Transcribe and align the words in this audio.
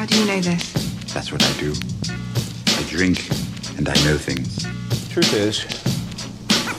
How 0.00 0.06
do 0.06 0.18
you 0.18 0.24
know 0.24 0.40
this? 0.40 0.72
That's 1.12 1.30
what 1.30 1.42
I 1.44 1.52
do. 1.60 1.74
I 2.68 2.82
drink 2.88 3.28
and 3.76 3.86
I 3.86 3.92
know 4.02 4.16
things. 4.16 4.64
Truth 5.10 5.34
is, 5.34 5.66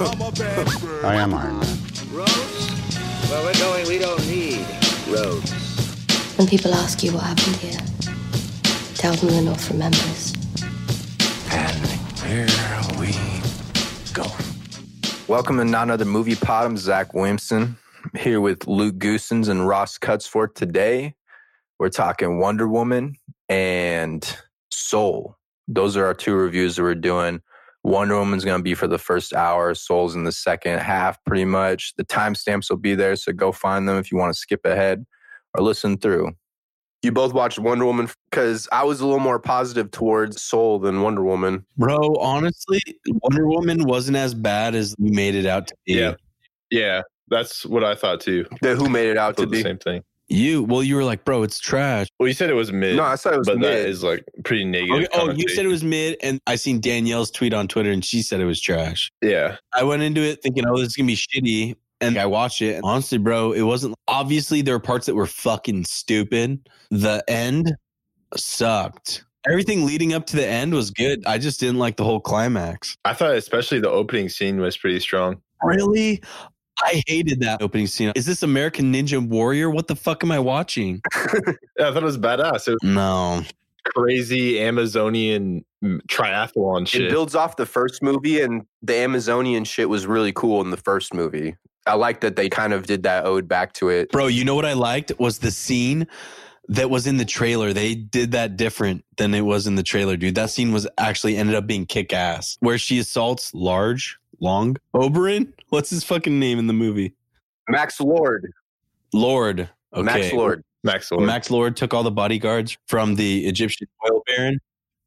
I 1.05 1.18
am 1.18 1.31
Iron 1.31 1.60
Man. 1.60 1.78
Roads? 2.12 3.29
Where 3.29 3.44
we're 3.44 3.54
going, 3.60 3.88
we 3.88 3.99
don't 3.99 4.26
need 4.26 4.65
roads. 5.07 5.52
When 6.36 6.47
people 6.47 6.73
ask 6.73 7.04
you 7.04 7.12
what 7.12 7.21
happened 7.21 7.57
here, 7.57 7.80
tell 8.96 9.14
them 9.14 9.30
the 9.30 9.42
North 9.44 9.70
remembers. 9.70 10.34
And 11.52 12.10
here 12.26 12.48
we 13.00 13.14
go. 14.14 14.26
Welcome 15.28 15.58
to 15.58 15.66
not 15.66 15.84
another 15.84 16.06
movie 16.06 16.34
pod. 16.34 16.66
I'm 16.66 16.76
Zach 16.76 17.14
Williamson 17.14 17.78
here 18.18 18.42
with 18.42 18.66
Luke 18.66 18.96
Goosens 18.96 19.48
and 19.48 19.68
Ross 19.68 20.00
Cutsforth 20.00 20.56
today. 20.56 21.14
We're 21.82 21.89
talking 21.89 22.38
Wonder 22.38 22.68
Woman 22.68 23.15
and 23.50 24.37
Soul. 24.69 25.36
Those 25.68 25.97
are 25.97 26.06
our 26.06 26.14
two 26.14 26.36
reviews 26.36 26.75
that 26.75 26.83
we're 26.83 26.93
doing. 26.93 27.42
Wonder 27.83 28.19
Woman's 28.19 28.46
going 28.46 28.60
to 28.60 28.64
be 28.64 28.75
for 28.75 28.86
the 28.86 29.00
first 29.00 29.33
hour. 29.33 29.73
Soul's 29.73 30.14
in 30.14 30.23
the 30.23 30.32
second 30.32 30.78
half, 30.78 31.18
pretty 31.25 31.43
much. 31.43 31.96
The 31.97 32.06
timestamps 32.06 32.70
will 32.70 32.78
be 32.78 32.94
there, 32.94 33.16
so 33.16 33.31
go 33.31 33.52
find 33.52 33.89
them 33.89 33.97
if 33.97 34.11
you 34.11 34.20
want 34.20 34.31
to 34.31 34.39
skip 34.39 34.64
ahead 34.64 35.08
or 35.58 35.64
listen 35.64 35.97
through. 35.97 36.33
You 37.02 37.11
both 37.11 37.33
watched 37.33 37.58
Wonder 37.58 37.86
Woman 37.86 38.09
because 38.30 38.70
I 38.72 38.84
was 38.84 39.02
a 39.02 39.06
little 39.08 39.20
more 39.20 39.39
positive 39.39 39.89
towards 39.89 40.39
Soul 40.39 40.78
than 40.78 41.02
Wonder 41.02 41.23
Woman. 41.23 41.66
Bro, 41.78 42.14
honestly, 42.20 42.80
Wonder 43.23 43.48
Woman 43.48 43.86
wasn't 43.86 44.17
as 44.17 44.36
bad 44.36 44.75
as 44.75 44.94
you 45.00 45.11
made 45.11 45.34
it 45.34 45.48
out 45.48 45.66
to 45.66 45.75
be. 45.88 45.94
Yeah. 45.94 46.14
Yeah, 46.70 47.02
that's 47.30 47.66
what 47.66 47.84
I 47.84 47.95
thought 47.95 48.22
too. 48.22 48.45
The, 48.61 48.75
who 48.75 48.88
made 48.88 49.09
it 49.09 49.17
out 49.17 49.36
to 49.38 49.42
Thought 49.42 49.50
the 49.50 49.58
be? 49.58 49.64
same 49.64 49.80
thing. 49.80 50.03
You, 50.31 50.64
well, 50.64 50.81
you 50.81 50.95
were 50.95 51.03
like, 51.03 51.26
bro, 51.26 51.44
it's 51.44 51.59
trash. 51.59 52.08
Well, 52.20 52.28
you 52.28 52.34
said 52.34 52.50
it 52.50 52.53
was 52.53 52.72
mid. 52.72 52.95
No, 52.95 53.03
I 53.03 53.16
said 53.16 53.34
it 53.34 53.38
was 53.40 53.48
but 53.48 53.59
mid. 53.59 53.70
that 53.70 53.90
is 53.90 54.03
like 54.03 54.23
pretty 54.45 54.64
negative. 54.64 54.95
Okay, 54.95 55.08
oh, 55.14 55.32
you 55.32 55.50
said 55.50 55.66
it 55.66 55.70
was 55.70 55.84
mid, 55.84 56.18
and 56.23 56.40
I 56.48 56.56
seen 56.56 56.80
Danielle's 56.80 57.32
tweet 57.32 57.54
on 57.54 57.68
Twitter, 57.68 57.92
and 57.92 58.04
she 58.04 58.22
said 58.22 58.40
it 58.40 58.46
was 58.46 58.62
trash. 58.62 59.12
Yeah. 59.22 59.58
I 59.73 59.84
went 59.84 60.04
into 60.04 60.22
it 60.22 60.42
thinking, 60.42 60.66
oh, 60.66 60.78
this 60.78 60.88
is 60.88 60.96
gonna 60.96 61.08
be 61.08 61.16
shitty, 61.16 61.76
and 62.00 62.18
I 62.18 62.26
watched 62.26 62.62
it. 62.62 62.76
And 62.76 62.86
honestly, 62.86 63.18
bro, 63.18 63.52
it 63.52 63.64
wasn't. 63.64 63.96
Obviously, 64.08 64.62
there 64.62 64.73
were 64.73 64.80
parts 64.80 65.06
that 65.08 65.16
were 65.16 65.28
fucking 65.28 65.84
stupid. 65.84 66.70
The 66.92 67.23
end 67.28 67.76
sucked. 68.38 69.26
Everything 69.50 69.86
leading 69.86 70.14
up 70.14 70.28
to 70.28 70.36
the 70.36 70.48
end 70.48 70.73
was 70.73 70.92
good. 70.92 71.26
I 71.26 71.40
just 71.40 71.60
didn't 71.60 71.80
like 71.80 71.98
the 71.98 72.04
whole 72.04 72.20
climax. 72.20 72.95
I 73.06 73.14
thought 73.14 73.36
especially 73.36 73.80
the 73.80 73.90
opening 73.90 74.30
scene 74.30 74.62
was 74.62 74.78
pretty 74.78 75.00
strong. 75.00 75.42
Really? 75.64 76.22
I 76.84 77.04
hated 77.08 77.40
that 77.42 77.62
opening 77.62 77.88
scene. 77.88 78.12
Is 78.16 78.26
this 78.26 78.44
American 78.44 78.94
Ninja 78.94 79.26
Warrior? 79.26 79.70
What 79.70 79.88
the 79.88 79.96
fuck 79.96 80.24
am 80.24 80.32
I 80.32 80.40
watching? 80.40 81.02
Yeah, 81.78 81.90
I 81.90 81.94
thought 81.94 82.04
it 82.04 82.06
was 82.06 82.18
badass. 82.18 82.68
It 82.68 82.73
was 82.73 82.84
No. 82.84 83.44
crazy 83.96 84.62
Amazonian 84.62 85.66
mm, 85.84 86.00
triathlon 86.08 86.94
It 86.94 87.10
builds 87.10 87.34
off 87.34 87.56
the 87.56 87.66
first 87.66 88.04
movie, 88.04 88.42
and 88.42 88.66
the 88.84 88.96
Amazonian 88.96 89.64
shit 89.64 89.90
was 89.90 90.06
really 90.06 90.32
cool 90.34 90.62
in 90.62 90.70
the 90.70 90.78
first 90.78 91.14
movie. 91.14 91.56
I 91.88 91.96
like 91.96 92.22
that 92.22 92.36
they 92.36 92.50
kind 92.50 92.73
of 92.73 92.86
did 92.86 93.02
that 93.04 93.26
ode 93.26 93.48
back 93.48 93.73
to 93.73 93.90
it. 93.90 94.12
Bro, 94.12 94.28
you 94.28 94.45
know 94.45 94.54
what 94.54 94.66
I 94.66 94.73
liked 94.73 95.12
was 95.18 95.40
the 95.40 95.50
scene 95.50 96.06
that 96.68 96.92
was 96.92 97.08
in 97.08 97.18
the 97.18 97.26
trailer. 97.26 97.73
They 97.73 97.95
did 97.95 98.32
that 98.34 98.56
different 98.56 99.04
than 99.18 99.34
it 99.34 99.42
was 99.42 99.66
in 99.66 99.76
the 99.76 99.84
trailer, 99.84 100.16
dude. 100.16 100.36
That 100.36 100.52
scene 100.52 100.72
was 100.72 100.88
actually 101.00 101.36
ended 101.38 101.56
up 101.56 101.66
being 101.66 101.88
kick 101.88 102.14
ass. 102.14 102.58
Where 102.60 102.78
she 102.78 103.00
assaults 103.00 103.52
Large, 103.56 104.20
Long, 104.42 104.75
Oberon? 104.94 105.53
What's 105.70 105.89
his 105.89 106.03
fucking 106.03 106.39
name 106.39 106.59
in 106.59 106.67
the 106.67 106.73
movie? 106.73 107.14
Max 107.70 108.02
Lord. 108.02 108.52
Lord. 109.14 109.70
Okay. 109.94 110.03
Max 110.03 110.33
Lord. 110.33 110.64
Max 110.83 111.11
Lord. 111.11 111.25
Max 111.25 111.52
Lord 111.52 111.78
took 111.78 111.94
all 111.94 112.03
the 112.03 112.11
bodyguards 112.11 112.78
from 112.88 113.16
the 113.16 113.45
Egyptian 113.48 113.88
oil 114.09 114.23
baron 114.25 114.59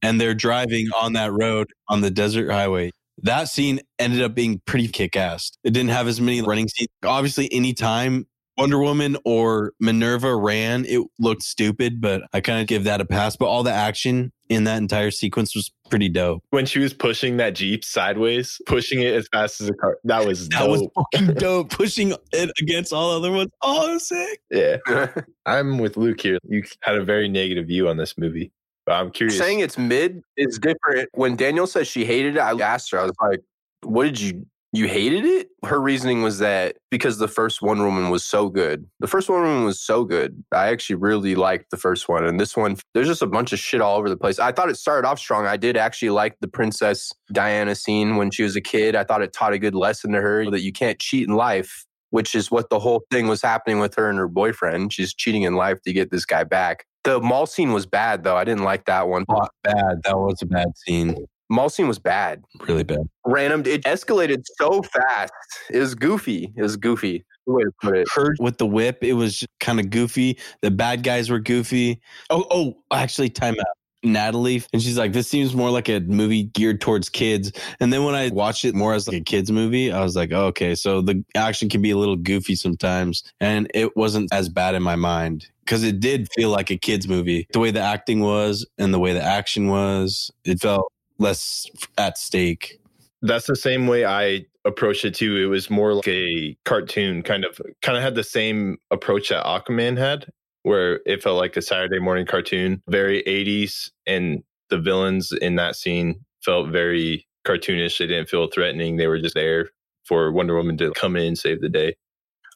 and 0.03 0.21
they're 0.21 0.35
driving 0.35 0.87
on 0.95 1.15
that 1.15 1.33
road 1.33 1.73
on 1.89 2.01
the 2.01 2.11
desert 2.11 2.51
highway. 2.51 2.91
That 3.23 3.49
scene 3.49 3.81
ended 3.99 4.23
up 4.23 4.35
being 4.35 4.61
pretty 4.67 4.89
kick 4.89 5.17
ass. 5.17 5.51
It 5.65 5.71
didn't 5.71 5.91
have 5.91 6.07
as 6.07 6.21
many 6.21 6.43
running 6.43 6.69
scenes. 6.69 6.91
Obviously, 7.05 7.53
anytime 7.53 8.27
Wonder 8.57 8.79
Woman 8.79 9.17
or 9.25 9.73
Minerva 9.81 10.35
ran, 10.37 10.85
it 10.87 11.03
looked 11.19 11.43
stupid, 11.43 12.01
but 12.01 12.23
I 12.33 12.41
kind 12.41 12.61
of 12.61 12.67
give 12.67 12.85
that 12.85 13.01
a 13.01 13.05
pass. 13.05 13.37
But 13.37 13.47
all 13.47 13.63
the 13.63 13.73
action 13.73 14.33
in 14.49 14.65
that 14.65 14.79
entire 14.79 15.11
sequence 15.11 15.55
was 15.57 15.73
pretty 15.91 16.09
dope. 16.09 16.43
when 16.51 16.67
she 16.67 16.79
was 16.79 16.93
pushing 16.93 17.37
that 17.39 17.55
Jeep 17.55 17.85
sideways, 17.85 18.61
pushing 18.67 19.01
it 19.01 19.15
as 19.15 19.27
fast 19.33 19.61
as 19.61 19.69
a 19.69 19.73
car. 19.75 19.99
That 20.05 20.27
was 20.27 20.49
That 20.51 20.61
dope. 20.61 20.71
was 20.71 20.89
fucking 21.13 21.35
dope. 21.39 21.71
Pushing 21.71 22.15
it 22.33 22.51
against 22.61 22.93
all 22.93 23.11
other 23.11 23.33
ones. 23.33 23.51
Oh, 23.63 23.99
sick. 23.99 24.41
yeah. 24.51 24.77
I'm 25.47 25.79
with 25.79 25.97
Luke 25.97 26.21
here. 26.21 26.39
You 26.49 26.63
had 26.83 26.95
a 26.97 27.05
very 27.05 27.29
negative 27.29 27.67
view 27.67 27.89
on 27.89 27.97
this 27.97 28.17
movie. 28.19 28.53
But 28.87 28.93
I'm 28.95 29.11
curious. 29.11 29.39
Saying 29.39 29.61
it's 29.61 29.79
mid 29.79 30.23
is 30.37 30.59
different. 30.59 31.09
When 31.15 31.37
Danielle 31.37 31.67
says 31.67 31.89
she 31.89 32.05
hated 32.05 32.37
it, 32.37 32.41
I 32.41 32.53
asked 32.61 32.91
her, 32.93 33.01
I 33.01 33.05
was 33.05 33.13
like, 33.23 33.41
what 33.83 34.05
did 34.05 34.21
you, 34.21 34.47
you 34.75 34.89
hated 34.89 35.25
it? 35.25 35.51
Her 35.65 35.81
reasoning 35.81 36.23
was 36.23 36.39
that 36.41 36.77
because 36.91 37.19
the 37.19 37.29
first 37.29 37.63
one 37.63 37.79
Woman 37.79 38.11
was 38.11 38.25
so 38.25 38.49
good. 38.49 38.87
The 38.99 39.07
first 39.07 39.29
Wonder 39.29 39.47
Woman 39.47 39.65
was 39.65 39.81
so 39.81 40.05
good. 40.05 40.43
I 40.53 40.67
actually 40.67 40.97
really 40.97 41.37
liked 41.37 41.71
the 41.71 41.77
first 41.77 42.09
one. 42.09 42.25
And 42.25 42.41
this 42.41 42.57
one, 42.57 42.77
there's 42.93 43.07
just 43.07 43.23
a 43.23 43.27
bunch 43.29 43.53
of 43.53 43.61
shit 43.61 43.81
all 43.81 43.97
over 43.97 44.09
the 44.09 44.17
place. 44.17 44.41
I 44.41 44.51
thought 44.51 44.69
it 44.69 44.77
started 44.77 45.07
off 45.07 45.21
strong. 45.21 45.47
I 45.47 45.57
did 45.57 45.77
actually 45.77 46.11
like 46.11 46.37
the 46.41 46.49
Princess 46.49 47.13
Diana 47.33 47.77
scene 47.77 48.17
when 48.17 48.33
she 48.33 48.43
was 48.43 48.57
a 48.57 48.61
kid. 48.61 48.97
I 48.97 49.05
thought 49.05 49.23
it 49.23 49.33
taught 49.33 49.53
a 49.53 49.61
good 49.61 49.77
lesson 49.77 50.11
to 50.11 50.21
her 50.21 50.51
that 50.51 50.63
you 50.63 50.73
can't 50.73 50.99
cheat 50.99 51.29
in 51.29 51.37
life, 51.37 51.87
which 52.11 52.35
is 52.35 52.51
what 52.51 52.69
the 52.69 52.81
whole 52.81 53.05
thing 53.13 53.29
was 53.29 53.43
happening 53.43 53.79
with 53.79 53.95
her 53.95 54.11
and 54.11 54.19
her 54.19 54.29
boyfriend. 54.29 54.93
She's 54.93 55.15
cheating 55.15 55.43
in 55.43 55.55
life 55.55 55.83
to 55.83 55.93
get 55.93 56.11
this 56.11 56.27
guy 56.27 56.43
back. 56.43 56.85
The 57.05 57.21
mall 57.21 57.47
scene 57.47 57.73
was 57.73 57.87
bad, 57.87 58.25
though. 58.25 58.37
I 58.37 58.45
didn't 58.45 58.65
like 58.65 58.87
that 58.87 59.07
one. 59.07 59.25
Oh, 59.29 59.47
bad. 59.63 60.03
That 60.03 60.19
was 60.19 60.43
a 60.43 60.47
bad 60.47 60.69
scene. 60.77 61.27
Mall 61.51 61.69
scene 61.69 61.89
was 61.89 61.99
bad. 61.99 62.43
Really 62.61 62.85
bad. 62.85 63.09
Random. 63.27 63.63
It 63.67 63.85
escalated 63.85 64.45
so 64.59 64.83
fast. 64.83 65.33
It 65.71 65.79
was 65.79 65.95
goofy. 65.95 66.53
It 66.57 66.63
was 66.63 66.77
goofy. 66.77 67.25
Way 67.47 67.63
to 67.65 67.73
put 67.83 67.97
it. 67.97 68.09
her 68.15 68.35
with 68.41 68.57
the 68.57 68.67
whip, 68.67 69.05
it 69.05 69.13
was 69.13 69.45
kind 69.61 69.79
of 69.79 69.91
goofy. 69.91 70.39
The 70.63 70.71
bad 70.71 71.03
guys 71.03 71.29
were 71.29 71.39
goofy. 71.39 72.01
Oh, 72.31 72.47
oh, 72.51 72.75
actually, 72.91 73.29
time 73.29 73.55
out. 73.61 73.67
Natalie, 74.05 74.63
and 74.73 74.83
she's 74.83 74.99
like, 74.99 75.13
"This 75.13 75.29
seems 75.29 75.55
more 75.55 75.71
like 75.71 75.89
a 75.89 76.01
movie 76.01 76.45
geared 76.45 76.81
towards 76.81 77.09
kids." 77.09 77.53
And 77.81 77.93
then 77.93 78.05
when 78.05 78.15
I 78.15 78.29
watched 78.29 78.65
it 78.65 78.75
more 78.75 78.95
as 78.95 79.09
like 79.09 79.17
a 79.17 79.21
kids 79.21 79.51
movie, 79.51 79.91
I 79.91 80.03
was 80.03 80.15
like, 80.15 80.31
oh, 80.33 80.47
"Okay, 80.47 80.75
so 80.75 81.01
the 81.01 81.25
action 81.35 81.69
can 81.69 81.83
be 81.83 81.91
a 81.91 81.97
little 81.97 82.17
goofy 82.17 82.55
sometimes," 82.55 83.23
and 83.41 83.71
it 83.75 83.97
wasn't 83.97 84.33
as 84.33 84.49
bad 84.49 84.75
in 84.75 84.83
my 84.83 84.97
mind 84.97 85.49
because 85.65 85.83
it 85.83 86.01
did 86.01 86.29
feel 86.35 86.51
like 86.51 86.71
a 86.71 86.77
kids 86.77 87.09
movie. 87.09 87.47
The 87.53 87.61
way 87.61 87.71
the 87.71 87.81
acting 87.81 88.21
was 88.21 88.67
and 88.79 88.93
the 88.93 88.99
way 88.99 89.15
the 89.15 89.23
action 89.23 89.69
was, 89.69 90.31
it 90.45 90.61
felt 90.61 90.93
less 91.19 91.67
at 91.99 92.19
stake. 92.19 92.79
that's 93.23 93.47
the 93.47 93.57
same 93.57 93.87
way 93.87 94.05
I 94.05 94.47
approached 94.65 95.05
it 95.05 95.15
too. 95.15 95.37
It 95.37 95.47
was 95.47 95.71
more 95.71 95.95
like 95.95 96.09
a 96.09 96.57
cartoon 96.65 97.23
kind 97.23 97.45
of 97.45 97.61
kind 97.83 97.97
of 97.97 98.05
had 98.05 98.15
the 98.15 98.25
same 98.25 98.79
approach 98.91 99.29
that 99.29 99.45
Aquaman 99.45 99.99
had, 99.99 100.27
where 100.63 101.01
it 101.07 101.23
felt 101.23 101.39
like 101.39 101.57
a 101.57 101.63
Saturday 101.63 101.99
morning 102.01 102.27
cartoon, 102.27 102.83
very 102.89 103.23
80s, 103.23 103.91
and 104.07 104.43
the 104.71 104.79
villains 104.79 105.33
in 105.33 105.57
that 105.57 105.77
scene 105.77 106.25
felt 106.43 106.71
very 106.71 107.27
cartoonish. 107.47 107.99
They 107.99 108.07
didn't 108.07 108.29
feel 108.29 108.49
threatening. 108.49 108.97
They 108.97 109.07
were 109.07 109.21
just 109.21 109.35
there 109.35 109.71
for 110.05 110.33
Wonder 110.33 110.57
Woman 110.57 110.77
to 110.79 110.93
come 110.93 111.17
in 111.17 111.25
and 111.29 111.39
save 111.39 111.61
the 111.61 111.69
day. 111.69 111.97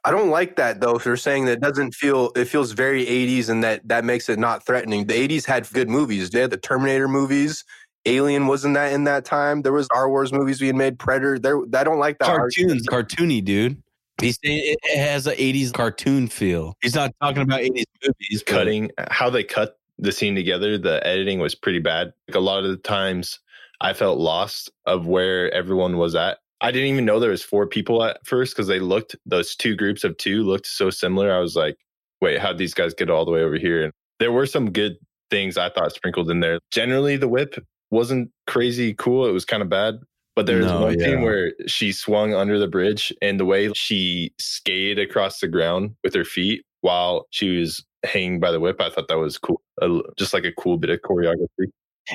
I 0.05 0.11
don't 0.11 0.31
like 0.31 0.57
that 0.57 0.81
though. 0.81 0.97
If 0.97 1.05
you're 1.05 1.17
saying 1.17 1.47
that 1.47 1.53
it 1.53 1.61
doesn't 1.61 1.93
feel, 1.95 2.31
it 2.37 2.47
feels 2.47 2.73
very 2.73 3.05
80s, 3.05 3.49
and 3.49 3.65
that 3.65 3.87
that 3.89 4.05
makes 4.05 4.29
it 4.29 4.39
not 4.39 4.65
threatening. 4.65 5.07
The 5.07 5.29
80s 5.29 5.45
had 5.45 5.71
good 5.73 5.91
movies. 5.91 6.31
They 6.31 6.41
had 6.41 6.51
the 6.51 6.57
Terminator 6.57 7.09
movies. 7.09 7.65
Alien 8.07 8.47
wasn't 8.47 8.75
that 8.75 8.93
in 8.93 9.05
that 9.05 9.25
time. 9.25 9.63
There 9.63 9.73
was 9.73 9.87
Star 9.87 10.09
Wars 10.09 10.33
movies 10.33 10.59
being 10.61 10.77
made. 10.77 10.99
Predator. 10.99 11.39
There. 11.39 11.59
I 11.75 11.85
don't 11.85 11.99
like 11.99 12.19
that. 12.19 12.27
cartoons, 12.27 12.87
cartoony, 12.87 13.45
dude. 13.45 13.83
He's 14.21 14.39
saying 14.45 14.59
it 14.65 14.79
it 14.83 14.99
has 14.99 15.27
an 15.27 15.35
80s 15.37 15.73
cartoon 15.73 16.27
feel. 16.29 16.75
He's 16.83 16.95
not 16.95 17.13
talking 17.23 17.43
about 17.43 17.61
80s 17.61 17.85
movies. 18.03 18.43
but- 18.43 18.47
Cutting 18.47 18.91
how 19.11 19.31
they 19.31 19.45
cut 19.45 19.79
the 19.99 20.13
scene 20.13 20.35
together, 20.35 20.79
the 20.79 21.05
editing 21.07 21.39
was 21.41 21.55
pretty 21.55 21.79
bad. 21.81 22.13
Like 22.29 22.37
a 22.37 22.41
lot 22.41 22.65
of 22.65 22.71
the 22.71 22.77
times 22.79 23.39
I 23.81 23.93
felt 23.93 24.19
lost 24.19 24.71
of 24.87 25.07
where 25.07 25.53
everyone 25.53 25.99
was 25.99 26.15
at. 26.15 26.39
I 26.61 26.73
didn't 26.73 26.89
even 26.89 27.05
know 27.05 27.21
there 27.21 27.31
was 27.31 27.43
four 27.45 27.67
people 27.69 28.03
at 28.03 28.19
first 28.27 28.55
because 28.57 28.67
they 28.67 28.81
looked 28.81 29.15
those 29.27 29.55
two 29.55 29.77
groups 29.77 30.03
of 30.03 30.17
two 30.17 30.43
looked 30.43 30.67
so 30.67 30.91
similar. 30.91 31.33
I 31.33 31.39
was 31.39 31.55
like, 31.55 31.77
wait, 32.21 32.41
how'd 32.41 32.59
these 32.59 32.75
guys 32.75 32.95
get 32.95 33.11
all 33.11 33.25
the 33.25 33.31
way 33.31 33.43
over 33.43 33.57
here? 33.57 33.85
And 33.85 33.93
there 34.19 34.33
were 34.33 34.47
some 34.47 34.73
good 34.73 34.97
things 35.31 35.57
I 35.57 35.69
thought 35.71 35.93
sprinkled 35.93 36.29
in 36.31 36.41
there. 36.41 36.59
Generally 36.73 37.19
the 37.19 37.29
whip 37.29 37.65
wasn't 37.91 38.31
crazy 38.47 38.95
cool. 38.95 39.27
It 39.27 39.33
was 39.33 39.45
kind 39.45 39.63
of 39.63 39.69
bad. 39.69 40.01
But 40.37 40.47
there 40.47 40.59
was 40.59 40.67
No, 40.67 40.83
one 40.83 40.99
yeah. 40.99 41.07
scene 41.07 41.23
where 41.23 41.53
she 41.67 41.91
swung 41.91 42.33
under 42.33 42.61
the 42.61 42.69
bridge 42.69 43.13
and 43.21 43.41
the 43.41 43.45
way 43.45 43.73
she 43.75 44.33
skated 44.39 44.99
across 44.99 45.41
the 45.41 45.49
ground 45.49 45.97
with 46.05 46.15
her 46.15 46.25
feet 46.25 46.65
while 46.81 47.27
she 47.31 47.59
was 47.59 47.85
hanging 48.05 48.39
by 48.39 48.53
the 48.53 48.61
whip, 48.61 48.81
I 48.81 48.89
thought 48.89 49.09
that 49.09 49.19
was 49.19 49.37
cool. 49.37 49.61
A 49.83 49.87
l- 49.87 50.03
just 50.17 50.33
like 50.33 50.45
a 50.45 50.53
cool 50.53 50.79
bit 50.79 50.91
of 50.91 51.01
choreography. 51.01 51.71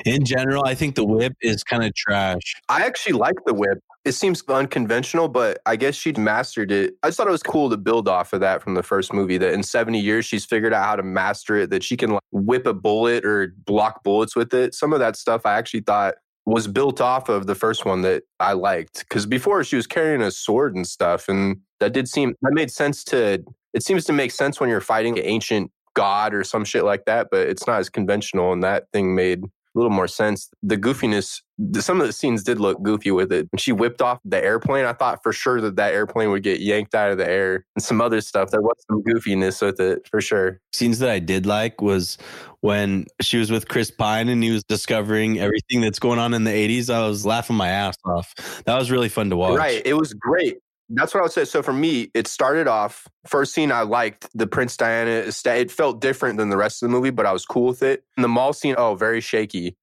In 0.06 0.24
general, 0.24 0.64
I 0.64 0.74
think 0.74 0.94
the 0.94 1.04
whip 1.04 1.34
is 1.42 1.62
kind 1.62 1.84
of 1.84 1.94
trash. 1.94 2.54
I 2.70 2.82
actually 2.84 3.12
like 3.12 3.36
the 3.46 3.52
whip. 3.54 3.78
It 4.04 4.12
seems 4.12 4.42
unconventional, 4.48 5.28
but 5.28 5.60
I 5.64 5.76
guess 5.76 5.94
she'd 5.94 6.18
mastered 6.18 6.70
it. 6.70 6.94
I 7.02 7.08
just 7.08 7.16
thought 7.16 7.26
it 7.26 7.30
was 7.30 7.42
cool 7.42 7.70
to 7.70 7.78
build 7.78 8.06
off 8.06 8.34
of 8.34 8.40
that 8.40 8.62
from 8.62 8.74
the 8.74 8.82
first 8.82 9.14
movie. 9.14 9.38
That 9.38 9.54
in 9.54 9.62
70 9.62 9.98
years, 9.98 10.26
she's 10.26 10.44
figured 10.44 10.74
out 10.74 10.84
how 10.84 10.96
to 10.96 11.02
master 11.02 11.56
it, 11.56 11.70
that 11.70 11.82
she 11.82 11.96
can 11.96 12.10
like 12.10 12.22
whip 12.30 12.66
a 12.66 12.74
bullet 12.74 13.24
or 13.24 13.54
block 13.64 14.04
bullets 14.04 14.36
with 14.36 14.52
it. 14.52 14.74
Some 14.74 14.92
of 14.92 14.98
that 14.98 15.16
stuff 15.16 15.46
I 15.46 15.54
actually 15.54 15.80
thought 15.80 16.16
was 16.44 16.68
built 16.68 17.00
off 17.00 17.30
of 17.30 17.46
the 17.46 17.54
first 17.54 17.86
one 17.86 18.02
that 18.02 18.24
I 18.40 18.52
liked. 18.52 19.00
Because 19.00 19.24
before 19.24 19.64
she 19.64 19.76
was 19.76 19.86
carrying 19.86 20.20
a 20.20 20.30
sword 20.30 20.76
and 20.76 20.86
stuff. 20.86 21.28
And 21.28 21.60
that 21.80 21.94
did 21.94 22.06
seem, 22.06 22.34
that 22.42 22.52
made 22.52 22.70
sense 22.70 23.04
to, 23.04 23.42
it 23.72 23.82
seems 23.82 24.04
to 24.04 24.12
make 24.12 24.30
sense 24.30 24.60
when 24.60 24.68
you're 24.68 24.82
fighting 24.82 25.18
an 25.18 25.24
ancient 25.24 25.70
god 25.94 26.34
or 26.34 26.44
some 26.44 26.64
shit 26.64 26.84
like 26.84 27.06
that, 27.06 27.28
but 27.30 27.48
it's 27.48 27.66
not 27.66 27.78
as 27.78 27.88
conventional. 27.88 28.52
And 28.52 28.62
that 28.62 28.90
thing 28.92 29.14
made 29.14 29.44
little 29.74 29.90
more 29.90 30.08
sense. 30.08 30.50
The 30.62 30.76
goofiness, 30.76 31.42
the, 31.58 31.82
some 31.82 32.00
of 32.00 32.06
the 32.06 32.12
scenes 32.12 32.42
did 32.42 32.60
look 32.60 32.82
goofy 32.82 33.10
with 33.10 33.32
it. 33.32 33.48
When 33.50 33.58
she 33.58 33.72
whipped 33.72 34.00
off 34.00 34.20
the 34.24 34.42
airplane, 34.42 34.84
I 34.84 34.92
thought 34.92 35.22
for 35.22 35.32
sure 35.32 35.60
that 35.60 35.76
that 35.76 35.92
airplane 35.92 36.30
would 36.30 36.42
get 36.42 36.60
yanked 36.60 36.94
out 36.94 37.10
of 37.10 37.18
the 37.18 37.28
air. 37.28 37.64
And 37.76 37.82
some 37.82 38.00
other 38.00 38.20
stuff, 38.20 38.50
there 38.50 38.62
was 38.62 38.76
some 38.88 39.02
goofiness 39.02 39.60
with 39.60 39.80
it 39.80 40.08
for 40.08 40.20
sure. 40.20 40.60
Scenes 40.72 40.98
that 41.00 41.10
I 41.10 41.18
did 41.18 41.46
like 41.46 41.80
was 41.80 42.18
when 42.60 43.06
she 43.20 43.38
was 43.38 43.50
with 43.50 43.68
Chris 43.68 43.90
Pine 43.90 44.28
and 44.28 44.42
he 44.42 44.50
was 44.50 44.64
discovering 44.64 45.38
everything 45.38 45.80
that's 45.80 45.98
going 45.98 46.18
on 46.18 46.34
in 46.34 46.44
the 46.44 46.50
80s. 46.50 46.88
I 46.88 47.06
was 47.06 47.26
laughing 47.26 47.56
my 47.56 47.68
ass 47.68 47.96
off. 48.04 48.34
That 48.64 48.78
was 48.78 48.90
really 48.90 49.08
fun 49.08 49.30
to 49.30 49.36
watch. 49.36 49.58
Right. 49.58 49.82
It 49.84 49.94
was 49.94 50.14
great. 50.14 50.58
That's 50.94 51.14
what 51.14 51.20
I 51.20 51.22
would 51.24 51.32
say. 51.32 51.44
So 51.44 51.62
for 51.62 51.72
me, 51.72 52.10
it 52.14 52.26
started 52.26 52.68
off 52.68 53.08
first 53.26 53.52
scene 53.52 53.72
I 53.72 53.82
liked 53.82 54.28
the 54.34 54.46
Prince 54.46 54.76
Diana. 54.76 55.10
estate. 55.10 55.60
It 55.62 55.70
felt 55.70 56.00
different 56.00 56.38
than 56.38 56.50
the 56.50 56.56
rest 56.56 56.82
of 56.82 56.88
the 56.88 56.92
movie, 56.92 57.10
but 57.10 57.26
I 57.26 57.32
was 57.32 57.44
cool 57.44 57.66
with 57.66 57.82
it. 57.82 58.04
And 58.16 58.24
the 58.24 58.28
mall 58.28 58.52
scene, 58.52 58.74
oh, 58.78 58.94
very 58.94 59.20
shaky. 59.20 59.76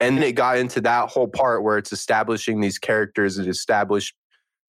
And 0.00 0.16
then 0.16 0.24
it 0.24 0.32
got 0.32 0.58
into 0.58 0.80
that 0.82 1.08
whole 1.08 1.28
part 1.28 1.62
where 1.64 1.78
it's 1.78 1.92
establishing 1.92 2.60
these 2.60 2.78
characters. 2.78 3.38
It 3.38 3.48
established 3.48 4.14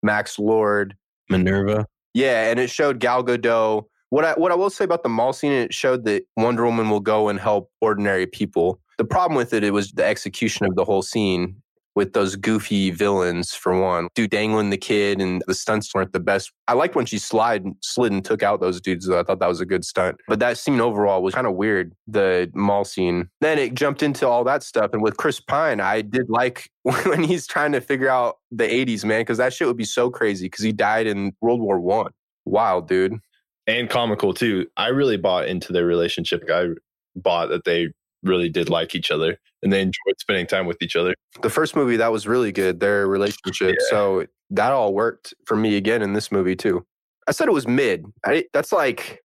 Max 0.02 0.40
Lord, 0.40 0.96
Minerva. 1.30 1.86
yeah, 2.14 2.50
and 2.50 2.60
it 2.60 2.70
showed 2.70 3.00
Gal 3.00 3.24
Gadot. 3.24 3.86
What 4.10 4.26
I 4.26 4.34
what 4.34 4.52
I 4.52 4.56
will 4.56 4.72
say 4.72 4.86
about 4.86 5.04
the 5.04 5.10
mall 5.10 5.34
scene, 5.34 5.52
it 5.52 5.74
showed 5.74 6.06
that 6.06 6.24
Wonder 6.36 6.66
Woman 6.66 6.90
will 6.90 7.00
go 7.00 7.30
and 7.30 7.40
help 7.40 7.70
ordinary 7.82 8.26
people. 8.26 8.80
The 8.98 9.06
problem 9.06 9.38
with 9.38 9.54
it, 9.54 9.64
it 9.64 9.72
was 9.72 9.92
the 9.92 10.04
execution 10.04 10.66
of 10.66 10.76
the 10.76 10.84
whole 10.84 11.04
scene 11.04 11.62
with 11.96 12.14
those 12.14 12.36
goofy 12.36 12.92
villains 12.92 13.54
for 13.54 13.80
one. 13.80 14.08
Dude 14.16 14.30
dangling 14.30 14.70
the 14.70 14.78
kid 14.78 15.20
and 15.20 15.42
the 15.48 15.54
stunts 15.54 15.94
weren't 15.94 16.14
the 16.14 16.20
best. 16.20 16.52
I 16.68 16.74
liked 16.74 16.96
when 16.96 17.06
she 17.06 17.18
slid 17.18 17.66
slid 17.82 18.12
and 18.12 18.24
took 18.24 18.44
out 18.44 18.62
those 18.62 18.80
dudes 18.80 19.06
though. 19.08 19.20
I 19.20 19.24
thought 19.24 19.40
that 19.40 19.50
was 19.50 19.60
a 19.62 19.66
good 19.66 19.84
stunt. 19.84 20.18
But 20.28 20.40
that 20.40 20.58
scene 20.58 20.80
overall 20.80 21.22
was 21.22 21.34
kind 21.34 21.48
of 21.48 21.56
weird, 21.56 21.94
the 22.08 22.50
mall 22.54 22.86
scene. 22.86 23.30
Then 23.42 23.58
it 23.60 23.74
jumped 23.74 24.04
into 24.04 24.28
all 24.28 24.44
that 24.46 24.64
stuff. 24.64 24.92
And 24.94 25.02
with 25.02 25.18
Chris 25.18 25.40
Pine, 25.40 25.80
I 25.80 26.02
did 26.02 26.30
like 26.30 26.70
when 26.84 27.24
he's 27.24 27.48
trying 27.48 27.72
to 27.74 27.82
figure 27.82 28.10
out 28.10 28.38
the 28.52 28.66
80s, 28.68 29.04
man, 29.04 29.22
because 29.22 29.38
that 29.40 29.54
shit 29.54 29.68
would 29.68 29.78
be 29.78 29.86
so 29.86 30.10
crazy 30.10 30.46
because 30.46 30.64
he 30.64 30.72
died 30.72 31.08
in 31.08 31.34
World 31.42 31.62
War 31.62 31.80
One. 31.80 32.12
Wild, 32.46 32.88
dude. 32.88 33.20
and 33.68 33.90
comical 33.90 34.34
too. 34.34 34.66
I 34.78 34.88
really 34.88 35.18
bought 35.18 35.48
into 35.48 35.74
their 35.74 35.86
relationship. 35.86 36.44
I 36.52 36.70
bought 37.16 37.50
that 37.50 37.64
they 37.66 37.90
really 38.24 38.50
did 38.50 38.70
like 38.70 38.96
each 38.96 39.12
other 39.12 39.40
and 39.64 39.72
they 39.74 39.82
enjoyed 39.82 40.16
spending 40.20 40.46
time 40.48 40.66
with 40.66 40.82
each 40.82 40.96
other. 40.96 41.14
the 41.42 41.50
first 41.50 41.76
movie 41.76 41.98
that 41.98 42.12
was 42.12 42.28
really 42.28 42.52
good 42.52 42.80
their 42.80 43.08
relationship 43.08 43.76
Yeah. 43.80 43.88
so 43.90 44.26
that 44.52 44.72
all 44.72 44.94
worked 44.94 45.34
for 45.46 45.56
me 45.56 45.78
again 45.78 46.02
in 46.02 46.14
this 46.14 46.32
movie 46.32 46.56
too 46.56 46.86
i 47.28 47.32
said 47.32 47.48
it 47.48 47.52
was 47.54 47.68
mid 47.68 48.06
I, 48.26 48.46
that's 48.54 48.72
like 48.72 49.22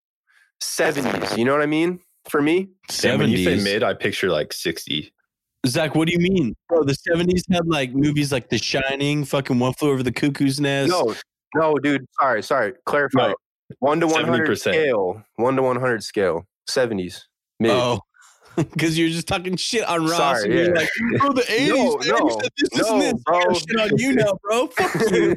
70s 0.62 1.36
you 1.36 1.44
know 1.44 1.52
what 1.52 1.62
i 1.62 1.66
mean 1.66 2.00
for 2.28 2.40
me 2.40 2.68
And 3.04 3.18
when 3.20 3.30
you 3.30 3.44
say 3.44 3.62
mid, 3.62 3.82
I 3.82 3.92
picture 3.92 4.30
like 4.30 4.52
60. 4.52 5.12
Zach, 5.66 5.94
what 5.94 6.08
do 6.08 6.12
you 6.12 6.18
mean? 6.18 6.54
Bro, 6.70 6.84
the 6.84 6.96
70s 7.10 7.42
had 7.52 7.66
like 7.66 7.94
movies 7.94 8.32
like 8.32 8.48
The 8.50 8.56
Shining, 8.58 9.24
fucking 9.26 9.58
One 9.58 9.72
Flew 9.74 9.90
Over 9.90 10.02
the 10.02 10.12
Cuckoo's 10.12 10.58
Nest. 10.60 10.90
no 10.90 11.14
no 11.54 11.74
dude 11.82 12.06
sorry 12.20 12.42
sorry 12.42 12.72
clarify 12.86 13.28
No. 13.28 13.34
1 13.80 14.00
to 14.00 14.06
100 14.06 14.48
70%. 14.50 14.58
scale 14.58 15.22
1 15.36 15.56
to 15.56 15.62
100 15.62 16.02
scale 16.04 16.46
70s 16.70 17.22
mid 17.60 17.70
Oh. 17.72 18.00
Because 18.72 18.98
you're 18.98 19.08
just 19.08 19.26
talking 19.26 19.56
shit 19.56 19.84
on 19.84 20.04
Ross. 20.04 20.16
Sorry, 20.16 20.44
and 20.44 20.52
you're 20.52 20.64
yeah. 20.64 20.80
like, 20.80 20.88
bro, 21.20 21.32
the 21.32 21.42
80s, 21.42 21.68
No, 21.68 21.96
man, 21.96 22.06
you 22.06 22.12
no, 22.12 22.40
said 22.40 22.50
this, 22.56 22.70
this, 22.70 22.82
no, 22.82 23.00
and 23.00 23.16
this. 23.16 23.22
I 23.26 23.44
bro. 23.44 23.54
shit 23.54 23.80
on 23.80 23.98
you 23.98 24.14
now, 24.14 24.38
bro. 24.42 24.66
Fuck 24.76 25.10
you. 25.10 25.36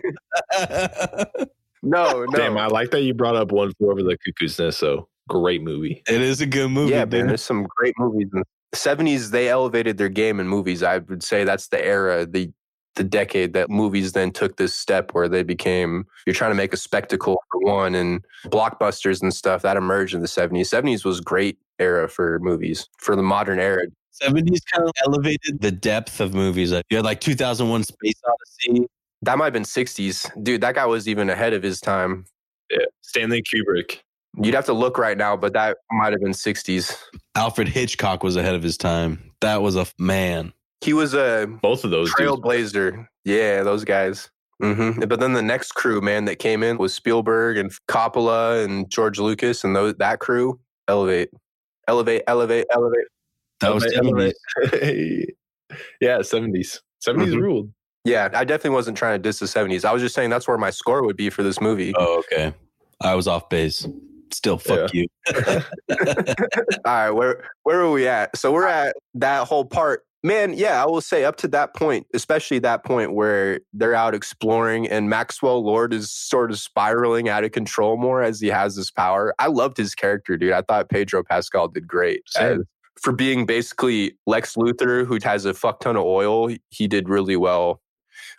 no 1.83 2.25
no 2.25 2.37
Damn, 2.37 2.57
I 2.57 2.67
like 2.67 2.91
that 2.91 3.01
you 3.01 3.13
brought 3.13 3.35
up 3.35 3.51
One 3.51 3.73
Flew 3.75 3.91
Over 3.91 4.03
the 4.03 4.17
Cuckoo's 4.17 4.59
Nest. 4.59 4.79
So 4.79 5.07
great 5.27 5.61
movie. 5.61 6.03
it 6.07 6.21
is 6.21 6.41
a 6.41 6.45
good 6.45 6.69
movie, 6.69 6.91
yeah, 6.91 7.05
dude. 7.05 7.19
man, 7.21 7.27
there's 7.27 7.41
some 7.41 7.67
great 7.75 7.95
movies. 7.97 8.27
In 8.33 8.39
the 8.39 8.77
70s, 8.77 9.31
they 9.31 9.49
elevated 9.49 9.97
their 9.97 10.09
game 10.09 10.39
in 10.39 10.47
movies. 10.47 10.83
I 10.83 10.99
would 10.99 11.23
say 11.23 11.43
that's 11.43 11.67
the 11.67 11.83
era, 11.83 12.25
the 12.25 12.51
the 12.97 13.03
decade 13.03 13.53
that 13.53 13.69
movies 13.69 14.11
then 14.11 14.31
took 14.31 14.57
this 14.57 14.73
step 14.73 15.13
where 15.13 15.29
they 15.29 15.43
became 15.43 16.05
you're 16.25 16.33
trying 16.33 16.51
to 16.51 16.55
make 16.55 16.73
a 16.73 16.77
spectacle 16.77 17.41
for 17.51 17.61
one 17.61 17.95
and 17.95 18.25
blockbusters 18.47 19.21
and 19.21 19.33
stuff 19.33 19.61
that 19.61 19.77
emerged 19.77 20.13
in 20.13 20.21
the 20.21 20.27
70s. 20.27 20.61
70s 20.61 21.05
was 21.05 21.21
great 21.21 21.57
era 21.79 22.09
for 22.09 22.39
movies 22.39 22.89
for 22.97 23.15
the 23.15 23.23
modern 23.23 23.59
era. 23.59 23.85
70s 24.21 24.59
kind 24.73 24.87
of 24.87 24.91
elevated 25.05 25.61
the 25.61 25.71
depth 25.71 26.19
of 26.19 26.33
movies. 26.33 26.71
You 26.71 26.97
had 26.97 27.05
like 27.05 27.21
2001 27.21 27.83
Space 27.83 28.21
Odyssey. 28.27 28.87
That 29.21 29.37
might 29.37 29.45
have 29.45 29.53
been 29.53 29.63
60s. 29.63 30.43
Dude, 30.43 30.61
that 30.61 30.75
guy 30.75 30.85
was 30.85 31.07
even 31.07 31.29
ahead 31.29 31.53
of 31.53 31.63
his 31.63 31.79
time. 31.79 32.25
Yeah. 32.69 32.85
Stanley 33.01 33.43
Kubrick. 33.43 33.99
You'd 34.41 34.53
have 34.53 34.65
to 34.65 34.73
look 34.73 34.97
right 34.97 35.17
now, 35.17 35.35
but 35.35 35.53
that 35.53 35.77
might 35.91 36.11
have 36.11 36.21
been 36.21 36.31
60s. 36.31 36.95
Alfred 37.35 37.67
Hitchcock 37.67 38.23
was 38.23 38.35
ahead 38.35 38.55
of 38.55 38.61
his 38.61 38.77
time. 38.77 39.31
That 39.41 39.61
was 39.61 39.75
a 39.75 39.87
man. 39.97 40.53
He 40.81 40.93
was 40.93 41.13
a 41.13 41.47
Both 41.61 41.83
of 41.83 41.91
those 41.91 42.13
dudes. 42.15 42.31
Trailblazer. 42.41 43.07
Yeah, 43.25 43.63
those 43.63 43.83
guys. 43.83 44.29
hmm 44.61 44.91
But 44.99 45.19
then 45.19 45.33
the 45.33 45.41
next 45.41 45.73
crew, 45.73 46.01
man, 46.01 46.25
that 46.25 46.37
came 46.39 46.63
in 46.63 46.77
was 46.77 46.93
Spielberg 46.93 47.57
and 47.57 47.71
Coppola 47.89 48.63
and 48.63 48.89
George 48.89 49.19
Lucas 49.19 49.63
and 49.63 49.75
those, 49.75 49.95
that 49.95 50.19
crew. 50.19 50.59
Elevate, 50.87 51.29
elevate, 51.87 52.23
elevate, 52.27 52.65
elevate. 52.71 53.07
That 53.59 53.73
was 53.73 53.83
Elevate, 53.93 54.35
70s. 54.63 54.71
elevate. 54.71 55.35
yeah, 56.01 56.19
70s. 56.19 56.79
70s 57.05 57.33
Mhm. 57.33 57.41
ruled. 57.41 57.71
Yeah, 58.05 58.29
I 58.33 58.45
definitely 58.45 58.75
wasn't 58.75 58.97
trying 58.97 59.15
to 59.15 59.21
diss 59.21 59.39
the 59.39 59.47
70s. 59.47 59.83
I 59.83 59.91
was 59.91 60.01
just 60.01 60.15
saying 60.15 60.29
that's 60.29 60.47
where 60.47 60.57
my 60.57 60.69
score 60.69 61.03
would 61.03 61.17
be 61.17 61.29
for 61.29 61.43
this 61.43 61.59
movie. 61.59 61.93
Oh, 61.97 62.19
okay. 62.19 62.53
I 63.01 63.15
was 63.15 63.27
off 63.27 63.49
base. 63.49 63.85
Still, 64.31 64.57
fuck 64.57 64.93
you. 64.93 65.07
All 65.37 65.55
right, 66.85 67.11
where 67.11 67.43
where 67.63 67.81
are 67.81 67.91
we 67.91 68.07
at? 68.07 68.35
So 68.37 68.51
we're 68.51 68.67
at 68.67 68.95
that 69.15 69.47
whole 69.47 69.65
part. 69.65 70.03
Man, 70.23 70.53
yeah, 70.53 70.81
I 70.81 70.87
will 70.87 71.01
say 71.01 71.23
up 71.25 71.35
to 71.37 71.47
that 71.49 71.75
point, 71.75 72.07
especially 72.13 72.59
that 72.59 72.83
point 72.83 73.13
where 73.13 73.59
they're 73.71 73.93
out 73.93 74.15
exploring 74.15 74.87
and 74.87 75.09
Maxwell 75.09 75.63
Lord 75.63 75.93
is 75.93 76.11
sort 76.11 76.49
of 76.51 76.57
spiraling 76.59 77.29
out 77.29 77.43
of 77.43 77.51
control 77.51 77.97
more 77.97 78.23
as 78.23 78.39
he 78.41 78.47
has 78.47 78.75
this 78.75 78.89
power. 78.89 79.33
I 79.39 79.47
loved 79.47 79.77
his 79.77 79.93
character, 79.93 80.35
dude. 80.35 80.53
I 80.53 80.61
thought 80.63 80.89
Pedro 80.89 81.23
Pascal 81.23 81.67
did 81.67 81.87
great. 81.87 82.23
As- 82.37 82.59
for 82.99 83.13
being 83.13 83.45
basically 83.45 84.17
Lex 84.25 84.55
Luthor, 84.55 85.05
who 85.05 85.19
has 85.23 85.45
a 85.45 85.53
fuck 85.53 85.81
ton 85.81 85.95
of 85.95 86.03
oil, 86.03 86.49
he 86.69 86.87
did 86.87 87.07
really 87.07 87.35
well 87.35 87.79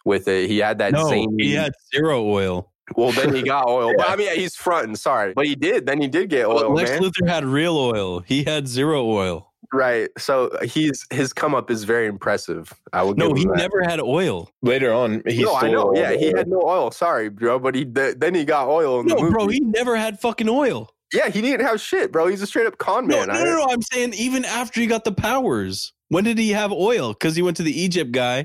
with 0.05 0.27
it. 0.27 0.49
He 0.51 0.59
had 0.59 0.79
that 0.79 0.93
No, 0.93 1.09
zany. 1.09 1.29
he 1.39 1.53
had 1.55 1.73
zero 1.95 2.25
oil. 2.25 2.73
well, 2.97 3.13
then 3.13 3.33
he 3.35 3.43
got 3.43 3.69
oil. 3.69 3.93
But 3.97 4.11
I 4.11 4.17
mean, 4.17 4.35
he's 4.35 4.57
fronting. 4.57 4.97
Sorry, 4.97 5.33
but 5.33 5.47
he 5.47 5.55
did. 5.55 5.87
Then 5.87 6.01
he 6.01 6.09
did 6.09 6.29
get 6.29 6.47
oil, 6.47 6.75
Lex 6.75 6.91
man. 6.91 7.03
Luthor 7.03 7.29
had 7.29 7.45
real 7.45 7.77
oil. 7.79 8.19
He 8.21 8.43
had 8.43 8.67
zero 8.67 9.07
oil. 9.07 9.48
Right. 9.73 10.09
So 10.17 10.47
uh, 10.49 10.65
he's 10.65 11.07
his 11.11 11.33
come 11.33 11.55
up 11.55 11.71
is 11.71 11.85
very 11.85 12.07
impressive. 12.07 12.73
I 12.93 13.03
will. 13.03 13.15
No, 13.15 13.29
give 13.29 13.39
he 13.39 13.45
that. 13.45 13.57
never 13.57 13.83
had 13.83 14.01
oil. 14.01 14.51
Later 14.63 14.93
on, 14.93 15.23
he 15.27 15.43
no, 15.43 15.55
I 15.57 15.71
know. 15.71 15.83
all 15.89 15.97
Yeah, 15.99 16.13
he 16.13 16.29
oil. 16.29 16.37
had 16.37 16.49
no 16.49 16.63
oil. 16.63 16.91
Sorry, 16.91 17.29
bro. 17.29 17.59
But 17.59 17.75
he 17.75 17.85
th- 17.85 18.17
then 18.19 18.35
he 18.35 18.45
got 18.45 18.69
oil 18.69 19.01
in 19.01 19.07
the 19.09 19.15
No, 19.15 19.21
movie. 19.21 19.33
bro, 19.33 19.47
he 19.49 19.61
never 19.61 19.95
had 19.97 20.19
fucking 20.21 20.49
oil. 20.49 20.91
yeah, 21.13 21.29
he 21.29 21.41
didn't 21.43 21.67
have 21.67 21.81
shit, 21.81 22.11
bro. 22.13 22.29
He's 22.29 22.41
a 22.43 22.47
straight 22.47 22.67
up 22.67 22.79
con 22.79 23.07
No, 23.07 23.19
man. 23.19 23.29
no, 23.29 23.35
I- 23.35 23.45
no, 23.45 23.57
no. 23.57 23.67
I'm 23.71 23.83
saying 23.83 24.15
even 24.15 24.45
after 24.47 24.81
he 24.81 24.87
got 24.87 25.05
the 25.05 25.13
powers, 25.13 25.93
when 26.09 26.25
did 26.25 26.39
he 26.39 26.51
have 26.51 26.73
oil? 26.73 27.13
Because 27.13 27.37
he 27.37 27.43
went 27.43 27.59
to 27.59 27.63
the 27.63 27.79
Egypt 27.79 28.13
guy, 28.13 28.45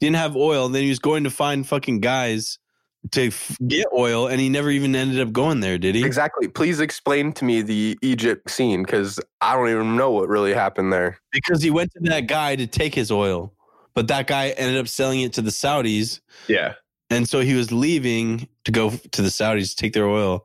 he 0.00 0.06
didn't 0.06 0.16
have 0.16 0.34
oil, 0.36 0.66
and 0.66 0.74
then 0.74 0.82
he 0.82 0.88
was 0.88 0.98
going 0.98 1.22
to 1.24 1.30
find 1.30 1.64
fucking 1.66 2.00
guys 2.00 2.58
to 3.12 3.30
get 3.66 3.86
oil, 3.96 4.26
and 4.26 4.40
he 4.40 4.48
never 4.48 4.70
even 4.70 4.94
ended 4.96 5.20
up 5.20 5.32
going 5.32 5.60
there, 5.60 5.78
did 5.78 5.94
he? 5.94 6.04
Exactly. 6.04 6.48
Please 6.48 6.80
explain 6.80 7.32
to 7.34 7.44
me 7.44 7.62
the 7.62 7.98
Egypt 8.02 8.50
scene 8.50 8.82
because 8.82 9.20
I 9.40 9.54
don't 9.54 9.68
even 9.68 9.96
know 9.96 10.10
what 10.10 10.28
really 10.28 10.54
happened 10.54 10.92
there. 10.92 11.18
Because 11.32 11.62
he 11.62 11.70
went 11.70 11.92
to 11.92 12.00
that 12.10 12.26
guy 12.26 12.56
to 12.56 12.66
take 12.66 12.94
his 12.94 13.10
oil, 13.10 13.52
but 13.94 14.08
that 14.08 14.26
guy 14.26 14.48
ended 14.50 14.78
up 14.78 14.88
selling 14.88 15.20
it 15.20 15.32
to 15.34 15.42
the 15.42 15.50
Saudis, 15.50 16.20
Yeah. 16.48 16.74
and 17.10 17.28
so 17.28 17.40
he 17.40 17.54
was 17.54 17.72
leaving 17.72 18.48
to 18.66 18.72
go 18.72 18.90
to 18.90 19.22
the 19.22 19.28
Saudis 19.28 19.70
to 19.70 19.76
take 19.76 19.92
their 19.92 20.08
oil. 20.08 20.44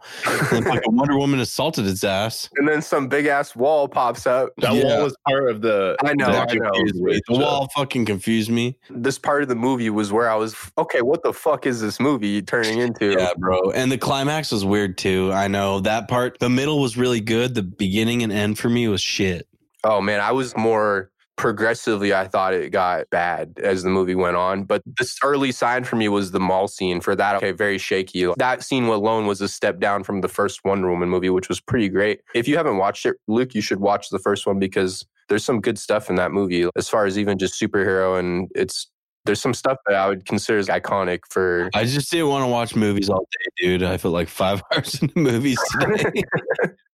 And 0.51 0.63
fucking 0.63 0.95
Wonder 0.95 1.17
Woman 1.17 1.39
assaulted 1.39 1.85
his 1.85 2.03
ass. 2.03 2.49
And 2.57 2.67
then 2.67 2.79
some 2.83 3.07
big 3.07 3.25
ass 3.25 3.55
wall 3.55 3.87
pops 3.87 4.27
up. 4.27 4.51
That 4.59 4.75
Yeah. 4.75 4.83
wall 4.83 5.03
was 5.05 5.15
part 5.27 5.49
of 5.49 5.61
the. 5.63 5.95
I 6.05 6.13
know, 6.13 6.27
I 6.27 6.53
know. 6.53 6.71
The 6.71 7.21
wall 7.29 7.67
fucking 7.75 8.05
confused 8.05 8.51
me. 8.51 8.77
This 8.91 9.17
part 9.17 9.41
of 9.41 9.49
the 9.49 9.55
movie 9.55 9.89
was 9.89 10.11
where 10.11 10.29
I 10.29 10.35
was 10.35 10.55
okay. 10.77 11.01
What 11.01 11.23
the 11.23 11.33
fuck 11.33 11.65
is 11.65 11.81
this 11.81 11.99
movie 11.99 12.43
turning 12.43 12.77
into? 12.77 13.13
Yeah, 13.17 13.31
bro. 13.35 13.71
And 13.71 13.91
the 13.91 13.97
climax 13.97 14.51
was 14.51 14.63
weird 14.63 14.99
too. 14.99 15.31
I 15.33 15.47
know 15.47 15.79
that 15.79 16.07
part. 16.07 16.37
The 16.39 16.49
middle 16.49 16.79
was 16.79 16.97
really 16.97 17.21
good. 17.21 17.55
The 17.55 17.63
beginning 17.63 18.21
and 18.21 18.31
end 18.31 18.59
for 18.59 18.69
me 18.69 18.87
was 18.87 19.01
shit. 19.01 19.47
Oh 19.83 19.99
man, 19.99 20.19
I 20.19 20.31
was 20.31 20.55
more 20.55 21.09
progressively 21.41 22.13
I 22.13 22.27
thought 22.27 22.53
it 22.53 22.69
got 22.71 23.09
bad 23.09 23.59
as 23.63 23.81
the 23.81 23.89
movie 23.89 24.13
went 24.13 24.37
on. 24.37 24.63
But 24.63 24.83
this 24.99 25.17
early 25.23 25.51
sign 25.51 25.83
for 25.83 25.95
me 25.95 26.07
was 26.07 26.29
the 26.29 26.39
mall 26.39 26.67
scene. 26.67 27.01
For 27.01 27.15
that, 27.15 27.37
okay, 27.37 27.51
very 27.51 27.79
shaky. 27.79 28.31
That 28.37 28.63
scene 28.63 28.83
alone 28.85 29.25
was 29.25 29.41
a 29.41 29.47
step 29.47 29.79
down 29.79 30.03
from 30.03 30.21
the 30.21 30.27
first 30.27 30.63
Wonder 30.63 30.91
Woman 30.91 31.09
movie, 31.09 31.31
which 31.31 31.49
was 31.49 31.59
pretty 31.59 31.89
great. 31.89 32.21
If 32.35 32.47
you 32.47 32.57
haven't 32.57 32.77
watched 32.77 33.07
it, 33.07 33.15
Luke, 33.27 33.55
you 33.55 33.61
should 33.61 33.79
watch 33.79 34.09
the 34.09 34.19
first 34.19 34.45
one 34.45 34.59
because 34.59 35.03
there's 35.29 35.43
some 35.43 35.61
good 35.61 35.79
stuff 35.79 36.11
in 36.11 36.15
that 36.17 36.31
movie 36.31 36.69
as 36.75 36.87
far 36.87 37.07
as 37.07 37.17
even 37.17 37.39
just 37.39 37.59
superhero 37.59 38.19
and 38.19 38.49
it's 38.53 38.87
there's 39.25 39.41
some 39.41 39.53
stuff 39.53 39.77
that 39.85 39.95
I 39.95 40.07
would 40.09 40.25
consider 40.25 40.57
as 40.57 40.67
iconic 40.67 41.19
for 41.29 41.69
I 41.73 41.85
just 41.85 42.11
didn't 42.11 42.27
want 42.27 42.43
to 42.43 42.47
watch 42.47 42.75
movies 42.75 43.09
all 43.09 43.19
day, 43.31 43.65
dude. 43.65 43.83
I 43.83 43.97
felt 43.97 44.13
like 44.13 44.29
five 44.29 44.61
hours 44.73 45.01
into 45.01 45.17
movies 45.17 45.59
today. 45.79 46.23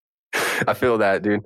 I 0.67 0.73
feel 0.73 0.97
that, 0.97 1.23
dude. 1.23 1.41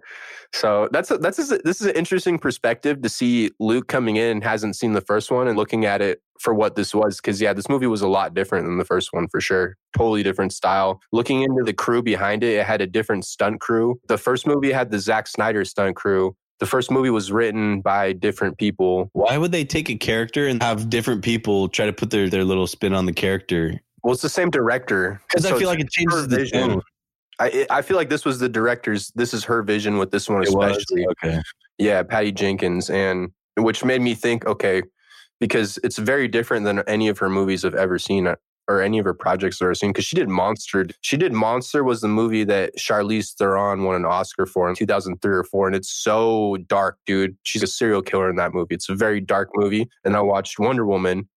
So 0.53 0.89
that's 0.91 1.09
a, 1.11 1.17
that's 1.17 1.39
a, 1.39 1.59
this 1.59 1.79
is 1.79 1.87
an 1.87 1.95
interesting 1.95 2.37
perspective 2.37 3.01
to 3.03 3.09
see 3.09 3.51
Luke 3.59 3.87
coming 3.87 4.17
in 4.17 4.41
hasn't 4.41 4.75
seen 4.75 4.93
the 4.93 5.01
first 5.01 5.31
one 5.31 5.47
and 5.47 5.57
looking 5.57 5.85
at 5.85 6.01
it 6.01 6.21
for 6.39 6.53
what 6.53 6.75
this 6.75 6.93
was 6.93 7.17
because 7.17 7.39
yeah, 7.39 7.53
this 7.53 7.69
movie 7.69 7.87
was 7.87 8.01
a 8.01 8.07
lot 8.07 8.33
different 8.33 8.65
than 8.65 8.77
the 8.77 8.83
first 8.85 9.13
one 9.13 9.27
for 9.29 9.39
sure. 9.39 9.77
Totally 9.95 10.23
different 10.23 10.51
style. 10.51 10.99
Looking 11.13 11.43
into 11.43 11.63
the 11.63 11.73
crew 11.73 12.01
behind 12.01 12.43
it, 12.43 12.57
it 12.57 12.65
had 12.65 12.81
a 12.81 12.87
different 12.87 13.25
stunt 13.25 13.61
crew. 13.61 13.99
The 14.07 14.17
first 14.17 14.45
movie 14.45 14.71
had 14.71 14.91
the 14.91 14.99
Zack 14.99 15.27
Snyder 15.27 15.63
stunt 15.63 15.95
crew. 15.95 16.35
The 16.59 16.65
first 16.65 16.91
movie 16.91 17.09
was 17.09 17.31
written 17.31 17.81
by 17.81 18.13
different 18.13 18.57
people. 18.57 19.09
Why 19.13 19.37
would 19.37 19.51
they 19.51 19.63
take 19.63 19.89
a 19.89 19.95
character 19.95 20.47
and 20.47 20.61
have 20.61 20.89
different 20.89 21.23
people 21.23 21.69
try 21.69 21.85
to 21.85 21.93
put 21.93 22.09
their, 22.09 22.29
their 22.29 22.43
little 22.43 22.67
spin 22.67 22.93
on 22.93 23.05
the 23.05 23.13
character? 23.13 23.79
Well, 24.03 24.13
it's 24.13 24.21
the 24.21 24.29
same 24.29 24.49
director 24.49 25.21
Because 25.29 25.43
So 25.43 25.55
I 25.55 25.59
feel 25.59 25.69
like 25.69 25.79
it 25.79 25.89
changes 25.91 26.27
the 26.27 26.37
vision. 26.37 26.69
tone. 26.69 26.81
I 27.41 27.65
I 27.69 27.81
feel 27.81 27.97
like 27.97 28.09
this 28.09 28.25
was 28.25 28.39
the 28.39 28.49
director's. 28.49 29.11
This 29.15 29.33
is 29.33 29.43
her 29.45 29.63
vision 29.63 29.97
with 29.97 30.11
this 30.11 30.29
one, 30.29 30.43
It 30.43 30.53
was? 30.53 30.77
especially. 30.77 31.05
Okay. 31.07 31.41
Yeah, 31.77 32.03
Patty 32.03 32.31
Jenkins, 32.31 32.89
and 32.89 33.31
which 33.57 33.83
made 33.83 34.01
me 34.01 34.13
think, 34.13 34.45
okay, 34.45 34.83
because 35.39 35.79
it's 35.83 35.97
very 35.97 36.27
different 36.27 36.65
than 36.65 36.79
any 36.87 37.07
of 37.07 37.17
her 37.19 37.29
movies 37.29 37.65
I've 37.65 37.73
ever 37.75 37.97
seen 37.97 38.27
uh, 38.27 38.35
or 38.67 38.81
any 38.81 38.99
of 38.99 39.05
her 39.05 39.13
projects 39.15 39.59
I've 39.61 39.65
ever 39.65 39.75
seen. 39.75 39.89
Because 39.89 40.05
she 40.05 40.15
did 40.15 40.29
Monster. 40.29 40.85
She 41.01 41.17
did 41.17 41.33
Monster 41.33 41.83
was 41.83 42.01
the 42.01 42.07
movie 42.07 42.43
that 42.43 42.77
Charlize 42.77 43.33
Theron 43.33 43.83
won 43.83 43.95
an 43.95 44.05
Oscar 44.05 44.45
for 44.45 44.69
in 44.69 44.75
2003 44.75 45.33
or 45.35 45.43
four, 45.43 45.65
and 45.67 45.75
it's 45.75 45.89
so 45.91 46.57
dark, 46.67 46.97
dude. 47.07 47.35
She's 47.43 47.63
a 47.63 47.67
serial 47.67 48.01
killer 48.03 48.29
in 48.29 48.35
that 48.35 48.53
movie. 48.53 48.75
It's 48.75 48.89
a 48.89 48.95
very 48.95 49.19
dark 49.19 49.49
movie. 49.55 49.89
And 50.05 50.15
I 50.15 50.21
watched 50.21 50.59
Wonder 50.59 50.85
Woman, 50.85 51.27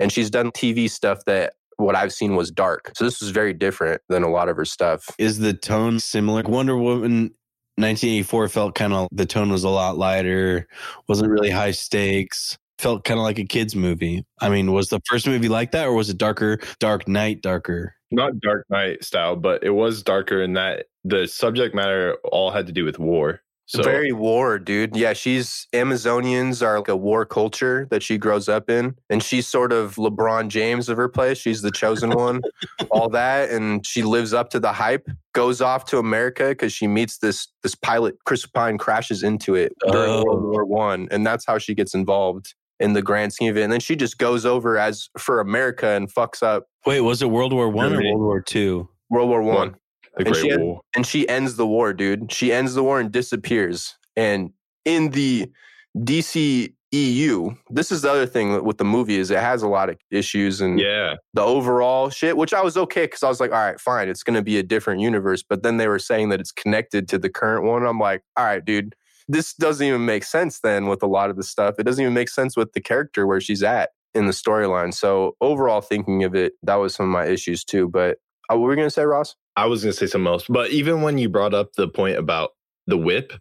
and 0.00 0.10
she's 0.10 0.30
done 0.30 0.50
TV 0.50 0.90
stuff 0.90 1.24
that 1.26 1.54
what 1.76 1.96
I've 1.96 2.12
seen 2.12 2.36
was 2.36 2.50
dark. 2.50 2.92
So 2.96 3.04
this 3.04 3.20
was 3.20 3.30
very 3.30 3.52
different 3.52 4.02
than 4.08 4.22
a 4.22 4.30
lot 4.30 4.48
of 4.48 4.56
her 4.56 4.64
stuff. 4.64 5.08
Is 5.18 5.38
the 5.38 5.52
tone 5.52 6.00
similar? 6.00 6.42
Wonder 6.42 6.76
Woman 6.76 7.34
1984 7.76 8.48
felt 8.48 8.74
kind 8.74 8.92
of 8.92 9.08
the 9.10 9.26
tone 9.26 9.50
was 9.50 9.64
a 9.64 9.68
lot 9.68 9.98
lighter, 9.98 10.68
wasn't 11.08 11.30
really 11.30 11.50
high 11.50 11.72
stakes, 11.72 12.56
felt 12.78 13.04
kind 13.04 13.18
of 13.18 13.24
like 13.24 13.38
a 13.38 13.44
kids 13.44 13.74
movie. 13.74 14.24
I 14.40 14.48
mean, 14.48 14.72
was 14.72 14.88
the 14.88 15.00
first 15.08 15.26
movie 15.26 15.48
like 15.48 15.72
that 15.72 15.86
or 15.86 15.94
was 15.94 16.08
it 16.08 16.18
darker, 16.18 16.58
Dark 16.78 17.08
Knight 17.08 17.42
darker? 17.42 17.94
Not 18.10 18.38
Dark 18.40 18.66
Knight 18.70 19.02
style, 19.02 19.34
but 19.34 19.64
it 19.64 19.70
was 19.70 20.02
darker 20.02 20.40
in 20.42 20.52
that 20.52 20.86
the 21.02 21.26
subject 21.26 21.74
matter 21.74 22.16
all 22.24 22.50
had 22.50 22.66
to 22.68 22.72
do 22.72 22.84
with 22.84 22.98
war. 22.98 23.40
So 23.66 23.82
Very 23.82 24.12
war, 24.12 24.58
dude. 24.58 24.94
Yeah, 24.94 25.14
she's 25.14 25.66
Amazonians 25.72 26.60
are 26.60 26.78
like 26.78 26.88
a 26.88 26.96
war 26.96 27.24
culture 27.24 27.86
that 27.90 28.02
she 28.02 28.18
grows 28.18 28.48
up 28.48 28.68
in. 28.68 28.94
And 29.08 29.22
she's 29.22 29.48
sort 29.48 29.72
of 29.72 29.94
LeBron 29.96 30.48
James 30.48 30.88
of 30.90 30.96
her 30.98 31.08
place. 31.08 31.38
She's 31.38 31.62
the 31.62 31.70
chosen 31.70 32.10
one, 32.10 32.42
all 32.90 33.08
that. 33.10 33.50
And 33.50 33.86
she 33.86 34.02
lives 34.02 34.34
up 34.34 34.50
to 34.50 34.60
the 34.60 34.72
hype, 34.72 35.08
goes 35.32 35.60
off 35.62 35.86
to 35.86 35.98
America 35.98 36.48
because 36.50 36.72
she 36.74 36.86
meets 36.86 37.18
this 37.18 37.48
this 37.62 37.74
pilot. 37.74 38.16
Chris 38.26 38.44
Pine 38.44 38.76
crashes 38.76 39.22
into 39.22 39.54
it 39.54 39.72
during 39.90 40.10
Oh. 40.10 40.24
World 40.24 40.42
War 40.44 40.64
One. 40.66 41.08
And 41.10 41.26
that's 41.26 41.46
how 41.46 41.56
she 41.58 41.74
gets 41.74 41.94
involved 41.94 42.54
in 42.80 42.92
the 42.92 43.02
grand 43.02 43.32
scheme 43.32 43.50
of 43.50 43.56
it. 43.56 43.62
And 43.62 43.72
then 43.72 43.80
she 43.80 43.96
just 43.96 44.18
goes 44.18 44.44
over 44.44 44.76
as 44.76 45.08
for 45.18 45.40
America 45.40 45.88
and 45.88 46.12
fucks 46.12 46.42
up 46.42 46.66
Wait, 46.84 47.00
was 47.00 47.22
it 47.22 47.30
World 47.30 47.52
War 47.54 47.70
One 47.70 47.94
or 47.94 48.02
World 48.02 48.20
War 48.20 48.40
Two? 48.42 48.90
World 49.08 49.30
War 49.30 49.42
One. 49.42 49.76
The 50.16 50.26
And 50.26 50.36
she 50.36 50.42
Great 50.42 50.52
had- 50.52 50.60
War. 50.60 50.80
and 50.94 51.06
she 51.06 51.28
ends 51.28 51.56
the 51.56 51.66
war, 51.66 51.92
dude. 51.92 52.30
She 52.32 52.52
ends 52.52 52.74
the 52.74 52.82
war 52.82 53.00
and 53.00 53.10
disappears. 53.10 53.96
And 54.16 54.52
in 54.84 55.10
the 55.10 55.50
DC 55.98 56.74
EU, 56.92 57.50
this 57.70 57.90
is 57.90 58.02
the 58.02 58.10
other 58.10 58.26
thing 58.26 58.62
with 58.64 58.78
the 58.78 58.84
movie 58.84 59.18
is 59.18 59.30
it 59.30 59.38
has 59.40 59.62
a 59.62 59.68
lot 59.68 59.88
of 59.90 59.96
issues 60.12 60.60
and 60.60 60.78
Yeah. 60.78 61.14
the 61.32 61.42
overall 61.42 62.08
shit, 62.10 62.36
which 62.36 62.54
I 62.54 62.62
was 62.62 62.76
okay 62.76 63.02
because 63.02 63.22
I 63.24 63.28
was 63.28 63.40
like, 63.40 63.50
all 63.52 63.58
right, 63.58 63.80
fine, 63.80 64.08
it's 64.08 64.22
going 64.22 64.36
to 64.36 64.42
be 64.42 64.58
a 64.58 64.62
different 64.62 65.00
universe. 65.00 65.42
But 65.42 65.62
then 65.64 65.76
they 65.76 65.88
were 65.88 65.98
saying 65.98 66.28
that 66.28 66.40
it's 66.40 66.52
connected 66.52 67.08
to 67.08 67.18
the 67.18 67.28
current 67.30 67.64
one. 67.64 67.84
I'm 67.84 67.98
like, 67.98 68.22
all 68.36 68.44
right, 68.44 68.64
dude, 68.64 68.94
this 69.26 69.54
doesn't 69.54 69.84
even 69.84 70.04
make 70.04 70.22
sense 70.24 70.60
then 70.60 70.86
with 70.86 71.02
a 71.02 71.06
lot 71.08 71.30
of 71.30 71.36
the 71.36 71.42
stuff. 71.42 71.76
It 71.78 71.84
doesn't 71.84 72.02
even 72.02 72.14
make 72.14 72.28
sense 72.28 72.56
with 72.56 72.72
the 72.74 72.80
character 72.80 73.26
where 73.26 73.40
she's 73.40 73.62
at 73.64 73.90
in 74.14 74.26
the 74.26 74.32
storyline. 74.32 74.94
So 74.94 75.34
overall, 75.40 75.80
thinking 75.80 76.22
of 76.22 76.36
it, 76.36 76.52
that 76.62 76.76
was 76.76 76.94
some 76.94 77.06
of 77.06 77.12
my 77.12 77.26
issues 77.26 77.64
too. 77.64 77.88
But 77.88 78.18
Oh, 78.50 78.56
what 78.56 78.62
were 78.62 78.68
we 78.70 78.76
going 78.76 78.86
to 78.86 78.90
say, 78.90 79.04
Ross? 79.04 79.34
I 79.56 79.66
was 79.66 79.82
going 79.82 79.92
to 79.92 79.98
say 79.98 80.06
something 80.06 80.26
else, 80.26 80.46
but 80.48 80.70
even 80.70 81.02
when 81.02 81.18
you 81.18 81.28
brought 81.28 81.54
up 81.54 81.72
the 81.76 81.88
point 81.88 82.18
about 82.18 82.50
the 82.86 82.98
whip 82.98 83.32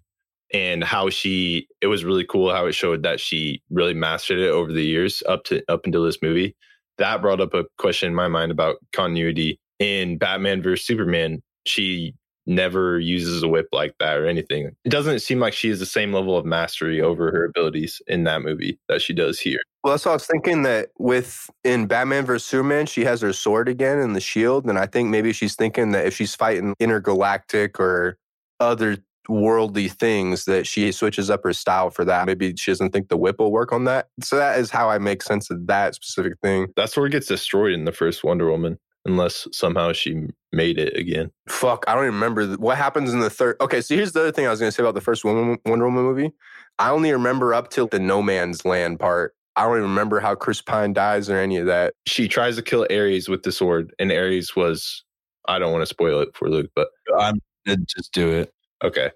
and 0.53 0.83
how 0.83 1.10
she, 1.10 1.67
it 1.81 1.88
was 1.88 2.05
really 2.05 2.25
cool 2.25 2.53
how 2.53 2.67
it 2.67 2.74
showed 2.74 3.03
that 3.03 3.19
she 3.19 3.62
really 3.69 3.93
mastered 3.93 4.39
it 4.39 4.50
over 4.50 4.72
the 4.72 4.83
years 4.83 5.24
up 5.27 5.43
to 5.45 5.63
up 5.67 5.81
until 5.86 6.03
this 6.03 6.22
movie. 6.22 6.55
That 7.00 7.22
brought 7.22 7.41
up 7.41 7.53
a 7.53 7.65
question 7.79 8.10
in 8.10 8.15
my 8.15 8.27
mind 8.27 8.51
about 8.51 8.75
continuity 8.93 9.60
in 9.79 10.17
Batman 10.19 10.62
versus 10.62 10.86
Superman. 10.86 11.41
She 11.65 12.13
never 12.46 13.00
uses 13.00 13.44
a 13.44 13.48
whip 13.48 13.68
like 13.72 13.96
that 14.00 14.18
or 14.18 14.26
anything. 14.26 14.76
It 14.84 14.90
doesn't 14.90 15.20
seem 15.20 15.40
like 15.40 15.54
she 15.54 15.70
has 15.70 15.80
the 15.80 15.86
same 15.86 16.14
level 16.14 16.38
of 16.38 16.46
mastery 16.46 17.02
over 17.02 17.32
her 17.32 17.46
abilities 17.46 18.02
in 18.08 18.24
that 18.26 18.42
movie 18.42 18.80
that 18.90 19.02
she 19.02 19.14
does 19.14 19.40
here. 19.40 19.60
Well, 19.84 19.94
that's 19.94 20.06
what 20.06 20.12
I 20.12 20.16
was 20.16 20.26
thinking 20.26 20.64
that 20.64 20.90
with 20.98 21.50
in 21.64 21.88
Batman 21.88 22.26
vs 22.26 22.46
Superman, 22.46 22.86
she 22.86 23.04
has 23.04 23.22
her 23.22 23.34
sword 23.34 23.68
again 23.68 24.00
and 24.00 24.16
the 24.16 24.22
shield, 24.22 24.66
and 24.66 24.80
I 24.80 24.86
think 24.86 25.10
maybe 25.10 25.34
she's 25.34 25.56
thinking 25.56 25.92
that 25.92 26.06
if 26.06 26.16
she's 26.16 26.36
fighting 26.36 26.74
intergalactic 26.80 27.80
or 27.80 28.18
other 28.60 28.98
worldly 29.30 29.88
things, 29.88 30.46
that 30.46 30.68
she 30.68 30.92
switches 30.92 31.30
up 31.30 31.44
her 31.44 31.54
style 31.54 31.90
for 31.90 32.06
that. 32.06 32.26
Maybe 32.26 32.54
she 32.56 32.72
doesn't 32.72 32.92
think 32.92 33.10
the 33.10 33.18
whip 33.18 33.40
will 33.40 33.52
work 33.52 33.72
on 33.72 33.86
that. 33.86 34.08
So 34.22 34.36
that 34.36 34.60
is 34.60 34.70
how 34.70 34.90
I 34.90 34.98
make 34.98 35.24
sense 35.24 35.50
of 35.50 35.68
that 35.68 35.96
specific 35.96 36.34
thing. 36.42 36.68
That's 36.76 36.96
where 36.96 37.06
it 37.06 37.12
gets 37.12 37.28
destroyed 37.28 37.74
in 37.74 37.86
the 37.86 37.92
first 37.92 38.24
Wonder 38.24 38.50
Woman, 38.50 38.78
unless 39.05 39.48
somehow 39.51 39.91
she 39.93 40.27
made 40.51 40.77
it 40.77 40.95
again. 40.98 41.31
Fuck, 41.50 41.83
I 41.88 41.93
don't 41.95 42.03
even 42.05 42.13
remember 42.15 42.45
th- 42.48 42.60
what 42.60 42.77
happens 42.77 43.13
in 43.13 43.19
the 43.19 43.29
third. 43.29 43.57
Okay, 43.62 43.81
so 43.81 43.95
here's 43.95 44.12
the 44.13 44.22
other 44.22 44.31
thing 44.31 44.48
I 44.48 44.50
was 44.50 44.60
going 44.60 44.69
to 44.69 44.75
say 44.75 44.83
about 44.83 44.95
the 44.95 45.01
first 45.01 45.25
Wonder 45.25 45.57
Wonder 45.65 45.86
Woman 45.86 46.03
movie. 46.03 46.31
I 46.79 46.89
only 46.89 47.12
remember 47.12 47.53
up 47.53 47.69
till 47.69 47.88
the 47.88 48.00
No 48.00 48.22
Man's 48.22 48.65
Land 48.65 49.00
part. 49.00 49.36
I 49.55 49.63
don't 49.65 49.77
even 49.77 49.89
remember 49.89 50.19
how 50.19 50.33
Chris 50.36 50.62
Pine 50.62 50.93
dies 50.93 51.29
or 51.29 51.38
any 51.38 51.57
of 51.57 51.67
that. 51.67 51.93
she 52.07 52.27
tries 52.27 52.55
to 52.55 52.62
kill 52.63 52.88
Ares 52.89 53.29
with 53.29 53.43
the 53.43 53.51
sword, 53.51 53.93
and 54.00 54.12
Ares 54.12 54.55
was 54.55 55.03
I 55.48 55.60
don't 55.60 55.72
want 55.72 55.81
to 55.83 55.88
spoil 55.88 56.22
it 56.22 56.29
for 56.36 56.50
Luke, 56.50 56.72
but 56.75 56.88
I'm 57.19 57.39
gonna 57.67 57.77
just 57.95 58.13
do 58.13 58.29
it. 58.29 58.53
okay. 58.83 59.12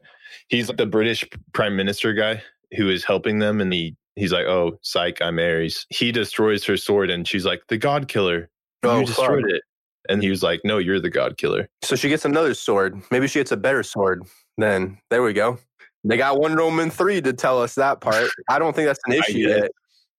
He's 0.49 0.67
the 0.67 0.85
British 0.85 1.23
prime 1.53 1.75
minister 1.75 2.13
guy 2.13 2.43
who 2.75 2.89
is 2.89 3.03
helping 3.03 3.39
them, 3.39 3.59
and 3.61 3.71
he 3.73 3.95
he's 4.15 4.31
like, 4.31 4.45
"Oh, 4.45 4.77
psych, 4.83 5.21
I'm 5.21 5.39
Ares." 5.39 5.85
He 5.89 6.11
destroys 6.11 6.63
her 6.65 6.77
sword, 6.77 7.09
and 7.09 7.27
she's 7.27 7.45
like, 7.45 7.61
"The 7.69 7.77
God 7.77 8.07
Killer, 8.07 8.49
Oh, 8.83 8.99
you 8.99 9.05
destroyed 9.07 9.43
fuck. 9.43 9.51
it." 9.55 9.61
And 10.09 10.21
he 10.23 10.29
was 10.29 10.43
like, 10.43 10.61
"No, 10.63 10.77
you're 10.77 10.99
the 10.99 11.09
God 11.09 11.37
Killer." 11.37 11.69
So 11.83 11.95
she 11.95 12.09
gets 12.09 12.25
another 12.25 12.53
sword. 12.53 13.01
Maybe 13.11 13.27
she 13.27 13.39
gets 13.39 13.51
a 13.51 13.57
better 13.57 13.83
sword. 13.83 14.23
Then 14.57 14.97
there 15.09 15.21
we 15.23 15.33
go. 15.33 15.59
They 16.03 16.17
got 16.17 16.39
Wonder 16.39 16.63
Woman 16.63 16.89
three 16.89 17.21
to 17.21 17.33
tell 17.33 17.61
us 17.61 17.75
that 17.75 18.01
part. 18.01 18.29
I 18.49 18.59
don't 18.59 18.75
think 18.75 18.87
that's 18.87 18.99
an 19.05 19.13
issue 19.27 19.39
yet. 19.39 19.71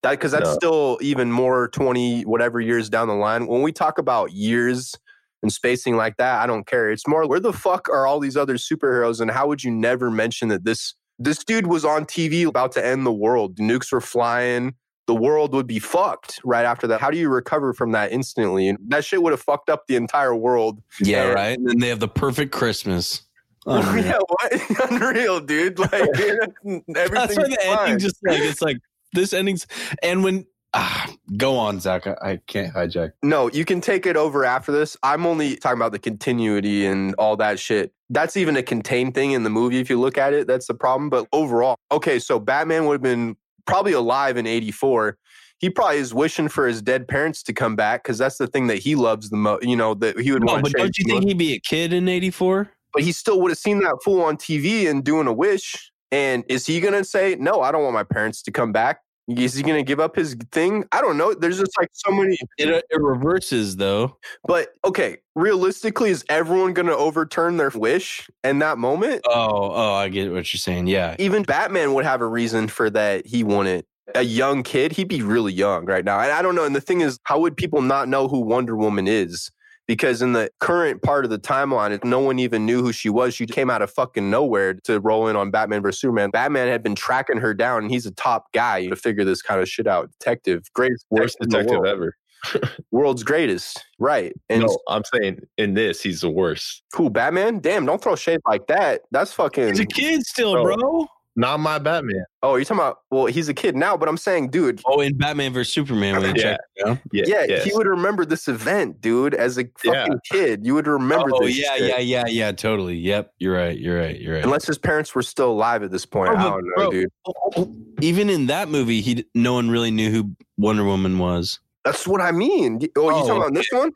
That 0.03 0.11
because 0.13 0.33
that's 0.33 0.51
No. 0.51 0.55
still 0.55 0.99
even 1.01 1.33
more 1.33 1.69
twenty 1.69 2.23
whatever 2.23 2.61
years 2.61 2.89
down 2.89 3.09
the 3.09 3.15
line. 3.15 3.47
When 3.47 3.63
we 3.63 3.73
talk 3.73 3.99
about 3.99 4.33
years 4.33 4.95
and 5.43 5.53
spacing 5.53 5.97
like 5.97 6.17
that, 6.19 6.41
I 6.43 6.47
don't 6.47 6.67
care. 6.67 6.91
It's 6.91 7.07
more 7.07 7.27
where 7.27 7.41
the 7.41 7.53
fuck 7.53 7.89
are 7.89 8.07
all 8.07 8.21
these 8.21 8.37
other 8.37 8.55
superheroes, 8.57 9.21
and 9.21 9.31
how 9.31 9.47
would 9.49 9.65
you 9.65 9.71
never 9.71 10.11
mention 10.11 10.49
that 10.49 10.65
this 10.65 10.95
this 11.19 11.43
dude 11.43 11.67
was 11.67 11.85
on 11.85 12.05
TV 12.05 12.47
about 12.47 12.73
to 12.73 12.85
end 12.85 13.05
the 13.07 13.13
world? 13.13 13.57
Nukes 13.57 13.91
were 13.91 14.01
flying. 14.01 14.75
The 15.09 15.15
world 15.15 15.53
would 15.55 15.67
be 15.67 15.79
fucked 15.81 16.39
right 16.45 16.65
after 16.65 16.87
that. 16.87 17.01
How 17.01 17.11
do 17.11 17.17
you 17.19 17.29
recover 17.31 17.73
from 17.73 17.91
that 17.93 18.13
instantly? 18.13 18.69
And 18.69 18.79
that 18.89 19.05
shit 19.05 19.23
would 19.23 19.33
have 19.33 19.41
fucked 19.41 19.71
up 19.71 19.87
the 19.89 19.97
entire 19.97 20.35
world. 20.37 20.81
Yeah, 21.01 21.25
Yeah. 21.25 21.33
right. 21.33 21.59
And 21.59 21.67
then 21.67 21.79
they 21.79 21.89
have 21.89 21.99
the 21.99 22.07
perfect 22.09 22.53
Christmas. 22.53 23.23
Unreal. 23.67 24.05
yeah, 24.05 24.19
what? 24.29 24.91
Unreal, 24.93 25.41
dude. 25.41 25.79
Like 25.79 25.93
everything's 25.95 26.85
That's 26.87 27.37
why 27.37 27.43
the 27.49 27.59
fine. 27.67 27.79
ending 27.81 27.99
just 27.99 28.17
like 28.25 28.39
it's 28.41 28.63
like 28.63 28.77
this 29.15 29.33
ending's 29.33 29.67
and 30.03 30.23
when 30.23 30.47
ah, 30.75 31.11
go 31.39 31.57
on, 31.57 31.81
Zach. 31.81 32.07
I, 32.07 32.15
I 32.23 32.41
can't 32.47 32.75
hijack. 32.75 33.13
No, 33.23 33.51
you 33.51 33.65
can 33.65 33.81
take 33.81 34.05
it 34.07 34.17
over 34.17 34.45
after 34.45 34.73
this. 34.73 34.97
I'm 35.03 35.25
only 35.27 35.57
talking 35.57 35.79
about 35.79 35.93
the 35.93 35.99
continuity 35.99 36.85
and 36.87 37.15
all 37.15 37.37
that 37.39 37.59
shit. 37.59 37.93
That's 38.11 38.37
even 38.37 38.57
a 38.59 38.63
contained 38.63 39.15
thing 39.15 39.33
in 39.33 39.43
the 39.43 39.51
movie. 39.51 39.81
If 39.81 39.89
you 39.91 39.99
look 39.99 40.19
at 40.19 40.35
it, 40.35 40.47
that's 40.47 40.67
the 40.67 40.75
problem. 40.75 41.09
But 41.11 41.27
overall, 41.33 41.77
okay, 41.91 42.19
so 42.19 42.39
Batman 42.39 42.85
would 42.87 42.95
have 42.95 43.03
been 43.03 43.37
probably 43.69 43.93
alive 43.93 44.37
in 44.37 44.47
84. 44.47 45.17
He 45.59 45.71
probably 45.71 45.99
is 45.99 46.15
wishing 46.15 46.49
for 46.49 46.67
his 46.67 46.83
dead 46.83 47.07
parents 47.07 47.43
to 47.45 47.53
come 47.53 47.77
back 47.77 48.03
because 48.03 48.19
that's 48.19 48.39
the 48.39 48.47
thing 48.47 48.69
that 48.69 48.79
he 48.79 48.95
loves 48.95 49.31
the 49.31 49.37
most. 49.37 49.65
You 49.65 49.77
know, 49.77 49.95
that 49.95 50.19
he 50.19 50.33
would 50.33 50.43
No, 50.43 50.55
want 50.55 50.65
but 50.65 50.73
don't 50.73 50.97
you 50.99 51.05
think 51.05 51.25
he'd 51.25 51.39
be 51.39 51.53
a 51.53 51.61
kid 51.61 51.93
in 51.93 52.09
'84? 52.09 52.71
But 52.95 53.03
he 53.03 53.13
still 53.13 53.41
would 53.43 53.51
have 53.51 53.59
seen 53.59 53.81
that 53.81 53.99
fool 54.05 54.23
on 54.23 54.37
TV 54.37 54.89
and 54.89 55.05
doing 55.05 55.27
a 55.27 55.33
wish. 55.33 55.93
And 56.11 56.43
is 56.49 56.65
he 56.67 56.81
going 56.81 56.95
to 56.95 57.05
say, 57.05 57.37
no, 57.39 57.61
I 57.61 57.71
don't 57.71 57.83
want 57.83 57.93
my 57.93 58.03
parents 58.03 58.41
to 58.43 58.51
come 58.51 58.73
back? 58.73 59.01
Is 59.29 59.55
he 59.55 59.63
going 59.63 59.77
to 59.77 59.83
give 59.83 60.01
up 60.01 60.17
his 60.17 60.37
thing? 60.53 60.85
I 60.91 61.03
don't 61.03 61.19
know. 61.19 61.35
There's 61.35 61.59
just 61.59 61.73
like 61.79 61.91
so 61.93 62.11
many. 62.11 62.39
It, 62.57 62.73
uh, 62.73 62.81
it 62.89 63.01
reverses 63.01 63.77
though. 63.77 64.17
But 64.45 64.75
okay, 64.85 65.19
realistically, 65.35 66.11
is 66.11 66.25
everyone 66.31 66.73
going 66.73 66.87
to 66.87 66.97
overturn 66.97 67.59
their 67.59 67.71
wish 67.71 68.31
in 68.43 68.59
that 68.61 68.79
moment? 68.79 69.23
Oh, 69.29 69.71
oh, 69.73 69.95
I 69.95 70.09
get 70.09 70.33
what 70.33 70.53
you're 70.53 70.59
saying. 70.59 70.87
Yeah. 70.87 71.15
Even 71.19 71.43
Batman 71.43 71.93
would 71.93 72.07
have 72.07 72.23
a 72.23 72.27
reason 72.27 72.69
for 72.69 72.89
that. 72.91 73.27
He 73.27 73.45
wanted 73.45 73.85
a 74.15 74.23
young 74.23 74.63
kid. 74.63 74.93
He'd 74.93 75.09
be 75.09 75.21
really 75.21 75.53
young 75.53 75.85
right 75.85 76.05
now. 76.05 76.19
And 76.21 76.33
I 76.33 76.41
don't 76.41 76.55
know. 76.55 76.65
And 76.65 76.75
the 76.75 76.81
thing 76.81 77.03
is, 77.03 77.19
how 77.25 77.39
would 77.41 77.57
people 77.57 77.83
not 77.83 78.09
know 78.09 78.29
who 78.29 78.41
Wonder 78.41 78.77
Woman 78.77 79.07
is? 79.07 79.51
Because 79.89 80.21
in 80.23 80.35
the 80.35 80.51
current 80.61 81.03
part 81.03 81.25
of 81.25 81.31
the 81.31 81.39
timeline, 81.39 82.05
no 82.05 82.21
one 82.21 82.39
even 82.39 82.65
knew 82.67 82.83
who 82.83 82.93
she 82.93 83.09
was. 83.09 83.35
She 83.35 83.47
came 83.47 83.71
out 83.71 83.83
of 83.83 83.91
fucking 83.91 84.31
nowhere 84.31 84.75
to 84.85 85.01
roll 85.01 85.27
in 85.29 85.35
on 85.35 85.51
Batman 85.51 85.81
vs 85.83 85.99
Superman. 86.01 86.31
Batman 86.31 86.69
had 86.69 86.83
been 86.83 86.95
tracking 86.95 87.39
her 87.39 87.55
down, 87.55 87.83
and 87.85 87.91
he's 87.91 88.05
a 88.07 88.11
top 88.13 88.53
guy 88.53 88.87
to 88.87 88.95
figure 88.95 89.25
this 89.25 89.41
kind 89.43 89.61
of 89.61 89.69
shit 89.69 89.87
out. 89.87 90.11
Detective, 90.21 90.71
greatest 90.75 91.07
Worst 91.11 91.39
detective, 91.41 91.83
the 91.83 91.89
ever. 91.89 92.17
world's 92.93 93.23
greatest, 93.23 93.83
right? 93.99 94.33
And 94.51 94.63
no, 94.63 94.79
I'm 94.89 95.03
saying 95.13 95.41
in 95.57 95.73
this, 95.75 96.03
he's 96.03 96.21
the 96.21 96.31
worst. 96.31 96.83
who 96.93 97.09
Batman? 97.11 97.59
Damn, 97.59 97.87
don't 97.87 98.01
throw 98.01 98.15
shade 98.15 98.41
like 98.47 98.67
that. 98.69 99.01
That's 99.11 99.33
fucking. 99.33 99.69
He's 99.69 99.81
a 99.81 99.87
kid 99.87 100.25
still, 100.27 100.57
Oh. 100.57 100.63
bro. 100.65 101.07
Not 101.39 101.61
my 101.61 101.79
Batman. 101.79 102.25
Oh, 102.43 102.57
you're 102.57 102.65
talking 102.65 102.81
about? 102.81 102.99
Well, 103.13 103.27
he's 103.27 103.49
a 103.49 103.55
kid 103.55 103.77
now, 103.77 103.97
but 103.97 104.09
I'm 104.09 104.17
saying, 104.17 104.51
dude, 104.51 104.81
Oh, 104.87 105.01
in 105.01 105.17
Batman 105.17 105.53
vs 105.53 105.73
Superman, 105.73 106.21
when 106.21 106.35
Yeah. 106.35 106.43
check 106.43 106.59
it 106.75 106.89
out. 106.89 106.99
Yeah, 107.13 107.25
yeah, 107.29 107.45
yes. 107.49 107.65
he 107.65 107.73
would 107.75 107.87
remember 107.87 108.25
this 108.25 108.49
event, 108.49 109.01
dude, 109.01 109.35
as 109.35 109.57
a 109.57 109.63
fucking 109.79 109.93
Yeah. 109.93 110.09
kid. 110.33 110.67
You 110.67 110.75
would 110.75 110.89
remember 110.89 111.31
Oh, 111.33 111.47
this. 111.47 111.57
yeah, 111.57 111.77
shit. 111.77 111.89
yeah, 111.91 111.99
yeah, 111.99 112.25
yeah, 112.27 112.51
totally. 112.51 112.97
Yep, 112.97 113.35
you're 113.39 113.55
right. 113.55 113.79
You're 113.79 113.97
right. 114.01 114.19
You're 114.21 114.35
right. 114.35 114.43
Unless 114.45 114.67
his 114.67 114.79
parents 114.79 115.15
were 115.15 115.23
still 115.23 115.53
alive 115.53 115.85
at 115.85 115.93
this 115.93 116.05
point. 116.05 116.31
Oh, 116.31 116.35
bro, 116.35 116.41
I 116.41 116.51
don't 116.51 116.65
know, 116.67 116.75
bro- 116.77 116.91
dude. 116.91 117.09
Oh, 117.29 117.33
oh, 117.57 117.77
even 118.01 118.29
in 118.31 118.47
that 118.49 118.69
movie, 118.69 119.01
he 119.01 119.25
no 119.37 119.53
one 119.53 119.71
really 119.71 119.93
knew 119.93 120.11
who 120.11 120.33
Wonder 120.57 120.83
Woman 120.83 121.21
was. 121.21 121.61
That's 121.85 122.05
what 122.05 122.21
I 122.21 122.33
mean. 122.33 122.81
Oh, 122.97 123.11
you 123.11 123.15
Oh, 123.17 123.21
talking 123.29 123.37
about 123.37 123.55
this 123.55 123.69
one? 123.71 123.93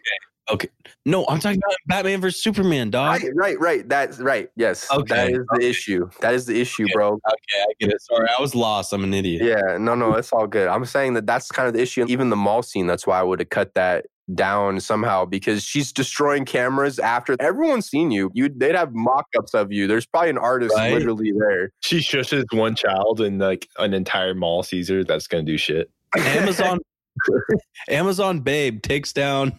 No, 1.07 1.27
I'm 1.29 1.39
talking 1.41 1.59
about 1.65 1.77
Batman 1.87 2.21
vs 2.21 2.43
Superman, 2.43 2.91
dog. 2.91 3.23
Right, 3.23 3.31
right, 3.35 3.61
right. 3.61 3.89
That's 3.89 4.19
right. 4.19 4.49
Yes. 4.57 4.87
That 4.89 4.99
Okay, 5.01 5.33
is 5.33 5.47
the 5.53 5.67
issue. 5.69 6.11
That 6.21 6.35
is 6.35 6.47
the 6.47 6.61
issue, 6.61 6.87
bro. 6.93 7.09
Okay, 7.15 7.61
I 7.61 7.67
get 7.81 7.91
it. 7.91 8.03
Sorry, 8.03 8.29
I 8.37 8.41
was 8.41 8.55
lost. 8.55 8.93
I'm 8.93 9.03
an 9.05 9.15
idiot. 9.15 9.43
Yeah, 9.45 9.79
no, 9.79 9.95
no, 9.95 10.15
it's 10.15 10.33
all 10.33 10.47
good. 10.47 10.69
I'm 10.69 10.85
saying 10.85 11.15
that 11.15 11.27
that's 11.27 11.51
kind 11.51 11.67
of 11.69 11.75
the 11.75 11.81
issue. 11.81 12.05
Even 12.09 12.31
the 12.31 12.37
mall 12.37 12.63
scene, 12.63 12.87
that's 12.87 13.07
why 13.07 13.19
I 13.19 13.23
would 13.23 13.41
have 13.41 13.49
cut 13.51 13.75
that 13.75 14.07
down 14.35 14.79
somehow 14.81 15.25
because 15.25 15.65
she's 15.65 15.93
destroying 15.93 16.45
cameras 16.45 16.99
after 17.01 17.37
everyone's 17.41 17.89
seen 17.89 18.11
you. 18.13 18.31
You 18.35 18.49
they'd 18.49 18.75
have 18.77 18.95
mock-ups 18.95 19.53
of 19.55 19.73
you. 19.73 19.87
There's 19.89 20.07
probably 20.07 20.31
an 20.31 20.39
artist 20.39 20.75
Right. 20.77 20.93
literally 20.93 21.33
there. 21.37 21.71
She 21.81 21.99
shushes 21.99 22.45
one 22.53 22.77
child 22.77 23.21
and 23.21 23.41
like 23.41 23.69
an 23.79 23.93
entire 23.95 24.35
mall 24.35 24.63
sees 24.63 24.89
her. 24.89 25.03
That's 25.03 25.27
gonna 25.27 25.43
do 25.43 25.59
shit. 25.59 25.91
Amazon, 26.17 26.79
Amazon 27.89 28.41
Babe 28.41 28.81
takes 28.81 29.13
down 29.13 29.53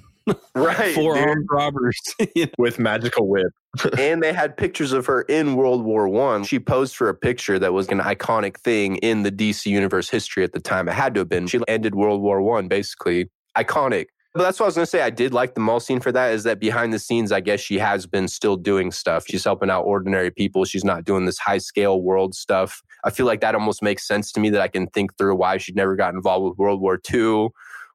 Right. 0.55 0.95
four 0.95 1.15
dude. 1.15 1.27
armed 1.27 1.47
robbers. 1.49 1.99
You 2.35 2.45
know? 2.45 2.51
with 2.57 2.79
magical 2.79 3.27
whip. 3.27 3.51
and 3.97 4.21
they 4.21 4.33
had 4.33 4.55
pictures 4.55 4.91
of 4.93 5.05
her 5.07 5.23
in 5.23 5.55
World 5.55 5.83
War 5.83 6.07
One. 6.07 6.43
She 6.43 6.59
posed 6.59 6.95
for 6.95 7.09
a 7.09 7.13
picture 7.13 7.59
that 7.59 7.73
was 7.73 7.87
an 7.89 7.99
iconic 7.99 8.57
thing 8.59 8.97
in 8.97 9.23
the 9.23 9.31
DC 9.31 9.65
universe 9.65 10.09
history 10.09 10.43
at 10.43 10.53
the 10.53 10.59
time. 10.59 10.87
It 10.87 10.93
had 10.93 11.13
to 11.15 11.21
have 11.21 11.29
been. 11.29 11.47
She 11.47 11.59
ended 11.67 11.95
World 11.95 12.21
War 12.21 12.41
One, 12.41 12.67
basically 12.67 13.29
iconic. 13.57 14.05
But 14.33 14.43
that's 14.43 14.59
what 14.59 14.65
I 14.65 14.67
was 14.67 14.75
gonna 14.75 14.85
say. 14.87 15.01
I 15.01 15.11
did 15.11 15.31
like 15.33 15.53
the 15.53 15.61
mall 15.61 15.79
scene 15.79 15.99
for 15.99 16.11
that. 16.11 16.33
Is 16.33 16.43
that 16.43 16.59
behind 16.59 16.91
the 16.91 16.97
scenes? 16.99 17.31
I 17.31 17.39
guess 17.39 17.59
she 17.59 17.77
has 17.77 18.07
been 18.07 18.27
still 18.27 18.55
doing 18.55 18.91
stuff. 18.91 19.25
She's 19.27 19.43
helping 19.43 19.69
out 19.69 19.83
ordinary 19.83 20.31
people. 20.31 20.65
She's 20.65 20.83
not 20.83 21.03
doing 21.03 21.25
this 21.25 21.37
high 21.37 21.59
scale 21.59 22.01
world 22.01 22.33
stuff. 22.33 22.81
I 23.03 23.11
feel 23.11 23.27
like 23.27 23.41
that 23.41 23.53
almost 23.53 23.83
makes 23.83 24.07
sense 24.07 24.31
to 24.31 24.39
me. 24.39 24.49
That 24.49 24.61
I 24.61 24.69
can 24.69 24.87
think 24.87 25.17
through 25.17 25.35
why 25.35 25.57
she 25.57 25.71
never 25.73 25.95
got 25.95 26.15
involved 26.15 26.45
with 26.49 26.57
World 26.57 26.81
War 26.81 26.97
Two 26.97 27.51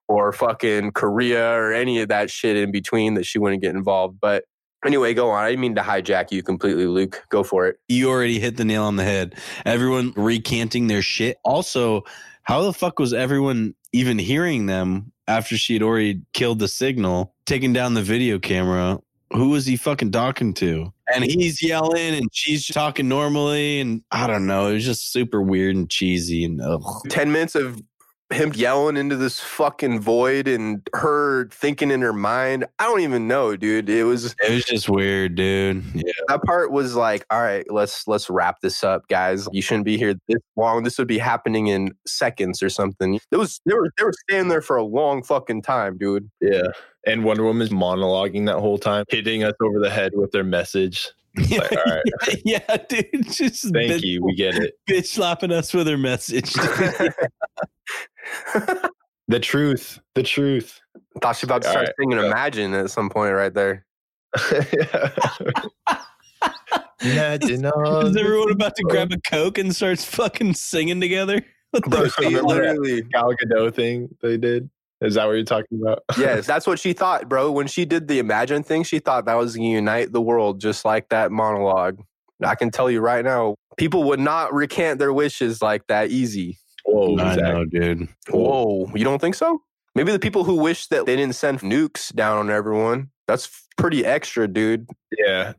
or 0.09 0.33
fucking 0.33 0.93
Korea 0.93 1.53
or 1.53 1.73
any 1.73 2.00
of 2.00 2.09
that 2.09 2.31
shit 2.31 2.57
in 2.57 2.73
between. 2.73 3.15
That 3.15 3.25
she 3.25 3.38
wouldn't 3.38 3.62
get 3.62 3.75
involved, 3.75 4.19
but. 4.21 4.45
Anyway, 4.87 5.12
go 5.12 5.29
on. 5.31 5.43
I 5.43 5.49
didn't 5.50 5.61
mean 5.61 5.75
to 5.75 5.83
hijack 5.83 6.31
you 6.31 6.41
completely, 6.41 6.87
Luke. 6.87 7.25
Go 7.31 7.43
for 7.43 7.67
it. 7.67 7.81
You 7.88 8.09
already 8.11 8.38
hit 8.38 8.57
the 8.57 8.65
nail 8.65 8.85
on 8.85 8.95
the 8.95 9.03
head. 9.03 9.35
Everyone 9.67 10.12
recanting 10.15 10.87
their 10.87 11.03
shit. 11.03 11.38
Also, 11.45 12.05
how 12.45 12.62
the 12.62 12.73
fuck 12.73 13.00
was 13.00 13.12
everyone 13.12 13.75
even 13.92 14.21
hearing 14.21 14.66
them 14.66 15.11
after 15.27 15.59
she 15.59 15.73
had 15.73 15.83
already 15.83 16.23
killed 16.33 16.61
the 16.61 16.68
signal, 16.68 17.35
taking 17.44 17.73
down 17.73 17.94
the 17.94 18.03
video 18.03 18.38
camera? 18.38 19.01
Who 19.33 19.49
was 19.49 19.66
he 19.66 19.77
fucking 19.77 20.12
talking 20.12 20.55
to? 20.55 20.92
And 21.12 21.25
he's 21.25 21.61
yelling 21.61 22.14
and 22.14 22.29
she's 22.33 22.64
talking 22.64 23.09
normally. 23.09 23.81
And 23.81 24.05
I 24.12 24.29
don't 24.29 24.47
know. 24.47 24.68
It 24.68 24.75
was 24.75 24.85
just 24.85 25.12
super 25.12 25.42
weird 25.42 25.75
and 25.75 25.90
cheesy. 25.90 26.44
And 26.44 26.61
ugh. 26.62 27.03
10 27.09 27.33
minutes 27.33 27.57
of 27.57 27.83
him 28.31 28.53
yelling 28.55 28.97
into 28.97 29.17
this 29.17 29.41
fucking 29.41 30.01
void 30.01 30.49
and 30.49 30.87
her 30.95 31.49
thinking 31.49 31.91
in 31.91 32.03
her 32.03 32.12
mind. 32.12 32.67
I 32.79 32.85
don't 32.85 33.01
even 33.01 33.27
know, 33.27 33.57
dude. 33.57 33.88
It 33.88 34.05
was 34.05 34.35
it 34.43 34.53
was 34.53 34.64
just 34.64 34.88
weird, 34.88 35.35
dude. 35.35 35.83
Yeah. 35.95 36.12
that 36.29 36.43
part 36.43 36.71
was 36.71 36.95
like, 36.95 37.25
all 37.31 37.41
right, 37.41 37.64
let's 37.71 38.07
let's 38.07 38.29
wrap 38.29 38.61
this 38.61 38.85
up, 38.85 39.09
guys. 39.09 39.49
You 39.53 39.62
shouldn't 39.62 39.87
be 39.87 39.97
here 39.97 40.14
this 40.29 40.43
long. 40.57 40.83
This 40.83 40.99
would 40.99 41.09
be 41.09 41.19
happening 41.19 41.69
in 41.69 41.95
seconds 42.07 42.62
or 42.62 42.69
something. 42.69 43.19
It 43.31 43.37
was 43.37 43.61
they 43.64 43.75
were 43.75 43.91
they 43.97 44.05
were 44.05 44.14
staying 44.29 44.49
there 44.49 44.62
for 44.62 44.77
a 44.77 44.85
long 44.85 45.23
fucking 45.23 45.62
time, 45.62 45.97
dude. 45.97 46.31
Yeah. 46.41 46.69
And 47.07 47.25
Wonder 47.25 47.45
Woman's 47.45 47.71
monologuing 47.71 48.45
that 48.47 48.59
whole 48.59 48.77
time, 48.77 49.05
hitting 49.09 49.43
us 49.43 49.55
over 49.62 49.79
the 49.79 49.88
head 49.88 50.12
with 50.14 50.33
their 50.33 50.45
message. 50.45 51.09
Like, 51.37 51.73
all 51.73 51.79
right, 51.87 52.03
yeah, 52.45 52.77
dude. 52.88 53.31
Just 53.31 53.62
thank 53.73 53.93
bitch, 53.93 54.03
you. 54.03 54.25
We 54.25 54.35
get 54.35 54.57
it. 54.57 54.75
bitch 54.91 55.07
slapping 55.07 55.53
us 55.53 55.73
with 55.73 55.87
her 55.87 55.99
message. 55.99 56.53
The 59.29 59.38
truth. 59.38 60.01
The 60.14 60.22
truth. 60.22 60.81
I 60.96 61.18
Thought 61.20 61.37
she 61.37 61.46
about 61.46 61.62
to 61.62 61.68
start 61.68 61.87
right, 61.87 61.94
singing. 62.01 62.18
Imagine 62.18 62.72
at 62.72 62.90
some 62.90 63.11
point 63.11 63.35
right 63.35 63.53
there. 63.53 63.85
Imagine 67.03 67.66
all 67.74 68.07
Is 68.07 68.16
everyone 68.16 68.53
about 68.53 68.74
to 68.77 68.83
grab 68.85 69.12
a 69.12 69.18
coke 69.31 69.59
and 69.59 69.77
starts 69.77 70.05
fucking 70.05 70.55
singing 70.55 71.01
together? 71.01 71.44
What 71.70 71.85
the 71.85 72.12
Bro, 72.18 72.40
literally 72.46 73.03
Gal 73.03 73.35
Gadot 73.35 73.74
thing 73.74 74.09
they 74.22 74.38
did. 74.38 74.70
Is 75.03 75.14
that 75.14 75.27
what 75.27 75.33
you're 75.33 75.44
talking 75.44 75.81
about? 75.81 76.03
yes, 76.18 76.46
that's 76.46 76.66
what 76.66 76.81
she 76.81 76.94
thought, 76.94 77.29
bro. 77.29 77.53
When 77.53 77.66
she 77.66 77.85
did 77.85 78.09
the 78.09 78.18
Imagine 78.18 78.62
thing, 78.62 78.83
she 78.83 78.98
thought 78.98 79.27
that 79.27 79.35
was 79.35 79.57
unite 79.57 80.12
the 80.12 80.22
world 80.22 80.61
just 80.61 80.85
like 80.87 81.11
that 81.11 81.31
monologue. 81.31 82.01
I 82.42 82.55
can 82.55 82.70
tell 82.70 82.90
you 82.90 83.01
right 83.01 83.24
now, 83.24 83.57
people 83.77 84.05
would 84.05 84.20
not 84.20 84.55
recant 84.55 84.98
their 84.98 85.12
wishes 85.12 85.61
like 85.61 85.87
that 85.88 86.11
easy. 86.11 86.59
Whoa, 86.88 87.18
I 87.18 87.37
know, 87.37 87.64
dude. 87.66 88.09
Whoa, 88.31 88.90
you 88.94 89.05
don't 89.05 89.20
think 89.20 89.35
so? 89.35 89.62
Maybe 89.94 90.11
the 90.11 90.18
people 90.18 90.44
who 90.44 90.55
wish 90.55 90.87
that 90.88 91.07
they 91.07 91.16
didn't 91.16 91.35
send 91.35 91.61
nukes 91.61 92.14
down 92.14 92.38
on 92.38 92.51
everyone. 92.51 93.11
That's 93.27 93.66
pretty 93.77 94.07
extra, 94.07 94.48
dude. 94.48 94.88
Yeah. 95.18 95.53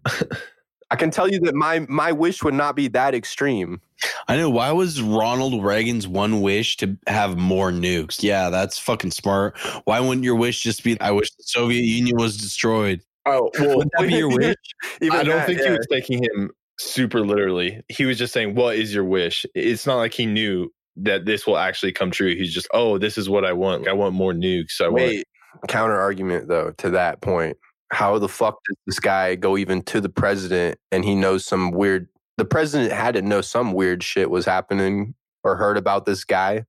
I 0.92 0.96
can 0.96 1.12
tell 1.12 1.28
you 1.28 1.40
that 1.42 1.54
my 1.54 1.86
my 1.88 2.12
wish 2.12 2.44
would 2.44 2.56
not 2.56 2.76
be 2.76 2.88
that 2.90 3.14
extreme. 3.14 3.80
I 4.28 4.38
know. 4.38 4.50
Why 4.50 4.72
was 4.72 5.02
Ronald 5.02 5.64
Reagan's 5.64 6.08
one 6.08 6.42
wish 6.42 6.78
to 6.78 6.98
have 7.06 7.38
more 7.38 7.72
nukes? 7.72 8.24
Yeah, 8.24 8.50
that's 8.50 8.80
fucking 8.80 9.12
smart. 9.12 9.58
Why 9.84 10.00
wouldn't 10.00 10.24
your 10.24 10.36
wish 10.36 10.64
just 10.64 10.84
be, 10.84 11.00
I 11.00 11.12
wish 11.12 11.30
the 11.36 11.44
Soviet 11.44 11.84
Union 11.84 12.18
was 12.18 12.38
destroyed? 12.38 13.02
Oh, 13.26 13.52
well, 13.60 13.78
Would 13.78 13.90
that 13.98 14.08
be 14.08 14.16
your 14.16 14.30
wish? 14.30 14.56
Even 15.02 15.20
I 15.20 15.24
don't 15.24 15.38
that, 15.38 15.48
think 15.48 15.62
he 15.62 15.70
was 15.70 15.88
taking 15.92 16.24
him 16.24 16.50
super 16.80 17.22
literally. 17.22 17.82
He 17.90 18.06
was 18.06 18.18
just 18.18 18.34
saying, 18.34 18.56
What 18.56 18.78
is 18.78 18.94
your 18.94 19.04
wish? 19.04 19.46
It's 19.54 19.86
not 19.86 19.98
like 19.98 20.14
he 20.14 20.26
knew 20.26 20.72
that 21.04 21.26
this 21.26 21.46
will 21.48 21.58
actually 21.58 21.92
come 21.92 22.12
true. 22.12 22.36
He's 22.36 22.54
just, 22.54 22.68
Oh, 22.74 22.98
this 22.98 23.18
is 23.18 23.30
what 23.30 23.46
I 23.46 23.54
want. 23.54 23.88
I 23.88 23.94
want 23.94 24.16
more 24.16 24.34
nukes. 24.34 24.82
I 24.82 24.86
want 24.86 24.96
Wait, 24.96 25.28
counter 25.68 25.98
argument 25.98 26.48
though 26.48 26.72
to 26.78 26.90
that 26.92 27.22
point. 27.22 27.58
How 27.92 28.20
the 28.20 28.30
fuck 28.30 28.56
does 28.68 28.78
this 28.86 29.00
guy 29.00 29.36
go 29.36 29.58
even 29.58 29.82
to 29.84 30.00
the 30.00 30.10
president 30.10 30.78
and 30.92 31.04
he 31.04 31.16
knows 31.16 31.46
some 31.46 31.72
weird? 31.72 32.08
The 32.38 32.46
president 32.46 32.92
had 32.92 33.16
to 33.16 33.22
know 33.22 33.42
some 33.42 33.74
weird 33.74 34.04
shit 34.04 34.30
was 34.30 34.46
happening 34.46 35.16
or 35.44 35.56
heard 35.56 35.78
about 35.78 36.06
this 36.06 36.24
guy. 36.24 36.66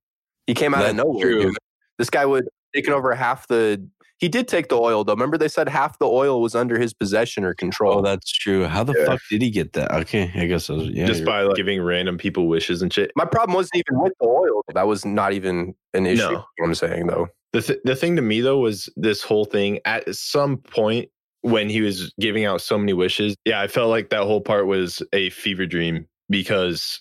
He 0.46 0.54
came 0.54 0.74
out 0.74 0.88
of 0.88 0.96
nowhere. 0.96 1.50
This 1.98 2.10
guy 2.10 2.24
would 2.24 2.48
taken 2.74 2.92
over 2.92 3.14
half 3.14 3.46
the. 3.48 3.86
He 4.20 4.28
did 4.28 4.48
take 4.48 4.68
the 4.68 4.76
oil 4.76 5.02
though. 5.02 5.14
Remember 5.14 5.38
they 5.38 5.48
said 5.48 5.68
half 5.68 5.98
the 5.98 6.06
oil 6.06 6.42
was 6.42 6.54
under 6.54 6.78
his 6.78 6.92
possession 6.92 7.42
or 7.42 7.54
control. 7.54 7.98
Oh, 7.98 8.02
that's 8.02 8.30
true. 8.30 8.66
How 8.66 8.84
the 8.84 8.94
Yeah. 8.96 9.06
fuck 9.06 9.20
did 9.30 9.40
he 9.40 9.50
get 9.50 9.72
that? 9.72 9.90
Okay, 9.92 10.30
I 10.34 10.46
guess 10.46 10.68
I 10.68 10.74
was, 10.74 10.88
yeah. 10.88 11.06
just 11.06 11.24
by 11.24 11.42
like, 11.42 11.56
giving 11.56 11.80
random 11.82 12.18
people 12.18 12.46
wishes 12.46 12.82
and 12.82 12.92
shit. 12.92 13.10
My 13.16 13.24
problem 13.24 13.54
wasn't 13.56 13.76
even 13.76 14.00
with 14.02 14.12
the 14.20 14.26
oil. 14.26 14.62
That 14.74 14.86
was 14.86 15.04
not 15.06 15.32
even 15.32 15.74
an 15.94 16.04
issue. 16.06 16.30
No. 16.30 16.44
I'm 16.62 16.74
saying 16.74 17.06
though. 17.06 17.28
The, 17.54 17.62
th- 17.62 17.80
the 17.84 17.96
thing 17.96 18.14
to 18.16 18.22
me 18.22 18.42
though 18.42 18.58
was 18.58 18.88
this 18.96 19.22
whole 19.22 19.46
thing 19.46 19.80
at 19.86 20.14
some 20.14 20.58
point 20.58 21.08
when 21.40 21.70
he 21.70 21.80
was 21.80 22.12
giving 22.20 22.44
out 22.44 22.60
so 22.60 22.76
many 22.78 22.92
wishes. 22.92 23.34
Yeah, 23.46 23.62
I 23.62 23.68
felt 23.68 23.88
like 23.88 24.10
that 24.10 24.24
whole 24.24 24.42
part 24.42 24.66
was 24.66 25.02
a 25.14 25.30
fever 25.30 25.64
dream 25.64 26.06
because 26.28 27.00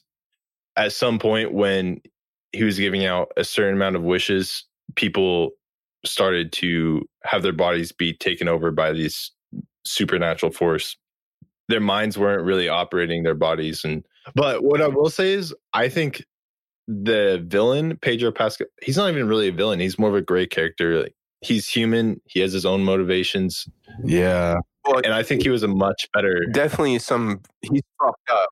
at 0.77 0.93
some 0.93 1.19
point 1.19 1.51
when 1.53 1.99
he 2.53 2.63
was 2.63 2.79
giving 2.79 3.03
out 3.05 3.31
a 3.35 3.43
certain 3.43 3.75
amount 3.75 3.97
of 3.97 4.03
wishes, 4.03 4.63
people 4.95 5.51
started 6.05 6.51
to 6.53 7.01
have 7.23 7.43
their 7.43 7.53
bodies 7.53 7.91
be 7.91 8.13
taken 8.13 8.47
over 8.47 8.71
by 8.71 8.91
these 8.93 9.31
supernatural 9.85 10.51
force. 10.51 10.95
Their 11.67 11.79
minds 11.81 12.17
weren't 12.17 12.43
really 12.43 12.67
operating 12.69 13.23
their 13.23 13.35
bodies 13.35 13.83
and 13.83 14.03
But 14.35 14.63
what 14.63 14.81
I 14.81 14.87
will 14.87 15.09
say 15.09 15.33
is, 15.33 15.53
I 15.73 15.89
think 15.89 16.23
the 16.87 17.43
villain 17.47 17.97
Pedro 18.01 18.31
Pascal, 18.31 18.67
he's 18.81 18.97
not 18.97 19.09
even 19.11 19.27
really 19.27 19.49
a 19.49 19.51
villain. 19.51 19.79
He's 19.79 19.99
more 19.99 20.09
of 20.09 20.15
a 20.15 20.21
great 20.21 20.49
character. 20.49 21.01
Like, 21.03 21.15
he's 21.41 21.67
human. 21.67 22.19
He 22.25 22.39
has 22.39 22.51
his 22.53 22.65
own 22.65 22.83
motivations, 22.83 23.67
Yeah. 24.03 24.55
Well, 24.85 25.01
and 25.03 25.13
I 25.13 25.21
think 25.21 25.43
he 25.43 25.49
was 25.49 25.61
a 25.61 25.67
much 25.67 26.07
better. 26.13 26.45
definitely 26.51 26.97
some. 26.99 27.41
He's 27.61 27.81
fucked 28.01 28.29
up. 28.31 28.49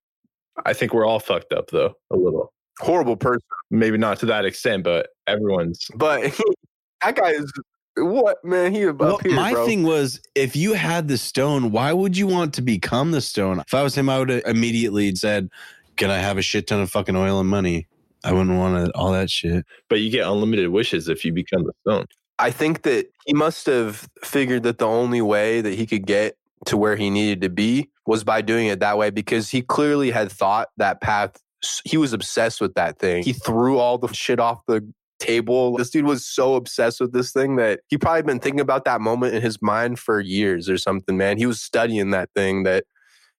I 0.66 0.74
think 0.74 0.94
we're 0.94 1.06
all 1.06 1.20
fucked 1.20 1.54
up 1.54 1.70
though, 1.72 1.94
a 2.12 2.16
little. 2.16 2.54
Horrible 2.80 3.16
person. 3.18 3.42
Maybe 3.72 3.98
not 3.98 4.20
to 4.20 4.28
that 4.28 4.46
extent, 4.46 4.84
but 4.84 5.10
everyone's. 5.26 5.88
But 5.96 6.28
he, 6.28 6.44
that 7.04 7.16
guy 7.16 7.32
is 7.32 7.52
what 7.98 8.38
man? 8.44 8.74
He 8.74 8.86
up 8.88 9.00
Well, 9.00 9.20
here, 9.24 9.34
my 9.36 9.54
bro. 9.54 9.66
thing 9.66 9.84
was, 9.84 10.22
if 10.36 10.56
you 10.56 10.74
had 10.74 11.08
the 11.08 11.18
stone, 11.18 11.72
why 11.72 11.94
would 11.94 12.18
you 12.18 12.28
want 12.28 12.54
to 12.56 12.62
become 12.62 13.12
the 13.12 13.22
stone? 13.22 13.60
If 13.60 13.74
I 13.74 13.84
was 13.84 13.96
him, 13.96 14.10
I 14.10 14.20
would 14.20 14.30
have 14.30 14.44
immediately 14.46 15.14
said, 15.16 15.50
"Can 15.96 16.10
I 16.12 16.18
have 16.18 16.38
a 16.38 16.42
shit 16.42 16.68
ton 16.68 16.82
of 16.82 16.92
fucking 16.92 17.16
oil 17.16 17.40
and 17.40 17.50
money?" 17.50 17.88
I 18.24 18.34
wouldn't 18.34 18.58
want 18.58 18.86
to, 18.86 18.92
all 18.94 19.12
that 19.14 19.30
shit. 19.30 19.66
But 19.90 20.00
you 20.00 20.10
get 20.10 20.28
unlimited 20.28 20.70
wishes 20.70 21.08
if 21.08 21.24
you 21.24 21.32
become 21.34 21.64
the 21.64 21.74
stone. 21.82 22.06
I 22.40 22.52
think 22.52 22.84
that 22.84 23.08
he 23.26 23.34
must 23.34 23.66
have 23.68 24.08
figured 24.24 24.64
that 24.64 24.78
the 24.80 24.88
only 24.88 25.22
way 25.22 25.62
that 25.62 25.74
he 25.74 25.86
could 25.86 26.06
get 26.06 26.36
to 26.66 26.78
where 26.78 26.96
he 26.96 27.10
needed 27.10 27.42
to 27.42 27.50
be 27.50 27.90
was 28.06 28.24
by 28.24 28.42
doing 28.42 28.68
it 28.68 28.80
that 28.80 28.98
way 28.98 29.10
because 29.10 29.50
he 29.50 29.62
clearly 29.62 30.12
had 30.12 30.32
thought 30.32 30.70
that 30.78 31.02
path. 31.02 31.38
He 31.86 31.98
was 31.98 32.14
obsessed 32.14 32.62
with 32.62 32.76
that 32.76 33.00
thing. 33.00 33.24
He 33.24 33.34
threw 33.34 33.80
all 33.80 33.98
the 33.98 34.08
shit 34.14 34.40
off 34.40 34.62
the 34.68 34.88
table. 35.20 35.78
This 35.78 35.90
dude 35.90 36.06
was 36.06 36.26
so 36.26 36.56
obsessed 36.56 37.00
with 37.00 37.14
this 37.14 37.32
thing 37.32 37.56
that 37.58 37.82
he 37.88 37.98
probably 37.98 38.24
been 38.24 38.40
thinking 38.40 38.60
about 38.60 38.86
that 38.86 39.02
moment 39.02 39.36
in 39.36 39.42
his 39.42 39.62
mind 39.62 40.00
for 40.00 40.20
years 40.20 40.70
or 40.70 40.78
something, 40.78 41.18
man. 41.18 41.38
He 41.38 41.46
was 41.46 41.62
studying 41.62 42.12
that 42.12 42.30
thing 42.36 42.64
that 42.64 42.86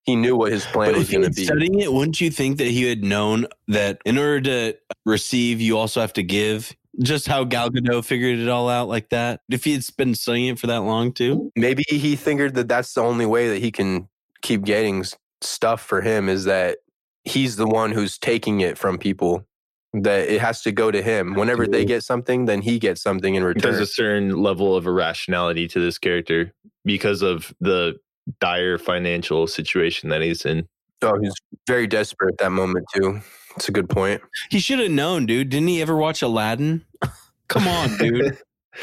he 0.04 0.16
knew 0.16 0.36
what 0.36 0.52
his 0.52 0.64
plan 0.66 0.92
But 0.92 0.98
was 0.98 1.10
going 1.10 1.24
to 1.24 1.30
be. 1.30 1.44
studying 1.44 1.80
it, 1.80 1.92
wouldn't 1.92 2.20
you 2.20 2.30
think 2.30 2.58
that 2.58 2.68
he 2.68 2.84
had 2.84 3.04
known 3.04 3.46
that 3.68 4.00
in 4.04 4.16
order 4.16 4.40
to 4.40 4.78
receive, 5.04 5.60
you 5.60 5.76
also 5.76 6.00
have 6.00 6.14
to 6.14 6.22
give? 6.22 6.74
Just 7.02 7.28
how 7.28 7.44
Gal 7.44 7.70
Gadot 7.70 8.04
figured 8.04 8.38
it 8.38 8.48
all 8.48 8.68
out 8.68 8.88
like 8.88 9.10
that. 9.10 9.40
If 9.50 9.64
he 9.64 9.74
had 9.74 9.84
been 9.96 10.14
studying 10.14 10.48
it 10.48 10.58
for 10.58 10.66
that 10.66 10.78
long 10.78 11.12
too, 11.12 11.52
maybe 11.54 11.84
he 11.88 12.16
figured 12.16 12.54
that 12.54 12.68
that's 12.68 12.92
the 12.94 13.02
only 13.02 13.26
way 13.26 13.48
that 13.50 13.58
he 13.58 13.70
can 13.70 14.08
keep 14.42 14.64
getting 14.64 15.04
stuff 15.40 15.80
for 15.82 16.00
him 16.00 16.28
is 16.28 16.44
that 16.44 16.78
he's 17.24 17.56
the 17.56 17.66
one 17.66 17.92
who's 17.92 18.18
taking 18.18 18.60
it 18.60 18.78
from 18.78 18.98
people 18.98 19.46
that 19.94 20.28
it 20.28 20.40
has 20.40 20.62
to 20.62 20.72
go 20.72 20.90
to 20.90 21.00
him 21.02 21.34
whenever 21.34 21.66
they 21.66 21.84
get 21.84 22.04
something 22.04 22.44
then 22.44 22.60
he 22.60 22.78
gets 22.78 23.00
something 23.02 23.34
in 23.34 23.42
return 23.44 23.72
There's 23.72 23.80
a 23.82 23.86
certain 23.92 24.36
level 24.42 24.76
of 24.76 24.86
irrationality 24.86 25.66
to 25.68 25.80
this 25.80 25.98
character 25.98 26.52
because 26.84 27.22
of 27.22 27.54
the 27.60 27.96
dire 28.40 28.76
financial 28.78 29.46
situation 29.46 30.10
that 30.10 30.20
he's 30.20 30.44
in. 30.44 30.68
oh 31.02 31.18
he's 31.20 31.32
very 31.66 31.86
desperate 31.86 32.34
at 32.34 32.38
that 32.38 32.50
moment 32.50 32.84
too 32.94 33.20
it's 33.56 33.68
a 33.68 33.72
good 33.72 33.88
point 33.88 34.20
he 34.50 34.60
should 34.60 34.78
have 34.78 34.90
known, 34.90 35.26
dude. 35.26 35.48
Didn't 35.48 35.68
he 35.68 35.82
ever 35.82 35.96
watch 35.96 36.22
Aladdin? 36.22 36.84
Come 37.48 37.66
on, 37.66 37.96
dude. 37.98 38.38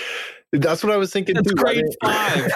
That's 0.51 0.83
what 0.83 0.91
I 0.91 0.97
was 0.97 1.11
thinking 1.11 1.35
That's 1.35 1.47
too. 1.49 1.55
grade 1.55 1.83
five. 2.03 2.51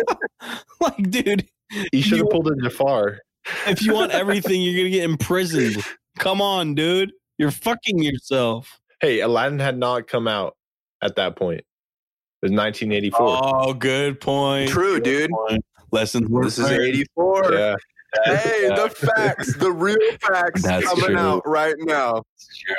like, 0.80 1.10
dude, 1.10 1.48
He 1.92 2.02
should 2.02 2.18
have 2.18 2.28
pulled 2.30 2.48
a 2.48 2.56
Jafar. 2.62 3.18
if 3.66 3.82
you 3.82 3.94
want 3.94 4.12
everything, 4.12 4.60
you're 4.62 4.76
gonna 4.76 4.90
get 4.90 5.04
imprisoned. 5.04 5.82
Come 6.18 6.40
on, 6.42 6.74
dude. 6.74 7.12
You're 7.40 7.50
fucking 7.50 8.02
yourself. 8.02 8.78
Hey, 9.00 9.20
Aladdin 9.20 9.60
had 9.60 9.78
not 9.78 10.06
come 10.06 10.28
out 10.28 10.58
at 11.00 11.16
that 11.16 11.36
point. 11.36 11.60
It 11.60 11.64
was 12.42 12.50
1984. 12.52 13.18
Oh, 13.42 13.72
good 13.72 14.20
point. 14.20 14.68
true 14.68 15.00
dude 15.00 15.30
Lessons 15.90 16.28
were 16.28 16.44
this 16.44 16.58
is 16.58 16.70
84 16.70 17.52
Yeah. 17.54 17.76
hey 18.26 18.68
the 18.68 18.90
facts 19.16 19.56
the 19.56 19.72
real 19.72 19.96
facts 20.20 20.62
That's 20.64 20.86
coming 20.86 21.06
true. 21.06 21.16
out 21.16 21.42
right 21.46 21.74
now 21.78 22.24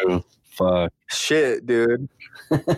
true. 0.03 0.23
Fuck. 0.51 0.93
Shit, 1.09 1.65
dude. 1.65 2.07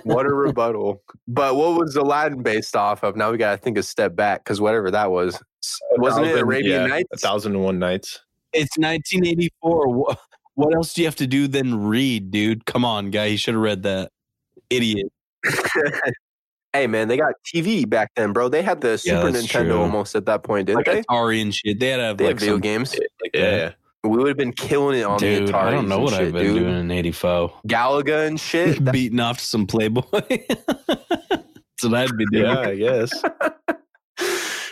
what 0.03 0.25
a 0.25 0.29
rebuttal. 0.33 1.01
But 1.27 1.55
what 1.57 1.77
was 1.77 1.97
Aladdin 1.97 2.43
based 2.43 2.77
off 2.77 3.03
of? 3.03 3.17
Now 3.17 3.29
we 3.29 3.37
got 3.37 3.51
to 3.51 3.57
think 3.57 3.77
a 3.77 3.83
step 3.83 4.15
back 4.15 4.45
because 4.45 4.61
whatever 4.61 4.89
that 4.91 5.11
was. 5.11 5.37
Wasn't 5.97 6.27
it 6.27 6.39
Arabian 6.39 6.83
yeah, 6.83 6.87
Nights? 6.87 7.09
A 7.11 7.17
thousand 7.17 7.55
and 7.55 7.63
one 7.63 7.77
nights. 7.79 8.21
It's 8.53 8.77
1984. 8.77 10.15
What, 10.55 10.67
what 10.69 10.75
else 10.75 10.93
do 10.93 11.01
you 11.01 11.07
have 11.07 11.15
to 11.17 11.27
do 11.27 11.47
than 11.47 11.83
read, 11.85 12.31
dude? 12.31 12.65
Come 12.65 12.85
on, 12.85 13.09
guy. 13.11 13.25
You 13.25 13.37
should 13.37 13.53
have 13.55 13.63
read 13.63 13.83
that. 13.83 14.11
Idiot. 14.69 15.11
hey, 16.73 16.87
man, 16.87 17.07
they 17.07 17.17
got 17.17 17.33
TV 17.45 17.87
back 17.89 18.11
then, 18.15 18.33
bro. 18.33 18.49
They 18.49 18.61
had 18.61 18.81
the 18.81 18.97
Super 18.97 19.29
Nintendo 19.31 19.63
true. 19.65 19.79
almost 19.81 20.15
at 20.15 20.25
that 20.27 20.43
point, 20.43 20.67
didn't 20.67 20.77
Like 20.77 20.85
they? 20.85 21.01
Atari 21.03 21.41
and 21.41 21.53
shit. 21.53 21.79
They 21.79 21.89
had 21.89 21.97
to 21.97 22.03
have 22.03 22.17
They 22.17 22.25
like 22.25 22.31
had 22.35 22.39
video 22.39 22.53
some 22.55 22.61
games. 22.61 22.95
like 23.21 23.31
Yeah. 23.33 23.51
that. 23.57 23.75
We 24.05 24.17
would 24.17 24.27
have 24.27 24.37
been 24.37 24.51
killing 24.51 24.99
it 24.99 25.03
on 25.03 25.17
Dude, 25.17 25.47
the 25.47 25.53
Atari. 25.53 25.55
I 25.63 25.71
don't 25.71 25.87
know 25.87 25.99
what 25.99 26.11
shit, 26.13 26.21
I've 26.27 26.33
been 26.33 26.45
dude. 26.45 26.59
doing 26.63 26.77
in 26.77 26.91
84. 26.91 27.53
Galaga 27.67 28.27
and 28.27 28.39
shit. 28.39 28.79
That- 28.83 28.91
Beating 28.91 29.19
off 29.21 29.39
some 29.39 29.65
Playboy. 29.65 30.03
That's 30.19 31.83
what 31.83 31.93
I'd 31.95 32.17
be 32.17 32.25
doing. 32.31 32.45
Yeah, 32.45 32.59
I 32.59 32.75
guess. 32.75 33.11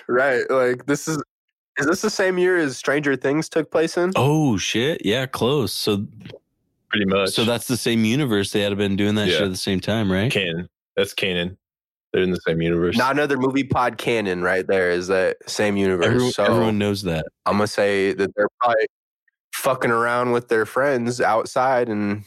right. 0.07 0.43
Like, 0.49 0.85
this 0.85 1.07
is. 1.07 1.21
Is 1.77 1.85
this 1.87 2.01
the 2.01 2.09
same 2.09 2.37
year 2.37 2.57
as 2.57 2.77
Stranger 2.77 3.15
Things 3.15 3.47
took 3.49 3.71
place 3.71 3.97
in? 3.97 4.11
Oh 4.15 4.57
shit! 4.57 5.05
Yeah, 5.05 5.25
close. 5.25 5.71
So, 5.73 6.05
Pretty 6.89 7.05
much. 7.05 7.29
so 7.29 7.45
that's 7.45 7.67
the 7.67 7.77
same 7.77 8.03
universe. 8.05 8.51
They 8.51 8.61
had 8.61 8.77
been 8.77 8.95
doing 8.95 9.15
that 9.15 9.27
Yeah. 9.27 9.33
shit 9.37 9.43
at 9.43 9.51
the 9.51 9.57
same 9.57 9.79
time, 9.79 10.11
right? 10.11 10.31
canon. 10.31 10.67
That's 10.97 11.13
canon. 11.13 11.57
They're 12.11 12.23
in 12.23 12.31
the 12.31 12.41
same 12.45 12.61
universe. 12.61 12.97
Not 12.97 13.13
another 13.13 13.37
movie 13.37 13.63
pod 13.63 13.97
canon 13.97 14.41
right 14.43 14.67
there 14.67 14.91
is 14.91 15.07
that 15.07 15.37
same 15.49 15.77
universe. 15.77 16.05
Everyone, 16.05 16.31
so 16.33 16.43
everyone 16.43 16.77
knows 16.77 17.03
that. 17.03 17.25
I'm 17.45 17.53
gonna 17.53 17.67
say 17.67 18.11
that 18.13 18.35
they're 18.35 18.49
probably 18.59 18.85
fucking 19.55 19.91
around 19.91 20.31
with 20.33 20.49
their 20.49 20.65
friends 20.65 21.21
outside 21.21 21.87
and 21.87 22.23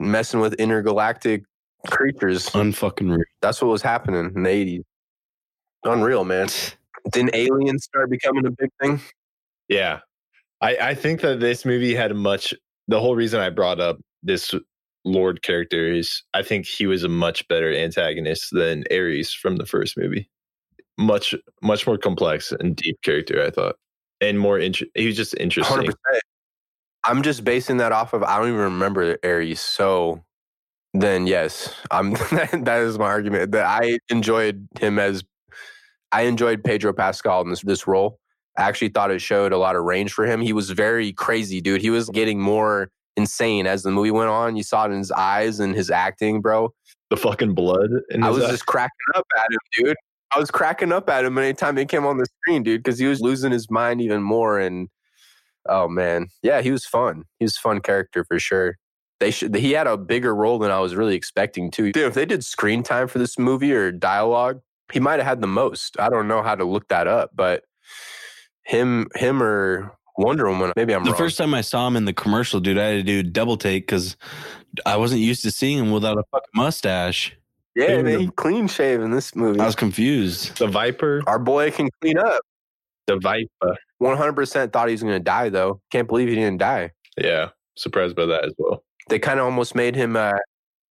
messing 0.00 0.40
with 0.40 0.54
intergalactic 0.54 1.44
creatures. 1.86 2.48
Unfucking 2.50 3.10
real. 3.10 3.22
That's 3.40 3.62
what 3.62 3.68
was 3.68 3.82
happening 3.82 4.32
in 4.34 4.42
the 4.42 4.50
80s. 4.50 4.82
Unreal, 5.84 6.24
man. 6.24 6.48
Didn't 7.10 7.34
aliens 7.34 7.84
start 7.84 8.10
becoming 8.10 8.46
a 8.46 8.50
big 8.50 8.70
thing? 8.80 9.00
Yeah. 9.68 10.00
I, 10.60 10.76
I 10.76 10.94
think 10.94 11.20
that 11.22 11.40
this 11.40 11.64
movie 11.64 11.94
had 11.94 12.12
a 12.12 12.14
much 12.14 12.54
the 12.88 13.00
whole 13.00 13.16
reason 13.16 13.40
I 13.40 13.50
brought 13.50 13.80
up 13.80 13.98
this 14.22 14.54
Lord 15.04 15.42
character 15.42 15.92
is 15.92 16.22
I 16.34 16.42
think 16.42 16.66
he 16.66 16.86
was 16.86 17.04
a 17.04 17.08
much 17.08 17.46
better 17.48 17.74
antagonist 17.74 18.48
than 18.52 18.84
Ares 18.90 19.32
from 19.32 19.56
the 19.56 19.66
first 19.66 19.96
movie. 19.96 20.30
Much 20.98 21.34
much 21.62 21.86
more 21.86 21.98
complex 21.98 22.52
and 22.52 22.76
deep 22.76 23.00
character, 23.02 23.42
I 23.42 23.50
thought. 23.50 23.76
And 24.20 24.38
more 24.38 24.58
int- 24.58 24.82
he 24.94 25.06
was 25.06 25.16
just 25.16 25.34
interesting. 25.38 25.76
100%. 25.76 25.94
I'm 27.04 27.22
just 27.22 27.42
basing 27.42 27.78
that 27.78 27.90
off 27.90 28.12
of 28.12 28.22
I 28.22 28.38
don't 28.38 28.48
even 28.48 28.60
remember 28.60 29.18
Ares. 29.24 29.58
So 29.58 30.22
then 30.94 31.26
yes, 31.26 31.74
I'm 31.90 32.12
that 32.30 32.82
is 32.82 32.98
my 32.98 33.06
argument 33.06 33.52
that 33.52 33.66
I 33.66 33.98
enjoyed 34.08 34.68
him 34.78 35.00
as 35.00 35.24
I 36.12 36.22
enjoyed 36.22 36.62
Pedro 36.62 36.92
Pascal 36.92 37.40
in 37.42 37.50
this 37.50 37.62
this 37.62 37.86
role. 37.86 38.18
I 38.58 38.62
actually 38.62 38.90
thought 38.90 39.10
it 39.10 39.20
showed 39.20 39.52
a 39.52 39.58
lot 39.58 39.76
of 39.76 39.84
range 39.84 40.12
for 40.12 40.26
him. 40.26 40.40
He 40.42 40.52
was 40.52 40.70
very 40.70 41.12
crazy, 41.12 41.60
dude. 41.60 41.80
He 41.80 41.90
was 41.90 42.10
getting 42.10 42.38
more 42.40 42.90
insane 43.16 43.66
as 43.66 43.82
the 43.82 43.90
movie 43.90 44.10
went 44.10 44.28
on. 44.28 44.56
You 44.56 44.62
saw 44.62 44.84
it 44.84 44.90
in 44.92 44.98
his 44.98 45.10
eyes 45.10 45.58
and 45.58 45.74
his 45.74 45.90
acting, 45.90 46.40
bro. 46.40 46.72
The 47.10 47.16
fucking 47.16 47.54
blood 47.54 47.90
in 48.10 48.22
I 48.22 48.30
was 48.30 48.44
eye. 48.44 48.50
just 48.50 48.66
cracking 48.66 48.90
up 49.14 49.26
at 49.38 49.50
him, 49.50 49.84
dude. 49.86 49.96
I 50.34 50.38
was 50.38 50.50
cracking 50.50 50.92
up 50.92 51.08
at 51.10 51.24
him 51.24 51.36
anytime 51.36 51.76
he 51.76 51.84
came 51.84 52.06
on 52.06 52.16
the 52.16 52.26
screen, 52.40 52.62
dude, 52.62 52.82
because 52.82 52.98
he 52.98 53.06
was 53.06 53.20
losing 53.20 53.52
his 53.52 53.70
mind 53.70 54.00
even 54.00 54.22
more. 54.22 54.58
And 54.58 54.88
oh 55.68 55.88
man, 55.88 56.28
yeah, 56.42 56.62
he 56.62 56.70
was 56.70 56.84
fun. 56.86 57.24
He 57.38 57.44
was 57.44 57.56
a 57.56 57.60
fun 57.60 57.80
character 57.80 58.24
for 58.24 58.38
sure. 58.38 58.76
They 59.20 59.30
should. 59.30 59.54
He 59.54 59.72
had 59.72 59.86
a 59.86 59.96
bigger 59.96 60.34
role 60.34 60.58
than 60.58 60.70
I 60.70 60.80
was 60.80 60.94
really 60.94 61.14
expecting 61.14 61.70
too. 61.70 61.92
Dude, 61.92 62.06
if 62.08 62.14
they 62.14 62.26
did 62.26 62.44
screen 62.44 62.82
time 62.82 63.08
for 63.08 63.18
this 63.18 63.38
movie 63.38 63.72
or 63.72 63.92
dialogue, 63.92 64.60
he 64.92 65.00
might 65.00 65.18
have 65.18 65.26
had 65.26 65.40
the 65.40 65.46
most. 65.46 65.98
I 65.98 66.08
don't 66.08 66.28
know 66.28 66.42
how 66.42 66.54
to 66.54 66.64
look 66.64 66.88
that 66.88 67.06
up, 67.06 67.30
but 67.34 67.64
him, 68.64 69.08
him 69.16 69.42
or 69.42 69.92
Wonder 70.18 70.46
Woman. 70.48 70.72
Maybe 70.76 70.94
I'm 70.94 71.04
The 71.04 71.10
wrong. 71.10 71.18
first 71.18 71.38
time 71.38 71.54
I 71.54 71.62
saw 71.62 71.86
him 71.86 71.96
in 71.96 72.04
the 72.04 72.12
commercial, 72.12 72.60
dude, 72.60 72.78
I 72.78 72.84
had 72.86 72.92
to 72.94 73.02
do 73.02 73.18
a 73.20 73.22
double 73.22 73.56
take 73.56 73.86
because 73.86 74.16
I 74.86 74.96
wasn't 74.96 75.20
used 75.22 75.42
to 75.42 75.50
seeing 75.50 75.78
him 75.78 75.90
without 75.90 76.18
a 76.18 76.22
fucking 76.30 76.48
mustache. 76.54 77.34
yeah, 77.74 78.02
man, 78.02 78.20
he 78.20 78.30
clean 78.36 78.68
shave 78.68 79.00
in 79.00 79.10
this 79.10 79.34
movie. 79.34 79.58
I 79.60 79.66
was 79.66 79.74
confused. 79.74 80.58
the 80.58 80.66
Viper. 80.68 81.22
Our 81.26 81.38
boy 81.38 81.70
can 81.70 81.88
clean 82.00 82.18
up. 82.18 82.40
The 83.06 83.18
Viper. 83.18 83.76
100% 84.02 84.72
thought 84.72 84.88
he 84.88 84.92
was 84.92 85.02
going 85.02 85.14
to 85.14 85.20
die, 85.20 85.48
though. 85.48 85.80
Can't 85.90 86.06
believe 86.08 86.28
he 86.28 86.34
didn't 86.34 86.58
die. 86.58 86.90
Yeah. 87.16 87.48
Surprised 87.76 88.14
by 88.16 88.26
that 88.26 88.44
as 88.44 88.52
well. 88.58 88.84
They 89.08 89.18
kind 89.18 89.40
of 89.40 89.46
almost 89.46 89.74
made 89.74 89.96
him, 89.96 90.16
uh, 90.16 90.32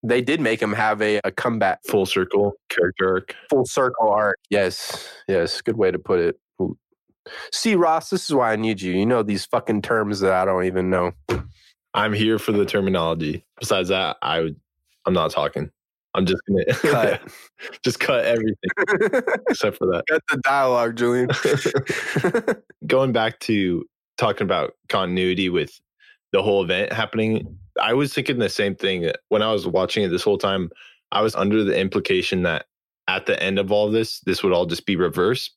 they 0.03 0.21
did 0.21 0.41
make 0.41 0.61
him 0.61 0.73
have 0.73 1.01
a, 1.01 1.19
a 1.23 1.31
comeback, 1.31 1.79
Full 1.87 2.05
circle 2.05 2.53
character 2.69 3.13
arc. 3.15 3.35
full 3.49 3.65
circle 3.65 4.09
arc. 4.09 4.37
Yes, 4.49 5.07
yes, 5.27 5.61
good 5.61 5.77
way 5.77 5.91
to 5.91 5.99
put 5.99 6.19
it. 6.19 6.37
See, 7.51 7.75
Ross, 7.75 8.09
this 8.09 8.27
is 8.29 8.33
why 8.35 8.51
I 8.51 8.55
need 8.55 8.81
you. 8.81 8.93
You 8.93 9.05
know 9.05 9.21
these 9.23 9.45
fucking 9.45 9.83
terms 9.83 10.21
that 10.21 10.33
I 10.33 10.43
don't 10.43 10.65
even 10.65 10.89
know. 10.89 11.11
I'm 11.93 12.13
here 12.13 12.39
for 12.39 12.51
the 12.51 12.65
terminology. 12.65 13.45
Besides 13.59 13.89
that, 13.89 14.17
I 14.21 14.39
would 14.39 14.55
I'm 15.05 15.13
not 15.13 15.31
talking. 15.31 15.69
I'm 16.15 16.25
just 16.25 16.41
gonna 16.47 16.65
Cut. 17.19 17.21
just 17.83 17.99
cut 17.99 18.25
everything 18.25 18.55
except 19.49 19.77
for 19.77 19.87
that. 19.87 20.03
Cut 20.09 20.21
the 20.31 20.37
dialogue, 20.43 20.95
Julian. 20.95 21.29
Going 22.87 23.11
back 23.11 23.39
to 23.41 23.85
talking 24.17 24.43
about 24.45 24.73
continuity 24.89 25.49
with 25.49 25.79
the 26.31 26.41
whole 26.41 26.63
event 26.63 26.93
happening. 26.93 27.57
I 27.81 27.93
was 27.93 28.13
thinking 28.13 28.39
the 28.39 28.49
same 28.49 28.75
thing 28.75 29.05
uh, 29.07 29.13
when 29.29 29.41
I 29.41 29.51
was 29.51 29.67
watching 29.67 30.03
it 30.03 30.09
this 30.09 30.23
whole 30.23 30.37
time. 30.37 30.69
I 31.11 31.21
was 31.21 31.35
under 31.35 31.63
the 31.63 31.77
implication 31.77 32.43
that 32.43 32.65
at 33.07 33.25
the 33.25 33.41
end 33.41 33.59
of 33.59 33.71
all 33.71 33.91
this, 33.91 34.21
this 34.21 34.43
would 34.43 34.53
all 34.53 34.65
just 34.65 34.85
be 34.85 34.95
reversed, 34.95 35.51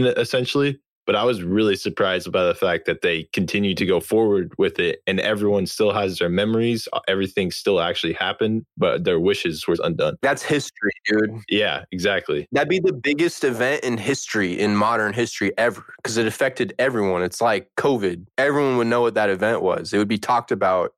uh, 0.00 0.12
essentially. 0.16 0.80
But 1.08 1.16
I 1.16 1.24
was 1.24 1.42
really 1.42 1.74
surprised 1.74 2.30
by 2.30 2.44
the 2.44 2.54
fact 2.54 2.84
that 2.84 3.00
they 3.00 3.24
continue 3.32 3.74
to 3.74 3.86
go 3.86 3.98
forward 3.98 4.52
with 4.58 4.78
it, 4.78 5.02
and 5.06 5.18
everyone 5.18 5.64
still 5.66 5.90
has 5.94 6.18
their 6.18 6.28
memories. 6.28 6.86
Uh, 6.92 7.00
everything 7.08 7.50
still 7.50 7.80
actually 7.80 8.12
happened, 8.12 8.66
but 8.76 9.04
their 9.04 9.18
wishes 9.18 9.66
were 9.66 9.76
undone. 9.82 10.16
That's 10.20 10.42
history, 10.42 10.90
dude. 11.06 11.40
Yeah, 11.48 11.86
exactly. 11.92 12.46
That'd 12.52 12.68
be 12.68 12.78
the 12.78 12.92
biggest 12.92 13.42
event 13.42 13.84
in 13.84 13.96
history, 13.96 14.60
in 14.60 14.76
modern 14.76 15.14
history 15.14 15.50
ever, 15.56 15.82
because 15.96 16.18
it 16.18 16.26
affected 16.26 16.74
everyone. 16.78 17.22
It's 17.22 17.40
like 17.40 17.70
COVID. 17.78 18.26
Everyone 18.36 18.76
would 18.76 18.88
know 18.88 19.00
what 19.00 19.14
that 19.14 19.30
event 19.30 19.62
was. 19.62 19.94
It 19.94 19.98
would 19.98 20.08
be 20.08 20.18
talked 20.18 20.52
about 20.52 20.92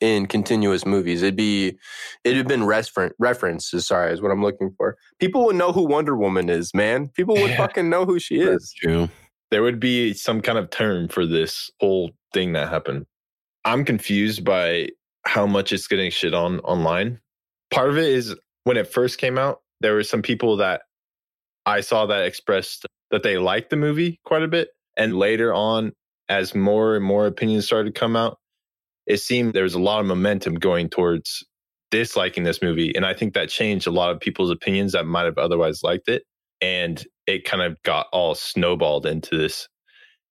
in 0.00 0.26
continuous 0.26 0.84
movies. 0.84 1.22
It'd 1.22 1.36
be, 1.36 1.78
it'd 2.22 2.36
have 2.36 2.46
been 2.46 2.64
reference 2.66 3.14
references. 3.18 3.86
Sorry, 3.86 4.12
is 4.12 4.20
what 4.20 4.30
I'm 4.30 4.42
looking 4.42 4.74
for. 4.76 4.98
People 5.18 5.46
would 5.46 5.56
know 5.56 5.72
who 5.72 5.84
Wonder 5.86 6.14
Woman 6.16 6.50
is, 6.50 6.74
man. 6.74 7.08
People 7.08 7.34
would 7.36 7.52
Yeah. 7.52 7.56
fucking 7.66 7.88
know 7.88 8.04
who 8.04 8.18
she 8.18 8.40
is. 8.40 8.74
True. 8.78 9.08
There 9.50 9.62
would 9.62 9.80
be 9.80 10.12
some 10.12 10.40
kind 10.40 10.58
of 10.58 10.70
term 10.70 11.08
for 11.08 11.26
this 11.26 11.70
whole 11.80 12.10
thing 12.32 12.52
that 12.52 12.68
happened. 12.68 13.06
I'm 13.64 13.84
confused 13.84 14.44
by 14.44 14.88
how 15.26 15.46
much 15.46 15.72
it's 15.72 15.86
getting 15.86 16.10
shit 16.10 16.34
on 16.34 16.60
online. 16.60 17.20
Part 17.70 17.90
of 17.90 17.98
it 17.98 18.08
is 18.08 18.34
when 18.64 18.76
it 18.76 18.92
first 18.92 19.18
came 19.18 19.38
out, 19.38 19.60
there 19.80 19.94
were 19.94 20.02
some 20.02 20.22
people 20.22 20.56
that 20.58 20.82
I 21.66 21.80
saw 21.80 22.06
that 22.06 22.24
expressed 22.24 22.86
that 23.10 23.22
they 23.22 23.38
liked 23.38 23.70
the 23.70 23.76
movie 23.76 24.20
quite 24.24 24.42
a 24.42 24.48
bit. 24.48 24.68
And 24.96 25.18
later 25.18 25.52
on, 25.54 25.92
as 26.28 26.54
more 26.54 26.96
and 26.96 27.04
more 27.04 27.26
opinions 27.26 27.66
started 27.66 27.94
to 27.94 27.98
come 27.98 28.16
out, 28.16 28.38
it 29.06 29.18
seemed 29.18 29.54
there 29.54 29.62
was 29.62 29.74
a 29.74 29.80
lot 29.80 30.00
of 30.00 30.06
momentum 30.06 30.54
going 30.54 30.88
towards 30.88 31.44
disliking 31.90 32.42
this 32.42 32.60
movie. 32.60 32.94
And 32.94 33.06
I 33.06 33.14
think 33.14 33.34
that 33.34 33.48
changed 33.48 33.86
a 33.86 33.90
lot 33.90 34.10
of 34.10 34.20
people's 34.20 34.50
opinions 34.50 34.92
that 34.92 35.06
might 35.06 35.24
have 35.24 35.38
otherwise 35.38 35.82
liked 35.82 36.08
it. 36.08 36.24
And 36.60 37.02
it 37.28 37.44
kind 37.44 37.62
of 37.62 37.80
got 37.82 38.06
all 38.10 38.34
snowballed 38.34 39.04
into 39.04 39.36
this. 39.36 39.68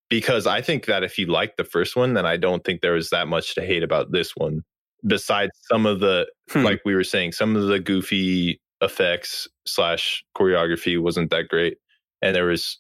Because 0.10 0.48
I 0.48 0.62
think 0.62 0.86
that 0.86 1.04
if 1.04 1.18
you 1.20 1.28
liked 1.28 1.58
the 1.58 1.64
first 1.64 1.96
one, 1.96 2.16
then 2.16 2.26
I 2.26 2.38
don't 2.38 2.64
think 2.64 2.82
there 2.82 2.94
was 2.94 3.12
that 3.12 3.28
much 3.28 3.54
to 3.56 3.62
hate 3.62 3.84
about 3.84 4.12
this 4.12 4.32
one. 4.36 4.62
Besides 5.06 5.52
some 5.70 5.86
of 5.86 6.00
the, 6.00 6.26
Hmm. 6.50 6.64
like 6.64 6.82
we 6.86 6.96
were 6.96 7.04
saying, 7.04 7.34
some 7.34 7.56
of 7.56 7.68
the 7.68 7.80
goofy 7.80 8.60
effects 8.82 9.48
slash 9.68 10.24
choreography 10.36 11.00
wasn't 11.00 11.30
that 11.30 11.50
great. 11.50 11.78
And 12.22 12.36
there 12.36 12.46
was 12.46 12.80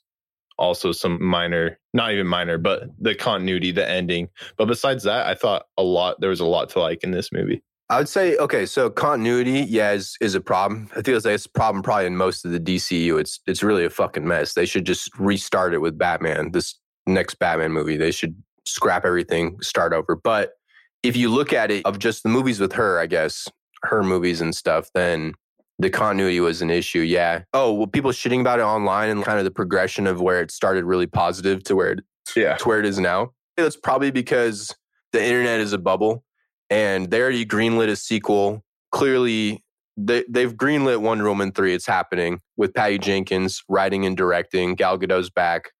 also 0.57 0.91
some 0.91 1.23
minor, 1.23 1.77
not 1.93 2.11
even 2.11 2.25
minor, 2.25 2.57
but 2.57 2.85
the 2.99 3.13
continuity, 3.13 3.71
the 3.71 3.87
ending. 3.87 4.29
But 4.57 4.65
besides 4.65 5.03
that, 5.03 5.27
I 5.27 5.35
thought 5.35 5.65
a 5.77 5.83
lot, 5.83 6.19
there 6.21 6.31
was 6.31 6.39
a 6.39 6.45
lot 6.45 6.69
to 6.69 6.79
like 6.79 7.03
in 7.03 7.11
this 7.11 7.31
movie. 7.31 7.61
I 7.89 7.97
would 7.97 8.09
say 8.09 8.35
okay, 8.37 8.65
so 8.65 8.89
continuity, 8.89 9.61
yeah, 9.61 9.91
is 9.93 10.17
is 10.19 10.35
a 10.35 10.41
problem. 10.41 10.89
I 10.95 11.01
feel 11.01 11.15
like 11.15 11.25
it's 11.25 11.45
a 11.45 11.49
problem 11.49 11.81
probably 11.83 12.07
in 12.07 12.17
most 12.17 12.43
of 12.43 12.51
the 12.51 12.59
DCU. 12.59 13.19
It's 13.19 13.39
it's 13.47 13.63
really 13.63 13.85
a 13.85 13.89
fucking 13.89 14.27
mess. 14.27 14.53
They 14.53 14.65
should 14.65 14.85
just 14.85 15.17
restart 15.17 15.73
it 15.73 15.79
with 15.79 15.97
Batman. 15.97 16.51
This 16.51 16.75
next 17.05 17.35
Batman 17.35 17.71
movie, 17.71 17.95
they 17.95 18.11
should 18.11 18.35
scrap 18.65 19.05
everything, 19.05 19.57
start 19.61 19.93
over. 19.93 20.15
But 20.15 20.51
if 21.03 21.15
you 21.15 21.29
look 21.29 21.53
at 21.53 21.71
it 21.71 21.85
of 21.85 21.99
just 21.99 22.23
the 22.23 22.29
movies 22.29 22.59
with 22.59 22.73
her, 22.73 22.99
I 22.99 23.05
guess 23.05 23.47
her 23.83 24.03
movies 24.03 24.41
and 24.41 24.53
stuff, 24.53 24.89
then 24.93 25.33
the 25.79 25.89
continuity 25.89 26.41
was 26.41 26.61
an 26.61 26.69
issue. 26.69 26.99
Yeah. 27.01 27.43
Oh, 27.53 27.71
well, 27.73 27.87
people 27.87 28.11
shitting 28.11 28.41
about 28.41 28.59
it 28.59 28.63
online 28.63 29.09
and 29.09 29.23
kind 29.23 29.37
of 29.37 29.45
the 29.45 29.51
progression 29.51 30.07
of 30.07 30.19
where 30.19 30.41
it 30.41 30.51
started 30.51 30.83
really 30.83 31.05
positive 31.07 31.63
to 31.65 31.75
where 31.75 31.91
it 31.91 31.99
Yeah. 32.35 32.57
to 32.57 32.67
where 32.67 32.79
it 32.79 32.85
is 32.85 32.99
now. 32.99 33.31
That's 33.55 33.77
probably 33.77 34.11
because 34.11 34.75
the 35.13 35.23
internet 35.23 35.61
is 35.61 35.71
a 35.71 35.77
bubble 35.77 36.25
and 36.69 37.09
they 37.09 37.21
already 37.21 37.45
greenlit 37.45 37.89
a 37.89 37.95
sequel. 37.95 38.63
Clearly, 38.91 39.63
they, 39.95 40.23
they've 40.29 40.53
greenlit 40.53 41.01
Wonder 41.01 41.25
Woman 41.25 41.51
3. 41.51 41.73
It's 41.73 41.87
happening 41.87 42.39
with 42.55 42.73
Patty 42.73 42.97
Jenkins 42.97 43.63
writing 43.67 44.05
and 44.05 44.15
directing. 44.15 44.75
Gal 44.75 44.97
Gadot's 44.97 45.29
back. 45.29 45.71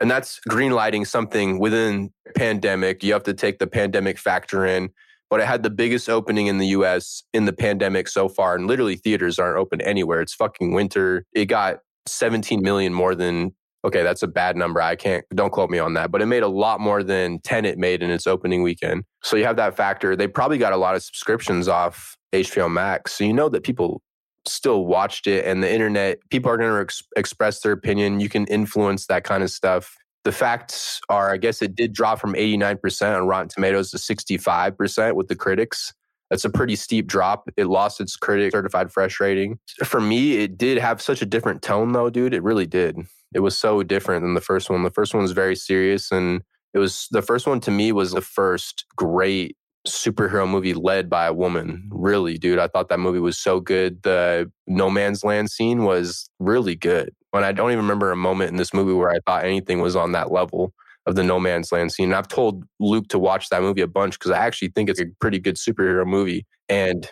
And 0.00 0.10
that's 0.10 0.40
greenlighting 0.48 1.06
something 1.06 1.58
within 1.58 2.10
pandemic. 2.36 3.02
You 3.02 3.12
have 3.12 3.24
to 3.24 3.34
take 3.34 3.58
the 3.58 3.66
pandemic 3.66 4.18
factor 4.18 4.64
in. 4.64 4.90
But 5.30 5.40
it 5.40 5.46
had 5.46 5.62
the 5.62 5.70
biggest 5.70 6.08
opening 6.08 6.46
in 6.46 6.56
the 6.56 6.68
US 6.68 7.22
in 7.34 7.44
the 7.44 7.52
pandemic 7.52 8.08
so 8.08 8.28
far. 8.28 8.54
And 8.54 8.66
literally, 8.66 8.96
theaters 8.96 9.38
aren't 9.38 9.58
open 9.58 9.82
anywhere. 9.82 10.22
It's 10.22 10.34
fucking 10.34 10.72
winter. 10.72 11.26
It 11.34 11.46
got 11.46 11.80
17 12.06 12.62
million 12.62 12.94
more 12.94 13.14
than 13.14 13.54
okay, 13.84 14.02
that's 14.02 14.22
a 14.22 14.28
bad 14.28 14.56
number. 14.56 14.80
I 14.80 14.96
can't, 14.96 15.24
don't 15.34 15.50
quote 15.50 15.70
me 15.70 15.78
on 15.78 15.94
that, 15.94 16.10
but 16.10 16.22
it 16.22 16.26
made 16.26 16.42
a 16.42 16.48
lot 16.48 16.80
more 16.80 17.02
than 17.02 17.40
Tenet 17.40 17.78
made 17.78 18.02
in 18.02 18.10
its 18.10 18.26
opening 18.26 18.62
weekend. 18.62 19.04
So 19.22 19.36
you 19.36 19.44
have 19.44 19.56
that 19.56 19.76
factor. 19.76 20.16
They 20.16 20.28
probably 20.28 20.58
got 20.58 20.72
a 20.72 20.76
lot 20.76 20.94
of 20.94 21.02
subscriptions 21.02 21.68
off 21.68 22.16
HBO 22.32 22.70
Max. 22.70 23.14
So 23.14 23.24
you 23.24 23.32
know 23.32 23.48
that 23.48 23.62
people 23.62 24.02
still 24.46 24.86
watched 24.86 25.26
it 25.26 25.44
and 25.44 25.62
the 25.62 25.72
internet, 25.72 26.18
people 26.30 26.50
are 26.50 26.56
going 26.56 26.72
to 26.72 26.80
ex- 26.80 27.02
express 27.16 27.60
their 27.60 27.72
opinion. 27.72 28.20
You 28.20 28.28
can 28.28 28.46
influence 28.46 29.06
that 29.06 29.24
kind 29.24 29.42
of 29.42 29.50
stuff. 29.50 29.96
The 30.24 30.32
facts 30.32 31.00
are, 31.08 31.32
I 31.32 31.36
guess 31.36 31.62
it 31.62 31.74
did 31.74 31.92
drop 31.92 32.18
from 32.18 32.34
89% 32.34 33.16
on 33.16 33.26
Rotten 33.26 33.48
Tomatoes 33.48 33.90
to 33.92 33.96
65% 33.96 35.14
with 35.14 35.28
the 35.28 35.36
critics. 35.36 35.94
That's 36.30 36.44
a 36.44 36.50
pretty 36.50 36.76
steep 36.76 37.06
drop. 37.06 37.48
It 37.56 37.66
lost 37.66 38.00
its 38.00 38.16
critic 38.16 38.52
certified 38.52 38.92
fresh 38.92 39.20
rating. 39.20 39.58
For 39.84 40.00
me, 40.00 40.38
it 40.38 40.58
did 40.58 40.76
have 40.78 41.00
such 41.00 41.22
a 41.22 41.26
different 41.26 41.62
tone, 41.62 41.92
though, 41.92 42.10
dude. 42.10 42.34
It 42.34 42.42
really 42.42 42.66
did. 42.66 42.98
It 43.34 43.40
was 43.40 43.58
so 43.58 43.82
different 43.82 44.22
than 44.22 44.34
the 44.34 44.40
first 44.40 44.70
one. 44.70 44.82
The 44.82 44.90
first 44.90 45.14
one 45.14 45.22
was 45.22 45.32
very 45.32 45.56
serious, 45.56 46.10
and 46.10 46.42
it 46.74 46.78
was 46.78 47.08
the 47.10 47.22
first 47.22 47.46
one 47.46 47.60
to 47.60 47.70
me 47.70 47.92
was 47.92 48.12
the 48.12 48.20
first 48.20 48.84
great 48.96 49.56
superhero 49.86 50.48
movie 50.48 50.74
led 50.74 51.08
by 51.08 51.26
a 51.26 51.32
woman. 51.32 51.88
Really, 51.90 52.36
dude. 52.38 52.58
I 52.58 52.68
thought 52.68 52.88
that 52.88 53.00
movie 53.00 53.18
was 53.20 53.38
so 53.38 53.60
good. 53.60 54.02
The 54.02 54.50
No 54.66 54.90
Man's 54.90 55.24
Land 55.24 55.50
scene 55.50 55.84
was 55.84 56.28
really 56.38 56.74
good. 56.74 57.14
And 57.32 57.44
I 57.44 57.52
don't 57.52 57.70
even 57.70 57.84
remember 57.84 58.10
a 58.10 58.16
moment 58.16 58.50
in 58.50 58.56
this 58.56 58.74
movie 58.74 58.92
where 58.92 59.10
I 59.10 59.18
thought 59.26 59.44
anything 59.44 59.80
was 59.80 59.96
on 59.96 60.12
that 60.12 60.30
level 60.32 60.72
of 61.06 61.14
the 61.14 61.22
No 61.22 61.38
Man's 61.38 61.72
Land 61.72 61.92
scene. 61.92 62.06
And 62.06 62.14
I've 62.14 62.28
told 62.28 62.64
Luke 62.80 63.08
to 63.08 63.18
watch 63.18 63.48
that 63.48 63.62
movie 63.62 63.80
a 63.80 63.86
bunch 63.86 64.18
because 64.18 64.30
I 64.30 64.38
actually 64.38 64.68
think 64.68 64.90
it's 64.90 65.00
a 65.00 65.06
pretty 65.20 65.38
good 65.38 65.56
superhero 65.56 66.06
movie. 66.06 66.46
And 66.68 67.10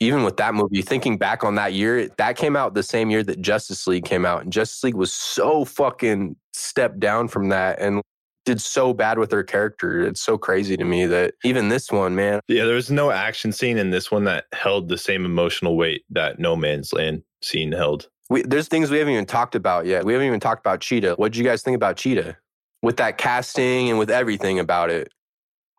even 0.00 0.24
with 0.24 0.36
that 0.36 0.54
movie, 0.54 0.82
thinking 0.82 1.16
back 1.16 1.42
on 1.44 1.54
that 1.54 1.72
year, 1.72 2.08
that 2.18 2.36
came 2.36 2.56
out 2.56 2.74
the 2.74 2.82
same 2.82 3.10
year 3.10 3.22
that 3.24 3.40
Justice 3.40 3.86
League 3.86 4.04
came 4.04 4.26
out. 4.26 4.42
And 4.42 4.52
Justice 4.52 4.84
League 4.84 4.94
was 4.94 5.12
so 5.12 5.64
fucking 5.64 6.36
stepped 6.52 7.00
down 7.00 7.28
from 7.28 7.48
that 7.48 7.80
and 7.80 8.02
did 8.44 8.60
so 8.60 8.92
bad 8.94 9.18
with 9.18 9.32
her 9.32 9.42
character. 9.42 10.02
It's 10.02 10.20
so 10.20 10.38
crazy 10.38 10.76
to 10.76 10.84
me 10.84 11.06
that 11.06 11.34
even 11.44 11.68
this 11.68 11.90
one, 11.90 12.14
man, 12.14 12.40
Yeah, 12.46 12.64
there 12.64 12.74
was 12.76 12.90
no 12.90 13.10
action 13.10 13.52
scene 13.52 13.78
in 13.78 13.90
this 13.90 14.10
one 14.10 14.24
that 14.24 14.44
held 14.52 14.88
the 14.88 14.98
same 14.98 15.24
emotional 15.24 15.76
weight 15.76 16.04
that 16.10 16.38
No 16.38 16.54
Man's 16.56 16.92
Land 16.92 17.22
scene 17.42 17.72
held. 17.72 18.08
we, 18.30 18.42
there's 18.42 18.68
things 18.68 18.90
we 18.90 18.98
haven't 18.98 19.14
even 19.14 19.26
talked 19.26 19.54
about 19.54 19.86
yet. 19.86 20.04
We 20.04 20.12
haven't 20.12 20.28
even 20.28 20.40
talked 20.40 20.60
about 20.60 20.80
Cheetah. 20.80 21.14
What 21.14 21.32
did 21.32 21.38
you 21.38 21.44
guys 21.44 21.62
think 21.62 21.74
about 21.74 21.96
Cheetah? 21.96 22.36
With 22.82 22.98
that 22.98 23.18
casting 23.18 23.88
and 23.90 23.98
with 23.98 24.10
everything 24.10 24.58
about 24.60 24.90
it. 24.90 25.10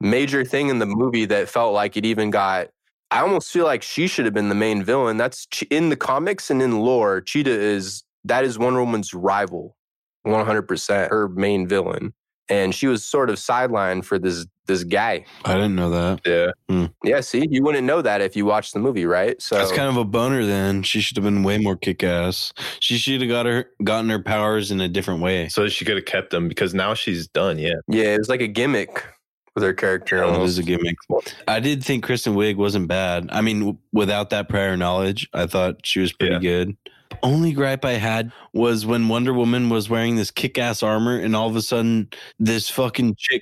Major 0.02 0.44
thing 0.44 0.68
in 0.70 0.80
the 0.80 0.86
movie 0.86 1.26
that 1.26 1.48
felt 1.50 1.74
like 1.74 1.96
it 1.96 2.06
even 2.06 2.32
got. 2.32 2.68
I 3.12 3.22
almost 3.22 3.52
feel 3.52 3.66
like 3.66 3.84
she 3.84 4.08
should 4.08 4.26
have 4.26 4.34
been 4.34 4.50
the 4.50 4.56
main 4.56 4.84
villain. 4.84 5.18
That's 5.18 5.48
in 5.70 5.90
the 5.90 5.96
comics 5.96 6.50
and 6.50 6.62
in 6.62 6.80
lore. 6.80 7.22
Cheetah 7.22 7.50
is 7.50 8.04
that 8.26 8.44
is 8.44 8.60
Wonder 8.60 8.80
Woman's 8.82 9.14
rival, 9.14 9.78
100%. 10.26 11.10
Her 11.10 11.30
main 11.30 11.68
villain, 11.68 12.14
and 12.50 12.76
she 12.76 12.88
was 12.88 13.06
sort 13.06 13.30
of 13.30 13.38
sidelined 13.38 14.04
for 14.04 14.20
this 14.20 14.46
this 14.66 14.84
guy. 14.84 15.26
I 15.46 15.54
didn't 15.54 15.76
know 15.76 15.90
that. 15.90 16.22
Yeah. 16.26 16.52
Hmm. 16.70 16.86
Yeah, 17.02 17.22
see, 17.22 17.48
you 17.50 17.64
wouldn't 17.64 17.86
know 17.86 18.02
that 18.02 18.20
if 18.20 18.36
you 18.36 18.46
watched 18.46 18.74
the 18.74 18.80
movie, 18.80 19.06
right? 19.06 19.42
So 19.42 19.56
That's 19.56 19.72
kind 19.72 19.88
of 19.88 19.96
a 19.96 20.04
boner. 20.04 20.46
Then 20.46 20.84
she 20.84 21.00
should 21.00 21.16
have 21.16 21.24
been 21.24 21.44
way 21.44 21.58
more 21.58 21.78
kick 21.78 22.04
ass. 22.04 22.52
She 22.82 22.98
should 22.98 23.22
have 23.22 23.30
got 23.30 23.46
her 23.46 23.70
gotten 23.84 24.10
her 24.10 24.22
powers 24.22 24.70
in 24.70 24.82
a 24.82 24.90
different 24.90 25.22
way. 25.22 25.48
So 25.48 25.70
she 25.70 25.86
could 25.86 25.96
have 25.96 26.06
kept 26.06 26.32
them 26.32 26.50
because 26.50 26.74
now 26.74 26.94
she's 26.94 27.28
done. 27.30 27.58
Yeah. 27.58 27.76
yeah, 27.88 28.16
it 28.16 28.20
was 28.20 28.28
like 28.30 28.42
a 28.42 28.48
gimmick 28.48 29.06
with 29.58 29.64
her 29.64 29.74
character. 29.74 30.18
That 30.18 30.26
almost. 30.28 30.50
is 30.50 30.58
a 30.60 30.64
gimmick. 30.64 30.98
I 31.48 31.60
did 31.60 31.84
think 31.84 32.04
Kristen 32.04 32.36
Wiig 32.36 32.58
wasn't 32.58 32.88
bad. 32.88 33.28
I 33.32 33.42
mean, 33.42 33.80
without 33.92 34.30
that 34.30 34.50
prior 34.50 34.78
knowledge, 34.78 35.28
I 35.34 35.48
thought 35.48 35.84
she 35.84 36.00
was 36.00 36.14
pretty 36.14 36.36
Yeah. 36.36 36.40
good. 36.42 36.78
Only 37.24 37.54
gripe 37.54 37.84
I 37.84 37.94
had 37.94 38.32
was 38.54 38.86
when 38.86 39.08
Wonder 39.08 39.34
Woman 39.34 39.70
was 39.70 39.90
wearing 39.90 40.16
this 40.16 40.30
kick 40.30 40.60
ass 40.60 40.84
armor, 40.84 41.18
and 41.18 41.36
all 41.36 41.50
of 41.50 41.56
a 41.56 41.62
sudden, 41.64 42.10
this 42.38 42.70
fucking 42.70 43.16
chick, 43.18 43.42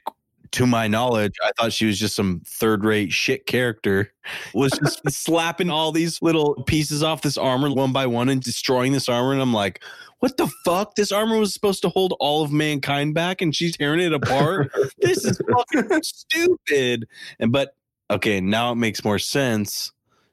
to 0.51 0.65
my 0.65 0.88
knowledge, 0.88 1.34
I 1.43 1.51
thought 1.58 1.73
she 1.73 1.86
was 1.86 1.99
just 1.99 2.15
some 2.15 2.41
third 2.47 2.86
rate 2.86 3.12
shit 3.12 3.45
character, 3.45 4.13
was 4.54 4.71
just 4.71 5.01
slapping 5.12 5.69
all 5.69 5.91
these 5.91 6.21
little 6.21 6.63
pieces 6.63 7.04
off 7.04 7.23
this 7.23 7.38
armor 7.38 7.69
one 7.73 7.91
by 7.91 8.08
one 8.08 8.30
and 8.30 8.41
destroying 8.41 8.93
this 8.93 9.10
armor. 9.10 9.34
And 9.34 9.41
I'm 9.41 9.54
like, 9.54 9.84
what 10.19 10.38
the 10.38 10.47
fuck? 10.63 10.95
This 10.95 11.12
armor 11.12 11.38
was 11.38 11.54
supposed 11.54 11.82
to 11.84 11.89
hold 11.89 12.15
all 12.19 12.43
of 12.43 12.51
mankind 12.51 13.13
back, 13.13 13.41
and 13.41 13.56
she's 13.56 13.78
tearing 13.78 13.99
it 13.99 14.13
apart. 14.13 14.71
this 14.97 15.25
is 15.25 15.39
fucking 15.51 16.04
stupid. 16.04 17.08
And 17.39 17.51
but 17.51 17.75
okay, 18.10 18.41
now 18.41 18.71
it 18.71 18.75
makes 18.75 19.04
more 19.04 19.19
sense. 19.19 19.91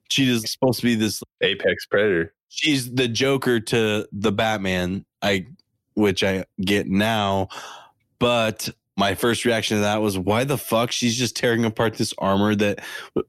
Cheetah's 0.08 0.50
supposed 0.50 0.80
to 0.80 0.86
be 0.86 0.94
this. 0.94 1.22
Apex 1.40 1.86
Predator. 1.86 2.34
She's 2.48 2.92
the 2.92 3.08
Joker 3.08 3.60
to 3.60 4.06
the 4.12 4.32
Batman. 4.32 5.04
I, 5.22 5.46
which 5.94 6.22
I 6.22 6.44
get 6.60 6.88
now, 6.88 7.48
but 8.18 8.68
my 8.96 9.14
first 9.14 9.44
reaction 9.44 9.78
to 9.78 9.82
that 9.82 10.02
was, 10.02 10.18
why 10.18 10.44
the 10.44 10.58
fuck 10.58 10.92
she's 10.92 11.16
just 11.16 11.36
tearing 11.36 11.64
apart 11.64 11.94
this 11.94 12.12
armor 12.18 12.54
that 12.56 12.80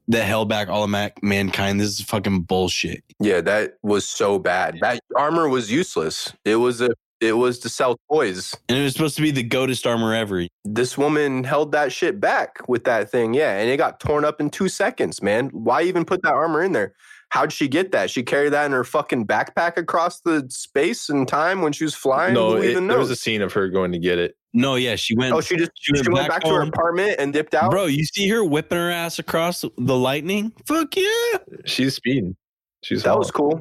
that 0.08 0.24
held 0.24 0.48
back 0.48 0.68
all 0.68 0.84
of 0.84 0.90
ma- 0.90 1.08
mankind? 1.22 1.80
This 1.80 1.88
is 1.88 2.00
fucking 2.02 2.42
bullshit. 2.42 3.02
Yeah, 3.20 3.40
that 3.42 3.74
was 3.82 4.06
so 4.06 4.38
bad. 4.38 4.78
That 4.80 5.00
armor 5.16 5.48
was 5.48 5.70
useless. 5.70 6.32
It 6.44 6.56
was 6.56 6.80
a 6.80 6.90
it 7.20 7.36
was 7.36 7.58
to 7.60 7.68
sell 7.68 7.96
toys. 8.12 8.54
And 8.68 8.76
it 8.76 8.82
was 8.82 8.92
supposed 8.92 9.16
to 9.16 9.22
be 9.22 9.30
the 9.30 9.42
goatest 9.42 9.86
armor 9.86 10.14
ever. 10.14 10.46
This 10.64 10.98
woman 10.98 11.44
held 11.44 11.72
that 11.72 11.90
shit 11.92 12.20
back 12.20 12.58
with 12.68 12.84
that 12.84 13.10
thing. 13.10 13.32
Yeah, 13.32 13.56
and 13.58 13.70
it 13.70 13.78
got 13.78 14.00
torn 14.00 14.24
up 14.24 14.40
in 14.40 14.50
2 14.50 14.68
seconds, 14.68 15.22
man. 15.22 15.48
Why 15.50 15.82
even 15.82 16.04
put 16.04 16.22
that 16.22 16.34
armor 16.34 16.62
in 16.62 16.72
there? 16.72 16.94
How'd 17.30 17.52
she 17.52 17.66
get 17.66 17.92
that? 17.92 18.10
She 18.10 18.22
carried 18.22 18.52
that 18.52 18.66
in 18.66 18.72
her 18.72 18.84
fucking 18.84 19.26
backpack 19.26 19.76
across 19.76 20.20
the 20.20 20.46
space 20.50 21.08
and 21.08 21.26
time 21.26 21.62
when 21.62 21.72
she 21.72 21.84
was 21.84 21.94
flying. 21.94 22.34
no, 22.34 22.56
it, 22.56 22.70
even 22.70 22.88
there 22.88 22.98
was 22.98 23.10
a 23.10 23.16
scene 23.16 23.42
of 23.42 23.52
her 23.54 23.68
going 23.68 23.92
to 23.92 23.98
get 23.98 24.18
it. 24.18 24.36
No, 24.56 24.76
yeah, 24.76 24.94
she 24.94 25.16
went. 25.16 25.34
oh, 25.34 25.40
she 25.40 25.56
just 25.56 25.72
she 25.74 25.92
she, 25.94 26.02
went 26.02 26.14
went 26.14 26.28
back 26.28 26.42
back, 26.42 26.50
to 26.50 26.56
her 26.56 26.62
apartment 26.62 27.16
and 27.18 27.32
dipped 27.32 27.54
out. 27.54 27.72
Bro, 27.72 27.86
you 27.86 28.04
see 28.04 28.28
her 28.28 28.44
whipping 28.44 28.78
her 28.78 28.90
ass 28.90 29.18
across 29.18 29.64
the 29.76 29.96
lightning? 29.96 30.52
Fuck 30.66 30.96
yeah. 30.96 31.38
She's 31.64 31.96
speeding. 31.96 32.36
She's 32.84 33.02
that 33.02 33.10
hot. 33.10 33.18
was 33.18 33.30
cool. 33.32 33.60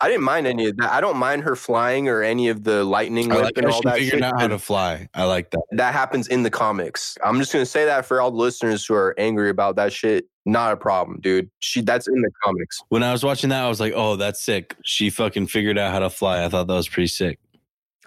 I 0.00 0.08
didn't 0.08 0.24
mind 0.24 0.46
any 0.46 0.66
of 0.68 0.76
that. 0.76 0.92
I 0.92 1.00
don't 1.00 1.16
mind 1.16 1.44
her 1.44 1.56
flying 1.56 2.08
or 2.08 2.22
any 2.22 2.48
of 2.48 2.62
the 2.62 2.84
lightning 2.84 3.32
I 3.32 3.36
whip 3.36 3.44
like 3.44 3.58
and 3.58 3.66
how 3.66 3.72
all 3.72 3.80
she 3.80 3.88
that 3.88 3.94
figured 3.94 4.12
shit. 4.14 4.22
out 4.22 4.38
how 4.38 4.48
to 4.48 4.58
fly. 4.58 5.08
I 5.14 5.24
like 5.24 5.50
that. 5.52 5.62
that 5.72 5.94
happens 5.94 6.28
in 6.28 6.42
the 6.42 6.50
comics. 6.50 7.16
I'm 7.24 7.38
just 7.38 7.52
gonna 7.52 7.64
say 7.64 7.86
that 7.86 8.04
for 8.04 8.20
all 8.20 8.30
the 8.30 8.36
listeners 8.36 8.84
who 8.84 8.92
are 8.94 9.14
angry 9.18 9.48
about 9.48 9.76
that 9.76 9.92
shit. 9.94 10.26
Not 10.44 10.74
a 10.74 10.76
problem, 10.76 11.20
dude. 11.22 11.48
She 11.60 11.80
that's 11.80 12.06
in 12.06 12.20
the 12.20 12.30
comics. 12.42 12.82
When 12.90 13.02
I 13.02 13.12
was 13.12 13.24
watching 13.24 13.48
that, 13.48 13.64
I 13.64 13.68
was 13.68 13.80
like, 13.80 13.94
oh, 13.96 14.16
that's 14.16 14.42
sick. 14.42 14.76
She 14.84 15.08
fucking 15.08 15.46
figured 15.46 15.78
out 15.78 15.90
how 15.90 16.00
to 16.00 16.10
fly. 16.10 16.44
I 16.44 16.50
thought 16.50 16.66
that 16.66 16.74
was 16.74 16.88
pretty 16.88 17.06
sick. 17.06 17.38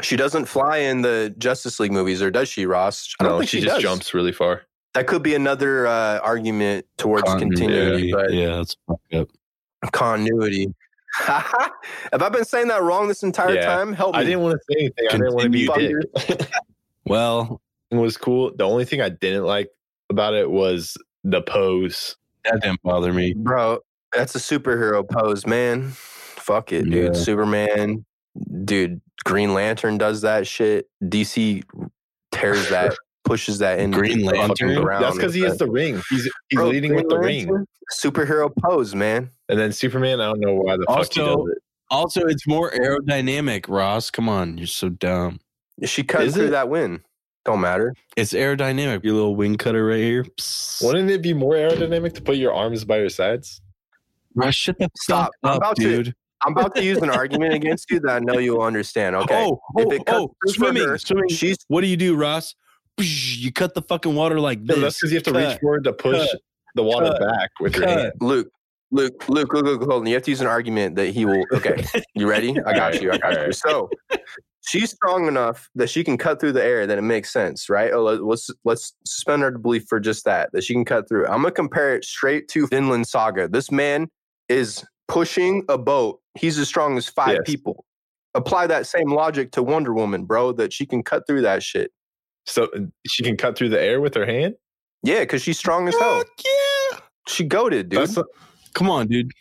She 0.02 0.16
doesn't 0.16 0.46
fly 0.46 0.78
in 0.78 1.02
the 1.02 1.34
Justice 1.38 1.80
League 1.80 1.92
movies, 1.92 2.22
or 2.22 2.30
does 2.30 2.50
she, 2.50 2.66
Ross? 2.66 3.16
I 3.20 3.24
don't 3.24 3.34
No, 3.34 3.40
think 3.40 3.50
she, 3.50 3.58
she, 3.58 3.64
just 3.64 3.76
does. 3.76 3.84
jumps 3.84 4.14
really 4.14 4.32
far. 4.32 4.62
That 4.94 5.08
could 5.08 5.24
be 5.24 5.36
another 5.36 5.88
uh, 5.88 6.20
argument 6.20 6.86
towards 6.98 7.24
continuity, 7.24 8.12
but 8.12 8.32
yeah, 8.34 8.58
that's 8.58 8.76
fucked 8.88 9.14
up. 9.14 9.28
continuity. 9.92 10.74
Have 11.20 12.22
I 12.22 12.30
been 12.30 12.46
saying 12.46 12.68
that 12.68 12.82
wrong 12.84 13.08
this 13.08 13.24
entire 13.24 13.56
Yeah. 13.56 13.66
time? 13.66 13.94
Help 13.94 14.14
me. 14.16 14.22
I 14.22 14.24
didn't 14.24 14.42
want 14.42 14.60
to 14.60 14.74
say 14.74 14.80
anything. 14.82 15.08
I 15.10 15.12
didn't 15.18 15.34
want 15.34 15.44
to 15.46 15.50
be 15.50 15.66
a 15.66 15.72
Continue. 15.72 16.02
dick. 16.28 16.52
Well, 17.06 17.62
It 17.90 17.96
was 17.96 18.18
cool. 18.18 18.52
The 18.56 18.66
only 18.66 18.84
thing 18.86 19.02
I 19.02 19.10
didn't 19.10 19.46
like 19.46 19.70
about 20.10 20.34
it 20.34 20.50
was 20.52 20.98
the 21.24 21.42
pose. 21.42 22.16
that 22.44 22.62
didn't 22.62 22.82
bother 22.84 23.14
me. 23.14 23.34
Bro, 23.34 23.80
that's 24.14 24.36
a 24.36 24.40
superhero 24.40 25.08
pose, 25.10 25.48
man. 25.48 25.90
Fuck 25.92 26.72
it, 26.74 26.84
dude. 26.90 27.16
Yeah. 27.16 27.20
Superman, 27.20 28.06
dude. 28.66 29.00
Green 29.26 29.54
Lantern 29.54 29.98
does 29.98 30.22
that 30.22 30.48
shit. 30.48 30.88
DC 31.04 31.64
tears 32.32 32.70
that, 32.72 32.94
pushes 33.24 33.60
that 33.60 33.80
in 33.80 33.92
Green 33.92 34.24
Lantern? 34.24 34.86
That's 34.86 35.16
because 35.16 35.34
he 35.34 35.42
has 35.42 35.58
the 35.58 35.70
ring. 35.70 36.02
He's 36.10 36.24
he's 36.50 36.58
Bro, 36.58 36.70
leading 36.70 36.96
with 36.96 37.08
Green 37.10 37.48
the 37.48 37.54
ring. 37.54 37.66
Superhero 37.94 38.50
pose, 38.64 38.94
man. 38.96 39.30
And 39.50 39.58
then 39.60 39.72
Superman, 39.72 40.20
I 40.22 40.26
don't 40.26 40.40
know 40.40 40.56
why 40.56 40.78
the 40.78 40.86
fuck 40.88 41.14
he 41.14 41.22
Also- 41.22 41.46
does 41.46 41.52
it. 41.56 41.64
Also, 41.90 42.26
it's 42.26 42.46
more 42.46 42.70
aerodynamic, 42.72 43.70
Ross. 43.70 44.12
Come 44.12 44.28
on, 44.28 44.58
you're 44.58 44.68
so 44.68 44.90
dumb. 44.90 45.40
She 45.86 46.04
cut 46.04 46.24
Is 46.24 46.34
through 46.34 46.48
it? 46.48 46.50
that 46.50 46.68
win. 46.68 47.02
Don't 47.46 47.62
matter. 47.62 47.94
It's 48.18 48.34
aerodynamic. 48.34 49.06
Your 49.06 49.14
little 49.14 49.38
wing 49.38 49.56
cutter 49.56 49.86
right 49.86 50.00
here. 50.02 50.26
Psst. 50.38 50.84
Wouldn't 50.86 51.10
it 51.10 51.22
be 51.22 51.34
more 51.34 51.54
aerodynamic 51.54 52.14
to 52.16 52.22
put 52.22 52.36
your 52.36 52.54
arms 52.54 52.84
by 52.84 52.98
your 52.98 53.08
sides? 53.08 53.62
Ross, 54.36 54.54
shut 54.54 54.78
the 54.80 54.90
Stop. 54.98 55.28
fuck 55.28 55.34
I'm 55.44 55.52
up, 55.52 55.58
about 55.60 55.76
to- 55.78 56.04
dude. 56.04 56.16
I'm 56.46 56.52
about 56.54 56.76
to 56.76 56.84
use 56.84 56.98
an 57.00 57.10
argument 57.10 57.54
against 57.54 57.90
you 57.90 58.00
that 58.02 58.12
I 58.12 58.20
know 58.20 58.38
you'll 58.38 58.62
understand. 58.62 59.16
Okay. 59.28 59.46
Oh, 59.46 59.60
If 59.78 59.88
oh, 59.88 59.92
it 59.92 60.06
cuts 60.06 60.20
oh, 60.20 60.36
swimming, 60.48 60.88
her, 60.88 60.98
swimming. 60.98 61.30
She's 61.30 61.58
What 61.68 61.82
do 61.82 61.88
you 61.88 61.98
do, 61.98 62.16
Ross? 62.16 62.54
You 63.00 63.52
cut 63.52 63.74
the 63.74 63.82
fucking 63.82 64.16
water 64.16 64.40
like 64.40 64.60
No, 64.62 64.76
this. 64.76 64.84
that's 64.84 64.98
because 65.00 65.12
you 65.12 65.18
have 65.18 65.24
to 65.26 65.32
Cut. 65.34 65.52
reach 65.52 65.60
forward 65.60 65.84
to 65.86 65.94
push 65.94 66.18
Cut. 66.32 66.42
the 66.76 66.84
water 66.84 67.08
Cut. 67.08 67.20
back 67.20 67.50
with 67.60 67.76
your 67.76 67.88
hand. 67.88 68.12
Luke. 68.22 68.50
Luke, 68.90 69.28
Luke, 69.28 69.52
Luke, 69.54 69.66
Luke, 69.66 69.82
hold 69.82 70.02
on. 70.04 70.06
You 70.08 70.14
have 70.14 70.24
to 70.24 70.32
use 70.32 70.40
an 70.40 70.48
argument 70.48 70.96
that 70.96 71.08
he 71.08 71.26
will. 71.26 71.44
Okay, 71.52 71.84
you 72.16 72.26
ready? 72.30 72.58
I 72.66 72.74
got 72.74 73.02
you. 73.02 73.12
I 73.12 73.18
got 73.18 73.46
you. 73.46 73.52
So, 73.52 73.90
she's 74.62 74.92
strong 74.92 75.28
enough 75.28 75.70
that 75.76 75.90
she 75.90 76.06
can 76.06 76.18
cut 76.18 76.40
through 76.40 76.54
the 76.54 76.64
air. 76.64 76.88
That 76.88 76.98
it 76.98 77.02
makes 77.02 77.30
sense, 77.34 77.70
right? 77.70 77.92
Oh, 77.92 78.04
let- 78.04 78.24
let's 78.24 78.50
let's 78.64 78.94
suspend 79.06 79.44
our 79.44 79.52
belief 79.52 79.84
for 79.90 80.00
just 80.00 80.24
that. 80.24 80.52
That 80.54 80.64
she 80.64 80.74
can 80.74 80.86
cut 80.86 81.10
through. 81.10 81.26
I'm 81.28 81.42
gonna 81.42 81.52
compare 81.52 81.96
it 81.96 82.06
straight 82.06 82.48
to 82.50 82.66
Vinland 82.68 83.06
Saga. 83.08 83.50
This 83.50 83.72
man 83.72 84.08
is 84.48 84.86
pushing 85.08 85.64
a 85.70 85.78
boat. 85.78 86.20
He's 86.36 86.58
as 86.60 86.68
strong 86.68 86.98
as 86.98 87.08
five 87.08 87.36
Yes. 87.36 87.42
people. 87.46 87.86
Apply 88.34 88.68
that 88.68 88.86
same 88.86 89.10
logic 89.12 89.52
to 89.54 89.64
Wonder 89.64 89.94
Woman, 89.94 90.26
bro. 90.26 90.52
That 90.52 90.72
she 90.74 90.86
can 90.86 91.02
cut 91.04 91.26
through 91.28 91.42
that 91.42 91.64
shit. 91.64 91.92
So 92.46 92.66
uh, 92.76 92.82
she 93.08 93.24
can 93.24 93.36
cut 93.38 93.58
through 93.58 93.70
the 93.70 93.82
air 93.82 94.00
with 94.00 94.14
her 94.16 94.26
hand. 94.26 94.56
Yeah, 95.04 95.22
because 95.22 95.42
she's 95.42 95.58
strong 95.58 95.88
as 95.88 95.96
hell. 95.96 96.20
Fuck 96.20 96.28
yeah. 96.46 97.00
She 97.28 97.44
goaded, 97.44 97.90
dude. 97.90 98.02
That's 98.02 98.16
the- 98.16 98.26
Come 98.74 98.90
on, 98.90 99.08
dude. 99.08 99.32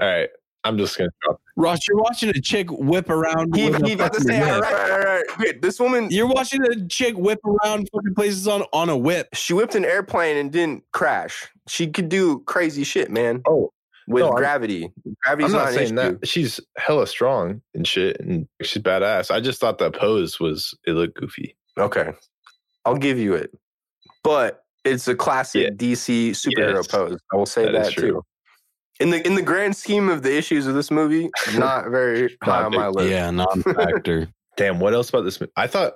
all 0.00 0.08
right. 0.08 0.30
I'm 0.64 0.76
just 0.76 0.98
gonna 0.98 1.10
drop. 1.22 1.40
Ross, 1.56 1.78
you're 1.88 1.98
watching 1.98 2.30
a 2.30 2.40
chick 2.40 2.68
whip 2.70 3.08
around. 3.10 3.54
he, 3.56 3.70
with 3.70 3.80
a 3.82 3.86
he 3.86 3.92
about 3.92 4.12
to 4.14 4.20
fucking 4.20 4.28
say, 4.28 4.50
all 4.50 4.60
right, 4.60 4.72
all 4.72 4.78
right, 4.78 4.90
all 4.90 5.14
right. 5.14 5.24
Wait, 5.38 5.62
this 5.62 5.78
woman, 5.78 6.08
You're 6.10 6.26
watching 6.26 6.62
a 6.64 6.86
chick 6.88 7.16
whip 7.16 7.38
around 7.44 7.88
fucking 7.92 8.14
places 8.14 8.48
on, 8.48 8.62
on 8.72 8.88
a 8.88 8.96
whip. 8.96 9.28
she 9.34 9.52
whipped 9.54 9.74
an 9.76 9.84
airplane 9.84 10.36
and 10.36 10.50
didn't 10.50 10.84
crash. 10.92 11.48
She 11.68 11.86
could 11.86 12.08
do 12.08 12.40
crazy 12.40 12.82
shit, 12.84 13.10
man, 13.10 13.42
Oh, 13.48 13.72
with 14.08 14.22
No, 14.22 14.28
I'm- 14.30 14.36
gravity. 14.36 14.92
Gravity's 15.24 15.54
I'm 15.54 15.60
not 15.60 15.68
an 15.68 15.74
saying 15.74 15.94
that 15.96 16.26
she's 16.26 16.58
hella 16.76 17.06
strong 17.06 17.60
and 17.74 17.86
shit, 17.86 18.18
and 18.20 18.48
she's 18.62 18.82
badass. 18.82 19.30
I 19.30 19.40
just 19.40 19.60
thought 19.60 19.78
that 19.78 19.92
pose 19.94 20.40
was 20.40 20.74
it 20.86 20.92
looked 20.92 21.14
goofy. 21.20 21.56
Okay, 21.78 22.12
I'll 22.84 22.96
give 22.96 23.18
you 23.18 23.34
it, 23.34 23.50
but 24.24 24.64
it's 24.84 25.06
a 25.08 25.14
classic 25.14 25.62
Yeah. 25.64 25.70
DC 25.70 26.30
superhero 26.30 26.76
Yes. 26.76 26.86
pose. 26.88 27.18
I 27.32 27.36
will 27.36 27.46
say 27.46 27.64
That 27.66 27.72
that, 27.72 27.86
is 27.88 27.92
true. 27.94 28.10
too. 28.12 28.22
In 29.00 29.10
the 29.10 29.24
in 29.26 29.34
the 29.36 29.42
grand 29.42 29.76
scheme 29.76 30.08
of 30.08 30.22
the 30.22 30.36
issues 30.36 30.66
of 30.66 30.74
this 30.74 30.90
movie, 30.90 31.30
not 31.56 31.88
very 31.90 32.36
high 32.42 32.64
on 32.64 32.74
my 32.74 32.88
list. 32.88 33.10
Yeah, 33.10 33.30
non-factor. 33.30 34.28
Damn, 34.56 34.80
what 34.80 34.92
else 34.94 35.08
about 35.10 35.22
this? 35.22 35.38
I 35.56 35.66
thought 35.68 35.94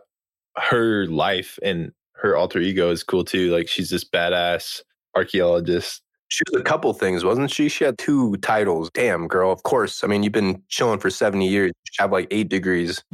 her 0.56 1.06
life 1.06 1.58
and 1.64 1.90
her 2.16 2.36
alter 2.36 2.60
ego 2.60 2.90
is 2.90 3.02
cool 3.02 3.24
too. 3.24 3.50
Like 3.50 3.66
she's 3.66 3.90
this 3.90 4.04
badass 4.04 4.82
archaeologist. 5.16 6.02
She 6.32 6.42
was 6.50 6.62
a 6.62 6.64
couple 6.64 6.90
things, 6.94 7.24
wasn't 7.24 7.50
she? 7.50 7.68
She 7.68 7.84
had 7.84 7.98
two 7.98 8.38
titles. 8.38 8.90
Damn, 8.94 9.28
girl. 9.28 9.52
Of 9.52 9.64
course. 9.64 10.02
I 10.02 10.06
mean, 10.06 10.22
you've 10.22 10.32
been 10.32 10.62
chilling 10.70 10.98
for 10.98 11.10
70 11.10 11.46
years. 11.46 11.72
You 11.74 11.92
have 11.98 12.10
like 12.10 12.26
eight 12.30 12.48
degrees. 12.48 13.04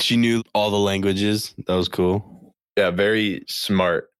she 0.00 0.16
knew 0.16 0.42
all 0.54 0.72
the 0.72 0.78
languages. 0.78 1.54
That 1.68 1.76
was 1.76 1.88
cool. 1.88 2.52
Yeah, 2.76 2.90
very 2.90 3.44
smart, 3.46 4.10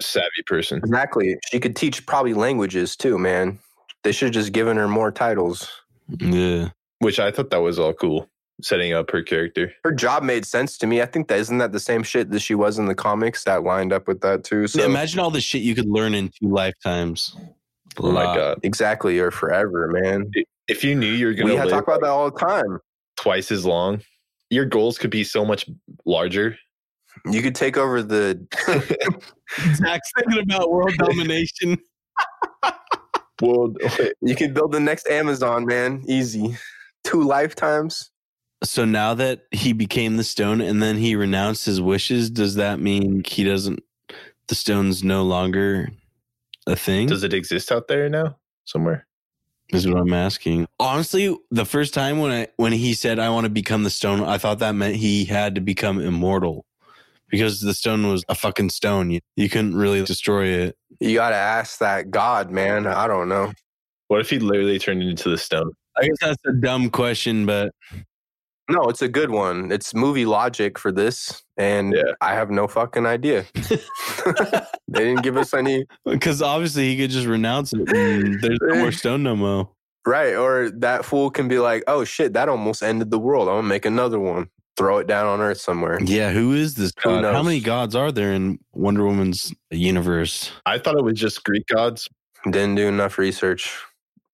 savvy 0.00 0.28
person. 0.46 0.78
Exactly. 0.78 1.36
She 1.50 1.58
could 1.58 1.74
teach 1.74 2.06
probably 2.06 2.34
languages 2.34 2.94
too, 2.94 3.18
man. 3.18 3.58
They 4.04 4.12
should 4.12 4.26
have 4.26 4.34
just 4.34 4.52
given 4.52 4.76
her 4.76 4.86
more 4.86 5.10
titles. 5.10 5.68
Yeah. 6.20 6.68
Which 7.00 7.18
I 7.18 7.32
thought 7.32 7.50
that 7.50 7.62
was 7.62 7.80
all 7.80 7.94
cool, 7.94 8.28
setting 8.62 8.92
up 8.92 9.10
her 9.10 9.24
character. 9.24 9.72
Her 9.82 9.90
job 9.90 10.22
made 10.22 10.46
sense 10.46 10.78
to 10.78 10.86
me. 10.86 11.02
I 11.02 11.06
think 11.06 11.26
that 11.26 11.40
isn't 11.40 11.58
that 11.58 11.72
the 11.72 11.80
same 11.80 12.04
shit 12.04 12.30
that 12.30 12.38
she 12.38 12.54
was 12.54 12.78
in 12.78 12.86
the 12.86 12.94
comics 12.94 13.42
that 13.42 13.64
lined 13.64 13.92
up 13.92 14.06
with 14.06 14.20
that 14.20 14.44
too. 14.44 14.68
So 14.68 14.84
Imagine 14.84 15.18
all 15.18 15.32
the 15.32 15.40
shit 15.40 15.62
you 15.62 15.74
could 15.74 15.88
learn 15.88 16.14
in 16.14 16.28
two 16.28 16.48
lifetimes. 16.48 17.36
Oh 17.98 18.10
my 18.12 18.24
Lot. 18.24 18.36
god! 18.36 18.60
exactly 18.62 19.18
or 19.18 19.30
forever, 19.30 19.88
man. 19.88 20.30
If 20.68 20.82
you 20.84 20.94
knew 20.94 21.12
you're 21.12 21.34
gonna 21.34 21.56
have 21.56 21.66
live 21.66 21.72
talk 21.72 21.84
about 21.84 22.00
that 22.00 22.10
all 22.10 22.30
the 22.30 22.38
time. 22.38 22.78
twice 23.16 23.50
as 23.52 23.64
long, 23.66 24.02
your 24.50 24.64
goals 24.64 24.98
could 24.98 25.10
be 25.10 25.24
so 25.24 25.44
much 25.44 25.66
larger. 26.06 26.56
You 27.30 27.42
could 27.42 27.54
take 27.54 27.76
over 27.76 28.02
the 28.02 28.44
Zach's 29.76 30.10
thinking 30.18 30.42
about 30.42 30.70
world 30.70 30.94
domination. 30.98 31.78
Well, 33.42 33.74
you 34.20 34.36
can 34.36 34.54
build 34.54 34.70
the 34.72 34.78
next 34.80 35.08
Amazon, 35.08 35.66
man. 35.66 36.04
Easy. 36.06 36.56
Two 37.02 37.24
lifetimes. 37.24 38.10
So 38.62 38.84
now 38.84 39.12
that 39.14 39.42
he 39.50 39.72
became 39.72 40.16
the 40.16 40.24
stone 40.24 40.60
and 40.60 40.80
then 40.80 40.96
he 40.96 41.16
renounced 41.16 41.66
his 41.66 41.80
wishes, 41.80 42.30
does 42.30 42.54
that 42.54 42.78
mean 42.78 43.24
he 43.26 43.42
doesn't? 43.42 43.82
The 44.46 44.54
stone's 44.54 45.02
no 45.02 45.24
longer 45.24 45.88
a 46.66 46.76
thing. 46.76 47.08
does 47.08 47.22
it 47.22 47.34
exist 47.34 47.70
out 47.72 47.88
there 47.88 48.08
now 48.08 48.36
somewhere? 48.64 49.06
Is 49.70 49.88
what 49.88 49.96
I'm 49.96 50.12
asking. 50.12 50.68
Honestly, 50.78 51.36
the 51.50 51.64
first 51.64 51.94
time 51.94 52.18
when 52.18 52.30
I 52.30 52.48
when 52.56 52.72
he 52.72 52.92
said 52.92 53.18
I 53.18 53.30
want 53.30 53.44
to 53.44 53.50
become 53.50 53.82
the 53.82 53.90
stone, 53.90 54.20
I 54.20 54.38
thought 54.38 54.58
that 54.58 54.74
meant 54.74 54.96
he 54.96 55.24
had 55.24 55.54
to 55.54 55.60
become 55.60 56.00
immortal 56.00 56.66
because 57.30 57.60
the 57.60 57.74
stone 57.74 58.06
was 58.06 58.24
a 58.28 58.34
fucking 58.34 58.70
stone. 58.70 59.10
You, 59.10 59.20
you 59.36 59.48
couldn't 59.48 59.74
really 59.74 60.04
destroy 60.04 60.46
it. 60.48 60.76
You 61.00 61.14
got 61.14 61.30
to 61.30 61.36
ask 61.36 61.78
that 61.78 62.10
God, 62.10 62.50
man. 62.50 62.86
I 62.86 63.06
don't 63.06 63.28
know. 63.28 63.52
What 64.08 64.20
if 64.20 64.30
he 64.30 64.38
literally 64.38 64.78
turned 64.78 65.02
into 65.02 65.30
the 65.30 65.38
stone? 65.38 65.72
I 65.96 66.02
guess 66.02 66.16
that's 66.20 66.42
a 66.46 66.52
dumb 66.52 66.90
question, 66.90 67.46
but 67.46 67.72
No, 68.70 68.84
it's 68.88 69.02
a 69.02 69.08
good 69.08 69.30
one. 69.30 69.70
It's 69.70 69.94
movie 69.94 70.24
logic 70.24 70.78
for 70.78 70.90
this, 70.90 71.42
and 71.56 71.92
Yeah. 71.94 72.12
I 72.20 72.34
have 72.34 72.50
no 72.50 72.66
fucking 72.66 73.04
idea. 73.06 73.44
they 74.88 75.04
didn't 75.04 75.22
give 75.22 75.36
us 75.36 75.52
any 75.54 75.84
because 76.04 76.40
obviously 76.42 76.88
he 76.88 76.96
could 76.96 77.10
just 77.10 77.26
renounce 77.26 77.72
it. 77.72 77.88
And 77.94 78.40
there's 78.40 78.58
no 78.62 78.76
more 78.76 78.92
stone 78.92 79.22
no 79.22 79.36
more. 79.36 79.68
right, 80.06 80.34
or 80.34 80.70
that 80.70 81.04
fool 81.04 81.30
can 81.30 81.48
be 81.48 81.58
like, 81.58 81.84
"Oh 81.86 82.04
shit, 82.04 82.32
that 82.34 82.48
almost 82.48 82.82
ended 82.82 83.10
the 83.10 83.18
world. 83.18 83.48
I'm 83.48 83.56
gonna 83.56 83.68
make 83.68 83.84
another 83.86 84.18
one." 84.20 84.48
throw 84.76 84.98
it 84.98 85.06
down 85.06 85.24
on 85.24 85.40
Earth 85.40 85.60
somewhere. 85.60 86.00
Yeah, 86.02 86.32
who 86.32 86.52
is 86.52 86.74
this 86.74 86.90
Who 87.04 87.20
god? 87.22 87.32
How 87.32 87.44
many 87.44 87.60
gods 87.60 87.94
are 87.94 88.10
there 88.10 88.32
in 88.32 88.58
Wonder 88.72 89.04
Woman's 89.04 89.54
universe? 89.70 90.50
I 90.66 90.78
thought 90.78 90.96
it 90.96 91.04
was 91.04 91.16
just 91.16 91.44
Greek 91.44 91.64
gods. 91.68 92.08
Didn't 92.44 92.74
do 92.74 92.88
enough 92.88 93.16
research. 93.16 93.72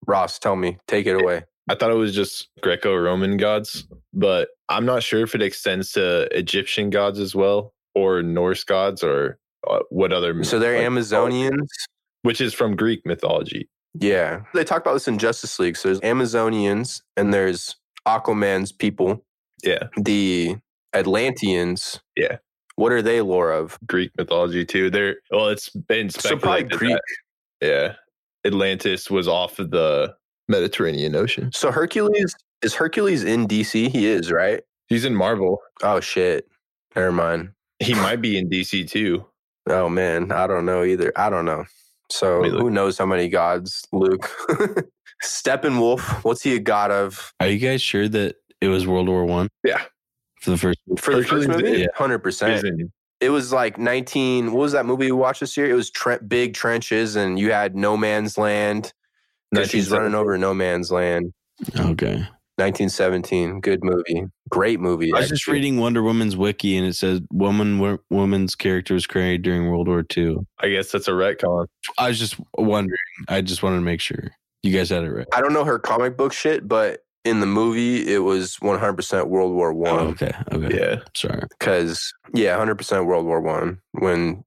Ross, 0.06 0.38
tell 0.38 0.56
me, 0.56 0.78
take 0.86 1.06
it 1.06 1.20
away. 1.20 1.44
I 1.68 1.74
thought 1.74 1.90
it 1.90 1.94
was 1.98 2.14
just 2.14 2.48
Greco-Roman 2.62 3.36
gods, 3.36 3.86
but 4.12 4.48
I'm 4.68 4.84
not 4.86 5.02
sure 5.02 5.22
if 5.22 5.34
it 5.34 5.42
extends 5.42 5.92
to 5.92 6.28
Egyptian 6.36 6.90
gods 6.90 7.18
as 7.18 7.34
well, 7.34 7.72
or 7.94 8.22
Norse 8.22 8.64
gods, 8.64 9.02
or 9.02 9.38
uh, 9.68 9.80
what 9.90 10.12
other. 10.12 10.42
So 10.44 10.58
they're 10.58 10.78
like, 10.78 10.86
Amazonians. 10.88 11.68
which 12.22 12.40
is 12.40 12.54
from 12.54 12.76
Greek 12.76 13.04
mythology. 13.04 13.68
Yeah. 13.94 14.42
They 14.54 14.64
talk 14.64 14.80
about 14.82 14.94
this 14.94 15.08
in 15.08 15.18
Justice 15.18 15.58
League. 15.58 15.76
So 15.76 15.88
there's 15.88 16.00
Amazonians 16.00 17.02
and 17.16 17.34
there's 17.34 17.74
Aquaman's 18.06 18.70
people, 18.72 19.24
Yeah, 19.64 19.88
the 19.96 20.56
Atlanteans. 20.94 22.00
Yeah. 22.16 22.38
What 22.76 22.92
are 22.92 23.02
they 23.02 23.20
lore 23.20 23.52
of? 23.52 23.78
Greek 23.86 24.10
mythology 24.16 24.64
too. 24.64 24.90
They're 24.90 25.16
well, 25.30 25.48
it's 25.48 25.68
been 25.70 26.08
So 26.10 26.36
probably. 26.36 26.64
Greek. 26.64 26.92
that, 27.60 27.66
yeah, 27.66 27.94
Atlantis 28.46 29.10
was 29.10 29.28
off 29.28 29.58
of 29.58 29.70
the 29.70 30.14
Mediterranean 30.48 31.14
Ocean. 31.14 31.50
So 31.52 31.70
Hercules 31.70 32.34
is 32.62 32.74
Hercules 32.74 33.24
in 33.24 33.46
DC? 33.46 33.88
He 33.90 34.06
is, 34.06 34.30
right? 34.30 34.62
He's 34.88 35.04
in 35.04 35.14
Marvel. 35.14 35.58
Oh 35.82 36.00
shit. 36.00 36.46
Never 36.96 37.12
mind. 37.12 37.50
He 37.78 37.94
might 37.94 38.20
be 38.20 38.36
in 38.36 38.48
DC 38.50 38.88
too. 38.90 39.24
Oh 39.68 39.88
man, 39.88 40.32
I 40.32 40.46
don't 40.46 40.66
know 40.66 40.84
either. 40.84 41.12
I 41.16 41.30
don't 41.30 41.44
know. 41.44 41.64
So 42.10 42.42
who 42.42 42.70
knows 42.70 42.98
how 42.98 43.06
many 43.06 43.28
gods, 43.28 43.86
Luke? 43.92 44.28
Steppenwolf, 45.22 46.24
what's 46.24 46.42
he 46.42 46.54
a 46.54 46.58
god 46.58 46.90
of? 46.90 47.32
Are 47.40 47.46
you 47.48 47.58
guys 47.58 47.82
sure 47.82 48.08
that 48.08 48.36
it 48.60 48.68
was 48.68 48.86
World 48.86 49.08
War 49.08 49.24
One 49.24 49.48
Yeah, 49.64 49.82
for 50.40 50.50
the 50.50 50.56
first? 50.58 50.78
For 50.98 51.14
the 51.14 51.22
first 51.24 51.48
movie? 51.48 51.86
Hundred 51.94 52.18
He's 52.18 52.22
percent. 52.22 52.80
It 53.20 53.28
was 53.30 53.52
like 53.52 53.78
nineteen. 53.78 54.52
What 54.52 54.60
was 54.62 54.72
that 54.72 54.86
movie 54.86 55.06
we 55.06 55.12
watched 55.12 55.40
this 55.40 55.56
year? 55.56 55.68
It 55.70 55.74
was 55.74 55.90
tre- 55.90 56.18
big 56.26 56.54
trenches, 56.54 57.16
and 57.16 57.38
you 57.38 57.52
had 57.52 57.76
no 57.76 57.96
man's 57.96 58.38
land. 58.38 58.92
'cause 59.54 59.68
She's 59.70 59.90
running 59.90 60.14
over 60.14 60.38
no 60.38 60.54
man's 60.54 60.90
land. 60.90 61.32
Okay, 61.78 62.26
1917. 62.60 63.60
Good 63.60 63.82
movie. 63.82 64.24
Great 64.50 64.80
movie. 64.80 65.12
I 65.14 65.20
was 65.20 65.28
just 65.28 65.46
reading 65.46 65.78
Wonder 65.78 66.02
Woman's 66.02 66.36
wiki, 66.36 66.76
and 66.76 66.86
it 66.86 66.94
says 66.94 67.20
woman 67.32 67.78
wo- 67.78 67.98
woman's 68.10 68.54
character 68.54 68.94
was 68.94 69.06
created 69.06 69.42
during 69.42 69.68
World 69.70 69.88
War 69.88 70.04
II. 70.16 70.36
I 70.60 70.68
guess 70.68 70.92
that's 70.92 71.08
a 71.08 71.12
retcon. 71.12 71.66
I 71.98 72.08
was 72.08 72.18
just 72.18 72.36
wondering. 72.56 72.96
I 73.28 73.40
just 73.40 73.62
wanted 73.62 73.76
to 73.76 73.82
make 73.82 74.00
sure 74.00 74.30
you 74.62 74.72
guys 74.76 74.90
had 74.90 75.02
it 75.04 75.10
right. 75.10 75.26
I 75.34 75.40
don't 75.40 75.52
know 75.52 75.64
her 75.64 75.78
comic 75.78 76.16
book 76.16 76.32
shit, 76.32 76.68
but 76.68 77.00
in 77.24 77.40
the 77.40 77.46
movie, 77.46 78.12
it 78.12 78.18
was 78.18 78.56
100% 78.62 79.26
World 79.28 79.52
War 79.54 79.70
Oh, 79.72 79.74
One. 79.74 79.98
okay, 80.08 80.32
okay. 80.52 80.76
Yeah, 80.78 80.96
Sorry. 81.14 81.42
Because 81.58 82.12
yeah, 82.34 82.56
100% 82.58 83.06
World 83.06 83.26
War 83.26 83.40
One. 83.40 83.78
When 83.92 84.44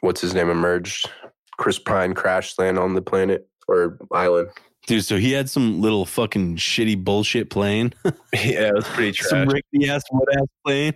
what's 0.00 0.20
his 0.20 0.34
name 0.34 0.48
emerged, 0.50 1.10
Chris 1.58 1.78
Pine 1.78 2.14
crash 2.14 2.58
land 2.58 2.78
on 2.78 2.94
the 2.94 3.02
planet 3.02 3.46
or 3.68 3.98
island. 4.12 4.48
Dude, 4.86 5.04
so 5.04 5.16
he 5.16 5.32
had 5.32 5.48
some 5.48 5.80
little 5.80 6.04
fucking 6.04 6.56
shitty 6.56 7.02
bullshit 7.02 7.50
plane. 7.50 7.94
yeah, 8.04 8.68
it 8.68 8.74
was 8.74 8.84
pretty 8.88 9.12
trash. 9.12 9.30
some 9.30 9.48
rickety 9.48 9.88
ass 9.88 10.02
wood 10.12 10.28
ass 10.36 10.46
plane. 10.64 10.94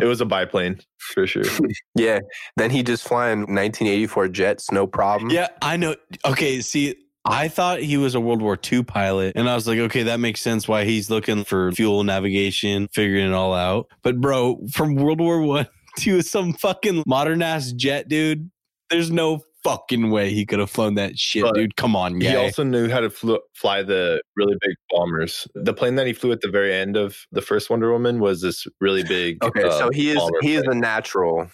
it 0.00 0.06
was 0.06 0.20
a 0.20 0.26
biplane 0.26 0.80
for 0.98 1.26
sure. 1.26 1.44
Yeah. 1.94 2.20
Then 2.56 2.70
he 2.70 2.82
just 2.82 3.06
flying 3.06 3.40
1984 3.40 4.28
jets, 4.28 4.70
no 4.72 4.86
problem. 4.86 5.30
Yeah, 5.30 5.48
I 5.60 5.76
know. 5.76 5.96
Okay, 6.24 6.60
see, 6.60 6.94
I 7.24 7.48
thought 7.48 7.80
he 7.80 7.96
was 7.98 8.14
a 8.14 8.20
World 8.20 8.40
War 8.40 8.58
II 8.72 8.84
pilot, 8.84 9.34
and 9.36 9.48
I 9.50 9.54
was 9.54 9.66
like, 9.66 9.78
okay, 9.78 10.04
that 10.04 10.20
makes 10.20 10.40
sense 10.40 10.66
why 10.66 10.84
he's 10.84 11.10
looking 11.10 11.44
for 11.44 11.72
fuel 11.72 12.02
navigation, 12.04 12.88
figuring 12.92 13.26
it 13.28 13.34
all 13.34 13.52
out. 13.52 13.88
But 14.02 14.20
bro, 14.20 14.60
from 14.72 14.94
World 14.94 15.20
War 15.20 15.42
One 15.42 15.66
to 15.98 16.22
some 16.22 16.54
fucking 16.54 17.02
modern 17.06 17.42
ass 17.42 17.72
jet, 17.72 18.08
dude, 18.08 18.50
there's 18.88 19.10
no 19.10 19.40
fucking 19.64 20.10
way 20.10 20.30
he 20.30 20.46
could 20.46 20.58
have 20.58 20.70
flown 20.70 20.94
that 20.94 21.18
shit, 21.18 21.42
But 21.42 21.54
dude. 21.54 21.76
Come 21.76 21.96
on, 21.96 22.20
yeah. 22.20 22.30
He 22.30 22.36
also 22.36 22.62
knew 22.62 22.88
how 22.88 23.00
to 23.00 23.10
fl- 23.10 23.36
fly 23.54 23.82
the 23.82 24.22
really 24.36 24.56
big 24.60 24.76
bombers. 24.90 25.46
The 25.54 25.74
plane 25.74 25.96
that 25.96 26.06
he 26.06 26.12
flew 26.12 26.32
at 26.32 26.40
the 26.40 26.48
very 26.50 26.72
end 26.74 26.96
of 26.96 27.16
the 27.32 27.42
first 27.42 27.68
Wonder 27.70 27.90
Woman 27.92 28.20
was 28.20 28.40
this 28.40 28.66
really 28.80 29.02
big. 29.04 29.42
Okay, 29.44 29.64
uh, 29.64 29.70
so 29.78 29.90
he 29.90 30.10
is 30.10 30.16
bomber 30.18 30.38
he 30.42 30.54
is 30.54 30.62
plane. 30.62 30.76
a 30.76 30.80
natural. 30.80 31.50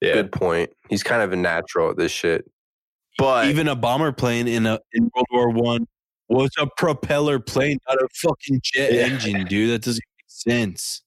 yeah. 0.00 0.14
Good 0.14 0.32
point. 0.32 0.70
He's 0.88 1.02
kind 1.02 1.22
of 1.22 1.32
a 1.32 1.36
natural 1.36 1.90
at 1.90 1.96
this 1.96 2.12
shit. 2.12 2.50
But 3.18 3.46
Even 3.48 3.68
a 3.68 3.76
bomber 3.76 4.12
plane 4.12 4.48
in 4.48 4.64
a 4.66 4.78
in 4.92 5.10
World 5.14 5.26
War 5.32 5.50
One 5.50 5.86
was 6.28 6.50
a 6.58 6.66
propeller 6.78 7.38
plane, 7.38 7.76
not 7.88 7.98
a 8.00 8.08
fucking 8.14 8.60
jet 8.62 8.92
Yeah. 8.94 9.02
engine, 9.02 9.44
dude. 9.46 9.70
That 9.70 9.82
doesn't 9.82 10.02
make 10.18 10.24
sense. 10.26 11.02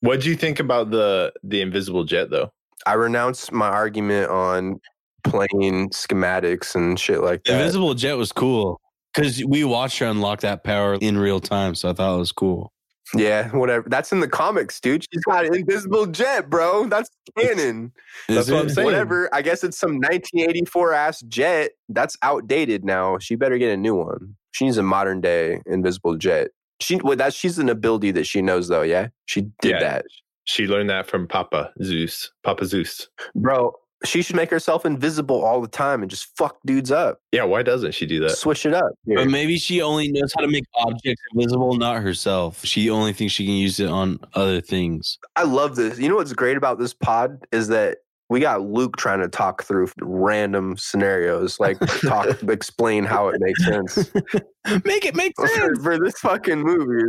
What 0.00 0.20
do 0.20 0.30
you 0.30 0.36
think 0.36 0.60
about 0.60 0.90
the 0.92 1.32
the 1.42 1.60
invisible 1.60 2.04
jet 2.04 2.30
though? 2.30 2.52
I 2.86 2.94
renounce 2.94 3.50
my 3.52 3.66
argument 3.68 4.30
on 4.30 4.80
playing 5.24 5.90
schematics 5.90 6.74
and 6.74 6.98
shit 6.98 7.20
like 7.22 7.44
that. 7.44 7.60
invisible 7.60 7.94
jet 7.94 8.14
was 8.14 8.32
cool 8.32 8.80
because 9.14 9.44
we 9.44 9.64
watched 9.64 9.98
her 9.98 10.06
unlock 10.06 10.40
that 10.40 10.64
power 10.64 10.94
in 11.00 11.18
real 11.18 11.40
time, 11.40 11.74
so 11.74 11.90
I 11.90 11.92
thought 11.92 12.14
it 12.14 12.18
was 12.18 12.32
cool. 12.32 12.72
Yeah, 13.14 13.48
whatever. 13.56 13.88
That's 13.88 14.12
in 14.12 14.20
the 14.20 14.28
comics, 14.28 14.78
dude. 14.80 15.02
She's 15.10 15.24
got 15.24 15.46
an 15.46 15.54
invisible 15.54 16.04
jet, 16.06 16.50
bro. 16.50 16.86
That's 16.88 17.08
canon. 17.38 17.90
That's 18.28 18.48
Is 18.48 18.52
what 18.52 18.60
I'm 18.62 18.68
saying. 18.68 18.84
Whatever. 18.84 19.34
I 19.34 19.40
guess 19.40 19.64
it's 19.64 19.78
some 19.78 19.92
1984 19.92 20.92
ass 20.92 21.20
jet. 21.22 21.70
That's 21.88 22.18
outdated 22.22 22.84
now. 22.84 23.16
She 23.18 23.34
better 23.34 23.56
get 23.56 23.72
a 23.72 23.78
new 23.78 23.94
one. 23.94 24.36
She 24.52 24.66
needs 24.66 24.76
a 24.76 24.82
modern 24.82 25.22
day 25.22 25.62
invisible 25.64 26.16
jet. 26.16 26.48
She 26.80 26.96
well, 26.96 27.16
that's 27.16 27.34
she's 27.34 27.58
an 27.58 27.70
ability 27.70 28.10
that 28.10 28.26
she 28.26 28.42
knows 28.42 28.68
though. 28.68 28.82
Yeah, 28.82 29.08
she 29.24 29.42
did 29.62 29.70
Yeah. 29.70 29.80
that, 29.80 30.04
She 30.44 30.66
learned 30.66 30.90
that 30.90 31.06
from 31.06 31.26
Papa 31.26 31.72
Zeus. 31.82 32.30
Papa 32.44 32.66
Zeus. 32.66 33.08
bro. 33.34 33.72
She 34.04 34.22
should 34.22 34.36
make 34.36 34.50
herself 34.50 34.86
invisible 34.86 35.44
all 35.44 35.60
the 35.60 35.68
time 35.68 36.02
and 36.02 36.10
just 36.10 36.36
fuck 36.36 36.58
dudes 36.64 36.90
up. 36.90 37.20
Yeah, 37.32 37.44
why 37.44 37.62
doesn't 37.62 37.92
she 37.92 38.06
do 38.06 38.20
that? 38.20 38.30
Switch 38.30 38.64
it 38.64 38.74
up. 38.74 38.92
Here. 39.06 39.16
But 39.16 39.28
maybe 39.28 39.58
she 39.58 39.82
only 39.82 40.12
knows 40.12 40.32
how 40.36 40.42
to 40.42 40.48
make 40.48 40.64
objects 40.74 41.22
invisible, 41.34 41.74
not 41.74 42.02
herself. 42.02 42.64
She 42.64 42.90
only 42.90 43.12
thinks 43.12 43.34
she 43.34 43.44
can 43.44 43.54
use 43.54 43.80
it 43.80 43.88
on 43.88 44.20
other 44.34 44.60
things. 44.60 45.18
I 45.34 45.42
love 45.42 45.76
this. 45.76 45.98
You 45.98 46.08
know 46.08 46.16
what's 46.16 46.32
great 46.32 46.56
about 46.56 46.78
this 46.78 46.94
pod 46.94 47.44
is 47.50 47.68
that 47.68 47.98
we 48.30 48.40
got 48.40 48.62
Luke 48.62 48.96
trying 48.96 49.20
to 49.20 49.28
talk 49.28 49.64
through 49.64 49.88
random 50.00 50.76
scenarios, 50.76 51.58
like 51.58 51.78
talk, 52.02 52.42
explain 52.48 53.04
how 53.04 53.28
it 53.28 53.40
makes 53.40 53.64
sense 53.64 54.12
make 54.84 55.04
it 55.04 55.14
make 55.14 55.32
for, 55.36 55.48
sense. 55.48 55.82
for 55.82 55.98
this 55.98 56.18
fucking 56.20 56.60
movie. 56.60 57.04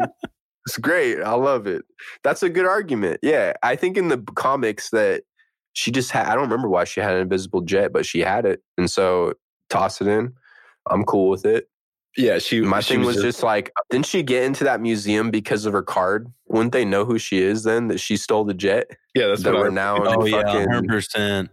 It's 0.65 0.77
great. 0.77 1.21
I 1.21 1.33
love 1.33 1.67
it. 1.67 1.83
That's 2.23 2.43
a 2.43 2.49
good 2.49 2.65
argument. 2.65 3.19
Yeah, 3.21 3.53
I 3.63 3.75
think 3.75 3.97
in 3.97 4.07
the 4.07 4.19
comics 4.35 4.89
that 4.91 5.23
she 5.73 5.91
just 5.91 6.11
had. 6.11 6.27
I 6.27 6.33
don't 6.35 6.43
remember 6.43 6.69
why 6.69 6.83
she 6.83 6.99
had 6.99 7.13
an 7.13 7.21
invisible 7.21 7.61
jet, 7.61 7.91
but 7.93 8.05
she 8.05 8.19
had 8.19 8.45
it, 8.45 8.61
and 8.77 8.89
so 8.89 9.33
toss 9.69 10.01
it 10.01 10.07
in. 10.07 10.33
I'm 10.89 11.03
cool 11.03 11.29
with 11.29 11.45
it. 11.45 11.69
Yeah, 12.17 12.39
she. 12.39 12.61
My 12.61 12.79
she 12.79 12.95
thing 12.95 13.05
was 13.05 13.17
just 13.17 13.43
like, 13.43 13.71
didn't 13.89 14.07
she 14.07 14.23
get 14.23 14.43
into 14.43 14.63
that 14.63 14.81
museum 14.81 15.31
because 15.31 15.65
of 15.65 15.73
her 15.73 15.83
card? 15.83 16.31
Wouldn't 16.47 16.71
they 16.73 16.83
know 16.85 17.05
who 17.05 17.19
she 17.19 17.41
is 17.41 17.63
then? 17.63 17.87
That 17.87 17.99
she 17.99 18.17
stole 18.17 18.43
the 18.43 18.53
jet. 18.53 18.89
yeah. 19.13 19.27
That's 19.27 19.43
the 19.43 19.51
what 19.51 19.61
I- 19.61 19.63
renowned 19.65 20.07
Oh 20.07 20.25
yeah, 20.25 20.65
hundred 20.71 20.87
percent. 20.87 21.49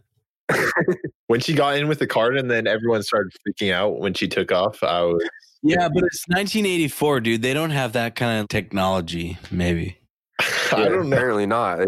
when 1.27 1.41
she 1.41 1.53
got 1.55 1.77
in 1.77 1.89
with 1.89 1.99
the 1.99 2.07
card, 2.07 2.37
and 2.37 2.51
then 2.51 2.67
everyone 2.67 3.03
started 3.03 3.33
freaking 3.47 3.73
out 3.73 3.99
when 3.99 4.15
she 4.15 4.29
took 4.29 4.51
off. 4.53 4.83
I 4.83 5.03
was. 5.03 5.29
Yeah, 5.63 5.89
but 5.89 6.05
it's 6.05 6.25
1984, 6.29 7.21
dude. 7.21 7.43
They 7.43 7.53
don't 7.55 7.71
have 7.71 7.93
that 7.95 8.15
kind 8.15 8.41
of 8.41 8.49
technology. 8.49 9.37
Maybe. 9.51 9.99
I 10.73 10.83
Yeah, 10.83 10.89
don't 10.89 11.09
know. 11.11 11.17
Apparently 11.17 11.47
not. 11.47 11.81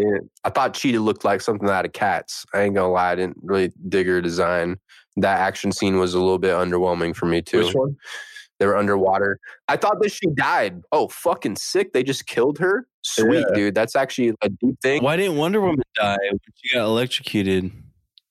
I 0.43 0.49
thought 0.49 0.73
Cheetah 0.73 0.99
looked 0.99 1.23
like 1.25 1.41
something 1.41 1.69
out 1.69 1.85
of 1.85 1.93
Cats. 1.93 2.45
I 2.53 2.61
ain't 2.61 2.75
gonna 2.75 2.91
lie, 2.91 3.11
I 3.11 3.15
didn't 3.15 3.37
really 3.41 3.71
dig 3.89 4.07
her 4.07 4.21
design. 4.21 4.77
That 5.17 5.39
action 5.39 5.71
scene 5.71 5.97
was 5.97 6.13
a 6.13 6.19
little 6.19 6.39
bit 6.39 6.51
underwhelming 6.51 7.15
for 7.15 7.25
me 7.25 7.41
too. 7.41 7.59
Which 7.65 7.73
one? 7.75 7.97
They 8.59 8.65
were 8.65 8.75
underwater. 8.77 9.39
I 9.67 9.77
thought 9.77 10.01
that 10.01 10.11
she 10.11 10.27
died. 10.33 10.81
Oh, 10.91 11.07
fucking 11.07 11.55
sick! 11.55 11.93
They 11.93 12.03
just 12.03 12.25
killed 12.25 12.57
her. 12.59 12.87
Sweet, 13.03 13.45
Yeah. 13.49 13.55
dude. 13.55 13.75
That's 13.75 13.95
actually 13.95 14.33
a 14.41 14.49
deep 14.49 14.79
thing. 14.81 15.01
Why 15.03 15.15
didn't 15.15 15.37
Wonder 15.37 15.61
Woman 15.61 15.81
die 15.95 16.17
when 16.29 16.39
she 16.55 16.75
got 16.75 16.85
electrocuted? 16.85 17.71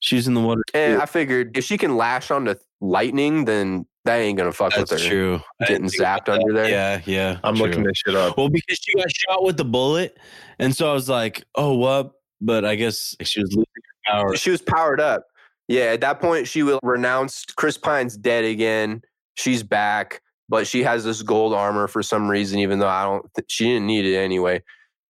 She 0.01 0.15
was 0.15 0.27
in 0.27 0.33
the 0.35 0.41
water. 0.41 0.63
Eh, 0.73 0.93
and 0.93 1.01
I 1.01 1.05
figured 1.07 1.57
if 1.57 1.63
she 1.63 1.77
can 1.77 1.97
lash 1.97 2.29
onto 2.31 2.55
lightning, 2.79 3.45
then 3.45 3.85
that 4.09 4.21
ain't 4.21 4.37
gonna 4.37 4.51
fuck 4.51 4.73
That's 4.73 4.91
with 4.91 5.01
her. 5.01 5.05
That's 5.05 5.07
true. 5.07 5.41
Getting 5.67 5.87
zapped 5.87 6.23
about 6.23 6.41
under 6.41 6.53
there. 6.53 6.69
Yeah, 6.69 7.01
yeah. 7.05 7.39
I'm 7.43 7.55
true. 7.55 7.67
looking 7.67 7.83
this 7.83 7.97
shit 7.97 8.15
up. 8.15 8.37
Well, 8.37 8.49
because 8.49 8.79
she 8.81 8.95
got 8.95 9.11
shot 9.11 9.43
with 9.43 9.55
the 9.55 9.65
bullet, 9.65 10.17
and 10.57 10.75
so 10.75 10.89
I 10.89 10.93
was 10.93 11.07
like, 11.07 11.43
"Oh, 11.53 11.75
what?" 11.75 12.13
But 12.41 12.65
I 12.65 12.75
guess 12.75 13.15
she 13.21 13.41
was 13.41 13.51
losing 13.51 13.65
her 13.75 14.11
power. 14.11 14.35
She 14.35 14.49
was 14.49 14.61
powered 14.61 14.99
up. 14.99 15.27
Yeah, 15.67 15.83
at 15.83 16.01
that 16.01 16.19
point, 16.19 16.47
she 16.47 16.63
will 16.63 16.79
renounce 16.81 17.45
Chris 17.45 17.77
Pine's 17.77 18.17
dead 18.17 18.45
again. 18.45 19.03
She's 19.35 19.61
back, 19.61 20.21
but 20.49 20.65
she 20.65 20.81
has 20.81 21.03
this 21.03 21.21
gold 21.21 21.53
armor 21.53 21.87
for 21.87 22.01
some 22.01 22.27
reason, 22.27 22.59
even 22.59 22.79
though 22.79 22.87
I 22.87 23.03
don't. 23.03 23.31
Th- 23.35 23.45
she 23.47 23.65
didn't 23.65 23.85
need 23.85 24.05
it 24.05 24.17
anyway, 24.17 24.63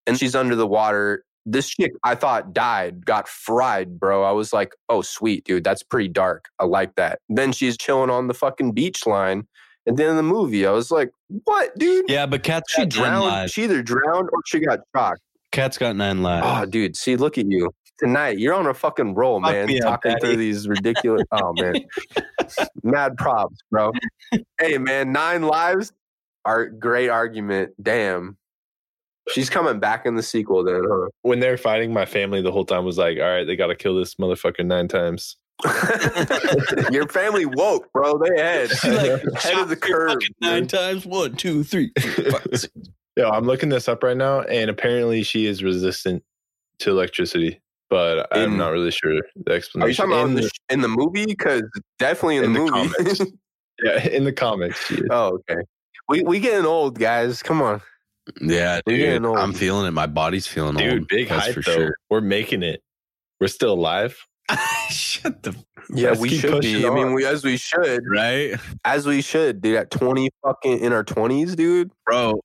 and 0.07 0.19
she's 0.19 0.35
under 0.35 0.55
the 0.55 0.67
water. 0.67 1.23
This 1.51 1.69
chick, 1.69 1.91
I 2.03 2.15
thought 2.15 2.53
died, 2.53 3.05
got 3.05 3.27
fried, 3.27 3.99
bro. 3.99 4.23
I 4.23 4.31
was 4.31 4.53
like, 4.53 4.73
oh, 4.89 5.01
sweet, 5.01 5.45
dude, 5.45 5.63
that's 5.63 5.83
pretty 5.83 6.09
dark. 6.09 6.45
I 6.59 6.65
like 6.65 6.95
that. 6.95 7.19
Then 7.29 7.51
she's 7.51 7.77
chilling 7.77 8.09
on 8.09 8.27
the 8.27 8.33
fucking 8.33 8.73
beach 8.73 9.05
line. 9.07 9.47
And 9.87 9.97
then 9.97 10.09
in 10.11 10.15
the 10.17 10.23
movie, 10.23 10.67
I 10.67 10.71
was 10.71 10.91
like, 10.91 11.09
what, 11.45 11.75
dude? 11.77 12.05
Yeah, 12.09 12.25
but 12.27 12.43
Cat's 12.43 12.71
She 12.73 12.85
drowned. 12.85 13.25
lives. 13.25 13.51
She 13.53 13.63
either 13.63 13.81
drowned 13.81 14.29
or 14.31 14.39
she 14.45 14.59
got 14.59 14.79
shocked. 14.95 15.21
Cat's 15.51 15.77
got 15.79 15.95
nine 15.95 16.21
lives. 16.21 16.45
Oh, 16.47 16.65
dude, 16.65 16.95
see, 16.95 17.15
look 17.15 17.37
at 17.39 17.45
you 17.47 17.71
tonight. 17.97 18.37
You're 18.37 18.53
on 18.53 18.67
a 18.67 18.73
fucking 18.73 19.15
roll, 19.15 19.41
Fuck 19.41 19.51
man. 19.51 19.65
me 19.67 19.79
up, 19.81 20.03
talking 20.03 20.19
through 20.19 20.35
these 20.37 20.67
ridiculous. 20.67 21.23
oh 21.31 21.53
man, 21.53 21.73
mad 22.83 23.17
props, 23.17 23.57
bro. 23.71 23.91
hey, 24.59 24.77
man, 24.77 25.11
nine 25.11 25.41
lives. 25.43 25.91
Are 26.45 26.67
great 26.67 27.09
argument. 27.09 27.71
Damn, 27.81 28.37
she's 29.31 29.49
coming 29.49 29.79
back 29.79 30.05
in 30.05 30.15
the 30.15 30.23
sequel 30.23 30.63
then, 30.63 30.83
huh? 30.89 31.07
When 31.21 31.39
they're 31.39 31.57
fighting, 31.57 31.93
my 31.93 32.05
family 32.05 32.41
the 32.41 32.51
whole 32.51 32.65
time 32.65 32.85
was 32.85 32.97
like, 32.97 33.17
"All 33.19 33.23
right, 33.29 33.45
they 33.45 33.55
got 33.55 33.67
to 33.67 33.75
kill 33.75 33.95
this 33.95 34.15
motherfucker 34.15 34.65
nine 34.65 34.87
times." 34.87 35.37
Your 36.91 37.07
family 37.07 37.45
woke, 37.45 37.91
bro. 37.93 38.17
They 38.17 38.39
ahead, 38.39 38.69
She, 38.69 38.89
like, 38.89 39.21
head 39.37 39.57
of 39.59 39.69
the 39.69 39.75
curve. 39.75 40.17
nine 40.41 40.61
dude. 40.63 40.69
times. 40.69 41.05
One, 41.05 41.35
two, 41.35 41.63
three, 41.63 41.91
four, 41.99 42.31
five, 42.31 42.47
six. 42.53 42.69
Yo, 43.17 43.29
I'm 43.29 43.45
looking 43.45 43.69
this 43.69 43.87
up 43.89 44.01
right 44.03 44.15
now, 44.15 44.41
and 44.41 44.69
apparently 44.69 45.23
she 45.23 45.45
is 45.45 45.61
resistant 45.63 46.23
to 46.79 46.91
electricity, 46.91 47.59
but 47.89 48.27
I'm 48.31 48.55
not 48.55 48.69
really 48.69 48.91
sure 48.91 49.13
the 49.35 49.51
Are 49.81 49.89
you 49.89 49.93
talking 49.93 50.13
about 50.13 50.25
in 50.25 50.29
in 50.29 50.35
the, 50.35 50.41
the, 50.43 50.73
in 50.73 50.81
the 50.81 50.87
movie? 50.87 51.25
Because 51.25 51.63
definitely 51.97 52.37
in, 52.37 52.45
In 52.45 52.53
the, 52.53 52.59
the 52.59 52.71
movie. 52.71 52.89
comics. 52.93 53.21
yeah, 53.83 54.07
in 54.07 54.23
the 54.23 54.31
comics, 54.31 54.93
oh, 55.09 55.39
okay. 55.49 55.61
We 56.07 56.21
we 56.23 56.39
getting 56.39 56.65
old, 56.65 56.97
guys. 56.97 57.43
Come 57.43 57.61
on. 57.61 57.81
Yeah, 58.41 58.81
dude. 58.85 59.25
I'm 59.25 59.53
feeling 59.53 59.87
it. 59.87 59.91
My 59.91 60.05
body's 60.07 60.47
feeling 60.47 60.75
dude, 60.75 60.93
old. 60.93 61.07
big 61.07 61.29
That's 61.29 61.45
hype 61.47 61.55
for 61.55 61.61
though. 61.61 61.75
sure. 61.75 61.95
We're 62.09 62.21
making 62.21 62.63
it. 62.63 62.81
We're 63.39 63.47
still 63.47 63.73
alive. 63.73 64.17
Shut 64.89 65.43
the 65.43 65.55
Yeah, 65.93 66.15
we 66.17 66.29
should 66.37 66.51
pushing 66.51 66.81
be. 66.81 66.87
I 66.87 66.89
mean, 66.93 67.13
we 67.13 67.25
as 67.25 67.43
we 67.43 67.57
should, 67.57 68.01
right, 68.09 68.55
as 68.85 69.05
we 69.07 69.21
should, 69.21 69.61
dude. 69.61 69.77
At 69.77 69.91
twenty 69.91 70.29
fucking 70.43 70.79
in 70.79 70.93
our 70.93 71.03
twenties, 71.03 71.55
dude. 71.55 71.91
bro. 72.05 72.39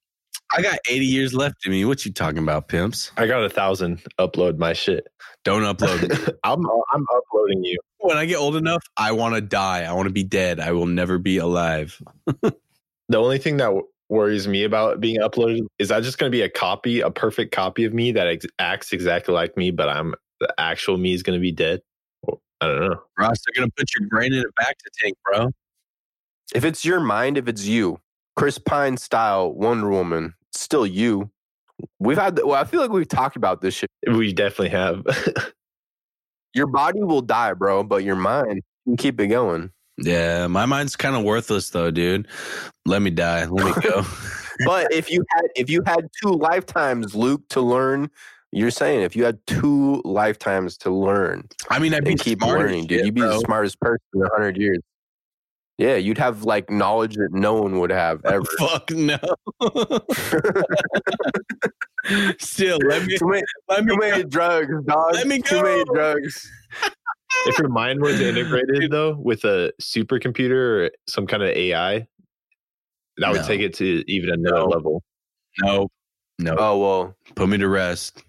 I 0.56 0.62
got 0.62 0.78
80 0.88 1.04
years 1.06 1.34
left 1.34 1.56
in 1.66 1.72
me. 1.72 1.84
What 1.84 2.04
you 2.06 2.12
talking 2.12 2.38
about, 2.38 2.68
pimps? 2.68 3.10
I 3.16 3.26
got 3.26 3.42
a 3.42 3.48
thousand. 3.48 4.02
Upload 4.20 4.56
my 4.58 4.72
shit. 4.72 5.08
Don't 5.42 5.62
upload. 5.62 6.36
I'm 6.44 6.60
I'm 6.92 7.06
uploading 7.12 7.64
you. 7.64 7.76
when 7.98 8.16
I 8.16 8.24
get 8.26 8.36
old 8.36 8.54
enough, 8.54 8.82
I 8.96 9.12
want 9.12 9.34
to 9.34 9.40
die. 9.40 9.82
I 9.82 9.92
want 9.94 10.06
to 10.06 10.12
be 10.12 10.22
dead. 10.22 10.60
I 10.60 10.70
will 10.72 10.86
never 10.86 11.18
be 11.18 11.38
alive. 11.38 12.00
The 13.10 13.18
only 13.18 13.36
thing 13.36 13.58
that 13.58 13.66
w- 13.66 13.86
worries 14.08 14.46
me 14.46 14.64
about 14.64 15.00
being 15.00 15.20
uploaded 15.20 15.66
is 15.78 15.88
that 15.88 16.02
just 16.02 16.18
going 16.18 16.30
to 16.30 16.36
be 16.36 16.42
a 16.42 16.48
copy, 16.48 17.00
a 17.00 17.10
perfect 17.10 17.52
copy 17.52 17.84
of 17.84 17.94
me 17.94 18.12
that 18.12 18.26
ex- 18.26 18.46
acts 18.58 18.92
exactly 18.92 19.34
like 19.34 19.56
me, 19.56 19.70
but 19.70 19.88
I'm 19.88 20.14
the 20.40 20.52
actual 20.58 20.98
me 20.98 21.14
is 21.14 21.22
going 21.22 21.38
to 21.38 21.42
be 21.42 21.52
dead. 21.52 21.80
I 22.60 22.68
don't 22.68 22.80
know. 22.80 23.02
Ross, 23.18 23.38
they're 23.44 23.62
gonna 23.62 23.72
put 23.76 23.88
your 23.98 24.08
brain 24.08 24.32
in 24.32 24.40
a 24.40 24.62
bacta 24.62 24.88
tank, 24.98 25.16
bro. 25.24 25.50
If 26.54 26.64
it's 26.64 26.84
your 26.84 27.00
mind, 27.00 27.36
if 27.36 27.46
it's 27.48 27.66
you, 27.66 28.00
Chris 28.36 28.58
Pine 28.58 28.96
style 28.96 29.52
Wonder 29.52 29.90
Woman, 29.90 30.34
still 30.52 30.86
you. 30.86 31.30
We've 31.98 32.16
had. 32.16 32.38
Well, 32.42 32.54
I 32.54 32.64
feel 32.64 32.80
like 32.80 32.90
we've 32.90 33.08
talked 33.08 33.36
about 33.36 33.60
this 33.60 33.74
shit. 33.74 33.90
We 34.06 34.32
definitely 34.32 34.70
have. 34.70 35.04
Your 36.54 36.68
body 36.68 37.02
will 37.02 37.20
die, 37.20 37.52
bro, 37.52 37.82
but 37.82 38.04
your 38.04 38.14
mind 38.14 38.62
can 38.84 38.96
keep 38.96 39.18
it 39.18 39.26
going. 39.26 39.72
Yeah, 39.98 40.48
my 40.48 40.66
mind's 40.66 40.96
kind 40.96 41.14
of 41.14 41.22
worthless 41.22 41.70
though, 41.70 41.90
dude. 41.90 42.26
Let 42.84 43.00
me 43.02 43.10
die. 43.10 43.46
Let 43.46 43.76
me 43.76 43.82
go. 43.82 44.04
But 44.64 44.92
if 44.92 45.10
you 45.10 45.24
had 45.30 45.46
if 45.56 45.68
you 45.68 45.82
had 45.84 46.08
two 46.22 46.30
lifetimes, 46.30 47.12
Luke, 47.16 47.42
to 47.48 47.60
learn, 47.60 48.08
you're 48.52 48.70
saying 48.70 49.00
if 49.00 49.16
you 49.16 49.24
had 49.24 49.44
two 49.48 50.00
lifetimes 50.04 50.78
to 50.78 50.92
learn 50.92 51.48
I 51.70 51.80
mean, 51.80 51.92
I'd 51.92 52.04
be 52.04 52.14
keep 52.14 52.40
learning, 52.40 52.86
dude, 52.86 52.98
shit, 52.98 53.06
you'd 53.06 53.14
be 53.16 53.22
bro. 53.22 53.30
the 53.30 53.40
smartest 53.40 53.80
person 53.80 53.98
in 54.14 54.22
a 54.22 54.28
hundred 54.32 54.56
years. 54.56 54.78
Yeah, 55.76 55.96
you'd 55.96 56.18
have 56.18 56.44
like 56.44 56.70
knowledge 56.70 57.16
that 57.16 57.32
no 57.32 57.54
one 57.54 57.80
would 57.80 57.90
have 57.90 58.24
ever. 58.26 58.44
Fuck 58.58 58.92
no. 58.92 59.18
Still, 62.38 62.78
let 62.86 63.04
me 63.06 63.16
too 63.18 63.26
many, 63.26 63.42
let 63.68 63.84
me 63.84 63.92
too 63.92 63.98
many 63.98 64.24
drugs, 64.24 64.72
dog. 64.84 65.14
Let 65.14 65.26
me 65.26 65.40
Too 65.40 65.62
many 65.62 65.82
drugs. 65.92 66.48
If 67.46 67.58
your 67.58 67.68
mind 67.68 68.00
was 68.00 68.20
integrated 68.20 68.90
though 68.90 69.16
with 69.16 69.44
a 69.44 69.72
supercomputer 69.80 70.86
or 70.86 70.90
some 71.08 71.26
kind 71.26 71.42
of 71.42 71.50
AI, 71.50 72.06
that 73.18 73.30
would 73.32 73.44
take 73.44 73.60
it 73.60 73.74
to 73.74 74.02
even 74.08 74.30
another 74.30 74.56
No. 74.60 74.64
level. 74.66 75.02
No, 75.62 75.88
no. 76.38 76.56
Oh 76.58 76.78
well, 76.78 77.16
Put 77.36 77.48
me 77.48 77.58
to 77.58 77.68
rest. 77.68 78.22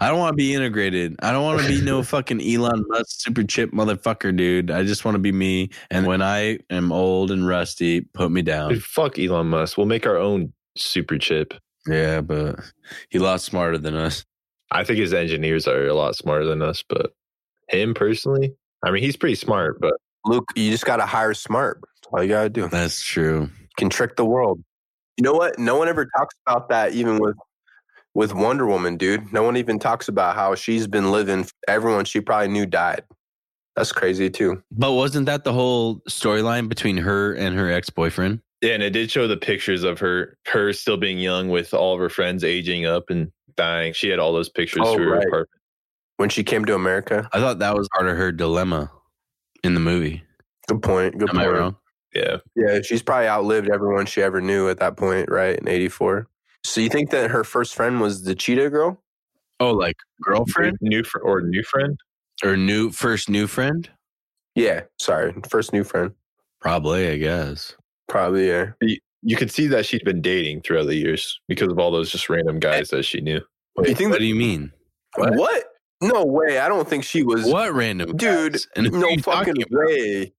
I 0.00 0.08
don't 0.08 0.18
want 0.18 0.32
to 0.32 0.36
be 0.36 0.54
integrated. 0.54 1.14
I 1.22 1.30
don't 1.30 1.44
want 1.44 1.60
to 1.60 1.68
be 1.68 1.82
no 1.82 2.02
fucking 2.14 2.40
Elon 2.40 2.84
Musk 2.88 3.20
super 3.20 3.42
chip 3.44 3.70
motherfucker, 3.70 4.34
dude. 4.34 4.70
I 4.70 4.82
just 4.82 5.04
want 5.04 5.14
to 5.16 5.18
be 5.18 5.30
me. 5.30 5.68
And 5.90 6.06
when 6.06 6.22
I 6.22 6.58
am 6.70 6.90
old 6.90 7.30
and 7.30 7.46
rusty, 7.46 8.00
put 8.00 8.32
me 8.32 8.40
down. 8.40 8.70
Dude, 8.70 8.82
fuck 8.82 9.18
Elon 9.18 9.48
Musk. 9.48 9.76
We'll 9.76 9.86
make 9.86 10.06
our 10.06 10.16
own 10.16 10.54
super 10.78 11.18
chip. 11.18 11.52
Yeah, 11.86 12.22
but 12.22 12.60
he 13.10 13.18
a 13.18 13.22
lot 13.22 13.42
smarter 13.42 13.76
than 13.76 13.94
us. 13.94 14.24
I 14.72 14.84
think 14.84 14.98
his 15.00 15.12
engineers 15.12 15.68
are 15.68 15.86
a 15.86 15.94
lot 15.94 16.16
smarter 16.16 16.44
than 16.46 16.62
us, 16.62 16.82
but 16.88 17.12
him 17.68 17.94
personally, 17.94 18.54
I 18.84 18.90
mean, 18.90 19.02
he's 19.02 19.16
pretty 19.16 19.34
smart, 19.34 19.80
but 19.80 19.94
Luke, 20.24 20.44
you 20.54 20.70
just 20.70 20.84
gotta 20.86 21.06
hire 21.06 21.34
smart. 21.34 21.80
That's 21.82 22.12
all 22.12 22.22
you 22.22 22.28
gotta 22.28 22.48
do. 22.50 22.68
That's 22.68 23.02
true. 23.02 23.48
can 23.76 23.88
trick 23.90 24.16
the 24.16 24.24
world. 24.24 24.62
You 25.16 25.24
know 25.24 25.32
what? 25.34 25.58
No 25.58 25.76
one 25.76 25.88
ever 25.88 26.06
talks 26.16 26.34
about 26.46 26.68
that, 26.68 26.92
even 26.92 27.18
with 27.18 27.36
with 28.14 28.34
Wonder 28.34 28.66
Woman, 28.66 28.96
dude. 28.96 29.32
No 29.32 29.42
one 29.42 29.56
even 29.56 29.78
talks 29.78 30.08
about 30.08 30.34
how 30.34 30.54
she's 30.54 30.86
been 30.86 31.10
living. 31.12 31.46
Everyone 31.68 32.04
she 32.04 32.20
probably 32.20 32.48
knew 32.48 32.66
died. 32.66 33.02
That's 33.76 33.92
crazy 33.92 34.28
too. 34.28 34.62
But 34.72 34.92
wasn't 34.94 35.26
that 35.26 35.44
the 35.44 35.52
whole 35.52 36.00
storyline 36.08 36.68
between 36.68 36.96
her 36.96 37.32
and 37.34 37.54
her 37.56 37.70
ex 37.70 37.90
boyfriend? 37.90 38.40
yeah, 38.60 38.72
and 38.72 38.82
it 38.82 38.90
did 38.90 39.08
show 39.08 39.28
the 39.28 39.36
pictures 39.36 39.84
of 39.84 40.00
her, 40.00 40.36
her 40.48 40.72
still 40.72 40.96
being 40.96 41.18
young 41.20 41.48
with 41.48 41.72
all 41.72 41.94
of 41.94 42.00
her 42.00 42.08
friends 42.08 42.42
aging 42.42 42.86
up 42.86 43.04
and 43.08 43.30
dying. 43.56 43.92
She 43.92 44.08
had 44.08 44.18
all 44.18 44.32
those 44.32 44.48
pictures 44.48 44.82
Oh, 44.84 44.94
through 44.96 45.10
her 45.10 45.16
apartment. 45.18 45.48
When 46.18 46.28
she 46.28 46.44
came 46.44 46.64
to 46.66 46.74
America. 46.74 47.28
I 47.32 47.40
thought 47.40 47.58
that 47.60 47.74
was 47.76 47.88
part 47.96 48.08
of 48.08 48.16
her 48.16 48.30
dilemma 48.32 48.90
in 49.64 49.74
the 49.74 49.80
movie. 49.80 50.22
Good 50.68 50.82
point. 50.82 51.16
Good 51.16 51.30
Am 51.30 51.38
I 51.38 51.44
point. 51.44 51.56
wrong? 51.56 51.76
Yeah. 52.14 52.36
Yeah, 52.56 52.80
she's 52.82 53.02
probably 53.02 53.28
outlived 53.28 53.70
everyone 53.70 54.06
she 54.06 54.20
ever 54.22 54.40
knew 54.40 54.68
at 54.68 54.78
that 54.80 54.96
point, 54.96 55.30
right? 55.30 55.58
In 55.58 55.68
'84. 55.68 56.26
So 56.64 56.80
you 56.80 56.88
think 56.88 57.10
that 57.10 57.30
her 57.30 57.44
first 57.44 57.74
friend 57.74 58.00
was 58.00 58.24
the 58.24 58.34
cheetah 58.34 58.70
girl? 58.70 59.00
Oh, 59.60 59.70
like 59.72 59.96
girlfriend 60.22 60.76
New 60.80 61.02
fr- 61.04 61.20
or 61.20 61.40
new 61.40 61.62
friend? 61.62 61.98
or 62.44 62.56
new 62.56 62.90
first 62.90 63.28
new 63.28 63.46
friend? 63.46 63.88
Yeah, 64.54 64.82
sorry, 65.00 65.34
first 65.48 65.72
new 65.72 65.84
friend. 65.84 66.12
Probably, 66.60 67.08
I 67.08 67.16
guess. 67.16 67.74
Probably 68.08 68.48
yeah. 68.48 68.70
You 69.22 69.36
could 69.36 69.50
see 69.50 69.66
that 69.68 69.86
she'd 69.86 70.04
been 70.04 70.20
dating 70.22 70.62
throughout 70.62 70.86
the 70.86 70.94
years 70.96 71.40
because 71.48 71.68
of 71.70 71.78
all 71.78 71.90
those 71.90 72.10
just 72.10 72.28
random 72.28 72.58
guys 72.58 72.92
eh, 72.92 72.96
that 72.96 73.02
she 73.04 73.20
knew. 73.20 73.40
you 73.78 73.94
think 73.94 74.10
what 74.10 74.16
that, 74.16 74.18
do 74.20 74.26
you 74.26 74.34
mean? 74.34 74.72
what? 75.16 75.67
No 76.00 76.24
way. 76.24 76.58
I 76.58 76.68
don't 76.68 76.88
think 76.88 77.04
she 77.04 77.22
was. 77.22 77.44
What 77.44 77.72
random 77.72 78.16
Dude. 78.16 78.58
No 78.76 79.16
fucking 79.16 79.64
way. 79.70 80.32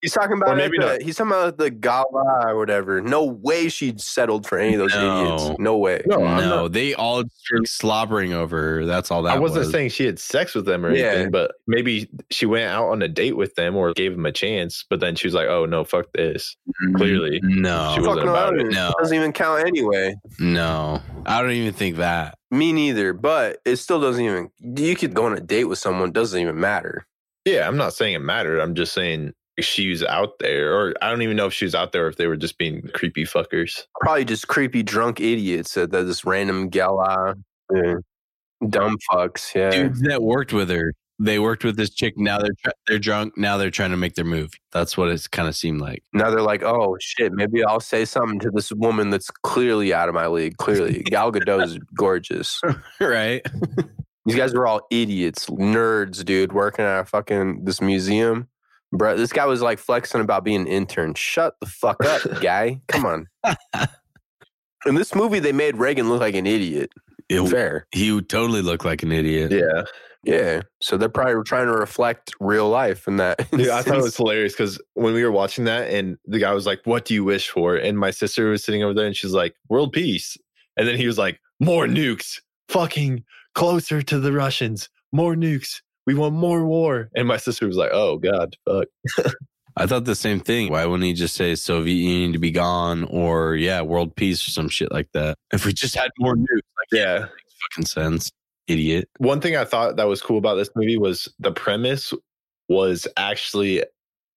He's 0.00 0.12
talking 0.12 0.36
about 0.36 0.56
maybe 0.56 0.78
the, 0.78 0.86
not. 0.86 1.02
he's 1.02 1.16
talking 1.16 1.32
about 1.32 1.58
the 1.58 1.70
gala 1.70 2.44
or 2.46 2.56
whatever. 2.56 3.00
No 3.00 3.24
way 3.24 3.68
she'd 3.68 4.00
settled 4.00 4.46
for 4.46 4.56
any 4.56 4.74
of 4.74 4.78
those 4.78 4.94
No. 4.94 5.24
idiots. 5.24 5.58
No 5.58 5.76
way. 5.76 6.02
No, 6.06 6.18
no, 6.18 6.68
they 6.68 6.94
all 6.94 7.24
started 7.36 7.66
slobbering 7.68 8.32
over 8.32 8.60
her. 8.60 8.86
That's 8.86 9.10
all 9.10 9.22
that 9.24 9.34
I 9.36 9.38
wasn't 9.40 9.60
was. 9.64 9.72
saying 9.72 9.88
she 9.90 10.06
had 10.06 10.20
sex 10.20 10.54
with 10.54 10.66
them 10.66 10.86
or 10.86 10.94
Yeah. 10.94 11.06
anything, 11.06 11.32
but 11.32 11.50
maybe 11.66 12.08
she 12.30 12.46
went 12.46 12.70
out 12.70 12.88
on 12.90 13.02
a 13.02 13.08
date 13.08 13.36
with 13.36 13.56
them 13.56 13.74
or 13.74 13.92
gave 13.94 14.12
them 14.12 14.24
a 14.24 14.30
chance, 14.30 14.84
but 14.88 15.00
then 15.00 15.16
she 15.16 15.26
was 15.26 15.34
like, 15.34 15.48
oh, 15.48 15.66
no, 15.66 15.82
fuck 15.82 16.06
this. 16.14 16.56
Mm, 16.84 16.94
clearly, 16.96 17.40
no, 17.42 17.92
she 17.96 18.00
wasn't 18.00 18.20
Fuck 18.20 18.28
about 18.28 18.54
it. 18.54 18.58
don't- 18.58 18.72
No. 18.74 18.92
doesn't 19.00 19.16
even 19.16 19.32
count 19.32 19.66
anyway. 19.66 20.14
no. 20.38 21.00
I 21.26 21.42
don't 21.42 21.50
even 21.50 21.72
think 21.74 21.96
that. 21.96 22.36
Me 22.52 22.72
neither. 22.72 23.12
But 23.12 23.58
it 23.66 23.76
still 23.76 24.00
doesn't 24.00 24.24
even. 24.24 24.48
You 24.60 24.94
could 24.96 25.12
go 25.12 25.26
on 25.26 25.34
a 25.36 25.40
date 25.40 25.64
with 25.64 25.78
someone. 25.78 26.12
Doesn't 26.12 26.40
even 26.40 26.58
matter. 26.58 27.06
Yeah, 27.44 27.66
I'm 27.68 27.76
not 27.76 27.92
saying 27.94 28.14
it 28.14 28.20
mattered. 28.22 28.60
I'm 28.60 28.74
just 28.74 28.92
saying 28.94 29.32
she's 29.60 30.02
out 30.02 30.38
there, 30.38 30.72
or 30.72 30.94
I 31.02 31.10
don't 31.10 31.22
even 31.22 31.36
know 31.36 31.46
if 31.46 31.54
she 31.54 31.64
was 31.64 31.74
out 31.74 31.92
there 31.92 32.06
or 32.06 32.08
if 32.08 32.16
they 32.16 32.26
were 32.26 32.36
just 32.36 32.58
being 32.58 32.88
creepy 32.94 33.24
fuckers. 33.24 33.84
Probably 34.00 34.24
just 34.24 34.48
creepy 34.48 34.82
drunk 34.82 35.20
idiots 35.20 35.76
at 35.76 35.90
this 35.90 36.24
random 36.24 36.68
gala. 36.68 37.34
Uh, 37.72 37.74
yeah. 37.74 37.94
Dumb 38.68 38.96
fucks. 39.10 39.54
Yeah. 39.54 39.70
Dudes 39.70 40.00
that 40.02 40.22
worked 40.22 40.52
with 40.52 40.68
her, 40.70 40.92
they 41.20 41.38
worked 41.38 41.64
with 41.64 41.76
this 41.76 41.90
chick. 41.90 42.14
Now 42.16 42.38
they're 42.38 42.54
tr- 42.64 42.70
they're 42.86 42.98
drunk. 42.98 43.36
Now 43.36 43.56
they're 43.56 43.70
trying 43.70 43.90
to 43.90 43.96
make 43.96 44.14
their 44.14 44.24
move. 44.24 44.50
That's 44.72 44.96
what 44.96 45.08
it's 45.08 45.28
kind 45.28 45.48
of 45.48 45.56
seemed 45.56 45.80
like. 45.80 46.02
Now 46.12 46.30
they're 46.30 46.42
like, 46.42 46.62
oh 46.62 46.96
shit, 47.00 47.32
maybe 47.32 47.64
I'll 47.64 47.80
say 47.80 48.04
something 48.04 48.38
to 48.40 48.50
this 48.50 48.72
woman 48.72 49.10
that's 49.10 49.30
clearly 49.30 49.92
out 49.92 50.08
of 50.08 50.14
my 50.14 50.26
league. 50.26 50.56
Clearly, 50.56 51.02
Gal 51.04 51.32
Gadot 51.32 51.64
is 51.64 51.78
gorgeous. 51.96 52.60
right? 53.00 53.44
These 54.26 54.36
guys 54.36 54.54
were 54.54 54.66
all 54.66 54.82
idiots, 54.90 55.46
nerds, 55.46 56.24
dude, 56.24 56.52
working 56.52 56.84
at 56.84 57.00
a 57.00 57.04
fucking 57.04 57.64
this 57.64 57.80
museum. 57.80 58.48
Bro, 58.92 59.16
this 59.16 59.32
guy 59.32 59.44
was 59.46 59.60
like 59.62 59.78
flexing 59.78 60.20
about 60.20 60.44
being 60.44 60.62
an 60.62 60.66
intern. 60.66 61.14
Shut 61.14 61.54
the 61.60 61.66
fuck 61.66 62.04
up, 62.04 62.22
guy. 62.40 62.80
Come 62.88 63.04
on. 63.06 63.26
In 64.86 64.94
this 64.94 65.14
movie, 65.14 65.40
they 65.40 65.52
made 65.52 65.76
Reagan 65.76 66.08
look 66.08 66.20
like 66.20 66.34
an 66.34 66.46
idiot. 66.46 66.90
It- 67.28 67.46
Fair. 67.48 67.86
he 67.92 68.10
would 68.12 68.28
totally 68.28 68.62
look 68.62 68.84
like 68.84 69.02
an 69.02 69.12
idiot. 69.12 69.52
Yeah. 69.52 69.82
Yeah. 70.24 70.62
So 70.80 70.96
they're 70.96 71.08
probably 71.08 71.42
trying 71.44 71.66
to 71.66 71.72
reflect 71.74 72.32
real 72.40 72.68
life 72.68 73.06
in 73.06 73.16
that. 73.18 73.50
Dude, 73.50 73.68
I 73.68 73.82
thought 73.82 73.98
it 73.98 74.02
was 74.02 74.16
hilarious 74.16 74.52
because 74.52 74.80
when 74.94 75.12
we 75.14 75.22
were 75.22 75.30
watching 75.32 75.64
that 75.66 75.90
and 75.90 76.16
the 76.24 76.38
guy 76.38 76.52
was 76.54 76.64
like, 76.66 76.80
What 76.84 77.04
do 77.04 77.14
you 77.14 77.22
wish 77.24 77.48
for? 77.50 77.76
And 77.76 77.98
my 77.98 78.10
sister 78.10 78.48
was 78.50 78.64
sitting 78.64 78.82
over 78.82 78.94
there 78.94 79.06
and 79.06 79.16
she's 79.16 79.32
like, 79.32 79.54
World 79.68 79.92
peace. 79.92 80.36
And 80.76 80.88
then 80.88 80.96
he 80.96 81.06
was 81.06 81.18
like, 81.18 81.38
More 81.60 81.86
nukes. 81.86 82.40
fucking 82.68 83.24
closer 83.54 84.00
to 84.02 84.18
the 84.18 84.32
Russians, 84.32 84.88
more 85.12 85.34
nukes. 85.34 85.82
We 86.08 86.14
want 86.14 86.34
more 86.34 86.64
war. 86.64 87.10
And 87.14 87.28
my 87.28 87.36
sister 87.36 87.66
was 87.66 87.76
like, 87.76 87.90
oh, 87.92 88.16
God, 88.16 88.56
fuck. 88.64 88.86
I 89.76 89.84
thought 89.86 90.06
the 90.06 90.14
same 90.14 90.40
thing. 90.40 90.72
Why 90.72 90.86
wouldn't 90.86 91.04
he 91.04 91.12
just 91.12 91.34
say 91.34 91.54
Soviet 91.54 91.96
Union 91.96 92.32
to 92.32 92.38
be 92.38 92.50
gone 92.50 93.04
or 93.10 93.56
yeah, 93.56 93.82
world 93.82 94.16
peace 94.16 94.48
or 94.48 94.50
some 94.50 94.70
shit 94.70 94.90
like 94.90 95.10
that? 95.12 95.36
If 95.52 95.66
we 95.66 95.74
just 95.74 95.94
had 95.94 96.10
more 96.18 96.34
nukes, 96.34 96.46
like 96.50 96.88
Yeah. 96.92 97.26
fucking 97.70 97.84
sense. 97.84 98.32
Idiot. 98.68 99.10
One 99.18 99.42
thing 99.42 99.54
I 99.54 99.66
thought 99.66 99.96
that 99.96 100.08
was 100.08 100.22
cool 100.22 100.38
about 100.38 100.54
this 100.54 100.70
movie 100.74 100.96
was 100.96 101.28
the 101.40 101.52
premise 101.52 102.14
was 102.70 103.06
actually 103.18 103.84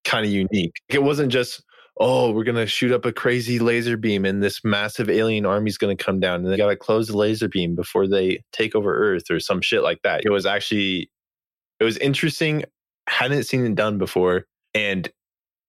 kind 0.03 0.25
of 0.25 0.31
unique. 0.33 0.75
It 0.89 1.03
wasn't 1.03 1.31
just, 1.31 1.63
oh, 2.01 2.31
we're 2.31 2.43
going 2.43 2.55
to 2.57 2.67
shoot 2.67 2.91
up 2.91 3.05
a 3.05 3.13
crazy 3.13 3.59
laser 3.59 3.95
beam 3.95 4.25
and 4.25 4.43
this 4.43 4.59
massive 4.65 5.09
alien 5.09 5.45
army's 5.45 5.77
going 5.77 5.95
to 5.95 6.03
come 6.03 6.19
down 6.19 6.43
and 6.43 6.51
they 6.51 6.57
got 6.57 6.67
to 6.67 6.75
close 6.75 7.07
the 7.07 7.15
laser 7.15 7.47
beam 7.47 7.75
before 7.75 8.09
they 8.09 8.43
take 8.51 8.75
over 8.75 8.93
Earth 8.93 9.31
or 9.31 9.39
some 9.39 9.61
shit 9.61 9.83
like 9.83 10.01
that. 10.01 10.25
It 10.25 10.31
was 10.31 10.45
actually, 10.45 11.09
it 11.81 11.83
was 11.83 11.97
interesting. 11.97 12.63
Hadn't 13.09 13.43
seen 13.43 13.65
it 13.65 13.73
done 13.73 13.97
before. 13.97 14.45
And 14.75 15.09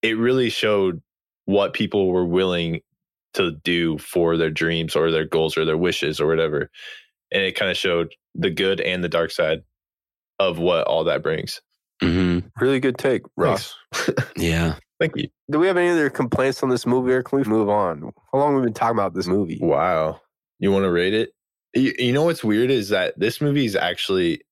it 0.03 0.19
really 0.19 0.51
showed 0.51 1.01
what 1.47 1.73
people 1.73 2.09
were 2.09 2.27
willing 2.27 2.83
to 3.35 3.53
do 3.65 3.97
for 3.97 4.37
their 4.37 4.51
dreams 4.51 4.95
or 4.95 5.11
their 5.11 5.27
goals 5.27 5.57
or 5.57 5.65
their 5.65 5.79
wishes 5.79 6.21
or 6.21 6.27
whatever. 6.27 6.69
And 7.33 7.43
it 7.43 7.57
kind 7.57 7.71
of 7.71 7.79
showed 7.79 8.13
the 8.35 8.51
good 8.51 8.79
and 8.83 9.03
the 9.03 9.09
dark 9.09 9.31
side 9.31 9.63
of 10.39 10.59
what 10.59 10.87
all 10.87 11.05
that 11.05 11.23
brings. 11.23 11.63
hmm 12.03 12.41
Really 12.61 12.79
good 12.79 12.99
take, 12.99 13.23
Ross. 13.37 13.75
Yeah. 14.37 14.77
Thank 15.01 15.17
you. 15.17 15.29
Do 15.51 15.59
we 15.59 15.67
have 15.67 15.79
any 15.79 15.89
other 15.89 16.11
complaints 16.11 16.63
on 16.63 16.69
this 16.69 16.87
movie, 16.87 17.13
or 17.13 17.23
can 17.23 17.39
we 17.39 17.45
move 17.45 17.69
on? 17.71 18.13
How 18.33 18.39
long 18.39 18.53
have 18.53 18.61
we 18.61 18.67
been 18.67 18.75
talking 18.75 18.99
about 18.99 19.15
this 19.15 19.27
movie? 19.27 19.59
Wow. 19.61 20.21
You 20.61 20.71
want 20.73 20.85
to 20.85 20.93
rate 20.93 21.15
it? 21.15 21.31
You, 21.75 21.95
you 21.99 22.13
know 22.13 22.25
what's 22.25 22.45
weird 22.45 22.71
is 22.71 22.91
that 22.91 23.19
this 23.19 23.41
movie 23.41 23.65
is 23.65 23.75
actually 23.75 24.43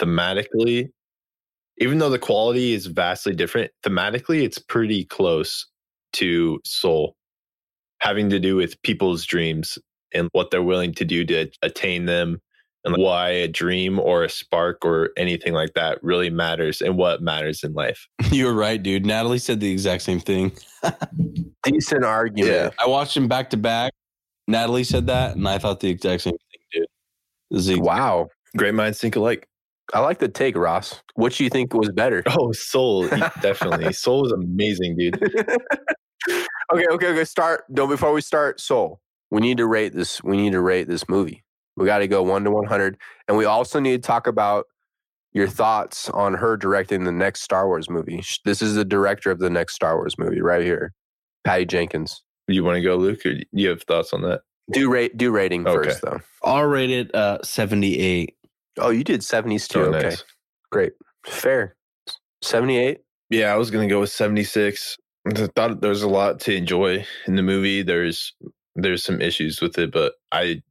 thematically, 0.00 0.88
even 1.80 1.98
though 1.98 2.10
the 2.10 2.18
quality 2.18 2.74
is 2.74 2.86
vastly 2.86 3.34
different, 3.34 3.72
thematically, 3.82 4.42
it's 4.42 4.58
pretty 4.58 5.04
close 5.04 5.66
to 6.12 6.60
Soul, 6.64 7.16
having 8.00 8.30
to 8.30 8.38
do 8.38 8.54
with 8.54 8.80
people's 8.82 9.24
dreams 9.24 9.78
and 10.12 10.28
what 10.32 10.50
they're 10.50 10.62
willing 10.62 10.92
to 10.94 11.04
do 11.04 11.24
to 11.24 11.48
attain 11.62 12.04
them 12.04 12.40
and 12.84 12.96
why 12.96 13.30
a 13.30 13.48
dream 13.48 13.98
or 13.98 14.24
a 14.24 14.28
spark 14.28 14.84
or 14.84 15.10
anything 15.16 15.52
like 15.52 15.74
that 15.74 16.02
really 16.02 16.30
matters 16.30 16.80
and 16.80 16.96
what 16.96 17.22
matters 17.22 17.62
in 17.62 17.72
life. 17.72 18.06
You 18.30 18.46
were 18.46 18.54
right, 18.54 18.80
dude. 18.80 19.04
Natalie 19.04 19.38
said 19.38 19.58
the 19.60 19.70
exact 19.70 20.02
same 20.02 20.20
thing. 20.20 20.52
Decent 21.64 22.04
argument. 22.04 22.52
Yeah. 22.52 22.70
I 22.78 22.86
watched 22.86 23.14
them 23.14 23.26
back 23.26 23.50
to 23.50 23.56
back. 23.56 23.92
Natalie 24.46 24.84
said 24.84 25.08
that, 25.08 25.36
and 25.36 25.48
I 25.48 25.58
thought 25.58 25.80
the 25.80 25.90
exact 25.90 26.22
same 26.22 26.34
thing, 26.34 26.60
dude. 26.72 26.86
This 27.50 27.76
Wow. 27.76 28.28
Great 28.56 28.74
minds 28.74 29.00
think 29.00 29.16
alike. 29.16 29.48
I 29.92 30.00
like 30.00 30.18
the 30.18 30.28
take, 30.28 30.56
Ross. 30.56 31.02
What 31.14 31.32
do 31.34 31.44
you 31.44 31.50
think 31.50 31.74
was 31.74 31.90
better? 31.90 32.22
Oh, 32.26 32.52
Soul, 32.52 33.08
definitely. 33.42 33.92
Soul 33.92 34.26
is 34.26 34.32
amazing, 34.32 34.96
dude. 34.96 35.20
okay, 36.72 36.86
okay, 36.92 37.06
okay. 37.08 37.24
Start. 37.24 37.64
No, 37.68 37.86
before 37.86 38.12
we 38.12 38.20
start, 38.20 38.60
Soul. 38.60 39.00
We 39.30 39.40
need 39.40 39.58
to 39.58 39.66
rate 39.66 39.94
this. 39.94 40.22
We 40.22 40.36
need 40.36 40.52
to 40.52 40.60
rate 40.60 40.88
this 40.88 41.08
movie. 41.08 41.44
We 41.76 41.86
got 41.86 41.98
to 41.98 42.08
go 42.08 42.22
one 42.22 42.44
to 42.44 42.50
one 42.50 42.66
hundred, 42.66 42.98
and 43.28 43.36
we 43.36 43.44
also 43.44 43.80
need 43.80 44.02
to 44.02 44.06
talk 44.06 44.26
about 44.26 44.66
your 45.32 45.46
thoughts 45.48 46.08
on 46.10 46.34
her 46.34 46.56
directing 46.56 47.04
the 47.04 47.12
next 47.12 47.42
Star 47.42 47.66
Wars 47.68 47.88
movie. 47.88 48.22
This 48.44 48.60
is 48.60 48.74
the 48.74 48.84
director 48.84 49.30
of 49.30 49.38
the 49.38 49.50
next 49.50 49.74
Star 49.74 49.96
Wars 49.96 50.18
movie, 50.18 50.40
right 50.40 50.62
here, 50.62 50.92
Patty 51.44 51.64
Jenkins. 51.66 52.22
You 52.48 52.64
want 52.64 52.76
to 52.76 52.82
go, 52.82 52.96
Luke, 52.96 53.24
or 53.24 53.34
you 53.52 53.68
have 53.68 53.82
thoughts 53.84 54.12
on 54.12 54.22
that? 54.22 54.40
Do 54.72 54.90
rate. 54.90 55.16
Do 55.16 55.30
rating 55.30 55.66
Okay. 55.66 55.88
first, 55.88 56.02
though. 56.02 56.18
I'll 56.42 56.64
rate 56.64 56.90
it 56.90 57.14
uh, 57.14 57.38
78. 57.44 58.34
Oh, 58.78 58.90
you 58.90 59.04
did 59.04 59.24
seventies 59.24 59.68
too. 59.68 59.80
Oh, 59.80 59.94
okay, 59.94 60.08
nice. 60.08 60.24
great, 60.70 60.92
fair. 61.26 61.76
Seventy 62.42 62.78
eight. 62.78 63.00
Yeah, 63.28 63.52
I 63.52 63.56
was 63.56 63.70
gonna 63.70 63.88
go 63.88 64.00
with 64.00 64.10
seventy 64.10 64.44
six. 64.44 64.96
I 65.26 65.48
thought 65.54 65.80
there's 65.80 66.02
a 66.02 66.08
lot 66.08 66.40
to 66.40 66.54
enjoy 66.54 67.04
in 67.26 67.36
the 67.36 67.42
movie. 67.42 67.82
There's 67.82 68.34
there's 68.74 69.04
some 69.04 69.20
issues 69.20 69.60
with 69.60 69.78
it, 69.78 69.92
but 69.92 70.14
I 70.32 70.62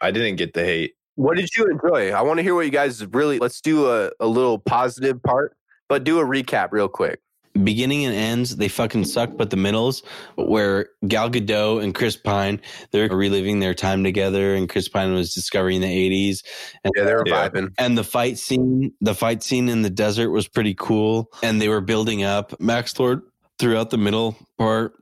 I 0.00 0.10
didn't 0.10 0.36
get 0.36 0.54
the 0.54 0.64
hate. 0.64 0.94
What 1.16 1.36
did 1.36 1.48
you 1.56 1.66
enjoy? 1.66 2.12
I 2.12 2.22
want 2.22 2.38
to 2.38 2.42
hear 2.42 2.54
what 2.54 2.64
you 2.64 2.72
guys 2.72 3.04
really. 3.06 3.38
Let's 3.38 3.60
do 3.60 3.90
a, 3.90 4.10
a 4.20 4.26
little 4.26 4.58
positive 4.58 5.22
part, 5.22 5.56
but 5.88 6.04
do 6.04 6.18
a 6.18 6.24
recap 6.24 6.68
real 6.72 6.88
quick. 6.88 7.20
Beginning 7.62 8.04
and 8.04 8.14
ends, 8.14 8.56
they 8.56 8.66
fucking 8.66 9.04
suck, 9.04 9.36
but 9.36 9.50
the 9.50 9.56
middles, 9.56 10.02
where 10.34 10.88
Gal 11.06 11.30
Gadot 11.30 11.84
and 11.84 11.94
Chris 11.94 12.16
Pine, 12.16 12.60
they're 12.90 13.08
reliving 13.08 13.60
their 13.60 13.74
time 13.74 14.02
together, 14.02 14.54
and 14.56 14.68
Chris 14.68 14.88
Pine 14.88 15.14
was 15.14 15.32
discovering 15.32 15.80
the 15.80 15.86
80s. 15.86 16.42
And 16.82 16.92
Yeah, 16.96 17.04
they 17.04 17.14
were 17.14 17.22
Yeah. 17.26 17.48
vibing. 17.48 17.68
And 17.78 17.96
the 17.96 18.02
fight 18.02 18.38
scene, 18.38 18.92
the 19.00 19.14
fight 19.14 19.44
scene 19.44 19.68
in 19.68 19.82
the 19.82 19.90
desert 19.90 20.30
was 20.30 20.48
pretty 20.48 20.74
cool. 20.74 21.30
And 21.44 21.62
they 21.62 21.68
were 21.68 21.80
building 21.80 22.24
up 22.24 22.60
Max 22.60 22.98
Lord 22.98 23.22
throughout 23.60 23.90
the 23.90 23.98
middle 23.98 24.36
part. 24.58 24.94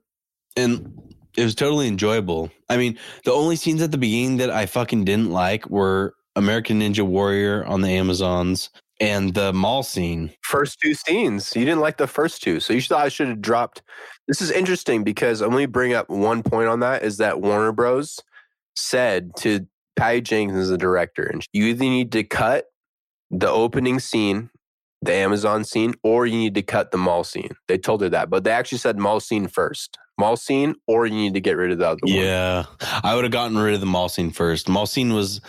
And 0.55 0.93
it 1.39 1.45
was 1.45 1.55
totally 1.55 1.89
enjoyable. 1.89 2.51
I 2.69 2.77
mean, 2.77 2.99
the 3.25 3.33
only 3.33 3.57
scenes 3.57 3.81
at 3.81 3.93
the 3.93 3.99
beginning 3.99 4.37
that 4.37 4.51
I 4.51 4.67
fucking 4.67 5.07
didn't 5.07 5.31
like 5.31 5.71
were 5.71 6.15
American 6.37 6.81
Ninja 6.81 7.03
Warrior 7.07 7.65
on 7.65 7.81
the 7.81 7.89
Amazons 7.89 8.69
and 9.01 9.35
the 9.35 9.53
mall 9.53 9.83
scene. 9.83 10.33
First 10.43 10.79
two 10.81 10.95
scenes. 10.95 11.55
You 11.57 11.65
didn't 11.65 11.81
like 11.81 11.97
the 11.97 12.07
first 12.07 12.43
two, 12.43 12.61
so 12.61 12.73
you 12.73 12.81
thought 12.81 13.05
I 13.05 13.09
should 13.09 13.29
have 13.29 13.43
dropped. 13.43 13.83
This 14.29 14.41
is 14.41 14.51
interesting 14.51 15.03
because 15.05 15.41
let 15.41 15.51
me 15.51 15.67
bring 15.67 15.93
up 15.95 16.09
one 16.09 16.43
point 16.43 16.69
on 16.69 16.81
that 16.81 17.03
is 17.03 17.17
that 17.19 17.41
Warner 17.41 17.73
Bros. 17.73 18.21
said 18.77 19.31
to 19.37 19.67
Patty 19.97 20.21
Jenkins, 20.23 20.69
the 20.69 20.79
director, 20.79 21.25
and 21.25 21.45
you 21.53 21.65
either 21.67 21.85
need 21.85 22.13
to 22.13 22.25
cut 22.25 22.67
the 23.31 23.49
opening 23.51 23.99
scene, 23.99 24.49
the 25.03 25.13
Amazon 25.13 25.65
scene, 25.65 25.95
or 26.03 26.27
you 26.27 26.39
need 26.39 26.55
to 26.55 26.63
cut 26.63 26.91
the 26.91 26.99
mall 26.99 27.25
scene. 27.25 27.51
They 27.69 27.77
told 27.79 28.01
her 28.03 28.09
that, 28.11 28.31
but 28.31 28.45
they 28.45 28.51
actually 28.53 28.79
said 28.79 28.99
mall 28.99 29.21
scene 29.21 29.49
first. 29.49 29.99
Mall 30.19 30.37
scene, 30.37 30.75
or 30.87 31.07
you 31.07 31.15
need 31.15 31.35
to 31.35 31.41
get 31.41 31.57
rid 31.57 31.73
of 31.73 31.79
the 31.79 31.89
other 31.89 31.99
one. 32.03 32.13
Yeah. 32.15 32.65
I 33.03 33.15
would 33.15 33.25
have 33.25 33.33
gotten 33.33 33.59
rid 33.59 33.75
of 33.75 33.81
the 33.81 33.87
mall 33.87 34.09
scene 34.09 34.31
first. 34.31 34.69
Mall 34.69 34.87
scene 34.87 35.13
was 35.13 35.41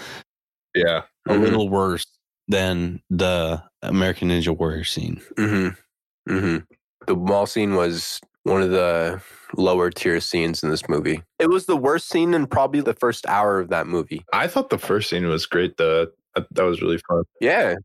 Yeah, 0.75 1.03
a 1.27 1.33
Mhm. 1.33 1.41
little 1.41 1.69
worse 1.69 2.05
than 2.47 3.01
the 3.09 3.63
American 3.81 4.29
Ninja 4.29 4.57
Warrior 4.57 4.83
scene. 4.83 5.21
Mm-hmm. 5.37 6.31
Mm-hmm. 6.33 6.57
The 7.07 7.15
mall 7.15 7.45
scene 7.45 7.75
was 7.75 8.19
one 8.43 8.61
of 8.61 8.71
the 8.71 9.21
lower 9.55 9.89
tier 9.89 10.19
scenes 10.19 10.63
in 10.63 10.69
this 10.69 10.87
movie. 10.89 11.21
It 11.39 11.49
was 11.49 11.65
the 11.65 11.77
worst 11.77 12.09
scene 12.09 12.33
in 12.33 12.47
probably 12.47 12.81
the 12.81 12.93
first 12.93 13.25
hour 13.27 13.59
of 13.59 13.69
that 13.69 13.87
movie. 13.87 14.25
I 14.33 14.47
thought 14.47 14.69
the 14.69 14.77
first 14.77 15.09
scene 15.09 15.27
was 15.27 15.45
great. 15.45 15.77
though. 15.77 16.07
that 16.35 16.47
that 16.51 16.63
was 16.63 16.81
really 16.81 16.99
fun. 17.07 17.23
Yeah. 17.39 17.75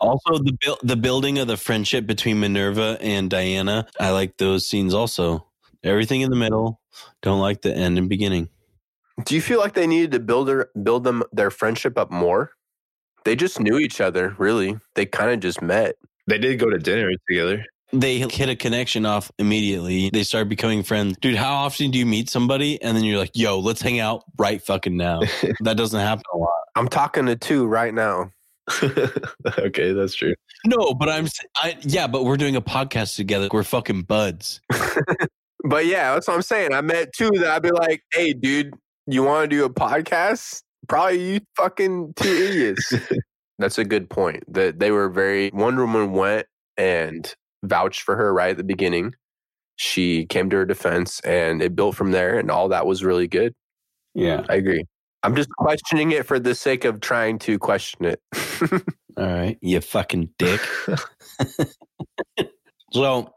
Also, 0.00 0.38
the 0.38 0.56
buil- 0.60 0.78
the 0.82 0.96
building 0.96 1.38
of 1.38 1.46
the 1.46 1.56
friendship 1.56 2.06
between 2.06 2.40
Minerva 2.40 2.98
and 3.00 3.30
Diana, 3.30 3.86
I 4.00 4.10
like 4.10 4.36
those 4.38 4.66
scenes 4.66 4.92
also. 4.92 5.46
Everything 5.84 6.22
in 6.22 6.30
the 6.30 6.36
middle, 6.36 6.80
don't 7.22 7.38
like 7.38 7.62
the 7.62 7.74
end 7.74 7.96
and 7.98 8.08
beginning. 8.08 8.48
Do 9.24 9.34
you 9.36 9.40
feel 9.40 9.60
like 9.60 9.74
they 9.74 9.86
needed 9.86 10.10
to 10.12 10.20
build 10.20 10.48
their, 10.48 10.68
build 10.82 11.04
them 11.04 11.22
their 11.32 11.50
friendship 11.50 11.96
up 11.96 12.10
more? 12.10 12.50
They 13.28 13.36
just 13.36 13.60
knew 13.60 13.76
each 13.78 14.00
other, 14.00 14.34
really. 14.38 14.78
They 14.94 15.04
kind 15.04 15.30
of 15.30 15.40
just 15.40 15.60
met. 15.60 15.96
They 16.28 16.38
did 16.38 16.58
go 16.58 16.70
to 16.70 16.78
dinner 16.78 17.10
together. 17.28 17.62
They 17.92 18.20
hit 18.20 18.48
a 18.48 18.56
connection 18.56 19.04
off 19.04 19.30
immediately. 19.38 20.08
They 20.08 20.22
start 20.22 20.48
becoming 20.48 20.82
friends. 20.82 21.18
Dude, 21.20 21.36
how 21.36 21.52
often 21.52 21.90
do 21.90 21.98
you 21.98 22.06
meet 22.06 22.30
somebody 22.30 22.80
and 22.80 22.96
then 22.96 23.04
you're 23.04 23.18
like, 23.18 23.32
yo, 23.34 23.58
let's 23.58 23.82
hang 23.82 24.00
out 24.00 24.24
right 24.38 24.62
fucking 24.62 24.96
now? 24.96 25.20
that 25.60 25.76
doesn't 25.76 26.00
happen 26.00 26.22
a 26.32 26.38
lot. 26.38 26.58
I'm 26.74 26.88
talking 26.88 27.26
to 27.26 27.36
two 27.36 27.66
right 27.66 27.92
now. 27.92 28.30
okay, 28.82 29.92
that's 29.92 30.14
true. 30.14 30.32
No, 30.64 30.94
but 30.94 31.10
I'm, 31.10 31.26
s- 31.26 31.44
I, 31.54 31.76
yeah, 31.82 32.06
but 32.06 32.24
we're 32.24 32.38
doing 32.38 32.56
a 32.56 32.62
podcast 32.62 33.16
together. 33.16 33.50
We're 33.52 33.62
fucking 33.62 34.04
buds. 34.04 34.62
But 35.64 35.84
yeah, 35.84 36.14
that's 36.14 36.28
what 36.28 36.34
I'm 36.34 36.42
saying. 36.42 36.72
I 36.72 36.80
met 36.80 37.12
two 37.12 37.30
that 37.30 37.50
I'd 37.50 37.62
be 37.62 37.72
like, 37.72 38.02
hey, 38.14 38.32
dude, 38.32 38.72
you 39.06 39.24
want 39.24 39.50
to 39.50 39.54
do 39.56 39.64
a 39.64 39.70
podcast? 39.70 40.62
Probably 40.88 41.34
you 41.34 41.40
fucking 41.56 42.14
two 42.16 42.28
idiots. 42.28 42.92
that's 43.58 43.78
a 43.78 43.84
good 43.84 44.08
point. 44.10 44.44
That 44.52 44.78
they 44.78 44.90
were 44.90 45.08
very, 45.08 45.50
Wonder 45.52 45.86
Woman 45.86 46.12
went 46.12 46.46
and 46.76 47.32
vouched 47.62 48.02
for 48.02 48.16
her 48.16 48.32
right 48.32 48.50
at 48.50 48.56
the 48.56 48.64
beginning. 48.64 49.14
She 49.76 50.26
came 50.26 50.50
to 50.50 50.56
her 50.56 50.64
defense 50.64 51.20
and 51.20 51.62
it 51.62 51.76
built 51.76 51.94
from 51.94 52.10
there, 52.10 52.38
and 52.38 52.50
all 52.50 52.68
that 52.68 52.86
was 52.86 53.04
really 53.04 53.28
good. 53.28 53.52
Yeah. 54.14 54.44
I 54.48 54.56
agree. 54.56 54.84
I'm 55.22 55.34
just 55.34 55.50
questioning 55.50 56.12
it 56.12 56.26
for 56.26 56.38
the 56.38 56.54
sake 56.54 56.84
of 56.84 57.00
trying 57.00 57.38
to 57.40 57.58
question 57.58 58.04
it. 58.04 58.20
All 59.16 59.26
right, 59.26 59.58
you 59.60 59.80
fucking 59.80 60.30
dick. 60.38 60.60
so, 62.92 63.32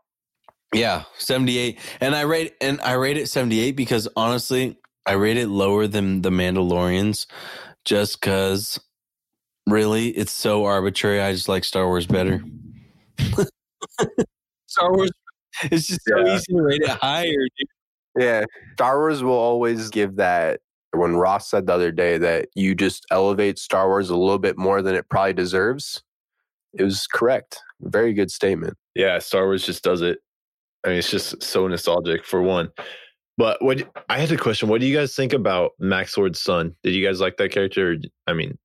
yeah, 0.74 1.04
78. 1.18 1.80
And 2.00 2.16
I 2.16 2.22
rate 2.22 2.54
and 2.62 2.80
I 2.82 2.94
rate 2.94 3.18
it 3.18 3.30
78 3.30 3.72
because 3.72 4.08
honestly, 4.16 4.78
I 5.06 5.14
rate 5.14 5.38
it 5.38 5.48
lower 5.48 5.88
than 5.88 6.22
the 6.22 6.30
Mandalorians 6.30 7.26
just 7.86 8.22
cuz 8.22 8.80
really 9.68 10.10
it's 10.10 10.32
so 10.32 10.66
arbitrary. 10.66 11.22
I 11.22 11.34
just 11.34 11.50
like 11.50 11.64
Star 11.64 11.88
Wars 11.88 12.06
better. 12.08 12.44
Star 14.68 14.94
Wars 14.96 15.12
it's 15.64 15.88
just 15.88 16.02
so 16.08 16.18
Yeah. 16.26 16.36
easy 16.36 16.54
to 16.54 16.62
rate 16.62 16.82
it 16.82 16.90
higher, 16.90 17.26
dude. 17.58 17.68
yeah. 18.18 18.46
Star 18.74 19.00
Wars 19.00 19.22
will 19.24 19.34
always 19.34 19.90
give 19.90 20.16
that 20.18 20.60
When 20.94 21.16
Ross 21.16 21.50
said 21.50 21.68
the 21.68 21.74
other 21.74 21.92
day 21.92 22.18
that 22.18 22.50
you 22.56 22.76
just 22.76 23.06
elevate 23.12 23.58
Star 23.60 23.88
Wars 23.88 24.10
a 24.10 24.16
little 24.16 24.40
bit 24.40 24.58
more 24.58 24.82
than 24.82 24.94
it 24.96 25.08
probably 25.10 25.34
deserves, 25.34 26.04
it 26.74 26.84
was 26.84 27.08
correct. 27.08 27.60
Very 27.82 28.14
good 28.14 28.30
statement. 28.32 28.78
Yeah, 28.96 29.20
Star 29.20 29.46
Wars 29.46 29.66
just 29.66 29.84
does 29.84 30.02
it. 30.02 30.20
I 30.84 30.90
mean, 30.90 30.98
it's 30.98 31.10
just 31.10 31.42
so 31.44 31.68
nostalgic 31.68 32.26
for 32.26 32.42
one. 32.42 32.70
But 33.38 33.62
what 33.64 33.90
I 34.10 34.20
had 34.20 34.32
a 34.32 34.38
question: 34.38 34.70
What 34.70 34.82
do 34.82 34.88
you 34.88 34.96
guys 34.96 35.16
think 35.16 35.34
about 35.34 35.72
Max 35.80 36.18
Lord's 36.18 36.42
son? 36.42 36.76
Did 36.84 36.94
you 36.94 37.06
guys 37.06 37.20
like 37.22 37.38
that 37.38 37.52
character? 37.52 37.98
I 38.28 38.34
mean, 38.34 38.58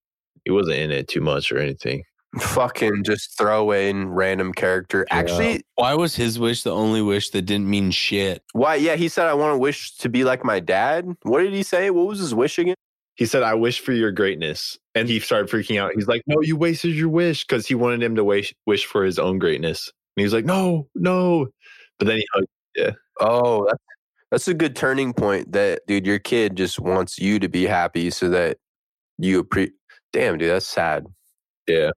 he 0.44 0.50
wasn't 0.50 0.78
in 0.78 0.90
it 0.90 1.08
too 1.08 1.20
much 1.20 1.50
or 1.52 1.58
anything. 1.58 2.02
Fucking 2.40 3.04
just 3.04 3.38
throw 3.38 3.70
in 3.70 4.10
random 4.10 4.52
character. 4.52 5.06
Actually, 5.10 5.62
Why 5.76 5.94
was 5.94 6.16
his 6.16 6.38
wish 6.38 6.64
the 6.64 6.74
only 6.74 7.00
wish 7.00 7.30
that 7.30 7.42
didn't 7.42 7.70
mean 7.70 7.90
shit? 7.90 8.42
why? 8.52 8.74
Yeah, 8.74 8.96
he 8.96 9.08
said, 9.08 9.26
I 9.26 9.34
want 9.34 9.54
to 9.54 9.58
wish 9.58 9.96
to 9.98 10.10
be 10.10 10.24
like 10.24 10.44
my 10.44 10.60
dad. 10.60 11.06
What 11.22 11.40
did 11.40 11.54
he 11.54 11.62
say? 11.62 11.88
What 11.90 12.06
was 12.06 12.18
his 12.18 12.34
wish 12.34 12.58
again? 12.58 12.74
He 13.14 13.24
said, 13.24 13.42
"I 13.42 13.54
wish 13.54 13.80
for 13.80 13.92
your 13.92 14.12
greatness," 14.12 14.78
and 14.94 15.08
he 15.08 15.20
started 15.20 15.50
freaking 15.50 15.80
out. 15.80 15.92
He's 15.94 16.06
like, 16.06 16.20
"No, 16.26 16.36
you 16.42 16.54
wasted 16.54 16.94
your 16.94 17.08
wish," 17.08 17.46
because 17.46 17.66
he 17.66 17.74
wanted 17.74 18.02
him 18.02 18.14
to 18.16 18.24
wish 18.24 18.52
wish 18.66 18.84
for 18.84 19.04
his 19.04 19.18
own 19.18 19.38
greatness. 19.38 19.90
And 20.16 20.20
he 20.20 20.24
was 20.24 20.34
like, 20.34 20.44
"No, 20.44 20.86
no," 20.94 21.46
but 21.98 22.08
then 22.08 22.18
he 22.18 22.26
hugged. 22.34 22.48
Yeah. 22.76 22.90
Oh, 23.18 23.64
that's, 23.64 23.82
that's 24.30 24.48
a 24.48 24.54
good 24.54 24.76
turning 24.76 25.12
point. 25.12 25.52
That, 25.52 25.80
dude, 25.86 26.06
your 26.06 26.18
kid 26.18 26.56
just 26.56 26.80
wants 26.80 27.18
you 27.18 27.38
to 27.38 27.48
be 27.48 27.66
happy 27.66 28.10
so 28.10 28.28
that 28.30 28.58
you 29.18 29.42
appre 29.42 29.70
Damn, 30.12 30.38
dude, 30.38 30.50
that's 30.50 30.66
sad. 30.66 31.06
Yeah. 31.66 31.90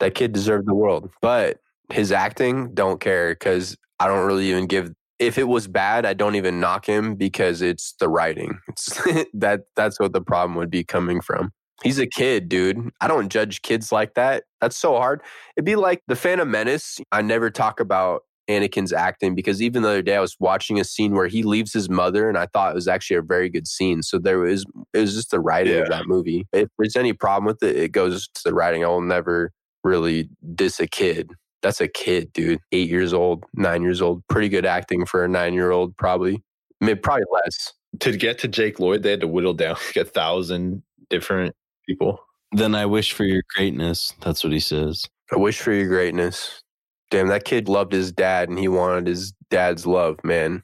That 0.00 0.14
kid 0.14 0.32
deserved 0.32 0.66
the 0.66 0.74
world. 0.74 1.10
But 1.22 1.58
his 1.90 2.12
acting, 2.12 2.74
don't 2.74 3.00
care 3.00 3.30
because 3.32 3.76
I 3.98 4.06
don't 4.06 4.26
really 4.26 4.50
even 4.50 4.66
give. 4.66 4.92
If 5.18 5.36
it 5.38 5.48
was 5.48 5.66
bad, 5.66 6.06
I 6.06 6.14
don't 6.14 6.36
even 6.36 6.60
knock 6.60 6.86
him 6.86 7.16
because 7.16 7.60
it's 7.62 7.94
the 7.98 8.08
writing. 8.08 8.58
It's 8.68 9.02
that 9.34 9.62
that's 9.74 9.98
what 9.98 10.12
the 10.12 10.20
problem 10.20 10.56
would 10.56 10.70
be 10.70 10.84
coming 10.84 11.20
from. 11.20 11.50
He's 11.82 11.98
a 11.98 12.06
kid, 12.06 12.48
dude. 12.48 12.90
I 13.00 13.08
don't 13.08 13.28
judge 13.28 13.62
kids 13.62 13.92
like 13.92 14.14
that. 14.14 14.44
That's 14.60 14.76
so 14.76 14.96
hard. 14.96 15.22
It'd 15.56 15.64
be 15.64 15.76
like 15.76 16.02
the 16.08 16.16
Phantom 16.16 16.50
Menace. 16.50 17.00
I 17.12 17.22
never 17.22 17.50
talk 17.50 17.80
about 17.80 18.22
Anakin's 18.48 18.92
acting 18.92 19.34
because 19.34 19.60
even 19.60 19.82
the 19.82 19.88
other 19.88 20.02
day 20.02 20.16
I 20.16 20.20
was 20.20 20.36
watching 20.40 20.80
a 20.80 20.84
scene 20.84 21.14
where 21.14 21.26
he 21.28 21.42
leaves 21.42 21.72
his 21.72 21.90
mother 21.90 22.28
and 22.28 22.38
I 22.38 22.46
thought 22.46 22.72
it 22.72 22.74
was 22.74 22.88
actually 22.88 23.16
a 23.16 23.22
very 23.22 23.48
good 23.48 23.68
scene. 23.68 24.02
So 24.02 24.18
there 24.18 24.38
was 24.38 24.64
it 24.94 24.98
was 24.98 25.14
just 25.14 25.30
the 25.30 25.40
writing 25.40 25.80
of 25.80 25.88
that 25.88 26.06
movie. 26.06 26.46
If 26.52 26.68
there's 26.78 26.96
any 26.96 27.12
problem 27.12 27.46
with 27.46 27.62
it, 27.62 27.76
it 27.76 27.92
goes 27.92 28.26
to 28.28 28.40
the 28.44 28.54
writing. 28.54 28.84
I 28.84 28.88
will 28.88 29.02
never 29.02 29.52
really 29.84 30.28
diss 30.54 30.80
a 30.80 30.86
kid. 30.86 31.30
That's 31.62 31.80
a 31.80 31.88
kid, 31.88 32.32
dude. 32.32 32.60
Eight 32.72 32.88
years 32.88 33.12
old, 33.12 33.44
nine 33.54 33.82
years 33.82 34.00
old. 34.00 34.22
Pretty 34.28 34.48
good 34.48 34.64
acting 34.64 35.04
for 35.04 35.24
a 35.24 35.28
nine 35.28 35.54
year 35.54 35.70
old, 35.70 35.96
probably. 35.96 36.42
Maybe 36.80 37.00
probably 37.00 37.24
less. 37.32 37.72
To 38.00 38.16
get 38.16 38.38
to 38.40 38.48
Jake 38.48 38.78
Lloyd, 38.78 39.02
they 39.02 39.10
had 39.10 39.20
to 39.20 39.28
whittle 39.28 39.54
down 39.54 39.76
like 39.86 39.96
a 39.96 40.04
thousand 40.04 40.82
different 41.10 41.54
people. 41.86 42.20
Then 42.52 42.74
I 42.74 42.86
wish 42.86 43.12
for 43.12 43.24
your 43.24 43.42
greatness. 43.54 44.14
That's 44.20 44.42
what 44.42 44.52
he 44.52 44.60
says. 44.60 45.04
I 45.32 45.36
wish 45.36 45.60
for 45.60 45.72
your 45.72 45.88
greatness. 45.88 46.62
Damn, 47.10 47.28
that 47.28 47.44
kid 47.44 47.68
loved 47.68 47.92
his 47.92 48.12
dad 48.12 48.48
and 48.48 48.58
he 48.58 48.68
wanted 48.68 49.06
his 49.06 49.32
dad's 49.50 49.86
love, 49.86 50.22
man. 50.22 50.62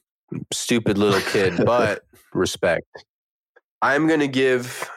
Stupid 0.53 0.99
little 0.99 1.21
kid, 1.21 1.55
but 1.65 2.03
respect. 2.33 2.87
I'm 3.81 4.07
going 4.07 4.21
to 4.21 4.29
give 4.29 4.89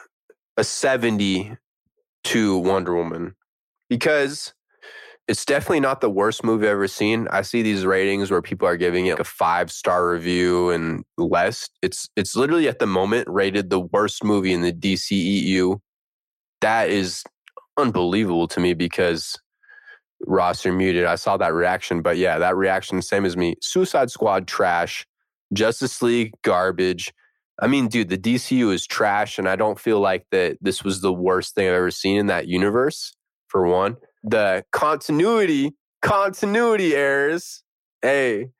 a 0.56 0.64
70 0.64 1.56
to 2.24 2.58
Wonder 2.58 2.94
Woman 2.94 3.34
because 3.88 4.52
it's 5.28 5.44
definitely 5.44 5.80
not 5.80 6.00
the 6.00 6.10
worst 6.10 6.42
movie 6.42 6.66
I've 6.66 6.72
ever 6.72 6.88
seen. 6.88 7.28
I 7.30 7.42
see 7.42 7.62
these 7.62 7.84
ratings 7.84 8.30
where 8.30 8.40
people 8.40 8.66
are 8.66 8.78
giving 8.78 9.06
it 9.06 9.20
a 9.20 9.24
five 9.24 9.70
star 9.70 10.10
review 10.10 10.70
and 10.70 11.04
less. 11.18 11.68
It's 11.82 12.08
it's 12.16 12.34
literally 12.34 12.66
at 12.66 12.78
the 12.78 12.86
moment 12.86 13.28
rated 13.28 13.68
the 13.68 13.80
worst 13.80 14.24
movie 14.24 14.54
in 14.54 14.62
the 14.62 14.72
DCEU. 14.72 15.80
That 16.62 16.88
is 16.88 17.24
unbelievable 17.76 18.48
to 18.48 18.60
me 18.60 18.72
because 18.72 19.38
Ross, 20.26 20.64
you're 20.64 20.74
muted. 20.74 21.04
I 21.04 21.14
saw 21.14 21.36
that 21.36 21.54
reaction, 21.54 22.02
but 22.02 22.16
yeah, 22.16 22.38
that 22.38 22.56
reaction, 22.56 23.00
same 23.02 23.24
as 23.24 23.36
me. 23.36 23.56
Suicide 23.60 24.10
Squad, 24.10 24.46
trash. 24.46 25.06
Justice 25.52 26.02
League, 26.02 26.34
garbage. 26.42 27.12
I 27.60 27.66
mean, 27.66 27.88
dude, 27.88 28.08
the 28.08 28.18
DCU 28.18 28.72
is 28.72 28.86
trash, 28.86 29.38
and 29.38 29.48
I 29.48 29.56
don't 29.56 29.80
feel 29.80 30.00
like 30.00 30.26
that 30.30 30.58
this 30.60 30.84
was 30.84 31.00
the 31.00 31.12
worst 31.12 31.54
thing 31.54 31.66
I've 31.66 31.74
ever 31.74 31.90
seen 31.90 32.18
in 32.18 32.26
that 32.26 32.46
universe, 32.46 33.14
for 33.48 33.66
one. 33.66 33.96
The 34.22 34.64
continuity, 34.72 35.74
continuity 36.02 36.94
errors, 36.94 37.62
hey, 38.02 38.50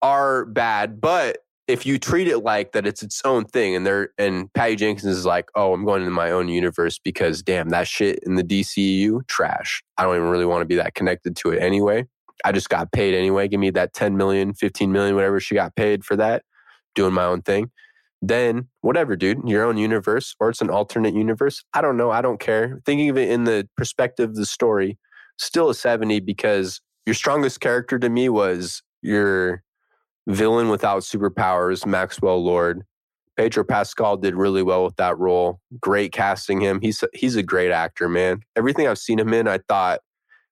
are 0.00 0.46
bad. 0.46 1.00
But 1.00 1.38
if 1.70 1.86
you 1.86 1.98
treat 1.98 2.28
it 2.28 2.38
like 2.38 2.72
that 2.72 2.86
it's 2.86 3.02
its 3.02 3.22
own 3.24 3.44
thing, 3.44 3.74
and 3.74 3.86
they're 3.86 4.10
and 4.18 4.52
Patty 4.52 4.76
Jenkins 4.76 5.16
is 5.16 5.24
like, 5.24 5.48
oh, 5.54 5.72
I'm 5.72 5.84
going 5.84 6.02
into 6.02 6.12
my 6.12 6.30
own 6.30 6.48
universe 6.48 6.98
because 6.98 7.42
damn, 7.42 7.70
that 7.70 7.88
shit 7.88 8.20
in 8.24 8.34
the 8.34 8.44
DCU, 8.44 9.26
trash. 9.26 9.82
I 9.96 10.04
don't 10.04 10.16
even 10.16 10.28
really 10.28 10.46
want 10.46 10.62
to 10.62 10.66
be 10.66 10.76
that 10.76 10.94
connected 10.94 11.36
to 11.36 11.50
it 11.50 11.62
anyway. 11.62 12.06
I 12.44 12.52
just 12.52 12.68
got 12.68 12.92
paid 12.92 13.14
anyway. 13.14 13.48
Give 13.48 13.60
me 13.60 13.70
that 13.70 13.92
10 13.92 14.16
million, 14.16 14.54
15 14.54 14.90
million, 14.92 15.14
whatever 15.14 15.40
she 15.40 15.54
got 15.54 15.76
paid 15.76 16.04
for 16.04 16.16
that, 16.16 16.42
doing 16.94 17.12
my 17.12 17.24
own 17.24 17.42
thing. 17.42 17.70
Then 18.22 18.68
whatever, 18.82 19.16
dude, 19.16 19.48
your 19.48 19.64
own 19.64 19.76
universe 19.76 20.34
or 20.40 20.50
it's 20.50 20.60
an 20.60 20.70
alternate 20.70 21.14
universe. 21.14 21.64
I 21.72 21.80
don't 21.80 21.96
know. 21.96 22.10
I 22.10 22.20
don't 22.20 22.40
care. 22.40 22.80
Thinking 22.84 23.08
of 23.08 23.16
it 23.16 23.30
in 23.30 23.44
the 23.44 23.68
perspective 23.76 24.30
of 24.30 24.36
the 24.36 24.46
story, 24.46 24.98
still 25.38 25.70
a 25.70 25.74
70 25.74 26.20
because 26.20 26.80
your 27.06 27.14
strongest 27.14 27.60
character 27.60 27.98
to 27.98 28.08
me 28.08 28.28
was 28.28 28.82
your 29.02 29.62
villain 30.30 30.68
without 30.68 31.02
superpowers, 31.02 31.86
Maxwell 31.86 32.42
Lord. 32.42 32.84
Pedro 33.36 33.64
Pascal 33.64 34.16
did 34.16 34.34
really 34.34 34.62
well 34.62 34.84
with 34.84 34.96
that 34.96 35.18
role. 35.18 35.60
Great 35.80 36.12
casting 36.12 36.60
him. 36.60 36.80
He's 36.80 37.02
he's 37.14 37.36
a 37.36 37.42
great 37.42 37.70
actor, 37.70 38.08
man. 38.08 38.40
Everything 38.56 38.86
I've 38.86 38.98
seen 38.98 39.18
him 39.18 39.32
in, 39.32 39.48
I 39.48 39.58
thought 39.68 40.00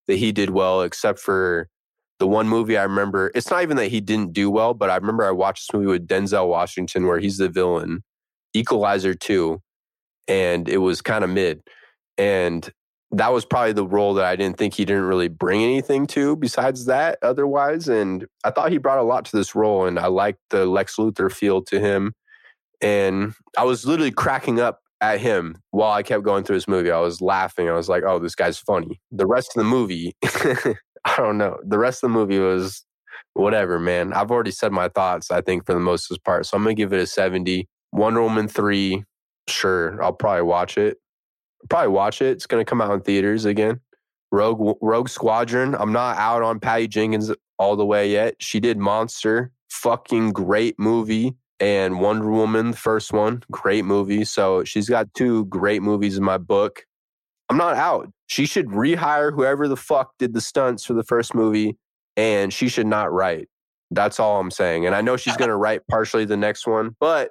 that 0.06 0.16
he 0.16 0.32
did 0.32 0.50
well, 0.50 0.82
except 0.82 1.18
for 1.18 1.68
the 2.18 2.26
one 2.26 2.48
movie 2.48 2.76
I 2.76 2.84
remember. 2.84 3.30
It's 3.34 3.50
not 3.50 3.62
even 3.62 3.76
that 3.76 3.88
he 3.88 4.00
didn't 4.00 4.32
do 4.32 4.50
well, 4.50 4.74
but 4.74 4.90
I 4.90 4.96
remember 4.96 5.24
I 5.24 5.30
watched 5.30 5.68
this 5.68 5.74
movie 5.74 5.86
with 5.86 6.08
Denzel 6.08 6.48
Washington 6.48 7.06
where 7.06 7.18
he's 7.18 7.38
the 7.38 7.48
villain, 7.48 8.02
Equalizer 8.54 9.14
2, 9.14 9.60
and 10.26 10.68
it 10.68 10.78
was 10.78 11.00
kind 11.00 11.24
of 11.24 11.30
mid. 11.30 11.60
And 12.16 12.68
that 13.10 13.32
was 13.32 13.44
probably 13.44 13.72
the 13.72 13.86
role 13.86 14.14
that 14.14 14.24
I 14.24 14.36
didn't 14.36 14.58
think 14.58 14.74
he 14.74 14.84
didn't 14.84 15.04
really 15.04 15.28
bring 15.28 15.62
anything 15.62 16.06
to 16.08 16.36
besides 16.36 16.84
that 16.86 17.18
otherwise. 17.22 17.88
And 17.88 18.26
I 18.44 18.50
thought 18.50 18.70
he 18.70 18.78
brought 18.78 18.98
a 18.98 19.02
lot 19.02 19.24
to 19.26 19.36
this 19.36 19.54
role. 19.54 19.86
And 19.86 19.98
I 19.98 20.08
liked 20.08 20.40
the 20.50 20.66
Lex 20.66 20.96
Luthor 20.96 21.32
feel 21.32 21.62
to 21.64 21.80
him. 21.80 22.12
And 22.80 23.34
I 23.56 23.64
was 23.64 23.86
literally 23.86 24.10
cracking 24.10 24.60
up 24.60 24.80
at 25.00 25.20
him 25.20 25.56
while 25.70 25.92
I 25.92 26.02
kept 26.02 26.22
going 26.22 26.44
through 26.44 26.56
this 26.56 26.68
movie. 26.68 26.90
I 26.90 27.00
was 27.00 27.20
laughing. 27.20 27.68
I 27.68 27.72
was 27.72 27.88
like, 27.88 28.02
oh, 28.04 28.18
this 28.18 28.34
guy's 28.34 28.58
funny. 28.58 29.00
The 29.10 29.26
rest 29.26 29.52
of 29.56 29.60
the 29.60 29.68
movie, 29.68 30.14
I 30.24 31.16
don't 31.16 31.38
know. 31.38 31.58
The 31.64 31.78
rest 31.78 32.04
of 32.04 32.10
the 32.10 32.14
movie 32.14 32.38
was 32.38 32.84
whatever, 33.34 33.78
man. 33.78 34.12
I've 34.12 34.30
already 34.30 34.50
said 34.50 34.72
my 34.72 34.88
thoughts, 34.88 35.30
I 35.30 35.40
think, 35.40 35.64
for 35.64 35.72
the 35.72 35.80
most 35.80 36.12
part. 36.24 36.46
So 36.46 36.56
I'm 36.56 36.62
going 36.62 36.76
to 36.76 36.80
give 36.80 36.92
it 36.92 37.00
a 37.00 37.06
70. 37.06 37.68
Wonder 37.92 38.22
Woman 38.22 38.48
3, 38.48 39.04
sure. 39.48 40.02
I'll 40.02 40.12
probably 40.12 40.42
watch 40.42 40.76
it. 40.76 40.98
Probably 41.68 41.88
watch 41.88 42.22
it. 42.22 42.28
It's 42.28 42.46
going 42.46 42.64
to 42.64 42.68
come 42.68 42.80
out 42.80 42.92
in 42.92 43.00
theaters 43.00 43.44
again. 43.44 43.80
Rogue 44.30 44.76
Rogue 44.80 45.08
Squadron. 45.08 45.74
I'm 45.74 45.92
not 45.92 46.18
out 46.18 46.42
on 46.42 46.60
Patty 46.60 46.88
Jenkins 46.88 47.32
all 47.58 47.76
the 47.76 47.84
way 47.84 48.10
yet. 48.10 48.36
She 48.38 48.60
did 48.60 48.78
Monster. 48.78 49.50
Fucking 49.70 50.32
great 50.32 50.78
movie. 50.78 51.34
And 51.60 52.00
Wonder 52.00 52.30
Woman, 52.30 52.70
the 52.70 52.76
first 52.76 53.12
one, 53.12 53.42
great 53.50 53.84
movie. 53.84 54.24
So 54.24 54.62
she's 54.62 54.88
got 54.88 55.12
two 55.14 55.44
great 55.46 55.82
movies 55.82 56.16
in 56.16 56.22
my 56.22 56.38
book. 56.38 56.84
I'm 57.48 57.56
not 57.56 57.76
out. 57.76 58.10
She 58.28 58.46
should 58.46 58.66
rehire 58.68 59.32
whoever 59.32 59.66
the 59.66 59.76
fuck 59.76 60.12
did 60.18 60.34
the 60.34 60.40
stunts 60.40 60.84
for 60.84 60.92
the 60.92 61.02
first 61.02 61.34
movie, 61.34 61.76
and 62.16 62.52
she 62.52 62.68
should 62.68 62.86
not 62.86 63.12
write. 63.12 63.48
That's 63.90 64.20
all 64.20 64.38
I'm 64.38 64.50
saying. 64.50 64.86
And 64.86 64.94
I 64.94 65.00
know 65.00 65.16
she's 65.16 65.36
going 65.38 65.48
to 65.48 65.56
write 65.56 65.80
partially 65.88 66.24
the 66.24 66.36
next 66.36 66.66
one, 66.66 66.94
but 67.00 67.30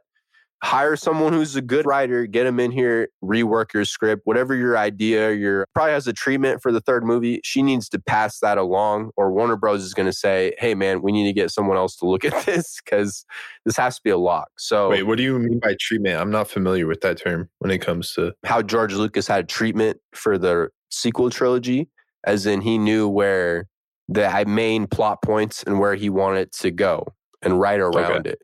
hire 0.63 0.95
someone 0.95 1.33
who's 1.33 1.55
a 1.55 1.61
good 1.61 1.85
writer, 1.85 2.25
get 2.25 2.45
them 2.45 2.59
in 2.59 2.71
here, 2.71 3.09
rework 3.23 3.73
your 3.73 3.85
script, 3.85 4.23
whatever 4.25 4.55
your 4.55 4.77
idea, 4.77 5.33
your 5.33 5.67
probably 5.73 5.91
has 5.91 6.07
a 6.07 6.13
treatment 6.13 6.61
for 6.61 6.71
the 6.71 6.81
third 6.81 7.03
movie. 7.03 7.39
She 7.43 7.61
needs 7.61 7.87
to 7.89 7.99
pass 7.99 8.39
that 8.39 8.57
along, 8.57 9.11
or 9.15 9.31
Warner 9.31 9.55
Bros. 9.55 9.83
is 9.83 9.93
going 9.93 10.07
to 10.07 10.13
say, 10.13 10.55
hey, 10.57 10.73
man, 10.73 11.01
we 11.01 11.11
need 11.11 11.25
to 11.25 11.33
get 11.33 11.51
someone 11.51 11.77
else 11.77 11.95
to 11.97 12.07
look 12.07 12.25
at 12.25 12.33
this 12.45 12.79
because 12.83 13.25
this 13.65 13.77
has 13.77 13.97
to 13.97 14.01
be 14.03 14.09
a 14.09 14.17
lock. 14.17 14.49
So, 14.57 14.89
Wait, 14.89 15.03
what 15.03 15.17
do 15.17 15.23
you 15.23 15.37
mean 15.37 15.59
by 15.59 15.75
treatment? 15.79 16.19
I'm 16.19 16.31
not 16.31 16.47
familiar 16.49 16.87
with 16.87 17.01
that 17.01 17.17
term 17.17 17.49
when 17.59 17.71
it 17.71 17.79
comes 17.79 18.13
to. 18.13 18.33
how 18.45 18.61
George 18.61 18.93
Lucas 18.93 19.27
had 19.27 19.47
treatment 19.47 19.99
for 20.13 20.37
the 20.37 20.69
sequel 20.89 21.29
trilogy, 21.29 21.89
as 22.25 22.45
in 22.45 22.61
he 22.61 22.77
knew 22.77 23.07
where 23.07 23.67
the 24.09 24.45
main 24.47 24.87
plot 24.87 25.21
points 25.21 25.63
and 25.63 25.79
where 25.79 25.95
he 25.95 26.09
wanted 26.09 26.51
to 26.53 26.71
go 26.71 27.05
and 27.41 27.59
write 27.59 27.79
around 27.79 28.25
it. 28.25 28.39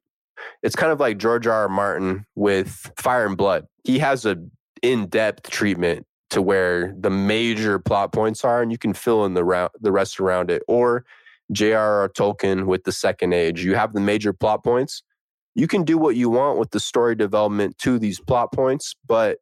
It's 0.62 0.76
kind 0.76 0.92
of 0.92 1.00
like 1.00 1.18
George 1.18 1.48
R. 1.48 1.54
R. 1.64 1.70
Martin 1.70 2.26
with 2.36 2.92
Fire 2.98 3.26
and 3.26 3.38
Blood. 3.38 3.66
He 3.84 4.00
has 4.00 4.26
a 4.26 4.38
in-depth 4.82 5.50
treatment 5.50 6.06
to 6.30 6.42
where 6.42 6.94
the 6.98 7.10
major 7.10 7.80
plot 7.80 8.12
points 8.12 8.44
are, 8.44 8.62
and 8.62 8.72
you 8.72 8.78
can 8.78 8.94
fill 8.94 9.26
in 9.26 9.34
the 9.34 9.44
round, 9.44 9.72
the 9.80 9.92
rest 9.92 10.20
around 10.20 10.50
it. 10.50 10.64
Or 10.68 11.06
J.R.R. 11.52 12.10
Tolkien 12.10 12.66
with 12.66 12.84
the 12.84 12.92
Second 12.92 13.34
Age. 13.34 13.64
You 13.64 13.76
have 13.76 13.94
the 13.94 14.00
major 14.00 14.34
plot 14.34 14.64
points, 14.64 15.04
you 15.56 15.68
can 15.68 15.84
do 15.84 15.98
what 15.98 16.16
you 16.16 16.30
want 16.30 16.58
with 16.58 16.72
the 16.72 16.80
story 16.80 17.16
development 17.16 17.78
to 17.80 18.00
these 18.00 18.20
plot 18.20 18.52
points, 18.52 18.96
but 19.08 19.38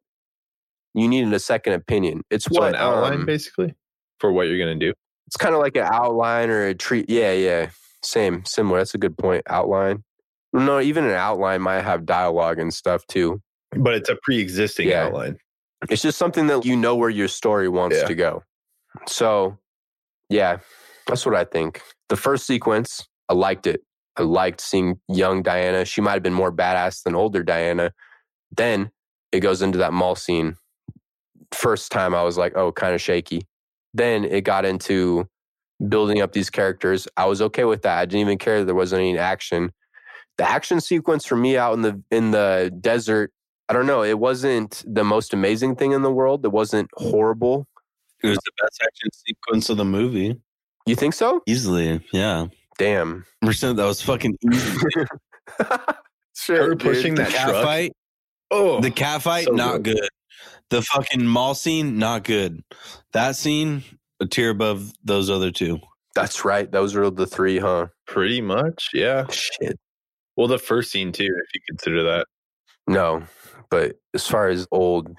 you 0.94 1.08
needed 1.08 1.32
a 1.32 1.38
second 1.38 1.72
opinion. 1.72 2.22
It's 2.30 2.44
So 2.44 2.60
what 2.60 2.70
an 2.70 2.74
outline 2.76 3.20
um, 3.20 3.26
basically 3.26 3.74
for 4.18 4.30
what 4.32 4.48
you're 4.48 4.58
gonna 4.58 4.74
do. 4.74 4.92
it's 5.26 5.36
kind 5.36 5.54
of 5.54 5.60
like 5.60 5.76
an 5.76 5.88
outline 5.90 6.50
or 6.50 6.66
a 6.66 6.74
treat. 6.74 7.08
Yeah, 7.08 7.32
yeah, 7.32 7.70
same, 8.02 8.44
similar. 8.44 8.78
That's 8.78 8.94
a 8.94 8.98
good 8.98 9.16
point. 9.16 9.42
Outline. 9.48 10.04
No, 10.52 10.80
even 10.80 11.04
an 11.04 11.12
outline 11.12 11.62
might 11.62 11.80
have 11.82 12.04
dialogue 12.04 12.58
and 12.58 12.72
stuff 12.72 13.06
too. 13.06 13.40
But 13.70 13.94
it's 13.94 14.08
a 14.10 14.16
pre-existing 14.22 14.88
Yeah. 14.88 15.06
outline. 15.06 15.38
It's 15.88 16.02
just 16.02 16.18
something 16.18 16.46
that 16.48 16.64
you 16.64 16.76
know 16.76 16.94
where 16.94 17.10
your 17.10 17.28
story 17.28 17.68
wants 17.68 17.96
Yeah. 17.96 18.06
to 18.06 18.14
go. 18.14 18.42
So, 19.06 19.58
yeah, 20.28 20.58
that's 21.06 21.24
what 21.24 21.34
I 21.34 21.44
think. 21.44 21.82
The 22.08 22.16
first 22.16 22.46
sequence, 22.46 23.08
I 23.28 23.34
liked 23.34 23.66
it. 23.66 23.82
I 24.16 24.22
liked 24.22 24.60
seeing 24.60 25.00
young 25.08 25.42
Diana. 25.42 25.84
She 25.86 26.02
might 26.02 26.12
have 26.12 26.22
been 26.22 26.34
more 26.34 26.52
badass 26.52 27.02
than 27.02 27.14
older 27.14 27.42
Diana. 27.42 27.92
Then 28.54 28.90
it 29.32 29.40
goes 29.40 29.62
into 29.62 29.78
that 29.78 29.94
mall 29.94 30.14
scene. 30.14 30.56
First 31.52 31.90
time 31.90 32.14
I 32.14 32.22
was 32.22 32.36
like, 32.36 32.54
oh, 32.56 32.72
kind 32.72 32.94
of 32.94 33.00
shaky. 33.00 33.46
Then 33.94 34.24
it 34.24 34.42
got 34.42 34.66
into 34.66 35.26
building 35.88 36.20
up 36.20 36.32
these 36.32 36.50
characters. 36.50 37.08
I 37.16 37.24
was 37.24 37.40
okay 37.42 37.64
with 37.64 37.82
that. 37.82 37.98
I 37.98 38.04
didn't 38.04 38.20
even 38.20 38.38
care 38.38 38.58
that 38.60 38.66
there 38.66 38.74
wasn't 38.74 39.00
any 39.00 39.18
action. 39.18 39.72
The 40.38 40.48
action 40.48 40.80
sequence 40.80 41.26
for 41.26 41.36
me 41.36 41.56
out 41.56 41.74
in 41.74 41.82
the 41.82 42.02
in 42.10 42.30
the 42.30 42.72
desert 42.80 43.32
I 43.68 43.74
don't 43.74 43.86
know. 43.86 44.02
It 44.02 44.18
wasn't 44.18 44.82
the 44.86 45.04
most 45.04 45.32
amazing 45.32 45.76
thing 45.76 45.92
in 45.92 46.02
the 46.02 46.12
world. 46.12 46.44
It 46.44 46.52
wasn't 46.52 46.90
horrible. 46.94 47.66
It 48.22 48.28
was 48.28 48.38
the 48.38 48.50
best 48.60 48.82
action 48.82 49.10
sequence 49.12 49.70
of 49.70 49.76
the 49.78 49.84
movie. 49.84 50.38
You 50.84 50.94
think 50.96 51.14
so? 51.14 51.42
Easily, 51.46 52.04
yeah. 52.12 52.46
Damn. 52.76 53.24
Percent 53.40 53.76
that 53.78 53.86
was 53.86 54.02
fucking 54.02 54.36
easy. 54.52 54.78
sure, 56.36 56.56
Her 56.56 56.74
dude. 56.74 56.80
pushing 56.80 57.14
The 57.14 57.22
that 57.24 57.32
cat 57.32 57.48
truck. 57.48 57.64
fight, 57.64 57.92
Oh, 58.50 58.80
the 58.80 58.90
cat 58.90 59.22
fight, 59.22 59.44
so 59.46 59.52
not 59.52 59.82
good. 59.82 59.96
good. 59.96 60.08
The 60.70 60.82
fucking 60.82 61.26
mall 61.26 61.54
scene, 61.54 61.98
not 61.98 62.24
good. 62.24 62.62
That 63.12 63.36
scene, 63.36 63.82
a 64.20 64.26
tier 64.26 64.50
above 64.50 64.92
those 65.04 65.30
other 65.30 65.50
two. 65.50 65.78
That's 66.14 66.44
right. 66.44 66.70
Those 66.70 66.94
are 66.96 67.10
the 67.10 67.26
three, 67.26 67.58
huh? 67.58 67.86
pretty 68.06 68.40
much. 68.42 68.90
Yeah. 68.92 69.26
Shit. 69.30 69.78
Well, 70.36 70.48
the 70.48 70.58
first 70.58 70.90
scene 70.90 71.12
too, 71.12 71.24
if 71.24 71.54
you 71.54 71.60
consider 71.68 72.02
that. 72.04 72.26
No, 72.86 73.22
but 73.70 73.96
as 74.14 74.26
far 74.26 74.48
as 74.48 74.66
old 74.70 75.14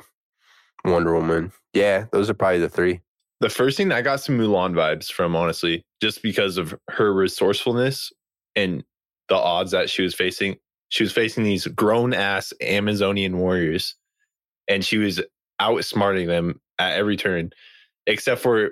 Wonder 0.86 1.14
Woman, 1.14 1.52
yeah, 1.74 2.06
those 2.12 2.30
are 2.30 2.34
probably 2.34 2.60
the 2.60 2.70
three. 2.70 3.02
The 3.40 3.50
first 3.50 3.78
scene, 3.78 3.92
I 3.92 4.02
got 4.02 4.22
some 4.22 4.38
Mulan 4.38 4.74
vibes 4.74 5.12
from, 5.12 5.36
honestly, 5.36 5.86
just 6.02 6.24
because 6.24 6.58
of 6.58 6.74
her 6.90 7.14
resourcefulness 7.14 8.12
and 8.56 8.84
the 9.30 9.36
odds 9.36 9.72
that 9.72 9.90
she 9.90 10.02
was 10.02 10.16
facing. 10.16 10.58
She 10.90 11.04
was 11.04 11.12
facing 11.12 11.44
these 11.44 11.66
grown 11.68 12.14
ass 12.14 12.54
Amazonian 12.62 13.38
warriors, 13.38 13.96
and 14.68 14.86
she 14.86 14.98
was 14.98 15.22
outsmarting 15.62 16.28
them 16.28 16.62
at 16.80 16.94
every 16.94 17.18
turn, 17.18 17.52
except 18.08 18.42
for 18.42 18.72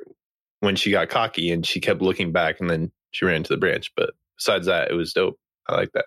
when 0.59 0.75
she 0.75 0.91
got 0.91 1.09
cocky 1.09 1.51
and 1.51 1.65
she 1.65 1.79
kept 1.79 2.01
looking 2.01 2.31
back 2.31 2.59
and 2.59 2.69
then 2.69 2.91
she 3.11 3.25
ran 3.25 3.43
to 3.43 3.53
the 3.53 3.57
branch. 3.57 3.91
But 3.95 4.11
besides 4.37 4.67
that, 4.67 4.91
it 4.91 4.93
was 4.93 5.13
dope. 5.13 5.39
I 5.67 5.75
like 5.75 5.91
that. 5.93 6.05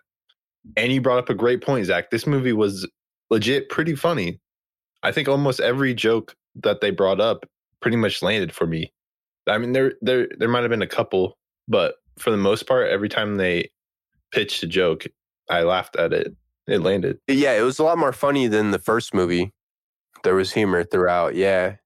And 0.76 0.92
you 0.92 1.00
brought 1.00 1.18
up 1.18 1.28
a 1.28 1.34
great 1.34 1.62
point, 1.62 1.86
Zach. 1.86 2.10
This 2.10 2.26
movie 2.26 2.52
was 2.52 2.88
legit 3.30 3.68
pretty 3.68 3.94
funny. 3.94 4.40
I 5.02 5.12
think 5.12 5.28
almost 5.28 5.60
every 5.60 5.94
joke 5.94 6.34
that 6.62 6.80
they 6.80 6.90
brought 6.90 7.20
up 7.20 7.44
pretty 7.80 7.96
much 7.96 8.22
landed 8.22 8.52
for 8.52 8.66
me. 8.66 8.92
I 9.46 9.58
mean, 9.58 9.72
there 9.72 9.92
there 10.00 10.28
there 10.38 10.48
might 10.48 10.62
have 10.62 10.70
been 10.70 10.82
a 10.82 10.86
couple, 10.86 11.36
but 11.68 11.96
for 12.18 12.30
the 12.30 12.36
most 12.36 12.66
part, 12.66 12.88
every 12.88 13.08
time 13.08 13.36
they 13.36 13.70
pitched 14.32 14.62
a 14.62 14.66
joke, 14.66 15.04
I 15.50 15.62
laughed 15.62 15.96
at 15.96 16.12
it. 16.12 16.34
It 16.66 16.80
landed. 16.80 17.18
Yeah, 17.28 17.52
it 17.52 17.60
was 17.62 17.78
a 17.78 17.84
lot 17.84 17.98
more 17.98 18.12
funny 18.12 18.46
than 18.46 18.70
the 18.70 18.78
first 18.78 19.12
movie. 19.12 19.52
There 20.22 20.34
was 20.34 20.52
humor 20.52 20.82
throughout. 20.84 21.34
Yeah. 21.34 21.76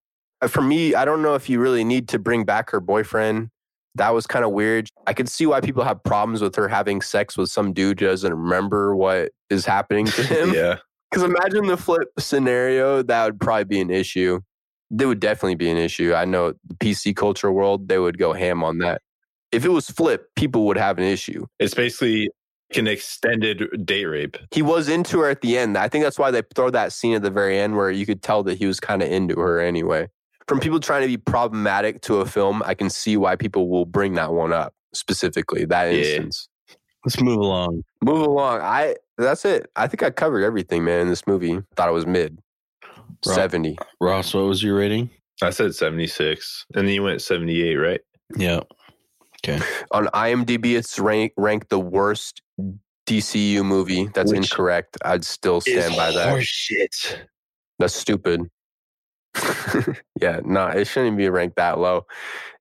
Uh, 0.40 0.46
For 0.46 0.62
me, 0.62 0.94
I 0.94 1.04
don't 1.04 1.22
know 1.22 1.34
if 1.34 1.48
you 1.50 1.58
really 1.60 1.82
need 1.82 2.08
to 2.10 2.18
bring 2.20 2.44
back 2.44 2.70
her 2.70 2.78
boyfriend. 2.78 3.50
That 3.94 4.10
was 4.10 4.26
kind 4.26 4.44
of 4.44 4.52
weird. 4.52 4.88
I 5.06 5.12
could 5.12 5.28
see 5.28 5.46
why 5.46 5.60
people 5.60 5.82
have 5.84 6.02
problems 6.04 6.40
with 6.40 6.54
her 6.56 6.68
having 6.68 7.00
sex 7.00 7.36
with 7.36 7.50
some 7.50 7.72
dude 7.72 7.98
who 8.00 8.06
doesn't 8.06 8.32
remember 8.32 8.94
what 8.94 9.30
is 9.50 9.64
happening 9.64 10.06
to 10.06 10.22
him. 10.22 10.52
yeah, 10.54 10.76
Because 11.10 11.24
imagine 11.24 11.66
the 11.66 11.76
flip 11.76 12.08
scenario, 12.18 13.02
that 13.02 13.24
would 13.24 13.40
probably 13.40 13.64
be 13.64 13.80
an 13.80 13.90
issue. 13.90 14.40
There 14.90 15.08
would 15.08 15.20
definitely 15.20 15.56
be 15.56 15.68
an 15.70 15.76
issue. 15.76 16.14
I 16.14 16.24
know 16.24 16.52
the 16.66 16.74
PC 16.76 17.16
culture 17.16 17.50
world, 17.52 17.88
they 17.88 17.98
would 17.98 18.18
go 18.18 18.32
ham 18.32 18.62
on 18.62 18.78
that. 18.78 19.02
If 19.52 19.64
it 19.64 19.70
was 19.70 19.90
flip, 19.90 20.28
people 20.36 20.66
would 20.66 20.76
have 20.76 20.98
an 20.98 21.04
issue. 21.04 21.46
it's 21.58 21.74
basically 21.74 22.30
an 22.76 22.86
extended 22.86 23.64
date 23.86 24.04
rape. 24.04 24.36
He 24.50 24.60
was 24.60 24.88
into 24.90 25.20
her 25.20 25.30
at 25.30 25.40
the 25.40 25.56
end. 25.56 25.78
I 25.78 25.88
think 25.88 26.04
that's 26.04 26.18
why 26.18 26.30
they 26.30 26.42
throw 26.54 26.68
that 26.70 26.92
scene 26.92 27.14
at 27.14 27.22
the 27.22 27.30
very 27.30 27.58
end 27.58 27.76
where 27.76 27.90
you 27.90 28.04
could 28.04 28.22
tell 28.22 28.42
that 28.44 28.58
he 28.58 28.66
was 28.66 28.78
kind 28.78 29.02
of 29.02 29.10
into 29.10 29.38
her 29.40 29.58
anyway. 29.58 30.08
From 30.48 30.60
people 30.60 30.80
trying 30.80 31.02
to 31.02 31.08
be 31.08 31.18
problematic 31.18 32.00
to 32.02 32.16
a 32.20 32.26
film, 32.26 32.62
I 32.64 32.74
can 32.74 32.88
see 32.88 33.16
why 33.16 33.36
people 33.36 33.68
will 33.68 33.84
bring 33.84 34.14
that 34.14 34.32
one 34.32 34.52
up 34.52 34.74
specifically, 34.94 35.66
that 35.66 35.92
Yeah. 35.92 35.98
instance. 36.00 36.48
Let's 37.04 37.20
move 37.20 37.38
along. 37.38 37.84
Move 38.02 38.22
along. 38.26 38.60
I 38.62 38.96
that's 39.18 39.44
it. 39.44 39.70
I 39.76 39.86
think 39.86 40.02
I 40.02 40.10
covered 40.10 40.42
everything, 40.42 40.84
man, 40.84 41.02
in 41.02 41.08
this 41.08 41.26
movie. 41.26 41.60
Thought 41.76 41.88
it 41.88 41.92
was 41.92 42.06
mid. 42.06 42.38
Right. 43.26 43.34
70. 43.34 43.78
Ross, 44.00 44.32
what 44.32 44.44
was 44.44 44.62
your 44.62 44.76
rating? 44.76 45.10
I 45.42 45.50
said 45.50 45.74
seventy 45.74 46.06
six, 46.06 46.64
and 46.74 46.86
then 46.86 46.94
you 46.94 47.02
went 47.02 47.20
seventy 47.22 47.62
eight, 47.62 47.76
right? 47.76 48.00
Yeah. 48.36 48.60
Okay. 49.44 49.60
On 49.92 50.06
IMDb, 50.08 50.76
it's 50.76 50.98
rank, 50.98 51.32
ranked 51.36 51.68
the 51.68 51.78
worst 51.78 52.42
DCU 53.06 53.64
movie. 53.64 54.08
That's 54.14 54.30
Which 54.32 54.50
incorrect. 54.50 54.96
I'd 55.04 55.24
still 55.24 55.60
stand 55.60 55.94
by 55.94 56.10
that. 56.10 56.42
Shit. 56.42 57.26
That's 57.78 57.94
stupid. 57.94 58.42
yeah, 60.20 60.40
no, 60.44 60.66
it 60.68 60.86
shouldn't 60.86 61.16
be 61.16 61.28
ranked 61.28 61.56
that 61.56 61.78
low. 61.78 62.06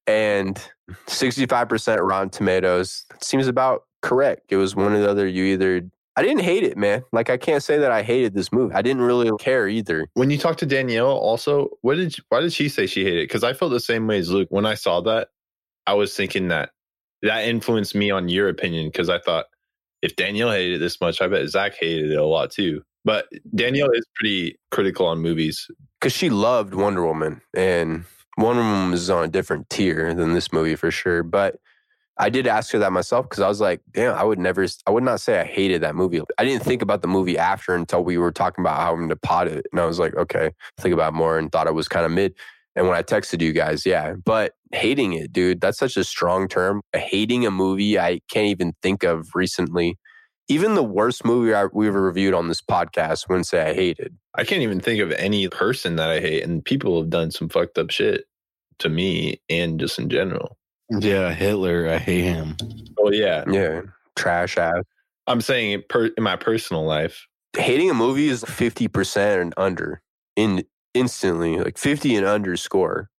And 0.06 0.62
65% 1.08 2.00
Rotten 2.08 2.30
Tomatoes 2.30 3.06
seems 3.22 3.48
about 3.48 3.84
correct. 4.02 4.44
It 4.50 4.58
was 4.58 4.76
one 4.76 4.94
or 4.94 5.00
the 5.00 5.10
other. 5.10 5.28
You 5.28 5.46
either, 5.46 5.82
I 6.16 6.22
didn't 6.22 6.44
hate 6.44 6.64
it, 6.64 6.78
man. 6.78 7.04
Like, 7.12 7.30
I 7.30 7.38
can't 7.38 7.62
say 7.62 7.78
that 7.78 7.92
I 7.92 8.04
hated 8.04 8.34
this 8.34 8.52
movie. 8.52 8.74
I 8.74 8.82
didn't 8.82 9.02
really 9.02 9.32
care 9.40 9.68
either. 9.68 10.08
When 10.14 10.30
you 10.30 10.38
talked 10.38 10.60
to 10.60 10.66
Danielle, 10.66 11.08
also, 11.08 11.70
what 11.82 11.96
did 11.96 12.16
why 12.30 12.42
did 12.42 12.54
she 12.54 12.70
say 12.70 12.88
she 12.88 13.04
hated 13.04 13.20
it? 13.20 13.28
Because 13.28 13.44
I 13.44 13.54
felt 13.54 13.72
the 13.72 13.80
same 13.80 14.08
way 14.08 14.20
as 14.20 14.30
Luke. 14.30 14.48
When 14.50 14.66
I 14.66 14.76
saw 14.76 15.02
that, 15.02 15.30
I 15.86 15.94
was 15.94 16.16
thinking 16.16 16.48
that 16.50 16.70
that 17.24 17.46
influenced 17.46 17.96
me 17.96 18.12
on 18.12 18.30
your 18.30 18.50
opinion 18.50 18.88
because 18.88 19.10
I 19.10 19.20
thought 19.20 19.46
if 20.02 20.16
Danielle 20.16 20.52
hated 20.52 20.76
it 20.76 20.80
this 20.80 21.02
much, 21.02 21.22
I 21.22 21.28
bet 21.28 21.48
Zach 21.50 21.76
hated 21.80 22.12
it 22.12 22.18
a 22.18 22.26
lot 22.26 22.52
too. 22.52 22.84
But 23.06 23.28
Danielle 23.56 23.92
is 23.92 24.06
pretty 24.16 24.58
critical 24.72 25.06
on 25.06 25.20
movies. 25.20 25.70
Because 26.00 26.14
she 26.14 26.30
loved 26.30 26.74
Wonder 26.74 27.06
Woman. 27.06 27.42
And 27.56 28.06
Wonder 28.38 28.62
Woman 28.62 28.92
was 28.92 29.10
on 29.10 29.24
a 29.24 29.28
different 29.28 29.70
tier 29.70 30.14
than 30.14 30.34
this 30.34 30.52
movie 30.52 30.76
for 30.76 30.92
sure. 30.92 31.24
But 31.24 31.58
I 32.20 32.30
did 32.30 32.48
ask 32.48 32.72
her 32.72 32.80
that 32.80 32.92
myself 32.92 33.30
because 33.30 33.42
I 33.42 33.48
was 33.48 33.62
like, 33.62 33.82
damn, 33.94 34.16
I 34.16 34.24
would 34.24 34.40
never, 34.40 34.66
I 34.88 34.92
would 34.92 35.04
not 35.04 35.22
say 35.22 35.40
I 35.40 35.44
hated 35.44 35.82
that 35.84 35.96
movie. 35.96 36.22
I 36.38 36.44
didn't 36.44 36.64
think 36.64 36.82
about 36.82 37.02
the 37.02 37.08
movie 37.08 37.38
after 37.38 37.76
until 37.76 38.04
we 38.04 38.18
were 38.18 38.32
talking 38.32 38.64
about 38.64 38.82
how 38.82 38.92
I'm 38.92 38.98
going 38.98 39.10
to 39.10 39.16
pot 39.16 39.48
it. 39.48 39.68
And 39.72 39.80
I 39.80 39.86
was 39.86 40.00
like, 40.00 40.16
okay, 40.16 40.52
think 40.80 40.94
about 40.94 41.14
more 41.14 41.38
and 41.38 41.52
thought 41.52 41.68
it 41.68 41.76
was 41.76 41.88
kind 41.88 42.06
of 42.06 42.12
mid. 42.12 42.34
And 42.76 42.88
when 42.88 42.98
I 42.98 43.04
texted 43.04 43.42
you 43.42 43.54
guys, 43.54 43.86
yeah, 43.86 44.14
but 44.24 44.54
hating 44.72 45.14
it, 45.14 45.32
dude, 45.32 45.62
that's 45.62 45.80
such 45.80 45.98
a 45.98 46.04
strong 46.04 46.48
term. 46.48 46.82
Hating 46.94 47.46
a 47.46 47.52
movie 47.52 48.00
I 48.00 48.20
can't 48.30 48.48
even 48.48 48.74
think 48.82 49.04
of 49.04 49.30
recently. 49.34 49.98
Even 50.50 50.76
the 50.76 50.84
worst 50.84 51.26
movie 51.26 51.54
I, 51.54 51.66
we've 51.66 51.94
reviewed 51.94 52.34
on 52.34 52.48
this 52.48 52.62
podcast 52.62 53.28
wouldn't 53.28 53.48
say 53.48 53.70
I 53.70 53.74
hated. 53.74 54.16
I 54.36 54.44
can't 54.46 54.62
even 54.62 54.80
think 54.80 55.02
of 55.02 55.12
any 55.12 55.48
person 55.50 55.98
that 55.98 56.10
I 56.10 56.20
hate, 56.20 56.44
and 56.44 56.64
people 56.64 57.00
have 57.02 57.10
done 57.10 57.32
some 57.32 57.50
fucked 57.50 57.78
up 57.78 57.90
shit 57.92 58.26
to 58.80 58.90
me 58.90 59.42
and 59.50 59.80
just 59.80 60.00
in 60.00 60.10
general. 60.10 60.58
Yeah, 60.90 61.34
Hitler. 61.34 61.90
I 61.90 61.98
hate 61.98 62.24
him. 62.24 62.56
Oh 62.98 63.12
yeah, 63.12 63.44
Yeah, 63.50 63.82
trash 64.16 64.58
ass. 64.58 64.84
I'm 65.28 65.42
saying 65.42 65.72
it 65.72 65.90
per, 65.90 66.06
in 66.06 66.24
my 66.24 66.38
personal 66.38 66.86
life. 66.86 67.28
hating 67.58 67.90
a 67.90 67.94
movie 67.94 68.30
is 68.30 68.44
50% 68.46 69.42
and 69.42 69.54
under 69.58 70.02
in 70.38 70.64
instantly 70.94 71.58
like 71.60 71.78
50 71.78 72.16
and 72.16 72.26
under 72.26 72.56
score 72.58 73.10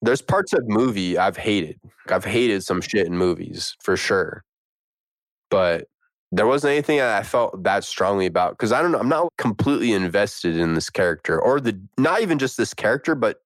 there's 0.00 0.22
parts 0.22 0.52
of 0.54 0.60
movie 0.66 1.18
i've 1.18 1.36
hated 1.36 1.78
i've 2.08 2.24
hated 2.24 2.62
some 2.62 2.80
shit 2.80 3.06
in 3.06 3.16
movies 3.18 3.76
for 3.82 3.96
sure 3.96 4.42
but 5.50 5.86
there 6.32 6.46
wasn't 6.46 6.70
anything 6.70 6.98
that 6.98 7.18
i 7.18 7.22
felt 7.22 7.62
that 7.62 7.84
strongly 7.84 8.26
about 8.26 8.52
because 8.52 8.72
i 8.72 8.82
don't 8.82 8.92
know 8.92 8.98
i'm 8.98 9.08
not 9.08 9.28
completely 9.38 9.92
invested 9.92 10.56
in 10.56 10.74
this 10.74 10.90
character 10.90 11.40
or 11.40 11.60
the 11.60 11.78
not 11.98 12.20
even 12.20 12.38
just 12.38 12.56
this 12.56 12.74
character 12.74 13.14
but 13.14 13.38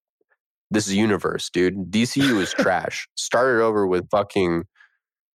this 0.70 0.90
universe 0.90 1.50
dude 1.50 1.90
dcu 1.90 2.40
is 2.40 2.52
trash 2.52 3.08
started 3.16 3.62
over 3.62 3.86
with 3.86 4.08
fucking 4.10 4.64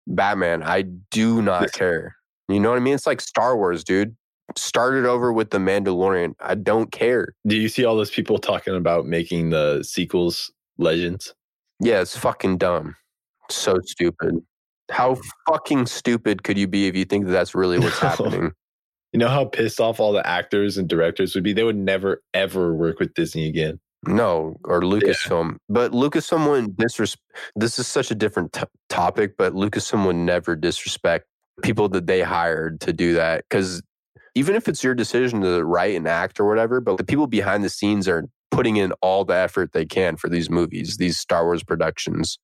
batman 0.08 0.64
i 0.64 0.82
do 1.12 1.42
not 1.42 1.72
care 1.72 2.16
you 2.48 2.60
know 2.60 2.70
what 2.70 2.78
i 2.78 2.82
mean 2.82 2.94
it's 2.96 3.08
like 3.08 3.22
star 3.22 3.56
wars 3.56 3.84
dude 3.84 4.16
started 4.56 5.06
over 5.06 5.34
with 5.34 5.50
the 5.50 5.58
Mandalorian. 5.58 6.36
I 6.40 6.56
don't 6.56 6.92
care. 6.92 7.34
Do 7.48 7.56
you 7.56 7.70
see 7.70 7.86
all 7.86 7.96
those 7.96 8.12
people 8.12 8.38
talking 8.38 8.76
about 8.76 9.06
making 9.06 9.50
the 9.50 9.84
sequels 9.84 10.52
legends? 10.78 11.34
Yeah, 11.80 12.02
it's 12.02 12.18
fucking 12.18 12.58
dumb. 12.58 12.96
So 13.50 13.78
stupid. 13.84 14.36
How 14.92 15.18
fucking 15.48 15.88
stupid 15.88 16.44
could 16.44 16.58
you 16.58 16.68
be 16.68 16.88
if 16.88 16.96
you 16.96 17.06
think 17.06 17.26
that 17.26 17.32
that's 17.32 17.56
really 17.56 17.80
what's 17.80 18.02
No. 18.02 18.10
happening? 18.10 18.52
You 19.14 19.20
know 19.20 19.30
how 19.30 19.46
pissed 19.46 19.80
off 19.80 20.00
all 20.00 20.12
the 20.12 20.26
actors 20.28 20.78
and 20.78 20.90
directors 20.90 21.36
would 21.36 21.44
be? 21.44 21.54
They 21.54 21.64
would 21.64 21.78
never, 21.78 22.22
ever 22.34 22.74
work 22.76 23.00
with 23.00 23.14
Disney 23.14 23.48
again. 23.48 23.80
No, 24.08 24.58
or 24.66 24.82
Lucasfilm. 24.82 25.56
But 25.70 25.94
Lucasfilm 25.94 26.50
wouldn't 26.50 26.78
disrespect. 26.78 27.24
This 27.56 27.80
is 27.80 27.88
such 27.88 28.12
a 28.12 28.16
different 28.16 28.54
t- 28.54 28.64
topic, 28.90 29.36
but 29.38 29.54
Lucasfilm 29.54 30.06
would 30.06 30.18
never 30.18 30.56
disrespect 30.56 31.26
people 31.64 31.88
that 31.90 32.06
they 32.08 32.22
hired 32.22 32.82
to 32.82 32.94
do 32.94 33.14
that. 33.16 33.46
Because 33.50 33.82
even 34.36 34.54
if 34.56 34.68
it's 34.68 34.84
your 34.84 34.94
decision 34.94 35.42
to 35.42 35.64
write 35.64 35.96
and 35.96 36.08
act 36.08 36.40
or 36.40 36.48
whatever, 36.48 36.82
but 36.82 36.98
the 36.98 37.04
people 37.06 37.26
behind 37.26 37.64
the 37.64 37.70
scenes 37.70 38.08
are 38.08 38.26
putting 38.52 38.76
in 38.76 38.92
all 39.02 39.26
the 39.26 39.34
effort 39.36 39.72
they 39.72 39.86
can 39.86 40.18
for 40.18 40.30
these 40.30 40.50
movies, 40.50 40.98
these 40.98 41.18
Star 41.18 41.46
Wars 41.46 41.64
productions, 41.64 42.38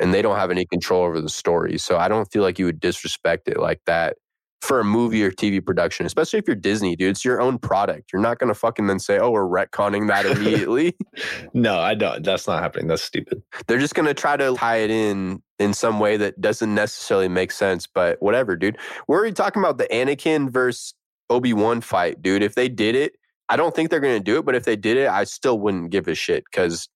and 0.00 0.12
they 0.12 0.22
don't 0.22 0.36
have 0.36 0.50
any 0.50 0.66
control 0.66 1.04
over 1.04 1.20
the 1.20 1.28
story. 1.28 1.78
So 1.78 1.96
I 1.96 2.08
don't 2.08 2.30
feel 2.32 2.42
like 2.42 2.58
you 2.58 2.66
would 2.66 2.80
disrespect 2.80 3.48
it 3.48 3.58
like 3.58 3.80
that 3.86 4.16
for 4.64 4.80
a 4.80 4.84
movie 4.84 5.22
or 5.22 5.30
TV 5.30 5.64
production, 5.64 6.06
especially 6.06 6.38
if 6.38 6.46
you're 6.46 6.56
Disney, 6.56 6.96
dude. 6.96 7.10
It's 7.10 7.24
your 7.24 7.40
own 7.40 7.58
product. 7.58 8.12
You're 8.12 8.22
not 8.22 8.38
going 8.38 8.48
to 8.48 8.54
fucking 8.54 8.86
then 8.86 8.98
say, 8.98 9.18
oh, 9.18 9.30
we're 9.30 9.46
retconning 9.46 10.08
that 10.08 10.26
immediately. 10.26 10.96
No, 11.52 11.78
I 11.78 11.94
don't. 11.94 12.24
That's 12.24 12.48
not 12.48 12.60
happening. 12.60 12.88
That's 12.88 13.02
stupid. 13.02 13.40
They're 13.66 13.78
just 13.78 13.94
going 13.94 14.06
to 14.06 14.14
try 14.14 14.36
to 14.36 14.54
tie 14.54 14.78
it 14.78 14.90
in 14.90 15.40
in 15.60 15.72
some 15.72 16.00
way 16.00 16.16
that 16.16 16.40
doesn't 16.40 16.74
necessarily 16.74 17.28
make 17.28 17.52
sense, 17.52 17.86
but 17.86 18.20
whatever, 18.20 18.56
dude. 18.56 18.76
We're 19.06 19.18
already 19.18 19.32
talking 19.34 19.62
about 19.62 19.78
the 19.78 19.86
Anakin 19.86 20.50
versus 20.50 20.94
Obi 21.30 21.52
Wan 21.52 21.80
fight, 21.80 22.20
dude. 22.20 22.42
If 22.42 22.56
they 22.56 22.68
did 22.68 22.96
it, 22.96 23.12
I 23.48 23.56
don't 23.56 23.74
think 23.74 23.90
they're 23.90 24.00
going 24.00 24.18
to 24.18 24.24
do 24.24 24.38
it, 24.38 24.44
but 24.44 24.56
if 24.56 24.64
they 24.64 24.74
did 24.74 24.96
it, 24.96 25.08
I 25.08 25.24
still 25.24 25.58
wouldn't 25.60 25.90
give 25.90 26.08
a 26.08 26.14
shit 26.14 26.44
because 26.50 26.88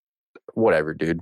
whatever, 0.54 0.94
dude. 0.94 1.20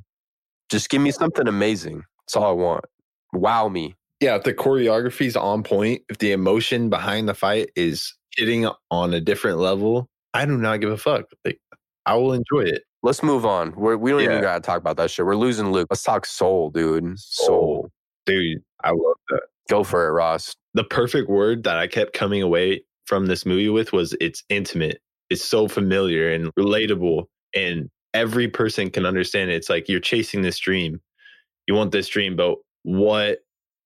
Just 0.71 0.89
give 0.91 1.01
me 1.01 1.11
something 1.11 1.47
amazing. 1.47 2.03
That's 2.27 2.37
all 2.37 2.51
I 2.51 2.53
want. 2.53 2.85
Wow 3.33 3.69
me. 3.69 3.95
Yeah, 4.21 4.37
if 4.37 4.45
the 4.45 4.55
choreography 4.55 5.27
is 5.27 5.37
on 5.37 5.63
point, 5.63 6.03
if 6.09 6.19
the 6.19 6.33
emotion 6.33 6.89
behind 6.89 7.29
the 7.29 7.35
fight 7.35 7.71
is 7.77 8.15
hitting 8.37 8.69
on 8.91 9.15
a 9.15 9.21
different 9.21 9.59
level, 9.59 10.09
I 10.35 10.45
do 10.47 10.57
not 10.57 10.81
give 10.81 10.91
a 10.91 10.97
fuck. 10.97 11.27
Like, 11.45 11.61
I 12.07 12.15
will 12.15 12.33
enjoy 12.33 12.61
it. 12.63 12.83
Let's 13.03 13.23
move 13.23 13.45
on. 13.45 13.75
We're, 13.77 13.97
we 13.97 14.11
don't 14.11 14.21
Yeah. 14.21 14.31
even 14.31 14.41
got 14.43 14.55
to 14.55 14.61
talk 14.61 14.79
about 14.79 14.97
that 14.97 15.11
shit. 15.11 15.27
We're 15.27 15.37
losing 15.37 15.71
Luke. 15.71 15.89
Let's 15.91 16.03
talk 16.03 16.25
soul, 16.27 16.71
dude. 16.71 17.19
Soul. 17.19 17.91
Dude, 18.25 18.63
I 18.83 18.91
love 18.91 19.17
that. 19.31 19.43
Go 19.69 19.85
for 19.85 20.09
it, 20.09 20.13
Ross. 20.13 20.55
The 20.75 20.85
perfect 20.85 21.29
word 21.29 21.65
that 21.65 21.77
I 21.79 21.87
kept 21.87 22.13
coming 22.15 22.43
away 22.43 22.83
from 23.05 23.27
this 23.27 23.45
movie 23.47 23.69
with 23.69 23.93
was 23.93 24.17
it's 24.21 24.43
intimate. 24.49 25.01
It's 25.31 25.45
so 25.45 25.69
familiar 25.69 26.33
and 26.33 26.55
relatable, 26.55 27.25
and 27.55 27.89
every 28.17 28.49
person 28.49 28.91
can 28.91 29.05
understand 29.05 29.51
it. 29.51 29.57
It's 29.57 29.69
like 29.69 29.89
you're 29.89 30.01
chasing 30.01 30.41
this 30.41 30.59
dream. 30.59 31.01
You 31.67 31.75
want 31.75 31.93
this 31.93 32.09
dream, 32.09 32.35
but 32.35 32.57
what 32.83 33.41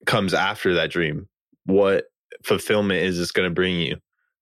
comes 0.07 0.33
after 0.35 0.75
that 0.75 0.91
dream? 0.91 1.29
What 1.67 2.05
fulfillment 2.45 3.03
is 3.03 3.19
this 3.19 3.33
going 3.33 3.49
to 3.49 3.55
bring 3.55 3.77
you? 3.81 3.97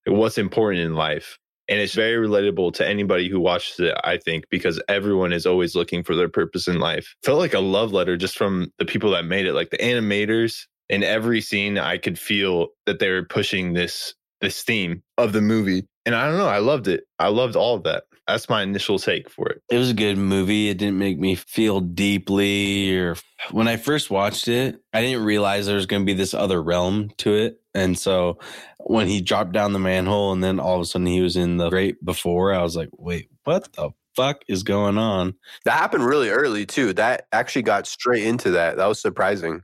What's 0.06 0.38
important 0.38 0.82
in 0.82 0.94
life? 0.94 1.38
And 1.70 1.80
it's 1.80 1.94
very 1.94 2.26
relatable 2.26 2.74
to 2.74 2.86
anybody 2.86 3.28
who 3.28 3.40
watches 3.40 3.80
it, 3.80 3.94
I 4.04 4.18
think, 4.18 4.44
because 4.50 4.80
everyone 4.88 5.32
is 5.32 5.46
always 5.46 5.74
looking 5.74 6.02
for 6.02 6.14
their 6.14 6.28
purpose 6.28 6.68
in 6.68 6.78
life. 6.78 7.14
Felt 7.24 7.38
like 7.38 7.54
a 7.54 7.60
love 7.60 7.92
letter 7.92 8.16
just 8.16 8.38
from 8.38 8.72
the 8.78 8.86
people 8.86 9.10
that 9.10 9.24
made 9.24 9.46
it, 9.46 9.54
like 9.54 9.70
the 9.70 9.78
animators. 9.78 10.66
In 10.88 11.02
every 11.02 11.42
scene, 11.42 11.76
I 11.76 11.98
could 11.98 12.18
feel 12.18 12.68
that 12.86 12.98
they 12.98 13.10
were 13.10 13.24
pushing 13.24 13.74
this 13.74 14.14
this 14.40 14.62
theme 14.62 15.02
of 15.18 15.32
the 15.32 15.42
movie. 15.42 15.86
And 16.06 16.14
I 16.14 16.26
don't 16.28 16.38
know, 16.38 16.46
I 16.46 16.58
loved 16.58 16.88
it. 16.88 17.04
I 17.18 17.28
loved 17.28 17.56
all 17.56 17.74
of 17.74 17.82
that. 17.82 18.04
That's 18.28 18.48
my 18.48 18.62
initial 18.62 18.98
take 18.98 19.30
for 19.30 19.48
it. 19.48 19.62
It 19.70 19.78
was 19.78 19.90
a 19.90 19.94
good 19.94 20.18
movie. 20.18 20.68
It 20.68 20.76
didn't 20.76 20.98
make 20.98 21.18
me 21.18 21.34
feel 21.34 21.80
deeply 21.80 22.96
or 22.96 23.16
when 23.50 23.68
I 23.68 23.76
first 23.76 24.10
watched 24.10 24.48
it, 24.48 24.80
I 24.92 25.00
didn't 25.00 25.24
realize 25.24 25.66
there 25.66 25.76
was 25.76 25.86
going 25.86 26.02
to 26.02 26.06
be 26.06 26.14
this 26.14 26.34
other 26.34 26.62
realm 26.62 27.10
to 27.18 27.34
it. 27.34 27.60
And 27.74 27.98
so 27.98 28.38
when 28.78 29.06
he 29.06 29.20
dropped 29.20 29.52
down 29.52 29.72
the 29.72 29.78
manhole 29.78 30.32
and 30.32 30.42
then 30.42 30.60
all 30.60 30.76
of 30.76 30.82
a 30.82 30.84
sudden 30.84 31.06
he 31.06 31.20
was 31.20 31.36
in 31.36 31.56
the 31.56 31.70
great 31.70 32.04
before, 32.04 32.52
I 32.52 32.62
was 32.62 32.76
like, 32.76 32.90
wait, 32.92 33.30
what 33.44 33.72
the 33.74 33.90
fuck 34.14 34.42
is 34.48 34.62
going 34.62 34.98
on? 34.98 35.34
That 35.64 35.78
happened 35.78 36.04
really 36.04 36.28
early, 36.28 36.66
too. 36.66 36.92
That 36.92 37.26
actually 37.32 37.62
got 37.62 37.86
straight 37.86 38.24
into 38.24 38.50
that. 38.50 38.76
That 38.76 38.86
was 38.86 39.00
surprising. 39.00 39.62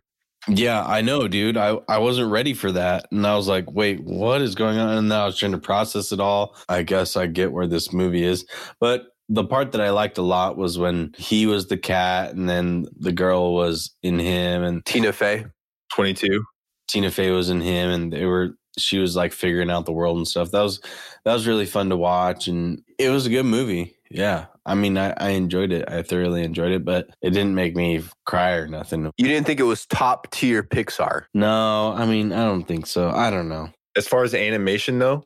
Yeah, 0.48 0.84
I 0.84 1.00
know, 1.00 1.26
dude. 1.26 1.56
I, 1.56 1.78
I 1.88 1.98
wasn't 1.98 2.30
ready 2.30 2.54
for 2.54 2.70
that. 2.72 3.06
And 3.10 3.26
I 3.26 3.34
was 3.34 3.48
like, 3.48 3.70
wait, 3.70 4.00
what 4.04 4.42
is 4.42 4.54
going 4.54 4.78
on? 4.78 4.98
And 4.98 5.12
I 5.12 5.24
was 5.24 5.38
trying 5.38 5.52
to 5.52 5.58
process 5.58 6.12
it 6.12 6.20
all. 6.20 6.56
I 6.68 6.82
guess 6.82 7.16
I 7.16 7.26
get 7.26 7.52
where 7.52 7.66
this 7.66 7.92
movie 7.92 8.24
is. 8.24 8.46
But 8.78 9.06
the 9.28 9.44
part 9.44 9.72
that 9.72 9.80
I 9.80 9.90
liked 9.90 10.18
a 10.18 10.22
lot 10.22 10.56
was 10.56 10.78
when 10.78 11.14
he 11.16 11.46
was 11.46 11.68
the 11.68 11.78
cat 11.78 12.34
and 12.34 12.48
then 12.48 12.86
the 12.98 13.12
girl 13.12 13.54
was 13.54 13.94
in 14.02 14.18
him 14.18 14.62
and 14.62 14.84
Tina 14.84 15.12
Fey. 15.12 15.46
22. 15.94 16.44
Tina 16.88 17.10
Fey 17.10 17.30
was 17.30 17.48
in 17.48 17.60
him 17.60 17.90
and 17.90 18.12
they 18.12 18.26
were 18.26 18.50
she 18.76 18.98
was 18.98 19.14
like 19.16 19.32
figuring 19.32 19.70
out 19.70 19.86
the 19.86 19.92
world 19.92 20.16
and 20.18 20.28
stuff. 20.28 20.50
That 20.50 20.62
was 20.62 20.80
that 21.24 21.32
was 21.32 21.46
really 21.46 21.64
fun 21.64 21.88
to 21.88 21.96
watch 21.96 22.48
and 22.48 22.82
it 22.98 23.08
was 23.08 23.24
a 23.26 23.30
good 23.30 23.46
movie. 23.46 23.96
Yeah. 24.10 24.46
I 24.66 24.74
mean 24.74 24.96
I, 24.98 25.12
I 25.18 25.30
enjoyed 25.30 25.72
it. 25.72 25.84
I 25.88 26.02
thoroughly 26.02 26.42
enjoyed 26.42 26.72
it, 26.72 26.84
but 26.84 27.08
it 27.22 27.30
didn't 27.30 27.54
make 27.54 27.74
me 27.76 28.02
cry 28.24 28.52
or 28.52 28.66
nothing. 28.66 29.10
You 29.16 29.28
didn't 29.28 29.46
think 29.46 29.60
it 29.60 29.64
was 29.64 29.86
top 29.86 30.30
tier 30.30 30.62
Pixar. 30.62 31.24
No, 31.34 31.92
I 31.92 32.06
mean 32.06 32.32
I 32.32 32.44
don't 32.44 32.64
think 32.64 32.86
so. 32.86 33.10
I 33.10 33.30
don't 33.30 33.48
know. 33.48 33.68
As 33.96 34.08
far 34.08 34.24
as 34.24 34.34
animation 34.34 34.98
though, 34.98 35.24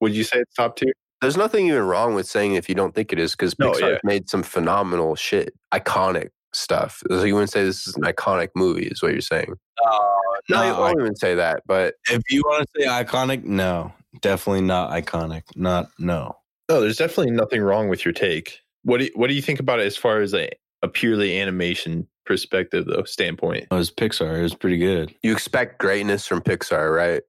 would 0.00 0.14
you 0.14 0.24
say 0.24 0.38
it's 0.38 0.54
top 0.54 0.76
tier? 0.76 0.92
There's 1.22 1.36
nothing 1.36 1.66
even 1.68 1.82
wrong 1.82 2.14
with 2.14 2.26
saying 2.26 2.54
if 2.54 2.68
you 2.68 2.74
don't 2.74 2.94
think 2.94 3.12
it 3.12 3.18
is 3.18 3.32
because 3.32 3.58
No, 3.58 3.72
Pixar 3.72 3.92
yeah. 3.92 3.98
made 4.04 4.28
some 4.28 4.42
phenomenal 4.42 5.16
shit, 5.16 5.54
iconic 5.72 6.28
stuff. 6.52 7.02
So 7.08 7.24
you 7.24 7.34
wouldn't 7.34 7.50
say 7.50 7.64
this 7.64 7.86
is 7.86 7.96
an 7.96 8.02
iconic 8.02 8.48
movie, 8.54 8.86
is 8.86 9.02
what 9.02 9.12
you're 9.12 9.20
saying. 9.20 9.54
Uh, 9.84 9.90
no, 10.48 10.58
I 10.58 10.70
No, 10.70 10.80
won't 10.80 11.00
even 11.00 11.16
say 11.16 11.34
that. 11.34 11.62
But 11.66 11.94
If 12.10 12.22
you 12.30 12.42
want 12.46 12.66
to 12.74 12.82
say 12.82 12.86
iconic, 12.88 13.44
no, 13.44 13.92
definitely 14.20 14.62
not 14.62 14.90
iconic. 14.90 15.42
Not 15.56 15.88
no. 15.98 16.36
No, 16.68 16.80
there's 16.80 16.96
definitely 16.96 17.32
nothing 17.32 17.62
wrong 17.62 17.88
with 17.88 18.04
your 18.04 18.12
take. 18.12 18.60
What 18.86 18.98
do 18.98 19.04
you, 19.06 19.10
what 19.14 19.26
do 19.26 19.34
you 19.34 19.42
think 19.42 19.58
about 19.58 19.80
it 19.80 19.86
as 19.86 19.96
far 19.96 20.20
as 20.20 20.32
a, 20.32 20.48
a 20.82 20.88
purely 20.88 21.40
animation 21.40 22.06
perspective 22.24 22.86
though 22.86 23.02
standpoint? 23.02 23.66
Oh, 23.72 23.76
it 23.76 23.78
was 23.78 23.90
Pixar. 23.90 24.38
It 24.38 24.42
was 24.42 24.54
pretty 24.54 24.78
good. 24.78 25.12
you 25.24 25.32
expect 25.32 25.78
greatness 25.78 26.24
from 26.26 26.40
Pixar, 26.40 26.94
right? 26.94 27.22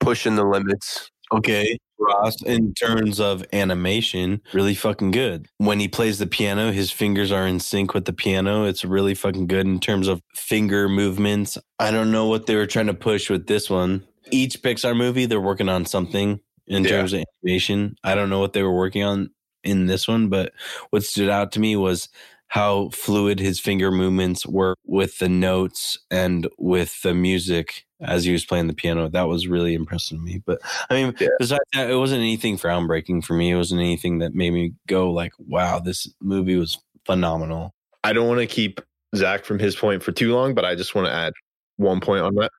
Pushing 0.00 0.36
the 0.36 0.44
limits. 0.44 1.10
Okay, 1.32 1.78
Ross. 1.98 2.40
In 2.42 2.72
terms 2.74 3.20
of 3.20 3.44
animation, 3.54 4.40
really 4.52 4.74
fucking 4.74 5.10
good. 5.10 5.46
When 5.58 5.80
he 5.80 5.88
plays 5.88 6.18
the 6.18 6.26
piano, 6.26 6.72
his 6.72 6.90
fingers 6.90 7.32
are 7.32 7.46
in 7.46 7.58
sync 7.60 7.94
with 7.94 8.04
the 8.04 8.12
piano. 8.12 8.64
It's 8.64 8.84
really 8.84 9.14
fucking 9.14 9.46
good 9.46 9.66
in 9.66 9.80
terms 9.80 10.08
of 10.08 10.20
finger 10.34 10.88
movements. 10.88 11.58
I 11.78 11.90
don't 11.90 12.10
know 12.10 12.26
what 12.26 12.46
they 12.46 12.54
were 12.56 12.66
trying 12.66 12.86
to 12.86 12.94
push 12.94 13.28
with 13.30 13.46
this 13.46 13.68
one. 13.70 14.04
Each 14.30 14.60
Pixar 14.62 14.96
movie, 14.96 15.26
they're 15.26 15.40
working 15.40 15.68
on 15.68 15.84
something 15.86 16.40
in 16.66 16.84
Yeah. 16.84 16.90
terms 16.90 17.12
of 17.14 17.24
animation. 17.44 17.96
I 18.04 18.14
don't 18.14 18.30
know 18.30 18.40
what 18.40 18.52
they 18.52 18.62
were 18.62 18.74
working 18.76 19.02
on 19.02 19.30
in 19.64 19.86
this 19.86 20.06
one, 20.08 20.28
but 20.28 20.52
what 20.90 21.02
stood 21.04 21.28
out 21.28 21.52
to 21.52 21.60
me 21.60 21.76
was 21.76 22.08
how 22.48 22.88
fluid 22.90 23.38
his 23.38 23.60
finger 23.60 23.90
movements 23.90 24.46
were 24.46 24.74
with 24.86 25.18
the 25.18 25.28
notes 25.28 25.98
and 26.10 26.48
with 26.58 27.02
the 27.02 27.12
music 27.12 27.84
as 28.00 28.24
he 28.24 28.32
was 28.32 28.44
playing 28.46 28.68
the 28.68 28.72
piano. 28.72 29.08
That 29.08 29.28
was 29.28 29.46
really 29.46 29.74
impressive 29.74 30.16
to 30.18 30.24
me. 30.24 30.42
But 30.46 30.60
I 30.88 30.94
mean, 30.94 31.14
Yeah. 31.20 31.28
besides 31.38 31.60
that, 31.74 31.90
it 31.90 31.96
wasn't 31.96 32.20
anything 32.22 32.56
groundbreaking 32.56 33.24
for 33.24 33.34
me. 33.34 33.50
It 33.50 33.56
wasn't 33.56 33.80
anything 33.82 34.18
that 34.20 34.34
made 34.34 34.52
me 34.52 34.72
go 34.86 35.10
like, 35.10 35.32
"Wow, 35.38 35.80
this 35.80 36.10
movie 36.22 36.56
was 36.56 36.78
phenomenal." 37.04 37.74
I 38.04 38.12
don't 38.14 38.28
want 38.28 38.40
to 38.40 38.46
keep 38.46 38.80
Zach 39.14 39.44
from 39.44 39.58
his 39.58 39.76
point 39.76 40.02
for 40.02 40.12
too 40.12 40.32
long, 40.34 40.54
but 40.54 40.64
I 40.64 40.74
just 40.74 40.94
want 40.94 41.06
to 41.08 41.12
add 41.12 41.32
one 41.76 42.00
point 42.00 42.22
on 42.22 42.34
that. 42.36 42.50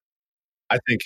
I 0.69 0.77
think 0.87 1.01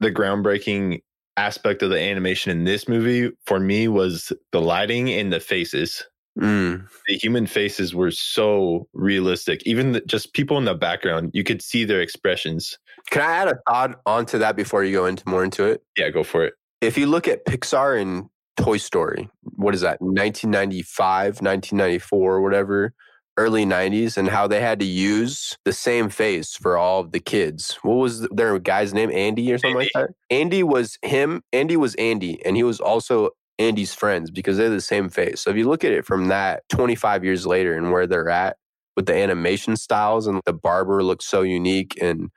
the 0.00 0.10
groundbreaking 0.10 1.00
aspect 1.36 1.82
of 1.82 1.90
the 1.90 2.00
animation 2.00 2.50
in 2.50 2.64
this 2.64 2.88
movie 2.88 3.30
for 3.46 3.58
me 3.58 3.88
was 3.88 4.32
the 4.52 4.60
lighting 4.60 5.10
and 5.10 5.32
the 5.32 5.40
faces. 5.40 6.04
Mm. 6.38 6.88
The 7.08 7.18
human 7.18 7.46
faces 7.46 7.94
were 7.94 8.10
so 8.10 8.88
realistic. 8.94 9.62
Even 9.66 9.92
the, 9.92 10.00
just 10.02 10.32
people 10.32 10.58
in 10.58 10.64
the 10.64 10.74
background, 10.74 11.30
you 11.34 11.44
could 11.44 11.60
see 11.60 11.84
their 11.84 12.00
expressions. 12.00 12.78
Can 13.10 13.22
I 13.22 13.32
add 13.32 13.48
a 13.48 13.58
thought 13.68 14.00
onto 14.06 14.38
that 14.38 14.56
before 14.56 14.84
you 14.84 14.92
go 14.92 15.06
into 15.06 15.28
more 15.28 15.44
into 15.44 15.64
it? 15.64 15.82
Yeah, 15.96 16.10
go 16.10 16.22
for 16.22 16.44
it. 16.44 16.54
If 16.80 16.96
you 16.96 17.06
look 17.06 17.28
at 17.28 17.44
Pixar 17.44 18.00
and 18.00 18.28
Toy 18.56 18.78
Story, 18.78 19.28
what 19.56 19.74
is 19.74 19.82
that? 19.82 20.00
1995, 20.00 21.42
1994, 21.42 22.40
whatever, 22.40 22.94
early 23.36 23.64
90s, 23.64 24.16
and 24.16 24.28
how 24.28 24.46
they 24.46 24.60
had 24.60 24.78
to 24.80 24.86
use 24.86 25.56
the 25.64 25.72
same 25.72 26.08
face 26.08 26.54
for 26.54 26.76
all 26.76 27.00
of 27.00 27.12
the 27.12 27.20
kids. 27.20 27.78
What 27.82 27.94
was 27.94 28.28
their 28.28 28.58
guy's 28.58 28.92
name? 28.92 29.10
Andy 29.10 29.52
or 29.52 29.58
something 29.58 29.76
like 29.76 29.90
that? 29.94 30.10
Andy 30.30 30.62
was 30.62 30.98
him. 31.02 31.42
Andy 31.52 31.76
was 31.76 31.94
Andy, 31.96 32.44
and 32.44 32.56
he 32.56 32.62
was 32.62 32.80
also 32.80 33.30
Andy's 33.58 33.94
friends 33.94 34.30
because 34.30 34.56
they're 34.56 34.70
the 34.70 34.80
same 34.80 35.08
face. 35.08 35.40
So 35.40 35.50
if 35.50 35.56
you 35.56 35.68
look 35.68 35.84
at 35.84 35.92
it 35.92 36.04
from 36.04 36.28
that 36.28 36.62
25 36.70 37.24
years 37.24 37.46
later 37.46 37.76
and 37.76 37.92
where 37.92 38.06
they're 38.06 38.28
at 38.28 38.56
with 38.96 39.06
the 39.06 39.14
animation 39.14 39.76
styles 39.76 40.26
and 40.26 40.40
the 40.44 40.52
barber 40.52 41.02
looks 41.02 41.26
so 41.26 41.42
unique 41.42 41.96
and 42.00 42.30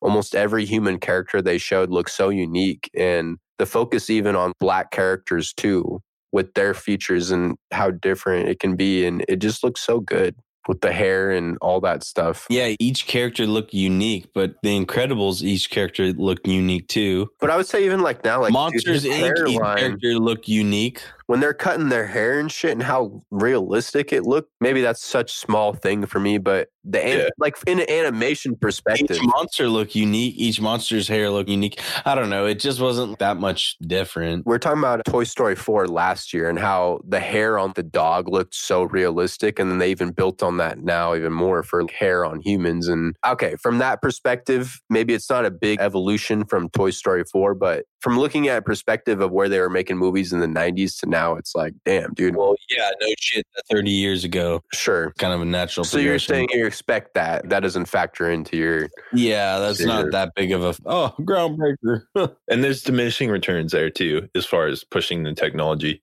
almost 0.00 0.34
every 0.34 0.64
human 0.64 0.98
character 0.98 1.42
they 1.42 1.58
showed 1.58 1.90
looks 1.90 2.14
so 2.14 2.28
unique 2.28 2.90
and 2.94 3.38
the 3.58 3.66
focus 3.66 4.08
even 4.08 4.36
on 4.36 4.52
black 4.60 4.90
characters 4.90 5.52
too 5.52 6.00
with 6.32 6.52
their 6.54 6.74
features 6.74 7.30
and 7.30 7.56
how 7.70 7.90
different 7.90 8.48
it 8.48 8.60
can 8.60 8.76
be 8.76 9.06
and 9.06 9.24
it 9.28 9.36
just 9.36 9.64
looks 9.64 9.80
so 9.80 10.00
good 10.00 10.34
with 10.68 10.82
the 10.82 10.92
hair 10.92 11.30
and 11.30 11.56
all 11.60 11.80
that 11.80 12.04
stuff. 12.04 12.46
Yeah, 12.50 12.74
each 12.78 13.06
character 13.06 13.46
looked 13.46 13.72
unique, 13.72 14.28
but 14.34 14.54
the 14.62 14.78
Incredibles, 14.78 15.42
each 15.42 15.70
character 15.70 16.12
looked 16.12 16.46
unique 16.46 16.86
too. 16.88 17.28
But 17.40 17.50
I 17.50 17.56
would 17.56 17.66
say 17.66 17.84
even 17.86 18.02
like 18.02 18.22
now, 18.22 18.42
like 18.42 18.52
Monsters 18.52 19.02
his 19.02 19.12
Inc. 19.12 19.48
Each 19.48 19.58
character 19.58 20.18
looked 20.18 20.46
unique. 20.46 21.02
When 21.28 21.40
they're 21.40 21.54
cutting 21.54 21.88
their 21.90 22.06
hair 22.06 22.40
and 22.40 22.50
shit 22.50 22.72
and 22.72 22.82
how 22.82 23.20
realistic 23.30 24.12
it 24.12 24.24
looked, 24.24 24.50
maybe 24.60 24.80
that's 24.82 25.04
such 25.04 25.32
small 25.34 25.72
thing 25.74 26.04
for 26.06 26.18
me, 26.18 26.38
but 26.38 26.68
the 26.84 27.04
an- 27.04 27.18
Yeah. 27.18 27.28
like 27.38 27.56
in 27.66 27.80
an 27.80 27.90
animation 27.90 28.56
perspective, 28.56 29.10
Each 29.18 29.22
monster 29.22 29.68
look 29.68 29.94
unique. 29.94 30.34
Each 30.38 30.58
monster's 30.58 31.06
hair 31.06 31.28
look 31.30 31.46
unique. 31.48 31.80
I 32.06 32.14
don't 32.14 32.30
know. 32.30 32.46
It 32.46 32.58
just 32.60 32.80
wasn't 32.80 33.18
that 33.18 33.36
much 33.36 33.76
different. 33.86 34.46
we're 34.46 34.56
talking 34.58 34.78
about 34.78 35.04
Toy 35.04 35.24
Story 35.24 35.54
4 35.54 35.86
last 35.86 36.32
year 36.32 36.48
and 36.48 36.58
how 36.58 37.00
the 37.06 37.20
hair 37.20 37.58
on 37.58 37.72
the 37.76 37.82
dog 37.82 38.28
looked 38.28 38.54
so 38.54 38.84
realistic. 38.84 39.58
And 39.58 39.70
then 39.70 39.78
they 39.78 39.90
even 39.90 40.10
built 40.12 40.42
on 40.42 40.56
that 40.58 40.78
now 40.82 41.14
even 41.14 41.32
more 41.32 41.62
for 41.62 41.84
hair 41.92 42.24
on 42.24 42.40
humans. 42.40 42.88
And 42.88 43.14
okay, 43.26 43.56
from 43.62 43.78
that 43.78 44.00
perspective, 44.00 44.80
maybe 44.88 45.12
it's 45.12 45.28
not 45.28 45.44
a 45.44 45.50
big 45.50 45.78
evolution 45.80 46.46
from 46.46 46.70
Toy 46.70 46.88
Story 46.90 47.24
4, 47.30 47.54
but 47.54 47.84
from 48.00 48.18
looking 48.18 48.48
at 48.48 48.64
perspective 48.64 49.20
of 49.20 49.30
where 49.32 49.48
they 49.48 49.58
were 49.60 49.68
making 49.68 49.98
movies 49.98 50.32
in 50.32 50.38
the 50.40 50.46
90s 50.46 50.98
to 51.00 51.06
now, 51.06 51.17
it's 51.36 51.54
like, 51.54 51.74
damn, 51.84 52.12
dude. 52.14 52.36
Well, 52.36 52.56
yeah, 52.70 52.90
no 53.00 53.08
shit. 53.18 53.46
Thirty 53.70 53.90
years 53.90 54.24
ago, 54.24 54.62
Sure. 54.72 55.12
kind 55.18 55.32
of 55.32 55.40
a 55.40 55.44
natural. 55.44 55.84
So 55.84 55.98
you're 55.98 56.18
saying 56.18 56.48
you 56.52 56.66
expect 56.66 57.14
that. 57.14 57.48
That 57.48 57.60
doesn't 57.60 57.86
factor 57.86 58.30
into 58.30 58.56
your 58.56 58.88
yeah, 59.12 59.58
that's 59.58 59.78
Sure. 59.78 59.86
not 59.86 60.10
that 60.12 60.32
big 60.34 60.52
of 60.52 60.62
a 60.64 60.74
oh 60.86 61.14
groundbreaker. 61.20 62.02
And 62.50 62.64
there's 62.64 62.82
diminishing 62.82 63.30
returns 63.30 63.72
there 63.72 63.90
too, 63.90 64.28
as 64.34 64.46
far 64.46 64.66
as 64.66 64.84
pushing 64.84 65.22
the 65.22 65.34
technology. 65.34 66.02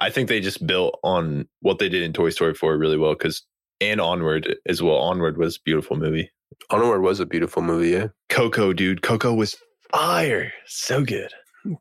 I 0.00 0.10
think 0.10 0.28
they 0.28 0.40
just 0.40 0.66
built 0.66 0.98
on 1.04 1.46
what 1.60 1.78
they 1.78 1.88
did 1.88 2.02
in 2.02 2.12
Toy 2.12 2.30
Story 2.30 2.54
4 2.54 2.76
really 2.76 2.98
well 2.98 3.14
because 3.14 3.44
and 3.80 4.00
Onward 4.00 4.56
as 4.66 4.82
well. 4.82 4.96
Onward 4.96 5.36
was 5.38 5.56
a 5.56 5.60
beautiful 5.64 5.96
movie. 5.96 6.30
Onward 6.70 7.02
was 7.02 7.20
a 7.20 7.26
beautiful 7.26 7.62
movie, 7.62 7.90
yeah. 7.90 8.08
Coco, 8.28 8.72
dude. 8.72 9.02
Coco 9.02 9.34
was 9.34 9.56
fire. 9.92 10.52
So 10.66 11.04
good. 11.04 11.32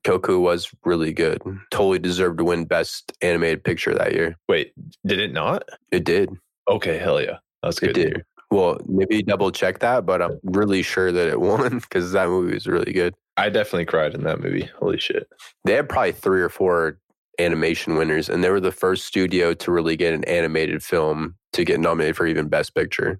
Coco 0.04 0.40
was 0.40 0.70
really 0.86 1.14
good. 1.14 1.42
Totally 1.72 2.00
deserved 2.00 2.38
to 2.38 2.44
win 2.44 2.66
Best 2.66 3.12
Animated 3.22 3.64
Picture 3.64 3.94
that 3.94 4.14
year. 4.14 4.36
Wait, 4.48 4.74
did 5.06 5.20
it 5.20 5.34
not? 5.34 5.64
It 5.92 6.04
did. 6.06 6.30
Okay, 6.70 6.98
hell 6.98 7.22
yeah. 7.22 7.38
That's 7.62 7.80
good. 7.80 7.94
to 7.96 8.04
did. 8.10 8.24
Well, 8.52 8.80
maybe 8.88 9.24
double 9.24 9.52
check 9.52 9.80
that, 9.80 10.06
but 10.06 10.22
I'm 10.22 10.40
really 10.44 10.84
sure 10.84 11.12
that 11.12 11.28
it 11.28 11.40
won 11.42 11.80
because 11.80 12.12
that 12.12 12.28
movie 12.28 12.54
was 12.54 12.68
really 12.68 12.94
good. 12.94 13.14
I 13.36 13.50
definitely 13.50 13.86
cried 13.86 14.14
in 14.14 14.24
that 14.24 14.40
movie. 14.40 14.70
Holy 14.80 15.00
shit. 15.00 15.28
They 15.66 15.74
had 15.74 15.90
probably 15.90 16.12
three 16.12 16.42
or 16.42 16.50
four 16.50 17.00
animation 17.40 17.96
winners, 17.96 18.30
and 18.30 18.44
they 18.44 18.50
were 18.52 18.60
the 18.60 18.72
first 18.72 19.06
studio 19.08 19.54
to 19.56 19.72
really 19.72 19.96
get 19.98 20.14
an 20.14 20.24
animated 20.26 20.84
film 20.84 21.36
to 21.54 21.64
get 21.66 21.80
nominated 21.80 22.16
for 22.16 22.28
even 22.28 22.48
Best 22.48 22.76
Picture 22.76 23.20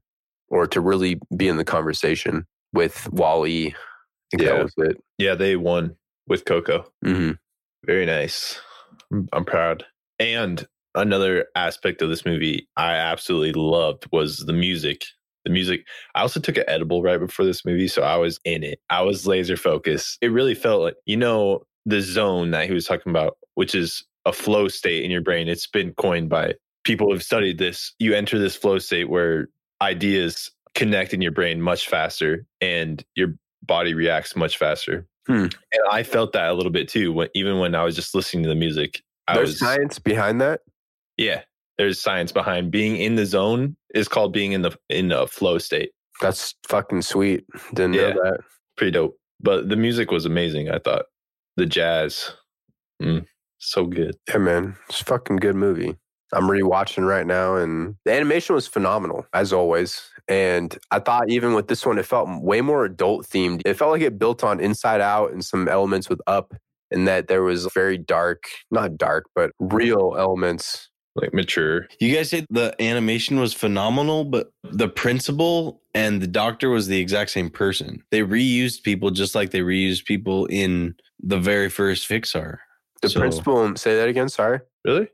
or 0.50 0.68
to 0.68 0.80
really 0.82 1.20
be 1.36 1.48
in 1.48 1.58
the 1.58 1.66
conversation 1.66 2.46
with 2.74 3.12
WALL-E. 3.12 3.68
I 3.68 3.74
think 4.32 4.44
Yeah. 4.44 4.50
that 4.58 4.64
was 4.64 4.74
it. 4.78 4.98
Yeah, 5.18 5.34
they 5.36 5.56
won 5.56 5.96
with 6.28 6.46
Coco. 6.46 6.86
hmm 7.04 7.32
Very 7.86 8.06
nice. 8.06 8.60
I'm- 9.34 9.46
proud. 9.46 9.86
And 10.20 10.66
another 10.96 11.48
aspect 11.56 12.02
of 12.02 12.10
this 12.10 12.26
movie 12.26 12.68
I 12.78 12.94
absolutely 12.94 13.54
loved 13.54 14.08
was 14.12 14.40
the 14.40 14.54
music. 14.54 15.04
The 15.46 15.52
music. 15.52 15.86
I 16.16 16.22
also 16.22 16.40
took 16.40 16.58
an 16.58 16.64
edible 16.68 17.02
right 17.04 17.20
before 17.20 17.46
this 17.46 17.66
movie, 17.66 17.88
so 17.90 18.02
I 18.02 18.16
was 18.16 18.40
in 18.46 18.64
it. 18.64 18.80
I 18.90 19.02
was 19.02 19.28
laser 19.28 19.58
focused. 19.58 20.18
It 20.22 20.28
really 20.32 20.56
felt 20.56 20.82
like, 20.84 20.96
you 21.06 21.18
know, 21.18 21.64
the 21.86 22.02
zone 22.02 22.52
that 22.52 22.68
he 22.68 22.74
was 22.74 22.86
talking 22.86 23.10
about, 23.10 23.38
which 23.56 23.76
is 23.76 24.06
a 24.26 24.32
flow 24.32 24.70
state 24.70 25.04
in 25.04 25.12
your 25.12 25.22
brain. 25.22 25.50
It's 25.50 25.68
been 25.68 25.94
coined 25.96 26.30
by 26.30 26.54
people 26.86 27.08
who 27.08 27.14
have 27.14 27.24
studied 27.24 27.58
this. 27.58 27.94
You 28.00 28.14
enter 28.14 28.40
this 28.40 28.56
flow 28.56 28.80
state 28.80 29.10
where 29.10 29.50
ideas 29.82 30.50
connect 30.76 31.14
in 31.14 31.22
your 31.22 31.34
brain 31.34 31.62
much 31.62 31.90
faster 31.90 32.46
and 32.62 33.04
your 33.16 33.36
body 33.64 33.94
reacts 33.94 34.36
much 34.36 34.58
faster. 34.58 35.06
Hmm. 35.28 35.44
And 35.72 35.82
I 35.92 36.04
felt 36.04 36.34
that 36.34 36.50
a 36.50 36.54
little 36.54 36.72
bit 36.72 36.88
too, 36.90 37.14
when, 37.14 37.30
even 37.34 37.60
when 37.60 37.76
I 37.76 37.84
was 37.84 37.96
just 37.96 38.14
listening 38.14 38.44
to 38.44 38.50
the 38.50 38.56
music. 38.56 39.02
I 39.28 39.36
There's 39.36 39.52
was, 39.52 39.60
science 39.60 40.00
behind 40.00 40.42
that. 40.42 40.62
yeah, 41.18 41.44
there's 41.78 42.00
science 42.02 42.32
behind 42.32 42.72
being 42.72 42.98
in 42.98 43.16
the 43.16 43.26
zone 43.26 43.76
is 43.96 44.08
called 44.10 44.34
being 44.34 44.52
in 44.52 44.62
the 44.64 44.78
in 44.90 45.12
a 45.12 45.26
flow 45.28 45.58
state. 45.60 45.92
That's 46.22 46.54
fucking 46.68 47.02
sweet. 47.04 47.46
Didn't 47.74 47.94
Yeah. 47.94 48.10
know 48.14 48.24
that. 48.24 48.40
Pretty 48.78 48.92
dope. 48.92 49.18
But 49.40 49.70
the 49.70 49.76
music 49.76 50.12
was 50.12 50.26
amazing. 50.26 50.70
I 50.70 50.80
thought 50.80 51.06
the 51.58 51.66
jazz, 51.66 52.32
mm, 53.02 53.26
so 53.60 53.86
good. 53.86 54.16
Yeah, 54.28 54.38
man, 54.38 54.76
it's 54.90 55.02
a 55.02 55.06
fucking 55.06 55.38
good 55.38 55.56
movie. 55.56 55.96
I'm 56.34 56.44
rewatching 56.48 57.08
right 57.08 57.26
now, 57.28 57.56
and 57.56 57.96
the 58.06 58.14
animation 58.14 58.56
was 58.56 58.68
phenomenal 58.68 59.26
as 59.34 59.54
always. 59.54 60.02
And 60.28 60.78
I 60.92 61.00
thought 61.00 61.30
even 61.30 61.54
with 61.54 61.68
this 61.68 61.86
one, 61.86 61.98
it 62.00 62.06
felt 62.06 62.30
way 62.42 62.62
more 62.62 62.86
adult 62.86 63.26
themed. 63.28 63.62
It 63.66 63.74
felt 63.76 63.92
like 63.92 64.02
it 64.02 64.18
built 64.18 64.44
on 64.44 64.60
Inside 64.60 65.02
Out 65.02 65.32
and 65.34 65.44
some 65.44 65.68
elements 65.68 66.10
with 66.10 66.22
Up, 66.28 66.54
and 66.92 67.08
that 67.08 67.28
there 67.28 67.44
was 67.44 67.68
very 67.74 67.98
dark, 67.98 68.44
not 68.72 68.98
dark, 68.98 69.26
but 69.36 69.52
real 69.60 70.16
elements. 70.18 70.90
Like 71.16 71.32
mature. 71.32 71.88
You 72.00 72.16
guys 72.16 72.32
said 72.32 72.48
the 72.50 72.74
animation 72.82 73.40
was 73.40 73.54
phenomenal, 73.54 74.24
but 74.26 74.50
the 74.64 74.88
principal 74.88 75.80
and 75.94 76.20
the 76.20 76.28
doctor 76.28 76.72
was 76.72 76.88
the 76.88 77.00
exact 77.00 77.30
same 77.30 77.52
person. 77.52 78.02
They 78.10 78.22
reused 78.22 78.82
people 78.82 79.12
just 79.12 79.36
like 79.36 79.52
they 79.52 79.60
reused 79.60 80.06
people 80.06 80.48
in 80.48 80.96
the 81.22 81.38
very 81.38 81.70
first 81.70 82.10
Pixar. 82.10 82.58
The 83.04 83.10
So- 83.10 83.20
principal, 83.20 83.76
say 83.76 83.96
that 83.96 84.08
again. 84.10 84.28
Sorry. 84.28 84.62
Really? 84.86 85.08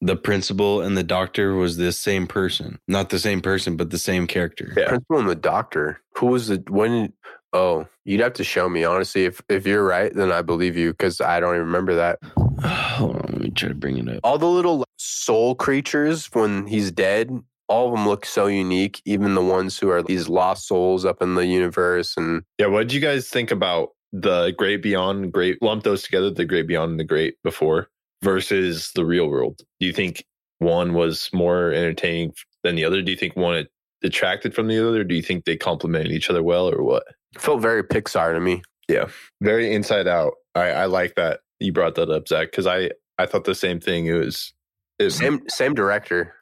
The 0.00 0.16
principal 0.16 0.80
and 0.80 0.96
the 0.96 1.02
doctor 1.02 1.54
was 1.54 1.76
the 1.76 1.92
same 1.92 2.26
person. 2.26 2.78
Not 2.86 3.10
the 3.10 3.18
same 3.18 3.40
person, 3.40 3.76
but 3.76 3.90
the 3.90 3.98
same 3.98 4.26
character. 4.26 4.72
Yeah. 4.76 4.88
Principal 4.88 5.18
and 5.18 5.28
the 5.28 5.34
doctor. 5.34 6.00
Who 6.16 6.26
was 6.26 6.48
the 6.48 6.62
when? 6.68 7.12
Oh, 7.52 7.86
you'd 8.04 8.20
have 8.20 8.34
to 8.34 8.44
show 8.44 8.68
me. 8.68 8.84
Honestly, 8.84 9.24
if 9.24 9.40
if 9.48 9.66
you're 9.66 9.84
right, 9.84 10.12
then 10.14 10.30
I 10.30 10.42
believe 10.42 10.76
you 10.76 10.92
because 10.92 11.20
I 11.20 11.40
don't 11.40 11.54
even 11.54 11.66
remember 11.66 11.94
that. 11.96 12.18
Hold 12.62 13.16
on, 13.16 13.26
let 13.32 13.40
me 13.40 13.50
try 13.50 13.68
to 13.68 13.74
bring 13.74 13.98
it 13.98 14.08
up. 14.08 14.20
all 14.24 14.38
the 14.38 14.46
little 14.46 14.84
soul 14.98 15.54
creatures 15.54 16.26
when 16.32 16.66
he's 16.66 16.90
dead 16.90 17.30
all 17.68 17.86
of 17.88 17.94
them 17.94 18.08
look 18.08 18.24
so 18.24 18.46
unique 18.46 19.00
even 19.04 19.34
the 19.34 19.44
ones 19.44 19.78
who 19.78 19.90
are 19.90 20.02
these 20.02 20.26
lost 20.28 20.66
souls 20.66 21.04
up 21.04 21.20
in 21.22 21.34
the 21.34 21.46
universe 21.46 22.16
and 22.16 22.42
Yeah. 22.58 22.66
What 22.66 22.80
did 22.88 22.92
you 22.94 23.00
guys 23.00 23.28
think 23.28 23.50
about 23.50 23.90
the 24.12 24.52
Great 24.56 24.82
Beyond, 24.82 25.32
Great 25.32 25.60
lump 25.62 25.84
those 25.84 26.02
together, 26.02 26.30
the 26.30 26.46
Great 26.46 26.66
Beyond 26.66 26.92
and 26.92 27.00
the 27.00 27.04
Great 27.04 27.34
before 27.44 27.88
versus 28.22 28.90
the 28.94 29.04
real 29.04 29.28
world? 29.28 29.58
Do 29.80 29.86
you 29.86 29.92
think 29.92 30.24
one 30.58 30.94
was 30.94 31.30
more 31.32 31.72
entertaining 31.72 32.32
than 32.64 32.74
the 32.76 32.84
other? 32.84 33.02
Do 33.02 33.10
you 33.10 33.16
think 33.16 33.36
one 33.36 33.66
detracted 34.02 34.54
from 34.54 34.68
the 34.68 34.86
other? 34.86 35.04
Do 35.04 35.14
you 35.14 35.22
think 35.22 35.44
they 35.44 35.56
complemented 35.56 36.12
each 36.12 36.30
other 36.30 36.42
well, 36.42 36.68
or 36.72 36.82
what? 36.82 37.04
it 37.34 37.40
felt 37.42 37.60
very 37.60 37.84
pixar 37.84 38.32
to 38.32 38.40
me 38.40 38.62
Yeah. 38.88 39.06
Very 39.42 39.74
inside 39.74 40.06
out. 40.08 40.32
I, 40.54 40.70
I 40.70 40.84
like 40.86 41.14
that 41.16 41.40
you 41.60 41.72
brought 41.72 41.94
that 41.96 42.08
up, 42.10 42.26
Zach, 42.28 42.50
because 42.50 42.66
I 42.66 42.90
I 43.18 43.26
thought 43.26 43.44
the 43.44 43.54
same 43.54 43.80
thing. 43.80 44.06
It 44.06 44.12
was 44.14 44.52
it, 44.98 45.10
same 45.10 45.42
same 45.48 45.74
director 45.74 46.34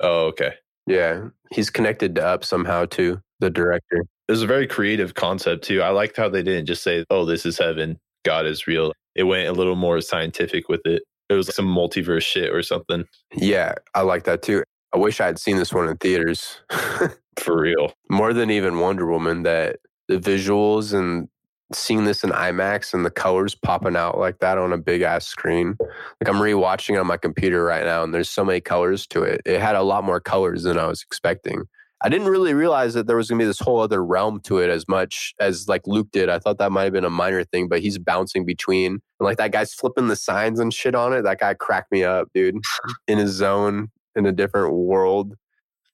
Oh, 0.00 0.26
okay. 0.26 0.54
yeah 0.86 1.28
he's 1.52 1.70
connected 1.70 2.14
to 2.16 2.26
up 2.26 2.44
somehow 2.44 2.86
to 2.86 3.20
the 3.38 3.50
director 3.50 4.04
It 4.28 4.32
was 4.32 4.42
a 4.42 4.46
very 4.48 4.66
creative 4.66 5.14
concept 5.14 5.64
too. 5.64 5.80
I 5.82 5.90
liked 5.90 6.16
how 6.16 6.28
they 6.28 6.42
didn't 6.42 6.66
just 6.66 6.82
say, 6.82 7.04
"Oh, 7.10 7.24
this 7.24 7.46
is 7.46 7.56
heaven. 7.58 7.98
God 8.24 8.46
is 8.46 8.66
real." 8.66 8.92
It 9.14 9.24
went 9.24 9.48
a 9.48 9.52
little 9.52 9.76
more 9.76 10.00
scientific 10.00 10.68
with 10.68 10.80
it. 10.86 11.02
It 11.32 11.36
was 11.36 11.54
some 11.54 11.66
multiverse 11.66 12.22
shit 12.22 12.52
or 12.54 12.62
something. 12.62 13.04
Yeah 13.34 13.74
i 13.94 14.02
like 14.02 14.24
that 14.24 14.42
too. 14.42 14.62
I 14.94 14.98
wish 14.98 15.20
i 15.20 15.26
had 15.26 15.38
seen 15.38 15.56
this 15.56 15.72
one 15.72 15.88
in 15.88 15.96
theaters. 15.96 16.60
For 17.38 17.60
real. 17.60 17.94
more 18.10 18.34
than 18.34 18.50
even 18.50 18.78
wonder 18.78 19.06
woman 19.06 19.42
that 19.44 19.78
the 20.08 20.18
visuals 20.18 20.92
and 20.92 21.28
seeing 21.72 22.04
this 22.04 22.22
in 22.22 22.28
imax 22.30 22.92
and 22.92 23.06
the 23.06 23.10
colors 23.10 23.54
popping 23.54 23.96
out 23.96 24.18
like 24.18 24.40
that 24.40 24.58
on 24.58 24.74
a 24.74 24.78
big 24.78 25.00
ass 25.00 25.26
screen. 25.26 25.76
Like 25.80 26.28
i'm 26.28 26.36
rewatching 26.36 26.94
it 26.94 26.98
on 26.98 27.06
my 27.06 27.16
computer 27.16 27.64
right 27.64 27.84
now 27.84 28.02
and 28.02 28.12
there's 28.12 28.28
so 28.28 28.44
many 28.44 28.60
colors 28.60 29.06
to 29.08 29.22
it. 29.22 29.40
It 29.46 29.60
had 29.60 29.76
a 29.76 29.82
lot 29.82 30.04
more 30.04 30.20
colors 30.20 30.64
than 30.64 30.78
i 30.78 30.86
was 30.86 31.02
expecting 31.02 31.64
i 32.02 32.08
didn't 32.08 32.28
really 32.28 32.54
realize 32.54 32.94
that 32.94 33.06
there 33.06 33.16
was 33.16 33.28
going 33.28 33.38
to 33.38 33.42
be 33.42 33.46
this 33.46 33.58
whole 33.58 33.80
other 33.80 34.04
realm 34.04 34.40
to 34.40 34.58
it 34.58 34.70
as 34.70 34.86
much 34.88 35.34
as 35.40 35.68
like 35.68 35.86
luke 35.86 36.08
did. 36.12 36.28
I 36.28 36.38
thought 36.38 36.58
that 36.58 36.72
might 36.72 36.84
have 36.84 36.92
been 36.92 37.04
a 37.04 37.10
minor 37.10 37.44
thing 37.44 37.68
but 37.68 37.80
he's 37.80 37.98
bouncing 37.98 38.44
between 38.44 38.92
and 38.92 39.00
like 39.20 39.38
that 39.38 39.52
guy's 39.52 39.74
flipping 39.74 40.08
the 40.08 40.16
signs 40.16 40.60
and 40.60 40.72
shit 40.72 40.94
on 40.94 41.12
it. 41.12 41.22
That 41.22 41.40
guy 41.40 41.54
cracked 41.54 41.92
me 41.92 42.04
up 42.04 42.28
dude 42.34 42.56
in 43.08 43.18
his 43.18 43.32
zone 43.32 43.90
in 44.16 44.26
a 44.26 44.32
different 44.32 44.74
world. 44.74 45.34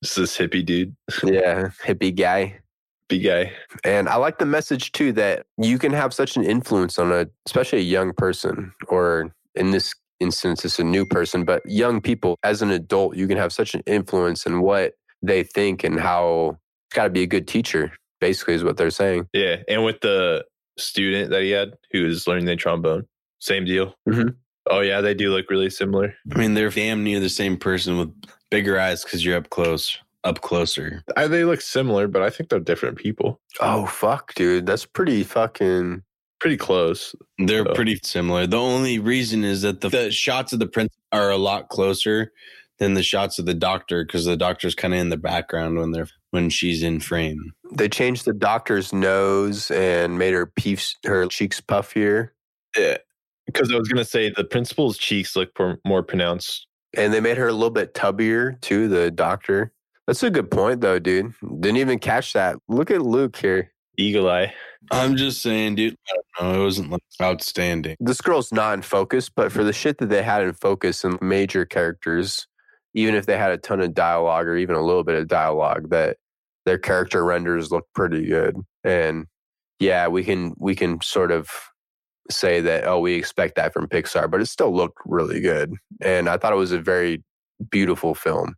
It's 0.03 0.15
this 0.15 0.37
hippie 0.37 0.65
dude, 0.65 0.95
yeah 1.25 1.71
hippie 1.85 2.15
guy. 2.15 2.61
Big 3.09 3.25
guy. 3.25 3.53
and 3.85 4.07
I 4.07 4.17
like 4.17 4.39
the 4.39 4.45
message 4.45 4.93
too 4.93 5.13
that 5.13 5.47
you 5.57 5.79
can 5.79 5.93
have 5.93 6.13
such 6.13 6.37
an 6.37 6.45
influence 6.45 6.99
on 6.99 7.11
a, 7.11 7.27
especially 7.47 7.79
a 7.79 7.83
young 7.83 8.13
person, 8.13 8.73
or 8.89 9.33
in 9.55 9.71
this 9.71 9.95
instance, 10.21 10.65
it's 10.65 10.79
a 10.79 10.85
new 10.85 11.07
person, 11.07 11.45
but 11.45 11.63
young 11.65 12.01
people 12.01 12.37
as 12.43 12.61
an 12.61 12.71
adult, 12.71 13.17
you 13.17 13.27
can 13.27 13.39
have 13.39 13.53
such 13.53 13.75
an 13.75 13.83
influence 13.87 14.45
in 14.45 14.61
what 14.61 14.93
they 15.23 15.43
think 15.43 15.85
and 15.85 15.99
how 15.99 16.59
it's 16.89 16.95
got 16.97 17.05
to 17.05 17.11
be 17.11 17.23
a 17.23 17.27
good 17.27 17.47
teacher, 17.49 17.93
basically, 18.21 18.55
is 18.55 18.65
what 18.65 18.77
they're 18.77 18.91
saying. 18.91 19.29
Yeah, 19.33 19.57
and 19.69 19.85
with 19.85 20.01
the 20.01 20.45
student 20.79 21.31
that 21.31 21.43
he 21.43 21.51
had 21.51 21.75
who 21.93 22.05
was 22.05 22.27
learning 22.27 22.45
the 22.47 22.57
trombone, 22.57 23.07
same 23.41 23.65
deal. 23.65 23.95
Mhm. 24.09 24.35
Oh 24.71 24.81
yeah, 24.81 25.01
they 25.01 25.15
do 25.15 25.31
look 25.31 25.51
really 25.51 25.71
similar. 25.71 26.15
I 26.35 26.39
mean, 26.39 26.55
they're 26.55 26.71
damn 26.71 27.03
near 27.03 27.21
the 27.21 27.29
same 27.31 27.57
person 27.57 27.99
with 27.99 28.11
bigger 28.51 28.79
eyes 28.79 29.03
because 29.03 29.25
you're 29.25 29.37
up 29.37 29.51
close. 29.51 29.99
up 30.25 30.41
closer. 30.41 31.03
I, 31.17 31.27
they 31.29 31.45
look 31.45 31.61
similar, 31.61 32.09
but 32.09 32.23
I 32.23 32.29
think 32.29 32.51
they're 32.51 32.59
different 32.61 32.99
people. 32.99 33.41
Oh 33.61 33.87
fuck, 33.87 34.35
dude, 34.35 34.67
that's 34.67 34.85
pretty 34.85 35.23
fucking. 35.23 36.03
Pretty 36.41 36.57
close. 36.57 37.15
They're 37.39 37.67
Oh. 37.69 37.73
pretty 37.75 37.99
similar. 38.03 38.47
The 38.47 38.59
only 38.59 38.99
reason 38.99 39.43
is 39.45 39.63
that 39.63 39.81
the, 39.81 39.89
the 39.89 40.11
shots 40.11 40.53
of 40.53 40.59
the 40.59 40.67
prince 40.67 40.93
are 41.13 41.31
a 41.31 41.37
lot 41.37 41.69
closer 41.69 42.33
than 42.79 42.95
the 42.95 43.03
shots 43.03 43.39
of 43.39 43.47
the 43.47 43.55
doctor 43.55 44.05
because 44.05 44.25
the 44.25 44.37
doctor's 44.37 44.75
kind 44.75 44.95
of 44.95 45.01
in 45.01 45.09
the 45.11 45.17
background 45.17 45.79
when 45.79 45.91
they're 45.93 46.09
when 46.31 46.51
she's 46.51 46.83
in 46.83 47.01
frame. 47.01 47.53
They 47.73 47.89
changed 47.89 48.25
the 48.25 48.33
doctor's 48.35 48.93
nose 48.93 49.71
and 49.71 50.19
made 50.19 50.35
her 50.35 50.47
peefs, 50.47 50.95
her 51.05 51.27
cheeks 51.27 51.61
puffier, 51.61 52.31
Yeah. 52.77 52.99
Because 53.47 53.73
I 53.73 53.77
was 53.79 53.89
gonna 53.89 54.05
say 54.05 54.31
the 54.31 54.45
principal's 54.45 54.99
cheeks 54.99 55.35
look 55.37 55.55
por- 55.55 55.79
more 55.87 56.03
pronounced. 56.03 56.67
and 56.97 57.13
they 57.13 57.21
made 57.21 57.37
her 57.37 57.49
a 57.49 57.53
little 57.53 57.71
bit 57.71 57.95
tubbier 57.95 58.61
too. 58.61 58.89
The 58.89 59.11
doctor. 59.11 59.73
That's 60.07 60.23
a 60.23 60.31
good 60.31 60.51
point, 60.51 60.81
though, 60.81 60.99
dude. 60.99 61.35
Didn't 61.43 61.77
even 61.77 61.99
catch 61.99 62.33
that. 62.33 62.57
Look 62.69 62.91
at 62.91 63.03
Luke 63.03 63.37
here. 63.37 63.73
Eagle 63.99 64.31
eye. 64.31 64.55
I'm 64.91 65.17
just 65.17 65.43
saying, 65.43 65.75
dude. 65.75 65.97
I 66.09 66.17
don't 66.43 66.53
know. 66.55 66.61
It 66.61 66.65
wasn't 66.65 66.91
like 66.91 67.03
outstanding. 67.21 67.97
This 68.01 68.21
girl's 68.23 68.51
not 68.53 68.73
in 68.75 68.83
focus, 68.83 69.29
but 69.29 69.53
for 69.53 69.65
the 69.65 69.73
shit 69.75 69.99
that 69.99 70.09
they 70.09 70.23
had 70.23 70.45
in 70.45 70.55
focus 70.55 71.05
and 71.05 71.21
major 71.21 71.67
characters, 71.67 72.47
even 72.95 73.15
if 73.15 73.27
they 73.27 73.37
had 73.37 73.51
a 73.51 73.59
ton 73.59 73.81
of 73.81 73.95
dialogue 73.95 74.47
or 74.47 74.57
even 74.57 74.77
a 74.77 74.85
little 74.85 75.05
bit 75.05 75.17
of 75.17 75.29
dialogue, 75.29 75.91
that 75.91 76.17
their 76.67 76.79
character 76.79 77.25
renders 77.25 77.71
look 77.71 77.87
pretty 77.95 78.27
good. 78.27 78.57
And 78.85 79.27
yeah, 79.81 80.09
we 80.09 80.25
can 80.25 80.55
we 80.59 80.75
can 80.75 81.01
sort 81.01 81.31
of 81.31 81.51
say 82.31 82.61
that 82.61 82.87
oh 82.87 83.01
we 83.01 83.15
expect 83.15 83.55
that 83.57 83.73
from 83.73 83.89
Pixar, 83.89 84.31
but 84.31 84.41
it 84.41 84.47
still 84.47 84.75
looked 84.75 84.99
really 85.07 85.41
good. 85.41 85.73
And 86.01 86.29
I 86.29 86.37
thought 86.37 86.53
it 86.53 86.57
was 86.57 86.73
a 86.73 86.81
very 86.81 87.23
beautiful 87.71 88.15
film. 88.15 88.55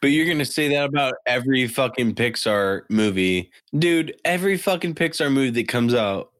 But 0.00 0.08
you're 0.08 0.26
gonna 0.26 0.44
say 0.44 0.68
that 0.68 0.84
about 0.84 1.14
every 1.26 1.66
fucking 1.68 2.14
Pixar 2.16 2.82
movie, 2.90 3.50
dude. 3.78 4.18
Every 4.24 4.56
fucking 4.56 4.94
Pixar 4.94 5.32
movie 5.32 5.50
that 5.50 5.68
comes 5.68 5.94
out, 5.94 6.32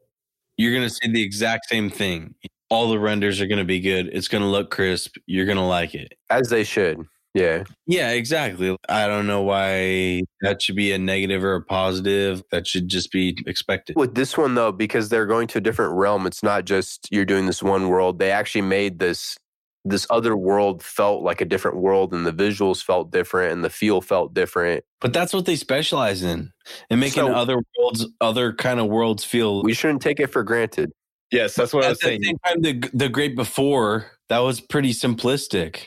you're 0.56 0.74
gonna 0.74 0.90
say 0.90 1.08
the 1.08 1.22
exact 1.22 1.68
same 1.68 1.90
thing. 1.90 2.34
All 2.68 2.90
the 2.90 2.98
renders 2.98 3.40
are 3.40 3.46
gonna 3.46 3.64
be 3.64 3.80
good. 3.80 4.10
It's 4.12 4.28
gonna 4.28 4.50
look 4.50 4.70
crisp. 4.70 5.16
You're 5.26 5.46
gonna 5.46 5.66
like 5.66 5.94
it. 5.94 6.14
As 6.30 6.48
they 6.48 6.64
should. 6.64 7.06
Yeah. 7.36 7.64
Yeah, 7.86 8.12
exactly. 8.12 8.74
I 8.88 9.06
don't 9.06 9.26
know 9.26 9.42
why 9.42 10.22
that 10.40 10.62
should 10.62 10.74
be 10.74 10.92
a 10.92 10.98
negative 10.98 11.44
or 11.44 11.56
a 11.56 11.62
positive. 11.62 12.42
That 12.50 12.66
should 12.66 12.88
just 12.88 13.12
be 13.12 13.36
expected. 13.46 13.94
With 13.96 14.14
this 14.14 14.38
one 14.38 14.54
though, 14.54 14.72
because 14.72 15.10
they're 15.10 15.26
going 15.26 15.46
to 15.48 15.58
a 15.58 15.60
different 15.60 15.92
realm, 15.94 16.26
it's 16.26 16.42
not 16.42 16.64
just 16.64 17.06
you're 17.10 17.26
doing 17.26 17.44
this 17.44 17.62
one 17.62 17.88
world. 17.88 18.18
They 18.18 18.30
actually 18.30 18.62
made 18.62 18.98
this 19.00 19.36
this 19.84 20.06
other 20.10 20.34
world 20.36 20.82
felt 20.82 21.22
like 21.22 21.40
a 21.40 21.44
different 21.44 21.76
world 21.76 22.12
and 22.12 22.26
the 22.26 22.32
visuals 22.32 22.82
felt 22.82 23.12
different 23.12 23.52
and 23.52 23.62
the 23.62 23.70
feel 23.70 24.00
felt 24.00 24.32
different. 24.34 24.82
But 25.00 25.12
that's 25.12 25.32
what 25.32 25.44
they 25.44 25.54
specialize 25.56 26.22
in, 26.22 26.50
and 26.90 26.98
making 26.98 27.22
So- 27.26 27.32
other 27.34 27.58
worlds, 27.78 28.06
other 28.22 28.52
kind 28.54 28.80
of 28.80 28.86
worlds 28.86 29.24
feel. 29.24 29.62
We 29.62 29.74
shouldn't 29.74 30.00
take 30.02 30.18
it 30.20 30.28
for 30.28 30.42
granted. 30.42 30.90
Yes, 31.30 31.54
that's 31.54 31.72
what 31.74 31.84
I 31.84 31.90
was 31.90 31.98
the 31.98 32.06
saying. 32.06 32.22
same 32.24 32.38
time, 32.46 32.62
the 32.62 32.90
the 32.94 33.08
great 33.10 33.36
before 33.36 34.06
that 34.30 34.38
was 34.38 34.60
pretty 34.60 34.92
simplistic. 34.94 35.86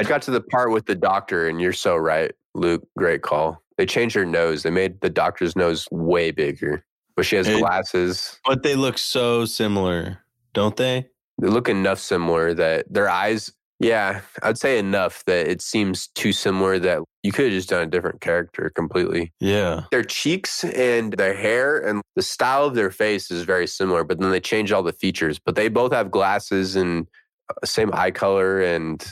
I 0.00 0.08
got 0.08 0.22
to 0.22 0.30
the 0.30 0.40
part 0.40 0.70
with 0.72 0.86
the 0.86 0.94
doctor, 0.94 1.46
and 1.48 1.60
you're 1.60 1.72
so 1.72 1.96
right, 1.96 2.32
Luke. 2.54 2.82
Great 2.96 3.22
call. 3.22 3.62
They 3.76 3.86
changed 3.86 4.14
her 4.16 4.24
nose. 4.26 4.62
They 4.62 4.70
made 4.70 5.00
the 5.00 5.10
doctor's 5.10 5.56
nose 5.56 5.86
way 5.90 6.30
bigger, 6.30 6.84
but 7.16 7.24
she 7.26 7.36
has 7.36 7.46
It- 7.48 7.58
glasses. 7.60 8.38
But 8.46 8.62
they 8.62 8.74
look 8.76 8.98
so 8.98 9.44
similar, 9.44 10.18
don't 10.54 10.76
they? 10.76 11.08
They 11.40 11.48
look 11.48 11.68
enough 11.68 11.98
similar 11.98 12.52
that 12.54 12.92
their 12.92 13.08
eyes, 13.08 13.50
yeah, 13.78 14.20
I'd 14.42 14.58
say 14.58 14.78
enough 14.78 15.24
that 15.24 15.48
it 15.48 15.62
seems 15.62 16.08
too 16.08 16.32
similar 16.32 16.78
that 16.80 17.00
you 17.22 17.32
could 17.32 17.46
have 17.46 17.54
just 17.54 17.70
done 17.70 17.82
a 17.82 17.86
different 17.86 18.20
character 18.20 18.70
completely. 18.74 19.32
Yeah. 19.40 19.84
Their 19.90 20.04
cheeks 20.04 20.64
and 20.64 21.14
their 21.14 21.34
hair 21.34 21.78
and 21.78 22.02
the 22.16 22.22
style 22.22 22.64
of 22.64 22.74
their 22.74 22.90
face 22.90 23.30
is 23.30 23.42
very 23.42 23.66
similar, 23.66 24.04
but 24.04 24.18
then 24.20 24.30
they 24.30 24.40
change 24.40 24.72
all 24.72 24.82
the 24.82 24.92
features. 24.92 25.38
But 25.38 25.54
they 25.54 25.68
both 25.68 25.92
have 25.92 26.10
glasses 26.10 26.76
and 26.76 27.06
uh, 27.50 27.64
same 27.66 27.90
eye 27.94 28.10
color 28.10 28.60
and 28.60 29.02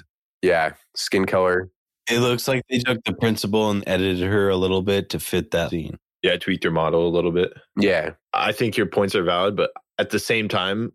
yeah, 0.42 0.72
skin 0.94 1.26
color. 1.26 1.70
It 2.10 2.20
looks 2.20 2.48
like 2.48 2.62
they 2.70 2.78
took 2.78 3.04
the 3.04 3.12
principal 3.12 3.70
and 3.70 3.84
edited 3.86 4.26
her 4.26 4.48
a 4.48 4.56
little 4.56 4.82
bit 4.82 5.10
to 5.10 5.20
fit 5.20 5.50
that 5.50 5.70
scene. 5.70 5.98
Yeah, 6.22 6.36
tweaked 6.36 6.62
their 6.62 6.72
model 6.72 7.06
a 7.06 7.14
little 7.14 7.32
bit. 7.32 7.52
Yeah, 7.78 8.12
I 8.32 8.52
think 8.52 8.76
your 8.76 8.86
points 8.86 9.14
are 9.14 9.22
valid, 9.22 9.56
but 9.56 9.70
at 9.98 10.10
the 10.10 10.18
same 10.18 10.48
time, 10.48 10.92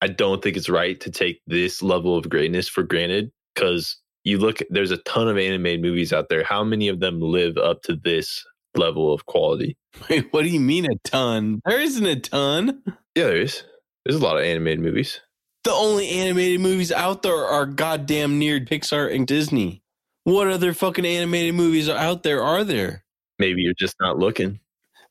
I 0.00 0.08
don't 0.08 0.42
think 0.42 0.56
it's 0.56 0.68
right 0.68 0.98
to 1.00 1.10
take 1.10 1.40
this 1.46 1.82
level 1.82 2.16
of 2.16 2.28
greatness 2.28 2.68
for 2.68 2.82
granted 2.82 3.30
because 3.54 3.98
you 4.24 4.38
look, 4.38 4.58
there's 4.70 4.90
a 4.90 4.96
ton 4.98 5.28
of 5.28 5.36
animated 5.36 5.82
movies 5.82 6.12
out 6.12 6.28
there. 6.28 6.44
How 6.44 6.64
many 6.64 6.88
of 6.88 7.00
them 7.00 7.20
live 7.20 7.56
up 7.56 7.82
to 7.82 7.96
this 7.96 8.44
level 8.76 9.12
of 9.12 9.26
quality? 9.26 9.76
Wait, 10.10 10.32
what 10.32 10.42
do 10.42 10.48
you 10.48 10.60
mean 10.60 10.86
a 10.86 10.96
ton? 11.04 11.60
There 11.66 11.80
isn't 11.80 12.06
a 12.06 12.20
ton. 12.20 12.82
Yeah, 13.14 13.24
there 13.24 13.36
is. 13.36 13.64
There's 14.04 14.20
a 14.20 14.24
lot 14.24 14.38
of 14.38 14.44
animated 14.44 14.80
movies. 14.80 15.20
The 15.64 15.72
only 15.72 16.08
animated 16.08 16.60
movies 16.60 16.90
out 16.90 17.22
there 17.22 17.44
are 17.44 17.66
goddamn 17.66 18.38
near 18.38 18.60
Pixar 18.60 19.14
and 19.14 19.26
Disney. 19.26 19.82
What 20.24 20.48
other 20.48 20.72
fucking 20.72 21.06
animated 21.06 21.54
movies 21.54 21.88
are 21.88 21.96
out 21.96 22.22
there 22.24 22.42
are 22.42 22.64
there? 22.64 23.04
Maybe 23.38 23.62
you're 23.62 23.74
just 23.74 23.96
not 24.00 24.18
looking. 24.18 24.58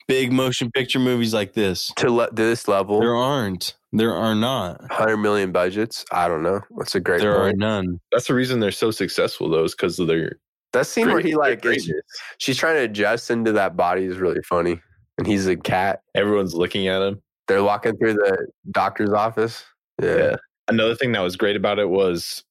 Big 0.07 0.31
motion 0.33 0.69
picture 0.71 0.99
movies 0.99 1.33
like 1.33 1.53
this. 1.53 1.91
to, 1.97 2.09
le- 2.09 2.29
to 2.29 2.35
this 2.35 2.67
level, 2.67 2.99
There 2.99 3.15
aren't. 3.15 3.75
There 3.93 4.13
are 4.13 4.35
not. 4.35 4.79
100 4.81 5.17
million 5.17 5.51
budgets. 5.51 6.05
I 6.11 6.27
don't 6.27 6.43
know. 6.43 6.61
That's 6.77 6.95
a 6.95 6.99
great 6.99 7.21
There 7.21 7.37
are 7.37 7.53
none. 7.53 7.99
That's 8.11 8.27
the 8.27 8.33
reason 8.33 8.59
they're 8.59 8.71
so 8.71 8.91
successful, 8.91 9.49
though, 9.49 9.63
is 9.63 9.73
because 9.73 9.99
of 9.99 10.07
their 10.07 10.37
That 10.73 10.87
scene 10.87 11.07
where 11.07 11.19
he 11.21 11.35
like, 11.35 11.65
is, 11.65 11.91
she's 12.37 12.57
trying 12.57 12.75
to 12.75 12.83
adjust 12.83 13.31
into 13.31 13.53
that 13.53 13.77
body 13.77 14.05
is 14.05 14.17
really 14.17 14.41
funny. 14.43 14.81
And 15.17 15.27
he's 15.27 15.47
a 15.47 15.55
cat. 15.55 16.01
Everyone's 16.15 16.53
looking 16.53 16.87
at 16.87 17.01
him. 17.01 17.21
They're 17.47 17.63
walking 17.63 17.97
through 17.97 18.13
the 18.13 18.47
doctor's 18.71 19.11
office. 19.11 19.63
Yeah. 20.01 20.35
Another 20.67 20.95
thing 20.95 21.11
that 21.13 21.21
was 21.21 21.35
great 21.35 21.55
about 21.55 21.79
it 21.79 21.89
was 21.89 22.43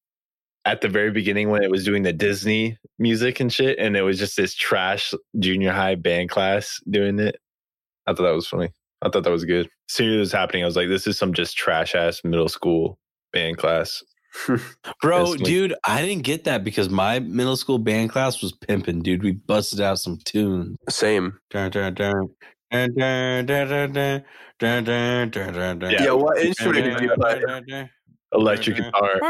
at 0.64 0.80
the 0.80 0.88
very 0.88 1.10
beginning 1.10 1.50
when 1.50 1.62
it 1.62 1.70
was 1.70 1.84
doing 1.84 2.02
the 2.02 2.12
Disney 2.12 2.78
music 2.98 3.40
and 3.40 3.52
shit, 3.52 3.78
and 3.78 3.96
it 3.96 4.02
was 4.02 4.18
just 4.18 4.36
this 4.36 4.54
trash 4.54 5.14
junior 5.38 5.72
high 5.72 5.94
band 5.94 6.30
class 6.30 6.80
doing 6.88 7.18
it. 7.18 7.36
I 8.06 8.12
thought 8.12 8.24
that 8.24 8.34
was 8.34 8.48
funny. 8.48 8.70
I 9.02 9.08
thought 9.08 9.24
that 9.24 9.30
was 9.30 9.44
good. 9.44 9.66
As 9.66 9.94
soon 9.94 10.08
as 10.10 10.16
it 10.16 10.18
was 10.18 10.32
happening, 10.32 10.62
I 10.62 10.66
was 10.66 10.76
like, 10.76 10.88
this 10.88 11.06
is 11.06 11.18
some 11.18 11.32
just 11.32 11.56
trash 11.56 11.94
ass 11.94 12.20
middle 12.24 12.48
school 12.48 12.98
band 13.32 13.56
class. 13.56 14.02
Bro, 15.02 15.36
dude, 15.36 15.74
I 15.84 16.02
didn't 16.02 16.22
get 16.22 16.44
that 16.44 16.62
because 16.62 16.88
my 16.88 17.18
middle 17.18 17.56
school 17.56 17.78
band 17.78 18.10
class 18.10 18.42
was 18.42 18.52
pimping, 18.52 19.02
dude. 19.02 19.22
We 19.22 19.32
busted 19.32 19.80
out 19.80 19.98
some 19.98 20.18
tunes. 20.24 20.76
Same. 20.88 21.38
Dun, 22.70 22.94
dun, 22.94 23.46
dun, 23.46 23.68
dun, 23.68 23.92
dun. 23.92 24.24
Dun, 24.60 24.84
dun, 24.84 25.30
dun, 25.30 25.52
dun, 25.54 25.78
dun. 25.80 25.90
Yeah. 25.90 26.12
What 26.12 26.38
instrument 26.38 26.84
did 26.84 27.00
you 27.00 27.10
play? 27.16 27.40
Dun, 27.40 27.64
dun, 27.66 27.90
Electric 28.32 28.76
Mhm. 28.76 28.92
guitar. 28.92 29.20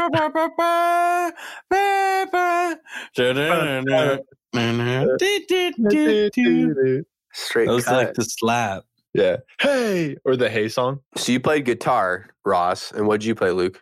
Straight 7.33 7.65
That 7.67 7.73
was 7.73 7.85
cut. 7.85 7.95
like 7.97 8.13
the 8.13 8.23
slap. 8.23 8.83
Yeah. 9.13 9.37
Hey. 9.59 10.15
Or 10.25 10.35
the 10.35 10.49
Hey 10.49 10.69
song. 10.69 10.99
so 11.15 11.31
you 11.31 11.39
played 11.39 11.65
guitar, 11.65 12.27
Ross, 12.45 12.91
and 12.91 13.07
what 13.07 13.21
did 13.21 13.27
you 13.27 13.35
play, 13.35 13.51
Luke? 13.51 13.81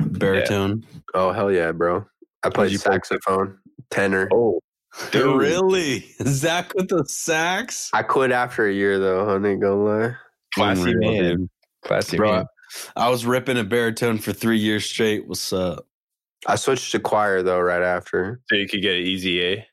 Baritone. 0.00 0.84
Oh 1.14 1.32
hell 1.32 1.50
yeah, 1.50 1.72
bro! 1.72 2.04
I 2.42 2.50
played 2.50 2.72
you 2.72 2.78
play? 2.78 2.94
saxophone, 2.94 3.58
tenor. 3.90 4.28
Oh. 4.32 4.60
Dude. 5.10 5.40
Really? 5.40 6.06
Zach 6.26 6.72
with 6.74 6.88
the 6.88 7.04
sax? 7.06 7.90
I 7.92 8.02
quit 8.02 8.32
after 8.32 8.66
a 8.66 8.72
year 8.72 8.98
though. 8.98 9.28
I 9.28 9.34
ain't 9.34 9.60
gonna 9.60 9.76
lie. 9.76 10.16
Classy 10.54 10.90
Unreal, 10.90 11.12
man. 11.12 11.36
dude. 11.36 11.50
Classy 11.82 12.16
Bro, 12.16 12.32
man. 12.32 12.46
I 12.96 13.08
was 13.10 13.26
ripping 13.26 13.58
a 13.58 13.64
baritone 13.64 14.18
for 14.18 14.32
three 14.32 14.58
years 14.58 14.84
straight. 14.84 15.28
What's 15.28 15.52
up? 15.52 15.86
I 16.46 16.56
switched 16.56 16.92
to 16.92 17.00
choir 17.00 17.42
though 17.42 17.60
right 17.60 17.82
after. 17.82 18.40
So 18.48 18.56
you 18.56 18.68
could 18.68 18.82
get 18.82 18.96
an 18.96 19.02
easy 19.02 19.42
A. 19.44 19.66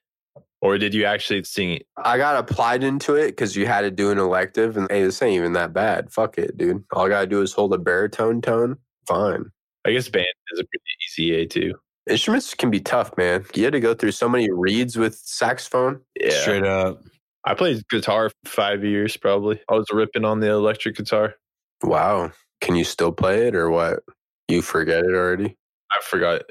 Or 0.61 0.77
did 0.77 0.93
you 0.93 1.03
actually 1.03 1.43
sing 1.43 1.71
it? 1.71 1.87
I 1.97 2.17
got 2.17 2.37
applied 2.37 2.85
into 2.85 3.15
it 3.15 3.31
because 3.31 3.53
you 3.53 3.65
had 3.67 3.81
to 3.81 3.91
do 3.91 4.11
an 4.11 4.17
elective, 4.17 4.77
and 4.77 4.89
hey, 4.89 5.03
this 5.03 5.21
ain't 5.21 5.35
even 5.35 5.51
that 5.53 5.73
bad. 5.73 6.09
Fuck 6.13 6.37
it, 6.37 6.57
dude. 6.57 6.85
All 6.93 7.05
I 7.05 7.09
gotta 7.09 7.27
do 7.27 7.41
is 7.41 7.51
hold 7.51 7.73
a 7.73 7.77
baritone 7.77 8.41
tone. 8.41 8.77
Fine. 9.05 9.51
I 9.85 9.91
guess 9.91 10.07
band 10.07 10.25
is 10.53 10.59
a 10.59 10.63
pretty 10.63 10.85
easy 11.09 11.33
A 11.33 11.45
too. 11.45 11.73
Instruments 12.09 12.53
can 12.53 12.69
be 12.69 12.81
tough, 12.81 13.15
man. 13.17 13.45
You 13.53 13.63
had 13.63 13.73
to 13.73 13.79
go 13.79 13.93
through 13.93 14.11
so 14.11 14.27
many 14.27 14.51
reeds 14.51 14.97
with 14.97 15.15
saxophone. 15.15 16.01
Yeah. 16.19 16.41
Straight 16.41 16.65
up. 16.65 17.01
I 17.45 17.53
played 17.53 17.87
guitar 17.89 18.29
for 18.29 18.49
five 18.49 18.83
years 18.83 19.17
probably. 19.17 19.61
I 19.69 19.73
was 19.73 19.85
ripping 19.91 20.25
on 20.25 20.39
the 20.39 20.49
electric 20.49 20.95
guitar. 20.95 21.35
Wow. 21.81 22.31
Can 22.61 22.75
you 22.75 22.83
still 22.83 23.11
play 23.11 23.47
it 23.47 23.55
or 23.55 23.69
what? 23.69 23.99
You 24.47 24.61
forget 24.61 25.03
it 25.03 25.13
already? 25.13 25.57
I 25.91 25.99
forgot 26.03 26.41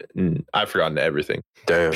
I've 0.54 0.70
forgotten 0.70 0.98
everything. 0.98 1.42
Damn. 1.66 1.94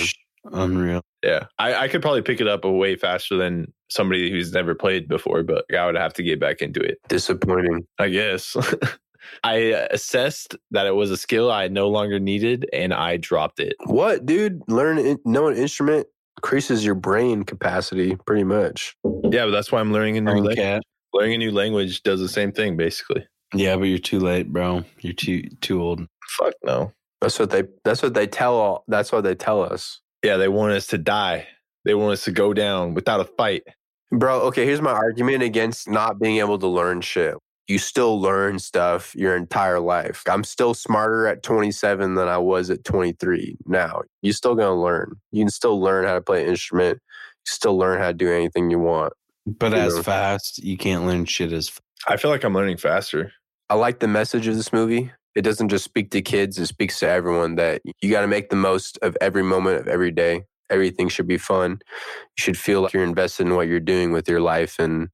Unreal. 0.52 1.02
Yeah. 1.22 1.46
I, 1.58 1.74
I 1.74 1.88
could 1.88 2.02
probably 2.02 2.22
pick 2.22 2.40
it 2.40 2.48
up 2.48 2.64
way 2.64 2.96
faster 2.96 3.36
than 3.36 3.72
somebody 3.88 4.30
who's 4.30 4.52
never 4.52 4.74
played 4.74 5.08
before, 5.08 5.42
but 5.42 5.64
I 5.76 5.86
would 5.86 5.96
have 5.96 6.14
to 6.14 6.22
get 6.22 6.40
back 6.40 6.60
into 6.60 6.80
it. 6.80 6.98
Disappointing. 7.08 7.86
I 7.98 8.08
guess. 8.08 8.56
I 9.44 9.72
uh, 9.72 9.86
assessed 9.90 10.56
that 10.70 10.86
it 10.86 10.94
was 10.94 11.10
a 11.10 11.16
skill 11.16 11.50
I 11.50 11.68
no 11.68 11.88
longer 11.88 12.18
needed 12.18 12.68
and 12.72 12.92
I 12.94 13.16
dropped 13.16 13.60
it. 13.60 13.74
What, 13.84 14.26
dude? 14.26 14.62
Learn 14.68 14.98
in, 14.98 15.18
know 15.24 15.48
an 15.48 15.56
instrument 15.56 16.06
increases 16.38 16.84
your 16.84 16.94
brain 16.94 17.44
capacity 17.44 18.16
pretty 18.26 18.44
much. 18.44 18.94
Yeah, 19.04 19.44
but 19.46 19.50
that's 19.52 19.72
why 19.72 19.80
I'm 19.80 19.92
learning 19.92 20.16
a 20.18 20.20
new 20.20 20.26
Brain 20.32 20.36
language. 20.44 20.56
cat. 20.58 20.82
Learning 21.12 21.34
a 21.34 21.38
new 21.38 21.52
language 21.52 22.02
does 22.02 22.20
the 22.20 22.28
same 22.28 22.52
thing, 22.52 22.76
basically. 22.76 23.26
Yeah, 23.54 23.76
but 23.76 23.84
you're 23.84 23.98
too 23.98 24.18
late, 24.20 24.52
bro. 24.52 24.84
You're 25.00 25.14
too 25.14 25.42
too 25.60 25.80
old. 25.80 26.06
Fuck 26.36 26.54
no. 26.64 26.92
That's 27.22 27.38
what 27.38 27.50
they. 27.50 27.62
That's 27.84 28.02
what 28.02 28.12
they 28.12 28.26
tell. 28.26 28.54
All, 28.56 28.84
that's 28.88 29.12
what 29.12 29.22
they 29.24 29.34
tell 29.34 29.62
us, 29.62 30.00
Yeah, 30.22 30.36
they 30.36 30.48
want 30.48 30.72
us 30.72 30.88
to 30.88 30.98
die. 30.98 31.46
They 31.84 31.94
want 31.94 32.12
us 32.14 32.24
to 32.24 32.32
go 32.32 32.52
down 32.52 32.92
without 32.94 33.20
a 33.20 33.24
fight. 33.24 33.62
bro. 34.10 34.40
Okay, 34.42 34.66
here's 34.66 34.82
my 34.82 34.90
argument 34.92 35.42
against 35.42 35.88
not 35.88 36.18
being 36.20 36.38
able 36.38 36.58
to 36.58 36.66
learn 36.66 37.00
shit. 37.00 37.34
You 37.68 37.78
still 37.78 38.20
learn 38.20 38.58
stuff 38.60 39.14
your 39.16 39.36
entire 39.36 39.80
life. 39.80 40.22
I'm 40.28 40.44
still 40.44 40.72
smarter 40.72 41.26
at 41.26 41.42
27 41.42 42.14
than 42.14 42.28
I 42.28 42.38
was 42.38 42.70
at 42.70 42.84
23. 42.84 43.56
Now 43.66 44.02
You're 44.22 44.34
still 44.34 44.54
gonna 44.54 44.80
learn. 44.80 45.16
You 45.32 45.42
can 45.42 45.50
still 45.50 45.80
learn 45.80 46.04
how 46.06 46.14
to 46.14 46.20
play 46.20 46.42
an 46.44 46.48
instrument. 46.50 46.98
You 47.02 47.50
still 47.50 47.76
learn 47.76 47.98
how 47.98 48.08
to 48.08 48.14
do 48.14 48.30
anything 48.30 48.70
you 48.70 48.78
want. 48.78 49.12
But 49.46 49.72
You 49.72 49.78
as 49.78 49.96
know. 49.96 50.02
fast, 50.02 50.58
you 50.62 50.76
can't 50.76 51.06
learn 51.06 51.24
shit 51.24 51.52
as 51.52 51.68
fast. 51.68 51.80
I 52.08 52.16
feel 52.16 52.30
like 52.30 52.44
I'm 52.44 52.54
learning 52.54 52.76
faster. 52.76 53.32
I 53.68 53.74
like 53.74 53.98
the 53.98 54.08
message 54.08 54.46
of 54.46 54.54
this 54.56 54.72
movie. 54.72 55.10
It 55.34 55.42
doesn't 55.42 55.68
just 55.68 55.84
speak 55.84 56.10
to 56.12 56.22
kids, 56.22 56.58
it 56.58 56.66
speaks 56.66 57.00
to 57.00 57.08
everyone 57.08 57.56
that 57.56 57.82
you 58.00 58.10
got 58.10 58.20
to 58.22 58.26
make 58.28 58.48
the 58.48 58.56
most 58.56 58.98
of 59.02 59.16
every 59.20 59.42
moment 59.42 59.80
of 59.80 59.88
every 59.88 60.10
day. 60.12 60.44
Everything 60.70 61.08
should 61.08 61.26
be 61.28 61.36
fun. 61.38 61.72
You 61.82 62.42
should 62.42 62.56
feel 62.58 62.80
like 62.82 62.92
you're 62.92 63.04
invested 63.04 63.46
in 63.46 63.54
what 63.54 63.68
you're 63.68 63.80
doing 63.80 64.12
with 64.12 64.28
your 64.28 64.40
life. 64.40 64.78
And 64.78 65.08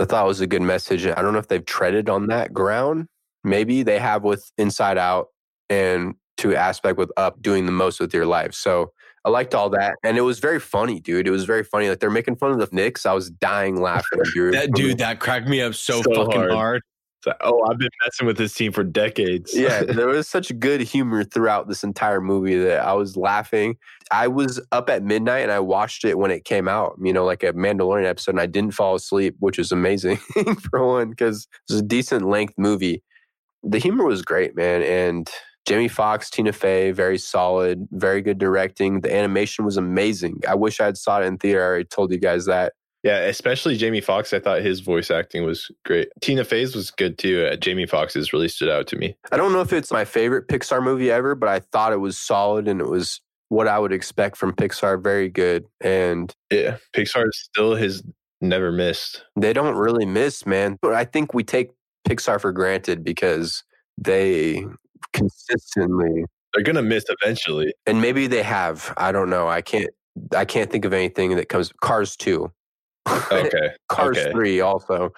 I 0.00 0.06
thought 0.06 0.24
it 0.24 0.28
was 0.28 0.40
a 0.40 0.46
good 0.46 0.62
message. 0.62 1.06
I 1.06 1.20
don't 1.20 1.32
know 1.32 1.38
if 1.38 1.48
they've 1.48 1.64
treaded 1.64 2.08
on 2.08 2.28
that 2.28 2.52
ground. 2.52 3.06
Maybe 3.44 3.82
they 3.82 3.98
have 3.98 4.24
with 4.24 4.50
Inside 4.58 4.98
Out 4.98 5.28
and 5.68 6.14
to 6.38 6.56
aspect 6.56 6.96
with 6.96 7.12
Up 7.16 7.40
doing 7.42 7.66
the 7.66 7.72
most 7.72 8.00
with 8.00 8.14
your 8.14 8.26
life. 8.26 8.54
So 8.54 8.92
I 9.24 9.28
liked 9.30 9.54
all 9.54 9.68
that. 9.70 9.96
And 10.02 10.16
it 10.16 10.22
was 10.22 10.38
very 10.38 10.58
funny, 10.58 11.00
dude. 11.00 11.28
It 11.28 11.30
was 11.30 11.44
very 11.44 11.62
funny. 11.62 11.88
Like 11.90 12.00
they're 12.00 12.10
making 12.10 12.36
fun 12.36 12.52
of 12.52 12.58
the 12.58 12.68
Knicks. 12.72 13.04
I 13.04 13.12
was 13.12 13.28
dying 13.30 13.80
laughing, 13.80 14.20
dude. 14.34 14.54
that 14.54 14.72
dude. 14.72 14.98
That 14.98 15.20
cracked 15.20 15.46
me 15.46 15.60
up 15.60 15.74
so, 15.74 16.00
So 16.02 16.14
fucking 16.14 16.40
hard. 16.40 16.52
hard. 16.52 16.82
Like, 17.26 17.36
oh, 17.42 17.62
I've 17.68 17.78
been 17.78 17.90
messing 18.04 18.26
with 18.26 18.36
this 18.36 18.54
team 18.54 18.72
for 18.72 18.84
decades. 18.84 19.56
yeah, 19.56 19.82
there 19.88 20.08
was 20.08 20.28
such 20.28 20.56
good 20.58 20.80
humor 20.80 21.24
throughout 21.24 21.68
this 21.68 21.84
entire 21.84 22.20
movie 22.20 22.58
that 22.58 22.80
I 22.80 22.92
was 22.94 23.16
laughing. 23.16 23.76
I 24.10 24.28
was 24.28 24.60
up 24.72 24.90
at 24.90 25.02
midnight 25.02 25.40
and 25.40 25.52
I 25.52 25.60
watched 25.60 26.04
it 26.04 26.18
when 26.18 26.30
it 26.30 26.44
came 26.44 26.68
out, 26.68 26.96
you 27.02 27.12
know, 27.12 27.24
like 27.24 27.42
a 27.42 27.52
Mandalorian 27.52 28.06
episode, 28.06 28.32
and 28.32 28.40
I 28.40 28.46
didn't 28.46 28.74
fall 28.74 28.94
asleep, 28.94 29.36
which 29.38 29.58
is 29.58 29.70
amazing 29.72 30.16
for 30.70 30.86
one, 30.86 31.10
because 31.10 31.46
it's 31.68 31.78
a 31.80 31.82
decent 31.82 32.26
length 32.26 32.54
movie. 32.56 33.02
The 33.62 33.78
humor 33.78 34.04
was 34.04 34.22
great, 34.22 34.56
man. 34.56 34.82
And 34.82 35.30
Jamie 35.66 35.88
Foxx, 35.88 36.30
Tina 36.30 36.52
Fey, 36.52 36.90
very 36.90 37.18
solid, 37.18 37.86
very 37.92 38.22
good 38.22 38.38
directing. 38.38 39.02
The 39.02 39.14
animation 39.14 39.64
was 39.64 39.76
amazing. 39.76 40.40
I 40.48 40.54
wish 40.54 40.80
I 40.80 40.86
had 40.86 40.96
saw 40.96 41.20
it 41.20 41.26
in 41.26 41.38
theater. 41.38 41.62
I 41.62 41.66
already 41.66 41.84
told 41.84 42.12
you 42.12 42.18
guys 42.18 42.46
that. 42.46 42.72
Yeah, 43.02 43.20
especially 43.20 43.76
Jamie 43.76 44.00
Foxx. 44.02 44.32
I 44.34 44.40
thought 44.40 44.60
his 44.62 44.80
voice 44.80 45.10
acting 45.10 45.44
was 45.44 45.70
great. 45.86 46.08
Tina 46.20 46.44
Fey's 46.44 46.74
was 46.74 46.90
good 46.90 47.16
too. 47.18 47.46
Uh, 47.50 47.56
Jamie 47.56 47.86
Foxx's 47.86 48.32
really 48.32 48.48
stood 48.48 48.68
out 48.68 48.86
to 48.88 48.96
me. 48.96 49.16
I 49.32 49.36
don't 49.38 49.52
know 49.52 49.62
if 49.62 49.72
it's 49.72 49.90
my 49.90 50.04
favorite 50.04 50.48
Pixar 50.48 50.82
movie 50.82 51.10
ever, 51.10 51.34
but 51.34 51.48
I 51.48 51.60
thought 51.60 51.92
it 51.94 52.00
was 52.00 52.18
solid 52.18 52.68
and 52.68 52.80
it 52.80 52.88
was 52.88 53.20
what 53.48 53.66
I 53.68 53.78
would 53.78 53.92
expect 53.92 54.36
from 54.36 54.52
Pixar. 54.52 55.02
Very 55.02 55.28
good. 55.30 55.64
And 55.80 56.34
Yeah, 56.50 56.76
Pixar 56.94 57.30
still 57.32 57.74
has 57.74 58.02
never 58.42 58.70
missed. 58.70 59.24
they 59.34 59.52
don't 59.54 59.76
really 59.76 60.04
miss, 60.06 60.44
man. 60.46 60.78
But 60.82 60.92
I 60.94 61.04
think 61.04 61.32
we 61.34 61.42
take 61.42 61.70
Pixar 62.06 62.40
for 62.40 62.52
granted 62.52 63.02
because 63.02 63.64
they 63.98 64.64
consistently 65.12 66.24
They're 66.54 66.62
gonna 66.62 66.82
miss 66.82 67.04
eventually. 67.08 67.72
and 67.86 68.00
maybe 68.00 68.26
they 68.26 68.42
have. 68.42 68.92
I 68.96 69.12
don't 69.12 69.30
know. 69.30 69.48
I 69.48 69.62
can't 69.62 69.90
I 70.36 70.44
can't 70.44 70.70
think 70.70 70.84
of 70.84 70.92
anything 70.92 71.34
that 71.36 71.48
comes 71.48 71.72
Cars 71.80 72.16
2. 72.16 72.50
Okay, 73.08 73.70
Cars 73.88 74.18
okay. 74.18 74.32
3 74.32 74.60
also. 74.60 75.10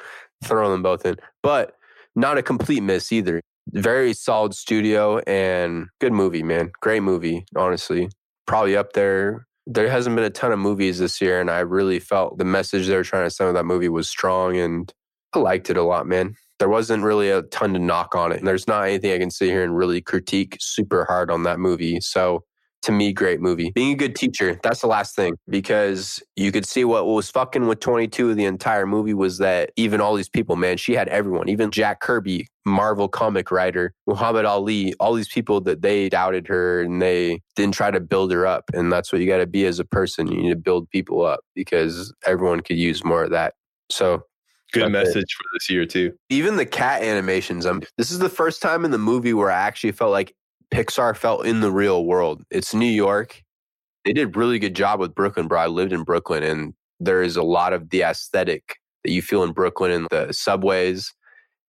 Throw 0.44 0.70
them 0.70 0.82
both 0.82 1.06
in. 1.06 1.16
But 1.42 1.74
not 2.16 2.38
a 2.38 2.42
complete 2.42 2.82
miss 2.82 3.12
either. 3.12 3.40
Very 3.68 4.12
solid 4.12 4.54
studio 4.54 5.18
and 5.20 5.86
good 6.00 6.12
movie, 6.12 6.42
man. 6.42 6.72
Great 6.80 7.02
movie, 7.02 7.44
honestly. 7.56 8.08
Probably 8.46 8.76
up 8.76 8.92
there. 8.92 9.46
There 9.66 9.88
hasn't 9.88 10.16
been 10.16 10.24
a 10.24 10.30
ton 10.30 10.50
of 10.50 10.58
movies 10.58 10.98
this 10.98 11.20
year, 11.20 11.40
and 11.40 11.48
I 11.48 11.60
really 11.60 12.00
felt 12.00 12.38
the 12.38 12.44
message 12.44 12.88
they 12.88 12.96
were 12.96 13.04
trying 13.04 13.26
to 13.26 13.30
send 13.30 13.48
with 13.48 13.54
that 13.54 13.64
movie 13.64 13.88
was 13.88 14.10
strong, 14.10 14.56
and 14.56 14.92
I 15.32 15.38
liked 15.38 15.70
it 15.70 15.76
a 15.76 15.84
lot, 15.84 16.06
man. 16.08 16.34
There 16.58 16.68
wasn't 16.68 17.04
really 17.04 17.30
a 17.30 17.42
ton 17.42 17.72
to 17.74 17.78
knock 17.78 18.16
on 18.16 18.32
it. 18.32 18.38
And 18.38 18.46
there's 18.46 18.66
not 18.66 18.82
anything 18.84 19.12
I 19.12 19.18
can 19.18 19.30
sit 19.30 19.48
here 19.48 19.62
and 19.62 19.76
really 19.76 20.00
critique 20.00 20.56
super 20.60 21.04
hard 21.04 21.30
on 21.30 21.44
that 21.44 21.60
movie. 21.60 22.00
So 22.00 22.44
to 22.82 22.92
me, 22.92 23.12
great 23.12 23.40
movie. 23.40 23.70
Being 23.74 23.92
a 23.92 23.96
good 23.96 24.14
teacher, 24.16 24.58
that's 24.62 24.80
the 24.80 24.86
last 24.86 25.14
thing 25.16 25.34
because 25.48 26.22
you 26.36 26.50
could 26.52 26.66
see 26.66 26.84
what 26.84 27.06
was 27.06 27.30
fucking 27.30 27.66
with 27.66 27.80
22 27.80 28.34
the 28.34 28.44
entire 28.44 28.86
movie 28.86 29.14
was 29.14 29.38
that 29.38 29.70
even 29.76 30.00
all 30.00 30.14
these 30.14 30.28
people, 30.28 30.56
man, 30.56 30.76
she 30.76 30.94
had 30.94 31.08
everyone, 31.08 31.48
even 31.48 31.70
Jack 31.70 32.00
Kirby, 32.00 32.46
Marvel 32.64 33.08
comic 33.08 33.50
writer, 33.50 33.92
Muhammad 34.06 34.44
Ali, 34.44 34.94
all 35.00 35.14
these 35.14 35.28
people 35.28 35.60
that 35.62 35.82
they 35.82 36.08
doubted 36.08 36.46
her 36.48 36.82
and 36.82 37.00
they 37.00 37.40
didn't 37.56 37.74
try 37.74 37.90
to 37.90 38.00
build 38.00 38.32
her 38.32 38.46
up. 38.46 38.64
And 38.74 38.92
that's 38.92 39.12
what 39.12 39.20
you 39.20 39.28
got 39.28 39.38
to 39.38 39.46
be 39.46 39.64
as 39.66 39.78
a 39.78 39.84
person. 39.84 40.30
You 40.30 40.42
need 40.42 40.50
to 40.50 40.56
build 40.56 40.90
people 40.90 41.24
up 41.24 41.40
because 41.54 42.12
everyone 42.26 42.60
could 42.60 42.78
use 42.78 43.04
more 43.04 43.24
of 43.24 43.30
that. 43.30 43.54
So 43.90 44.22
Good 44.72 44.84
That's 44.84 45.10
it. 45.10 45.14
message 45.14 45.34
for 45.36 45.44
this 45.52 45.68
year 45.68 45.84
too. 45.84 46.14
even 46.30 46.56
the 46.56 46.64
cat 46.64 47.02
animations 47.02 47.66
um 47.66 47.82
this 47.98 48.10
is 48.10 48.20
the 48.20 48.30
first 48.30 48.62
time 48.62 48.86
in 48.86 48.90
the 48.90 48.96
movie 48.96 49.34
where 49.34 49.50
i 49.50 49.60
actually 49.60 49.92
felt 49.92 50.10
like 50.12 50.34
pixar 50.72 51.14
felt 51.16 51.46
in 51.46 51.60
the 51.60 51.70
real 51.70 52.04
world. 52.04 52.42
It's 52.50 52.74
new 52.74 52.86
york. 52.86 53.42
They 54.04 54.12
did 54.12 54.36
really 54.36 54.58
good 54.58 54.74
job 54.74 54.98
with 55.00 55.14
brooklyn 55.14 55.46
bro. 55.46 55.60
I 55.60 55.66
lived 55.66 55.92
in 55.92 56.02
brooklyn 56.02 56.42
and 56.42 56.74
there 56.98 57.22
is 57.22 57.36
a 57.36 57.42
lot 57.42 57.72
of 57.72 57.90
the 57.90 58.02
aesthetic 58.02 58.76
that 59.04 59.12
you 59.12 59.20
feel 59.20 59.44
in 59.44 59.52
brooklyn 59.52 59.90
and 59.90 60.08
the 60.10 60.32
subways 60.32 61.12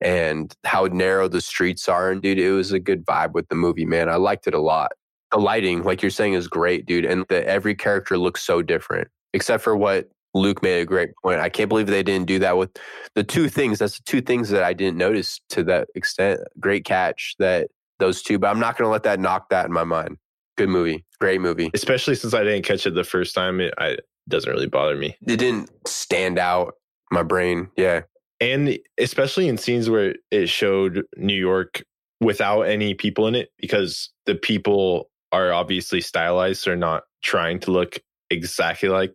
and 0.01 0.53
how 0.63 0.85
narrow 0.85 1.27
the 1.27 1.41
streets 1.41 1.87
are 1.89 2.11
and 2.11 2.21
dude 2.21 2.39
it 2.39 2.51
was 2.51 2.71
a 2.71 2.79
good 2.79 3.05
vibe 3.05 3.33
with 3.33 3.47
the 3.49 3.55
movie 3.55 3.85
man. 3.85 4.09
I 4.09 4.15
liked 4.15 4.47
it 4.47 4.53
a 4.53 4.61
lot. 4.61 4.93
The 5.31 5.37
lighting 5.37 5.83
like 5.83 6.01
you're 6.01 6.11
saying 6.11 6.33
is 6.33 6.47
great 6.47 6.85
dude 6.85 7.05
and 7.05 7.25
the, 7.27 7.45
every 7.47 7.75
character 7.75 8.17
looks 8.17 8.41
so 8.41 8.61
different 8.61 9.09
except 9.33 9.63
for 9.63 9.75
what 9.75 10.09
luke 10.33 10.63
made 10.63 10.79
a 10.79 10.85
great 10.85 11.09
point. 11.21 11.41
I 11.41 11.49
can't 11.49 11.69
believe 11.69 11.87
they 11.87 12.03
didn't 12.03 12.27
do 12.27 12.39
that 12.39 12.57
with 12.57 12.69
the 13.15 13.23
two 13.23 13.49
things. 13.49 13.79
That's 13.79 13.97
the 13.97 14.03
two 14.05 14.21
things 14.21 14.49
that 14.49 14.63
i 14.63 14.71
didn't 14.71 14.97
notice 14.97 15.41
to 15.49 15.63
that 15.65 15.89
extent. 15.93 16.39
Great 16.59 16.85
catch 16.85 17.35
that 17.39 17.67
those 18.03 18.21
two 18.21 18.37
but 18.37 18.49
i'm 18.49 18.59
not 18.59 18.77
going 18.77 18.85
to 18.85 18.91
let 18.91 19.03
that 19.03 19.19
knock 19.19 19.49
that 19.49 19.65
in 19.65 19.71
my 19.71 19.83
mind 19.83 20.17
good 20.57 20.69
movie 20.69 21.05
great 21.19 21.41
movie 21.41 21.71
Especially 21.73 22.15
since 22.15 22.33
I 22.33 22.43
didn't 22.43 22.65
catch 22.65 22.85
it 22.85 22.95
the 22.95 23.03
first 23.05 23.33
time, 23.33 23.61
it, 23.61 23.73
I, 23.77 23.87
it 23.87 24.05
doesn't 24.27 24.51
really 24.51 24.67
bother 24.67 24.95
me. 24.95 25.15
it 25.25 25.37
didn't 25.37 25.69
stand 25.87 26.37
out 26.37 26.73
my 27.11 27.23
brain 27.23 27.69
yeah 27.77 28.01
And 28.41 28.77
especially 28.99 29.47
in 29.47 29.57
scenes 29.57 29.89
where 29.89 30.15
it 30.31 30.49
showed 30.49 31.03
New 31.15 31.33
York 31.33 31.81
without 32.19 32.63
any 32.63 32.93
people 32.93 33.27
in 33.27 33.35
it, 33.35 33.49
because 33.57 34.09
the 34.25 34.35
people 34.35 35.09
are 35.31 35.51
obviously 35.53 36.01
stylized. 36.01 36.65
They're 36.65 36.75
not 36.75 37.03
trying 37.23 37.59
to 37.61 37.71
look 37.71 37.99
exactly 38.29 38.89
like 38.89 39.13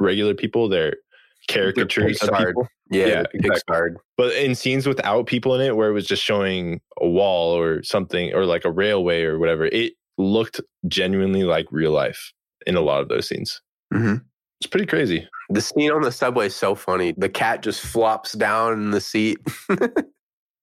regular 0.00 0.34
people. 0.34 0.68
They're 0.68 0.96
caricatures 1.48 2.22
of 2.22 2.30
people. 2.36 2.68
yeah, 2.90 3.06
Yeah, 3.06 3.22
Pixar. 3.34 3.94
But 4.16 4.32
in 4.34 4.54
scenes 4.54 4.86
without 4.86 5.26
people 5.26 5.54
in 5.54 5.60
it, 5.60 5.76
where 5.76 5.88
it 5.88 5.92
was 5.92 6.06
just 6.06 6.22
showing 6.22 6.80
a 7.00 7.08
wall 7.08 7.56
or 7.56 7.82
something, 7.82 8.32
or 8.34 8.44
like 8.46 8.64
a 8.64 8.70
railway 8.70 9.22
or 9.22 9.38
whatever, 9.38 9.66
it 9.66 9.92
looked 10.18 10.60
genuinely 10.88 11.42
like 11.44 11.66
real 11.70 11.90
life 11.92 12.32
in 12.66 12.76
a 12.76 12.80
lot 12.80 13.00
of 13.02 13.08
those 13.08 13.28
scenes. 13.28 13.60
Mhm. 13.92 14.22
It's 14.60 14.68
pretty 14.70 14.86
crazy. 14.86 15.28
the 15.50 15.60
scene 15.60 15.90
on 15.90 16.00
the 16.02 16.12
subway 16.12 16.46
is 16.46 16.56
so 16.56 16.74
funny 16.74 17.12
the 17.18 17.28
cat 17.28 17.62
just 17.62 17.82
flops 17.84 18.32
down 18.32 18.72
in 18.74 18.90
the 18.92 19.00
seat 19.00 19.38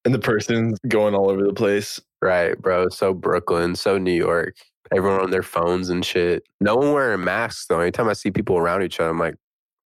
And 0.03 0.15
the 0.15 0.19
person's 0.19 0.79
going 0.87 1.13
all 1.13 1.29
over 1.29 1.43
the 1.43 1.53
place. 1.53 1.99
right 2.21 2.59
bro 2.59 2.89
so 2.89 3.13
brooklyn 3.13 3.75
so 3.75 3.99
new 3.99 4.11
york 4.11 4.55
everyone 4.95 5.21
on 5.21 5.29
their 5.29 5.43
phones 5.43 5.89
and 5.89 6.03
shit 6.03 6.41
no 6.59 6.75
one 6.75 6.93
wearing 6.93 7.23
masks 7.23 7.67
though 7.67 7.79
anytime 7.79 8.09
i 8.09 8.13
see 8.13 8.31
people 8.31 8.57
around 8.57 8.81
each 8.81 8.99
other 8.99 9.09
i'm 9.11 9.19
like 9.19 9.35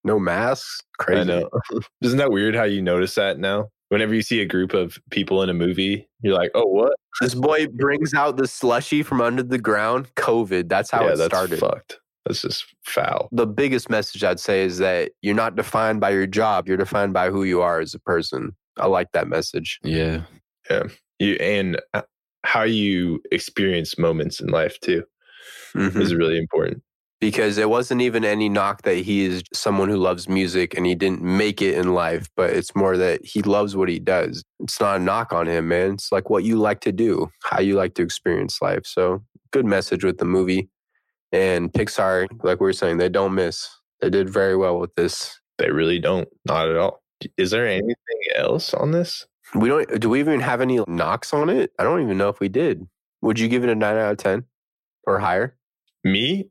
no 0.04 0.18
masks 0.18 0.80
crazy 0.98 1.20
I 1.20 1.24
know. 1.24 1.50
Isn't 2.02 2.18
that 2.18 2.30
weird 2.30 2.54
how 2.54 2.64
you 2.64 2.82
notice 2.82 3.14
that 3.16 3.38
now? 3.38 3.68
Whenever 3.88 4.14
you 4.14 4.22
see 4.22 4.40
a 4.40 4.46
group 4.46 4.74
of 4.74 4.98
people 5.10 5.42
in 5.42 5.48
a 5.50 5.54
movie, 5.54 6.08
you're 6.22 6.34
like, 6.34 6.50
oh, 6.54 6.66
what? 6.66 6.94
This 7.20 7.34
boy 7.34 7.66
brings 7.68 8.12
out 8.14 8.36
the 8.36 8.48
slushy 8.48 9.02
from 9.02 9.20
under 9.20 9.42
the 9.42 9.58
ground. 9.58 10.08
COVID. 10.16 10.68
That's 10.68 10.90
how 10.90 11.04
yeah, 11.04 11.12
it 11.12 11.16
that's 11.16 11.26
started. 11.34 11.58
fucked. 11.60 12.00
That's 12.26 12.42
just 12.42 12.64
foul. 12.84 13.28
The 13.32 13.46
biggest 13.46 13.90
message 13.90 14.24
I'd 14.24 14.40
say 14.40 14.62
is 14.64 14.78
that 14.78 15.12
you're 15.22 15.34
not 15.34 15.54
defined 15.56 16.00
by 16.00 16.10
your 16.10 16.26
job. 16.26 16.66
You're 16.66 16.78
defined 16.78 17.12
by 17.12 17.30
who 17.30 17.44
you 17.44 17.60
are 17.60 17.78
as 17.80 17.94
a 17.94 18.00
person. 18.00 18.56
I 18.78 18.86
like 18.86 19.12
that 19.12 19.28
message. 19.28 19.78
Yeah. 19.84 20.22
Yeah. 20.70 20.84
You 21.20 21.34
and 21.34 21.80
uh, 21.92 22.02
how 22.44 22.62
you 22.62 23.20
experience 23.30 23.98
moments 23.98 24.40
in 24.40 24.48
life 24.48 24.80
too 24.80 25.04
Mhm. 25.76 26.00
is 26.00 26.14
really 26.14 26.38
important. 26.38 26.82
Because 27.24 27.56
it 27.56 27.70
wasn't 27.70 28.02
even 28.02 28.22
any 28.22 28.50
knock 28.50 28.82
that 28.82 28.96
he 28.96 29.24
is 29.24 29.42
someone 29.54 29.88
who 29.88 29.96
loves 29.96 30.28
music 30.28 30.76
and 30.76 30.84
he 30.84 30.94
didn't 30.94 31.22
make 31.22 31.62
it 31.62 31.74
in 31.74 31.94
life, 31.94 32.28
but 32.36 32.50
it's 32.50 32.76
more 32.76 32.98
that 32.98 33.24
he 33.24 33.40
loves 33.40 33.74
what 33.74 33.88
he 33.88 33.98
does. 33.98 34.44
It's 34.60 34.78
not 34.78 35.00
a 35.00 35.02
knock 35.02 35.32
on 35.32 35.46
him, 35.46 35.68
man. 35.68 35.94
It's 35.94 36.12
like 36.12 36.28
what 36.28 36.44
you 36.44 36.56
like 36.56 36.80
to 36.80 36.92
do, 36.92 37.30
how 37.42 37.60
you 37.60 37.76
like 37.76 37.94
to 37.94 38.02
experience 38.02 38.60
life. 38.60 38.82
So, 38.84 39.24
good 39.52 39.64
message 39.64 40.04
with 40.04 40.18
the 40.18 40.26
movie. 40.26 40.68
And 41.32 41.72
Pixar, 41.72 42.26
like 42.42 42.60
we 42.60 42.66
were 42.66 42.74
saying, 42.74 42.98
they 42.98 43.08
don't 43.08 43.34
miss. 43.34 43.70
They 44.02 44.10
did 44.10 44.28
very 44.28 44.54
well 44.54 44.78
with 44.78 44.94
this. 44.94 45.40
They 45.56 45.70
really 45.70 46.00
don't. 46.00 46.28
Not 46.44 46.68
at 46.68 46.76
all. 46.76 47.02
Is 47.38 47.52
there 47.52 47.66
anything 47.66 47.94
else 48.36 48.74
on 48.74 48.90
this? 48.90 49.26
We 49.54 49.70
don't. 49.70 49.98
Do 49.98 50.10
we 50.10 50.20
even 50.20 50.40
have 50.40 50.60
any 50.60 50.78
knocks 50.86 51.32
on 51.32 51.48
it? 51.48 51.72
I 51.78 51.84
don't 51.84 52.02
even 52.02 52.18
know 52.18 52.28
if 52.28 52.38
we 52.38 52.50
did. 52.50 52.86
Would 53.22 53.38
you 53.38 53.48
give 53.48 53.64
it 53.64 53.70
a 53.70 53.74
nine 53.74 53.96
out 53.96 54.12
of 54.12 54.18
ten 54.18 54.44
or 55.06 55.20
higher? 55.20 55.56
Me? 56.04 56.50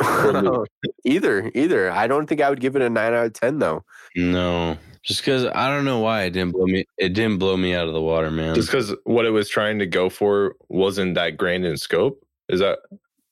Or 0.00 0.66
either, 1.04 1.50
either. 1.54 1.90
I 1.90 2.06
don't 2.06 2.26
think 2.26 2.40
I 2.40 2.50
would 2.50 2.60
give 2.60 2.76
it 2.76 2.82
a 2.82 2.90
nine 2.90 3.14
out 3.14 3.26
of 3.26 3.32
ten 3.32 3.58
though. 3.58 3.84
No, 4.16 4.76
just 5.02 5.20
because 5.20 5.44
I 5.46 5.68
don't 5.68 5.84
know 5.84 6.00
why 6.00 6.22
it 6.24 6.30
didn't 6.30 6.52
blow 6.52 6.66
me. 6.66 6.84
It 6.98 7.10
didn't 7.10 7.38
blow 7.38 7.56
me 7.56 7.74
out 7.74 7.88
of 7.88 7.94
the 7.94 8.00
water, 8.00 8.30
man. 8.30 8.54
Just 8.54 8.68
because 8.68 8.94
what 9.04 9.24
it 9.26 9.30
was 9.30 9.48
trying 9.48 9.78
to 9.78 9.86
go 9.86 10.08
for 10.08 10.54
wasn't 10.68 11.14
that 11.14 11.36
grand 11.36 11.64
in 11.64 11.76
scope? 11.76 12.24
Is 12.48 12.60
that 12.60 12.78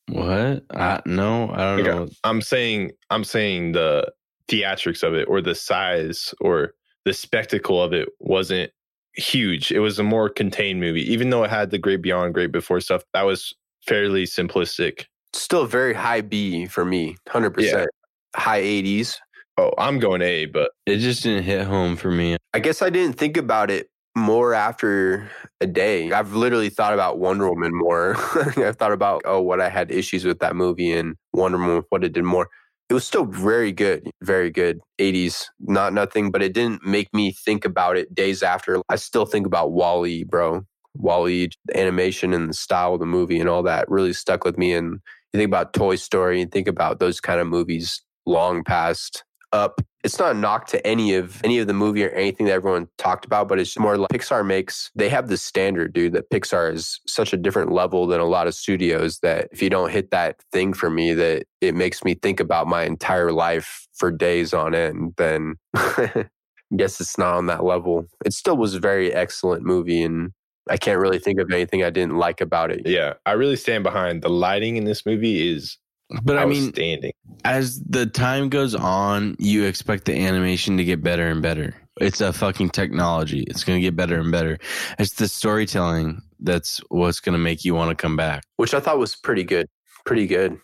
what? 0.08 0.64
I 0.70 1.00
no, 1.06 1.50
I 1.50 1.56
don't 1.58 1.80
Okay. 1.80 1.88
know. 1.90 2.08
I'm 2.24 2.42
saying 2.42 2.92
I'm 3.10 3.24
saying 3.24 3.72
the 3.72 4.12
theatrics 4.48 5.02
of 5.02 5.14
it 5.14 5.28
or 5.28 5.40
the 5.40 5.54
size 5.54 6.34
or 6.40 6.74
the 7.04 7.12
spectacle 7.12 7.82
of 7.82 7.92
it 7.92 8.08
wasn't 8.18 8.72
huge. 9.14 9.70
It 9.70 9.80
was 9.80 9.98
a 9.98 10.02
more 10.04 10.28
contained 10.28 10.80
movie. 10.80 11.10
Even 11.12 11.30
though 11.30 11.44
it 11.44 11.50
had 11.50 11.70
the 11.70 11.78
great 11.78 12.02
beyond, 12.02 12.34
great 12.34 12.52
before 12.52 12.80
stuff, 12.80 13.02
that 13.14 13.22
was 13.22 13.54
fairly 13.86 14.24
simplistic. 14.24 15.04
Still 15.32 15.66
very 15.66 15.94
high 15.94 16.20
B 16.20 16.66
for 16.66 16.84
me, 16.84 17.16
hundred 17.28 17.50
percent. 17.50 17.90
High 18.34 18.58
eighties. 18.58 19.18
Oh, 19.56 19.72
I'm 19.78 19.98
going 19.98 20.22
A, 20.22 20.46
but 20.46 20.72
It 20.86 20.98
just 20.98 21.22
didn't 21.22 21.44
hit 21.44 21.66
home 21.66 21.96
for 21.96 22.10
me. 22.10 22.36
I 22.54 22.60
guess 22.60 22.82
I 22.82 22.90
didn't 22.90 23.18
think 23.18 23.36
about 23.36 23.70
it 23.70 23.90
more 24.16 24.54
after 24.54 25.30
a 25.60 25.66
day. 25.66 26.10
I've 26.12 26.34
literally 26.34 26.70
thought 26.70 26.94
about 26.94 27.18
Wonder 27.18 27.48
Woman 27.48 27.72
more. 27.74 28.16
I've 28.56 28.76
thought 28.76 28.92
about 28.92 29.22
oh 29.24 29.40
what 29.40 29.60
I 29.60 29.68
had 29.68 29.90
issues 29.90 30.24
with 30.24 30.38
that 30.40 30.56
movie 30.56 30.92
and 30.92 31.14
Wonder 31.32 31.58
Woman 31.58 31.82
what 31.90 32.04
it 32.04 32.12
did 32.12 32.24
more. 32.24 32.48
It 32.88 32.94
was 32.94 33.06
still 33.06 33.24
very 33.24 33.70
good, 33.70 34.10
very 34.20 34.50
good. 34.50 34.80
80s, 35.00 35.44
not 35.60 35.92
nothing, 35.92 36.32
but 36.32 36.42
it 36.42 36.52
didn't 36.52 36.84
make 36.84 37.12
me 37.14 37.30
think 37.30 37.64
about 37.64 37.96
it 37.96 38.12
days 38.12 38.42
after. 38.42 38.82
I 38.88 38.96
still 38.96 39.26
think 39.26 39.46
about 39.46 39.70
WALL-E, 39.70 40.24
bro. 40.24 40.66
WALL-E, 40.94 41.50
the 41.66 41.78
animation 41.78 42.34
and 42.34 42.48
the 42.48 42.54
style 42.54 42.94
of 42.94 43.00
the 43.00 43.06
movie 43.06 43.38
and 43.38 43.48
all 43.48 43.62
that 43.62 43.88
really 43.88 44.12
stuck 44.12 44.42
with 44.42 44.58
me. 44.58 44.72
And 44.72 44.98
you 45.32 45.38
think 45.38 45.48
about 45.48 45.72
Toy 45.72 45.96
Story 45.96 46.40
and 46.40 46.50
think 46.50 46.68
about 46.68 46.98
those 46.98 47.20
kind 47.20 47.40
of 47.40 47.46
movies 47.46 48.02
long 48.26 48.64
past 48.64 49.24
up. 49.52 49.80
It's 50.02 50.18
not 50.18 50.34
a 50.34 50.38
knock 50.38 50.66
to 50.68 50.86
any 50.86 51.14
of 51.14 51.44
any 51.44 51.58
of 51.58 51.66
the 51.66 51.74
movie 51.74 52.04
or 52.04 52.08
anything 52.10 52.46
that 52.46 52.52
everyone 52.52 52.88
talked 52.96 53.26
about, 53.26 53.48
but 53.48 53.58
it's 53.58 53.78
more 53.78 53.98
like 53.98 54.08
Pixar 54.10 54.46
makes 54.46 54.90
they 54.94 55.10
have 55.10 55.28
the 55.28 55.36
standard, 55.36 55.92
dude, 55.92 56.14
that 56.14 56.30
Pixar 56.30 56.72
is 56.72 57.00
such 57.06 57.34
a 57.34 57.36
different 57.36 57.70
level 57.70 58.06
than 58.06 58.20
a 58.20 58.24
lot 58.24 58.46
of 58.46 58.54
studios 58.54 59.18
that 59.18 59.48
if 59.52 59.60
you 59.60 59.68
don't 59.68 59.90
hit 59.90 60.10
that 60.10 60.36
thing 60.52 60.72
for 60.72 60.88
me 60.88 61.12
that 61.14 61.44
it 61.60 61.74
makes 61.74 62.02
me 62.02 62.14
think 62.14 62.40
about 62.40 62.66
my 62.66 62.84
entire 62.84 63.30
life 63.30 63.86
for 63.94 64.10
days 64.10 64.54
on 64.54 64.74
end, 64.74 65.12
then 65.18 65.56
guess 66.76 67.00
it's 67.00 67.18
not 67.18 67.36
on 67.36 67.46
that 67.46 67.64
level. 67.64 68.06
It 68.24 68.32
still 68.32 68.56
was 68.56 68.74
a 68.74 68.80
very 68.80 69.12
excellent 69.12 69.64
movie 69.64 70.02
and 70.02 70.32
I 70.70 70.76
can't 70.76 70.98
really 71.00 71.18
think 71.18 71.38
of 71.40 71.50
anything 71.50 71.82
I 71.84 71.90
didn't 71.90 72.16
like 72.16 72.40
about 72.40 72.70
it. 72.70 72.86
yeah, 72.86 73.14
I 73.26 73.32
really 73.32 73.56
stand 73.56 73.82
behind 73.84 74.22
the 74.22 74.30
lighting 74.30 74.76
in 74.76 74.84
this 74.84 75.04
movie 75.04 75.48
is 75.52 75.76
But 76.22 76.38
I 76.38 76.46
mean, 76.46 76.68
outstanding. 76.68 77.12
as 77.44 77.80
the 77.82 78.06
time 78.06 78.48
goes 78.48 78.74
on, 78.74 79.36
you 79.38 79.64
expect 79.64 80.04
the 80.06 80.14
animation 80.14 80.76
to 80.76 80.84
get 80.84 81.02
better 81.02 81.26
and 81.28 81.42
better. 81.42 81.74
It's 82.00 82.20
a 82.20 82.32
fucking 82.32 82.70
technology. 82.70 83.42
It's 83.48 83.62
going 83.64 83.76
to 83.78 83.82
get 83.82 83.94
better 83.96 84.18
and 84.18 84.32
better. 84.32 84.58
It's 84.98 85.14
the 85.14 85.28
storytelling 85.28 86.22
that's 86.38 86.80
what's 86.88 87.20
going 87.20 87.34
to 87.34 87.38
make 87.38 87.64
you 87.64 87.74
want 87.74 87.90
to 87.90 87.94
come 88.00 88.16
back. 88.16 88.44
Which 88.56 88.72
I 88.72 88.80
thought 88.80 88.98
was 88.98 89.16
pretty 89.16 89.44
good. 89.44 89.66
Pretty 90.06 90.26
good. 90.26 90.58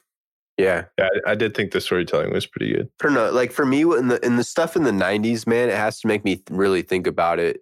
Yeah. 0.56 0.84
yeah, 0.98 1.08
I, 1.26 1.32
I 1.32 1.34
did 1.34 1.54
think 1.54 1.72
the 1.72 1.82
storytelling 1.82 2.32
was 2.32 2.46
pretty 2.46 2.72
good. 2.72 2.88
I 3.02 3.04
don't 3.04 3.12
know. 3.14 3.30
Like 3.30 3.52
for 3.52 3.66
me, 3.66 3.82
in 3.82 4.08
the 4.08 4.24
in 4.24 4.36
the 4.36 4.44
stuff 4.44 4.74
in 4.74 4.84
the 4.84 4.90
'90s, 4.90 5.46
man, 5.46 5.68
it 5.68 5.74
has 5.76 6.00
to 6.00 6.06
make 6.06 6.24
me 6.24 6.42
really 6.48 6.80
think 6.80 7.06
about 7.06 7.38
it. 7.38 7.60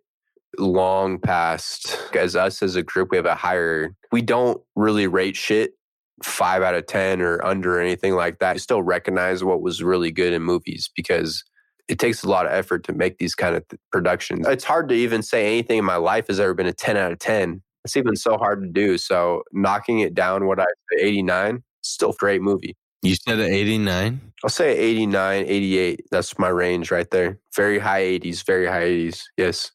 Long 0.59 1.19
past, 1.19 1.99
as 2.15 2.37
us 2.37 2.63
as 2.63 2.77
a 2.77 2.83
group, 2.83 3.11
we 3.11 3.17
have 3.17 3.27
a 3.27 3.35
higher. 3.35 3.95
We 4.13 4.23
don't 4.23 4.61
really 4.75 5.07
rate 5.07 5.37
shit 5.37 5.75
five 6.23 6.63
out 6.63 6.75
of 6.75 6.87
ten 6.87 7.21
or 7.21 7.45
under 7.45 7.79
or 7.79 7.81
anything 7.81 8.15
like 8.15 8.39
that. 8.39 8.55
We 8.55 8.61
still 8.61 8.83
recognize 8.83 9.43
what 9.43 9.63
was 9.63 9.83
really 9.83 10.11
good 10.11 10.33
in 10.33 10.43
movies 10.43 10.91
because 10.95 11.45
it 11.89 11.99
takes 11.99 12.23
a 12.23 12.29
lot 12.29 12.47
of 12.47 12.53
effort 12.53 12.85
to 12.85 12.93
make 12.93 13.19
these 13.19 13.35
kind 13.35 13.57
of 13.57 13.67
th- 13.69 13.81
productions. 13.93 14.47
It's 14.49 14.65
hard 14.65 14.89
to 14.89 14.95
even 14.95 15.23
say 15.23 15.47
anything 15.47 15.79
in 15.79 15.85
my 15.85 15.97
life 15.97 16.29
has 16.29 16.41
ever 16.41 16.55
been 16.55 16.67
a 16.67 16.73
ten 16.73 16.97
out 16.97 17.13
of 17.13 17.19
ten. 17.19 17.63
It's 17.85 17.97
even 17.97 18.17
so 18.17 18.39
hard 18.39 18.63
to 18.63 18.69
do. 18.69 18.97
So 18.97 19.43
knocking 19.53 20.01
it 20.01 20.15
down, 20.15 20.47
what 20.47 20.61
I 20.61 20.65
say, 20.65 21.03
eighty 21.03 21.23
nine, 21.23 21.63
still 21.83 22.11
a 22.11 22.15
great 22.15 22.43
movie. 22.43 22.77
You 23.05 23.17
said 23.17 23.39
at 23.39 23.51
89? 23.51 24.33
I'll 24.43 24.49
say 24.49 24.79
89, 24.79 25.45
88. 25.47 26.07
That's 26.11 26.39
my 26.39 26.49
range 26.49 26.91
right 26.91 27.11
there. 27.11 27.39
Very 27.55 27.79
high 27.79 28.01
80s, 28.01 28.47
very 28.47 28.67
high 28.67 28.85
80s. 28.85 29.21
Yes. 29.37 29.73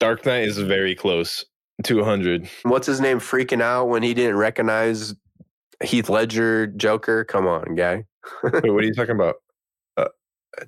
Dark 0.00 0.24
Knight 0.26 0.44
is 0.44 0.58
very 0.58 0.94
close 0.94 1.44
to 1.84 1.96
100. 1.96 2.48
What's 2.64 2.86
his 2.86 3.00
name 3.00 3.20
freaking 3.20 3.62
out 3.62 3.86
when 3.88 4.02
he 4.02 4.14
didn't 4.14 4.36
recognize 4.36 5.14
Heath 5.82 6.08
Ledger 6.08 6.66
Joker? 6.66 7.24
Come 7.24 7.46
on, 7.46 7.74
guy. 7.74 8.04
Wait, 8.42 8.52
what 8.72 8.82
are 8.82 8.86
you 8.86 8.94
talking 8.94 9.14
about? 9.14 9.36
Uh, 9.96 10.06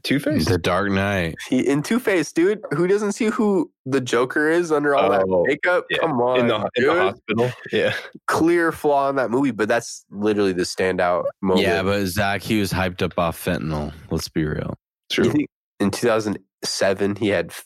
Two 0.03 0.21
Face? 0.21 0.47
The 0.47 0.59
Dark 0.59 0.91
Knight. 0.91 1.35
He 1.49 1.67
in 1.67 1.83
Two 1.83 1.99
Face, 1.99 2.31
dude. 2.33 2.61
Who 2.73 2.87
doesn't 2.87 3.13
see 3.13 3.27
who 3.27 3.71
the 3.87 4.01
Joker 4.01 4.49
is 4.49 4.71
under 4.71 4.95
all 4.95 5.07
Oh, 5.13 5.19
that 5.19 5.49
makeup? 5.49 5.87
yeah. 5.91 5.99
Come 5.99 6.21
on, 6.21 6.41
in 6.41 6.47
the, 6.49 6.57
in 6.57 6.63
the 6.63 6.71
dude. 6.81 6.99
hospital. 6.99 7.53
Yeah. 7.73 7.95
Clear 8.29 8.71
flaw 8.71 9.09
in 9.11 9.17
that 9.17 9.31
movie, 9.31 9.51
but 9.51 9.67
that's 9.69 10.05
literally 10.11 10.53
the 10.53 10.63
standout 10.63 11.25
moment. 11.41 11.67
Yeah, 11.67 11.83
but 11.83 12.07
Zach, 12.07 12.43
he 12.43 12.61
was 12.61 12.73
hyped 12.73 13.03
up 13.03 13.19
off 13.19 13.43
fentanyl. 13.43 13.93
Let's 14.11 14.29
be 14.29 14.45
real. 14.45 14.75
True. 15.11 15.33
in 15.81 15.91
2007 15.91 17.17
he 17.17 17.29
had 17.29 17.47
f- 17.51 17.65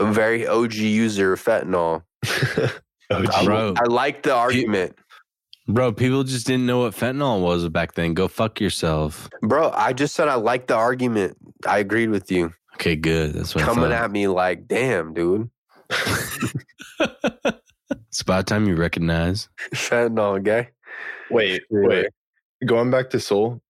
a 0.00 0.12
very 0.12 0.46
OG 0.46 0.74
user 0.74 1.32
of 1.32 1.42
fentanyl. 1.44 2.02
oh, 2.26 2.70
I. 3.10 3.44
Bro. 3.44 3.74
I 3.78 3.84
like 3.84 4.22
the 4.22 4.34
argument. 4.34 4.96
Bro, 5.66 5.92
people 5.92 6.24
just 6.24 6.46
didn't 6.46 6.66
know 6.66 6.80
what 6.80 6.94
fentanyl 6.94 7.42
was 7.42 7.68
back 7.68 7.92
then. 7.94 8.14
Go 8.14 8.26
fuck 8.26 8.60
yourself. 8.60 9.28
Bro, 9.42 9.70
I 9.72 9.92
just 9.92 10.14
said 10.14 10.28
I 10.28 10.34
like 10.36 10.66
the 10.66 10.74
argument. 10.74 11.36
I 11.66 11.78
agreed 11.78 12.08
with 12.08 12.30
you. 12.30 12.54
Okay, 12.76 12.96
good. 12.96 13.34
That's 13.34 13.54
what 13.54 13.64
Coming 13.64 13.84
I 13.86 13.88
thought. 13.88 14.04
at 14.04 14.10
me 14.10 14.28
like, 14.28 14.66
damn, 14.66 15.14
dude. 15.14 15.50
It's 18.08 18.22
about 18.22 18.46
time 18.46 18.66
you 18.66 18.74
recognize. 18.74 19.48
Fentanyl, 19.74 20.42
guy. 20.42 20.70
Wait, 21.30 21.62
wait. 21.70 22.08
Going 22.64 22.90
back 22.90 23.10
to 23.10 23.20
Soul. 23.20 23.60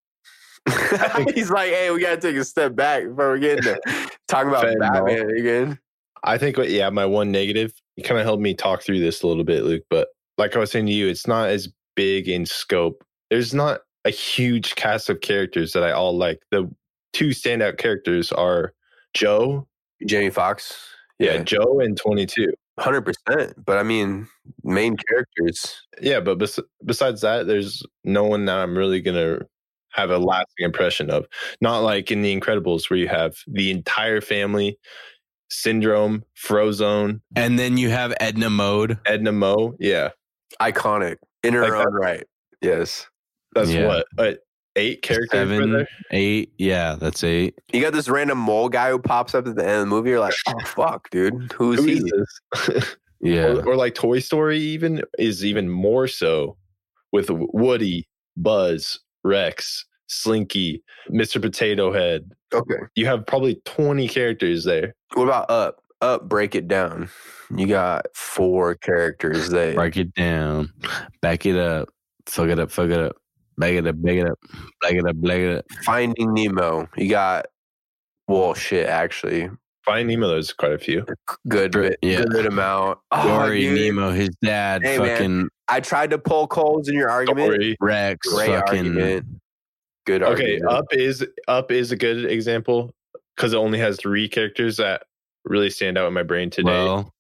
He's 1.35 1.51
like, 1.51 1.71
hey, 1.71 1.91
we 1.91 2.01
gotta 2.01 2.21
take 2.21 2.37
a 2.37 2.45
step 2.45 2.75
back 2.75 3.05
before 3.05 3.33
we 3.35 3.41
get 3.41 3.59
into 3.59 3.79
talking 4.27 4.49
about 4.49 4.65
Fentanyl. 4.65 5.07
Batman 5.07 5.31
again. 5.31 5.79
I 6.25 6.39
think, 6.39 6.59
uh, 6.59 6.63
yeah, 6.63 6.91
my 6.91 7.07
one 7.07 7.31
negative, 7.31 7.73
you 7.97 8.03
kind 8.05 8.19
of 8.21 8.25
helped 8.25 8.43
me 8.43 8.55
talk 8.55 8.83
through 8.83 9.01
this 9.01 9.23
a 9.23 9.27
little 9.27 9.45
bit, 9.45 9.65
Luke. 9.65 9.85
But 9.91 10.09
like 10.37 10.55
I 10.57 10.59
was 10.59 10.71
saying 10.71 10.87
to 10.87 10.93
you, 10.93 11.09
it's 11.09 11.27
not 11.27 11.49
as 11.49 11.69
big 11.97 12.29
in 12.29 12.47
scope. 12.47 13.05
There's 13.31 13.55
not 13.55 13.81
a 14.05 14.11
huge 14.11 14.75
cast 14.77 15.11
of 15.11 15.21
characters 15.21 15.73
that 15.73 15.83
I 15.83 15.93
all 15.93 16.17
like. 16.17 16.41
The 16.51 16.71
two 17.13 17.29
standout 17.29 17.79
characters 17.79 18.33
are 18.33 18.73
Joe. 19.15 19.67
Jamie 20.07 20.31
Foxx. 20.31 20.77
Yeah, 21.19 21.35
Yeah, 21.35 21.43
Joe 21.43 21.81
and 21.81 21.97
22. 21.97 22.53
hundred 22.79 23.03
percent. 23.03 23.55
But 23.65 23.79
I 23.79 23.83
mean, 23.83 24.29
main 24.63 24.97
characters. 24.97 25.83
Yeah, 26.01 26.21
but 26.21 26.39
bes- 26.39 26.61
besides 26.85 27.21
that, 27.23 27.47
there's 27.49 27.83
no 28.05 28.25
one 28.25 28.45
that 28.45 28.59
I'm 28.59 28.79
really 28.79 29.01
going 29.01 29.17
to 29.17 29.45
have 29.91 30.11
a 30.11 30.19
lasting 30.19 30.65
impression 30.65 31.11
of. 31.11 31.27
Not 31.61 31.81
like 31.81 32.13
in 32.13 32.23
The 32.23 32.39
Incredibles, 32.39 32.89
where 32.89 32.99
you 32.99 33.09
have 33.09 33.35
the 33.49 33.73
entire 33.73 34.21
family, 34.21 34.79
Syndrome, 35.51 36.25
Frozone, 36.37 37.21
And 37.37 37.59
then 37.59 37.77
you 37.77 37.91
have 37.91 38.15
Edna 38.21 38.51
Mode. 38.51 38.99
Edna 39.07 39.33
Moe. 39.33 39.75
Yeah, 39.79 40.11
Iconic. 40.61 41.17
In 41.43 41.55
her 41.55 41.63
Like 41.63 41.87
own 41.87 41.95
right. 41.95 42.25
Yes. 42.61 43.07
that's 43.55 43.71
Yeah. 43.71 43.87
what, 43.87 44.07
what 44.15 44.39
eight 44.77 45.03
characters 45.03 45.31
Seven, 45.33 45.73
there? 45.73 45.89
eight. 46.11 46.53
Yeah, 46.59 46.97
that's 47.01 47.23
eight. 47.25 47.55
You 47.73 47.81
got 47.81 47.93
this 47.93 48.09
random 48.09 48.39
mole 48.39 48.69
guy 48.69 48.91
who 48.91 48.99
pops 48.99 49.35
up 49.35 49.47
at 49.47 49.55
the 49.57 49.63
end 49.63 49.73
of 49.75 49.81
the 49.81 49.87
movie. 49.87 50.11
You're 50.11 50.21
like, 50.21 50.35
oh 50.49 50.59
fuck, 50.65 51.09
dude. 51.11 51.53
Who 51.53 51.73
is 51.73 51.81
Who 51.81 51.87
he? 51.87 52.01
this? 52.01 52.97
Yeah. 53.21 53.47
or, 53.47 53.71
or 53.71 53.77
like 53.77 53.97
Toy 53.97 54.21
Story, 54.21 54.59
even 54.61 55.03
is 55.19 55.45
even 55.45 55.69
more 55.69 56.07
so 56.07 56.57
with 57.11 57.31
Woody, 57.31 58.07
Buzz, 58.37 59.01
Rex, 59.25 59.85
Slinky, 60.09 60.83
Mr. 61.11 61.41
Potato 61.41 61.93
Head. 61.93 62.31
Okay. 62.53 62.75
You 62.95 63.07
have 63.07 63.27
probably 63.27 63.61
20 63.65 64.09
characters 64.09 64.65
there. 64.65 64.95
What 65.15 65.25
about 65.25 65.51
up? 65.51 65.83
Up, 66.01 66.29
break 66.29 66.55
it 66.55 66.69
down. 66.69 67.11
You 67.55 67.67
got 67.67 68.07
four 68.15 68.77
characters 68.77 69.49
there. 69.51 69.75
Break 69.75 69.97
it 69.97 70.15
down. 70.15 70.73
Back 71.23 71.45
it 71.45 71.57
up. 71.57 71.89
Fuck 72.27 72.49
it 72.51 72.59
up. 72.61 72.71
Fuck 72.71 72.91
it 72.91 73.01
up. 73.01 73.17
Back 73.57 73.73
it 73.73 73.87
up. 73.87 74.01
Back 74.01 74.15
it 74.15 74.27
up. 74.29 74.39
Back 74.81 74.93
it 74.93 75.07
up. 75.07 75.21
Back 75.21 75.39
it 75.39 75.59
up. 75.59 75.65
Finding 75.85 76.33
Nemo. 76.35 76.89
You 76.97 77.09
got 77.09 77.47
well 78.29 78.55
shit 78.55 78.87
actually. 78.87 79.51
Finding 79.85 80.21
Nemo, 80.21 80.29
there's 80.29 80.53
quite 80.53 80.73
a 80.73 80.79
few. 80.79 81.05
Good 81.49 81.73
bit, 81.73 81.99
yeah. 82.03 82.23
good 82.29 82.47
amount. 82.47 82.99
Oh, 83.11 83.27
Dory, 83.27 83.63
dude. 83.63 83.81
Nemo, 83.81 84.11
his 84.13 84.29
dad, 84.43 84.83
Hey, 84.85 84.99
man. 84.99 85.09
fucking 85.09 85.49
I 85.69 85.81
tried 85.81 86.11
to 86.11 86.19
pull 86.19 86.47
holes 86.51 86.89
in 86.89 86.95
your 86.95 87.11
argument. 87.11 87.55
Story. 87.55 87.77
Rex, 87.81 88.29
Great 88.29 88.51
fucking 88.51 88.79
argument. 88.89 89.27
Good 90.09 90.23
Okay, 90.23 90.55
argument. 90.55 90.73
Up 90.73 90.87
is 90.93 91.27
Up 91.49 91.71
is 91.71 91.93
a 91.93 91.97
good 91.97 92.25
example 92.25 92.95
because 93.37 93.53
it 93.53 93.59
only 93.59 93.79
has 93.79 93.99
three 93.99 94.27
characters 94.27 94.79
that 94.79 95.03
really 95.45 95.69
stand 95.69 95.99
out 95.99 96.09
in 96.09 96.15
my 96.15 96.23
brain 96.23 96.49
today. 96.49 96.71
Well, 96.73 97.13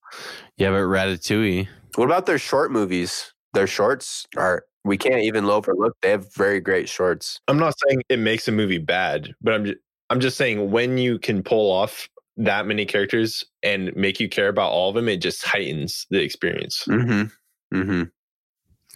yeah, 0.57 0.71
but 0.71 0.79
Ratatouille. 0.79 1.69
What 1.97 2.07
about 2.07 2.25
their 2.25 2.39
short 2.39 2.73
movies? 2.73 3.35
Their 3.53 3.67
shorts 3.67 4.27
are 4.39 4.65
we 4.87 4.97
can't 4.97 5.23
even 5.23 5.45
overlook. 5.45 5.99
They 6.01 6.09
have 6.09 6.33
very 6.33 6.61
great 6.61 6.89
shorts. 6.89 7.39
I'm 7.47 7.59
not 7.59 7.75
saying 7.87 8.01
it 8.09 8.21
makes 8.21 8.49
a 8.49 8.53
movie 8.53 8.79
bad, 8.79 9.35
but 9.43 9.53
I'm 9.53 9.67
just, 9.67 9.79
I'm 10.09 10.21
just 10.21 10.39
saying 10.39 10.71
when 10.71 10.97
you 10.97 11.19
can 11.19 11.43
pull 11.43 11.71
off 11.71 12.09
that 12.39 12.67
many 12.67 12.87
characters 12.87 13.45
and 13.63 13.95
make 13.97 14.19
you 14.19 14.31
care 14.31 14.49
about 14.49 14.73
all 14.73 14.89
of 14.89 14.95
them, 14.95 15.11
it 15.11 15.19
just 15.19 15.45
heightens 15.45 16.07
the 16.09 16.23
experience. 16.23 16.85
Mm-hmm. 16.89 17.77
Mm-hmm. 17.77 18.03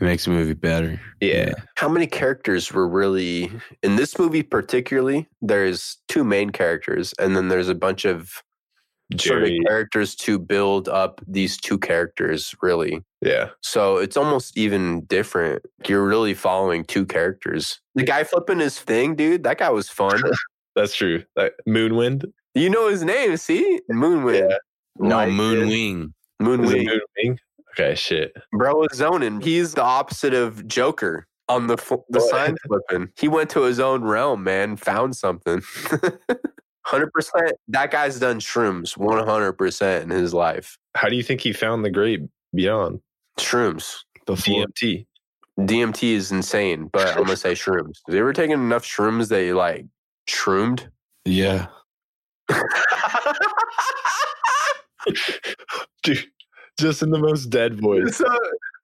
It 0.01 0.05
makes 0.05 0.27
a 0.27 0.31
movie 0.31 0.55
better. 0.55 1.01
Yeah. 1.21 1.53
How 1.77 1.89
many 1.89 2.07
characters 2.07 2.73
were 2.73 2.89
really 2.89 3.53
in 3.83 3.97
this 3.97 4.19
movie 4.19 4.43
particularly? 4.43 5.29
There's 5.43 5.99
two 6.09 6.25
main 6.25 6.51
characters, 6.51 7.15
and 7.19 7.37
then 7.37 7.49
there's 7.49 7.69
a 7.69 7.75
bunch 7.75 8.05
of 8.05 8.43
sort 9.19 9.43
of 9.43 9.51
characters 9.67 10.15
to 10.15 10.39
build 10.39 10.89
up 10.89 11.21
these 11.29 11.59
two 11.59 11.79
characters, 11.79 12.55
really. 12.63 13.03
Yeah. 13.21 13.51
So 13.61 13.99
it's 13.99 14.17
almost 14.17 14.57
even 14.57 15.05
different. 15.05 15.63
You're 15.87 16.07
really 16.07 16.33
following 16.35 16.85
two 16.85 17.05
characters. 17.05 17.79
The 17.95 18.05
guy 18.05 18.25
flipping 18.25 18.61
his 18.61 18.81
thing, 18.81 19.15
dude, 19.15 19.45
that 19.45 19.59
guy 19.59 19.69
was 19.71 19.89
fun. 19.91 20.21
That's 20.75 20.97
true. 20.97 21.23
Like 21.37 21.53
Moonwind. 21.69 22.25
you 22.55 22.71
know 22.71 22.89
his 22.89 23.05
name, 23.05 23.37
see? 23.37 23.81
Moonwind. 23.91 24.49
Yeah. 24.49 24.57
No, 24.99 25.17
Like, 25.17 25.29
Moonwing. 25.29 26.05
Is 26.05 26.09
it 26.09 26.43
Moonwing. 26.43 26.87
Moonwing? 27.19 27.39
Okay, 27.73 27.95
shit. 27.95 28.37
Bro 28.53 28.85
is 28.85 28.99
zoning. 28.99 29.41
He's 29.41 29.75
the 29.75 29.83
opposite 29.83 30.35
of 30.35 30.67
Joker 30.69 31.27
on 31.49 31.67
the 31.67 31.77
fl- 31.77 32.05
the 32.11 32.21
sign 32.21 32.57
flipping. 32.67 33.11
He 33.17 33.29
went 33.29 33.51
to 33.51 33.63
his 33.63 33.81
own 33.81 34.03
realm, 34.05 34.45
man. 34.45 34.77
Found 34.77 35.17
something. 35.17 35.63
Hundred 36.85 37.13
percent. 37.13 37.53
That 37.69 37.91
guy's 37.91 38.19
done 38.19 38.41
shrooms. 38.41 38.97
One 38.97 39.25
hundred 39.27 39.53
percent 39.55 40.05
in 40.05 40.11
his 40.11 40.35
life. 40.35 40.77
How 40.95 41.09
do 41.09 41.17
you 41.17 41.23
think 41.23 41.41
he 41.41 41.53
found 41.53 41.85
the 41.85 41.91
great 41.91 42.21
beyond 42.55 43.01
Shrooms. 43.39 44.01
Before 44.27 44.67
DMT? 44.67 45.07
DMT 45.59 46.13
is 46.13 46.33
insane, 46.33 46.89
but 46.93 47.09
I'm 47.09 47.25
gonna 47.25 47.37
say 47.37 47.53
shrooms. 47.53 48.01
Have 48.07 48.15
you 48.15 48.21
ever 48.21 48.33
taken 48.33 48.61
enough 48.61 48.85
shrooms 48.85 49.29
that 49.29 49.45
you 49.45 49.55
like 49.55 49.87
shroomed? 50.27 50.91
Yeah. 51.25 51.67
Dude, 56.03 56.25
just 56.79 57.03
in 57.03 57.11
the 57.11 57.19
most 57.19 57.47
dead 57.47 57.81
voice. 57.81 58.17
so 58.17 58.39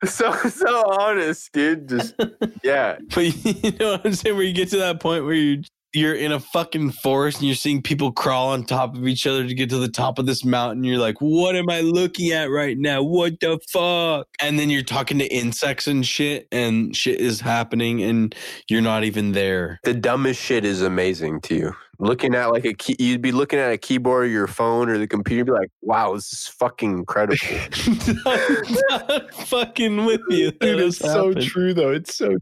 so 0.04 0.32
so 0.32 0.90
honest, 0.90 1.52
dude. 1.52 1.88
Just 1.88 2.14
yeah. 2.62 2.98
But 3.14 3.44
you 3.64 3.72
know 3.78 3.92
what 3.92 4.06
I'm 4.06 4.14
saying? 4.14 4.36
Where 4.36 4.44
you 4.44 4.54
get 4.54 4.70
to 4.70 4.78
that 4.78 5.00
point 5.00 5.24
where 5.24 5.34
you 5.34 5.62
you're 5.94 6.14
in 6.14 6.32
a 6.32 6.40
fucking 6.40 6.90
forest 6.90 7.38
and 7.38 7.46
you're 7.46 7.56
seeing 7.56 7.82
people 7.82 8.12
crawl 8.12 8.50
on 8.50 8.62
top 8.62 8.94
of 8.94 9.08
each 9.08 9.26
other 9.26 9.46
to 9.46 9.54
get 9.54 9.70
to 9.70 9.78
the 9.78 9.88
top 9.88 10.18
of 10.18 10.26
this 10.26 10.44
mountain. 10.44 10.84
You're 10.84 10.98
like, 10.98 11.16
what 11.20 11.56
am 11.56 11.70
I 11.70 11.80
looking 11.80 12.30
at 12.30 12.50
right 12.50 12.76
now? 12.76 13.02
What 13.02 13.40
the 13.40 13.58
fuck? 13.72 14.26
And 14.40 14.58
then 14.58 14.68
you're 14.68 14.82
talking 14.82 15.18
to 15.18 15.26
insects 15.26 15.86
and 15.86 16.06
shit, 16.06 16.46
and 16.52 16.94
shit 16.94 17.20
is 17.20 17.40
happening, 17.40 18.02
and 18.02 18.34
you're 18.68 18.82
not 18.82 19.04
even 19.04 19.32
there. 19.32 19.80
The 19.82 19.94
dumbest 19.94 20.40
shit 20.40 20.64
is 20.64 20.82
amazing 20.82 21.40
to 21.42 21.54
you. 21.54 21.74
Looking 22.00 22.34
at 22.36 22.46
like 22.52 22.64
a 22.64 22.74
key, 22.74 22.94
you'd 23.00 23.20
be 23.22 23.32
looking 23.32 23.58
at 23.58 23.72
a 23.72 23.78
keyboard 23.78 24.24
or 24.26 24.28
your 24.28 24.46
phone 24.46 24.88
or 24.88 24.98
the 24.98 25.06
computer, 25.08 25.44
be 25.44 25.50
like, 25.50 25.70
"Wow, 25.82 26.14
this 26.14 26.32
is 26.32 26.46
fucking 26.46 26.92
incredible." 26.98 27.36
Fucking 29.46 30.04
with 30.06 30.20
you. 30.28 30.50
Dude, 30.60 30.80
it's 30.80 30.98
so 30.98 31.34
true 31.34 31.74
though. 31.74 31.90
It's 31.90 32.14
so 32.14 32.36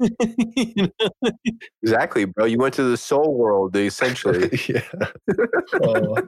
You 0.00 0.74
know? 1.22 1.30
exactly, 1.82 2.24
bro. 2.24 2.46
You 2.46 2.58
went 2.58 2.74
to 2.74 2.82
the 2.82 2.96
soul 2.96 3.34
world, 3.36 3.76
essentially. 3.76 4.50
yeah. 4.68 4.82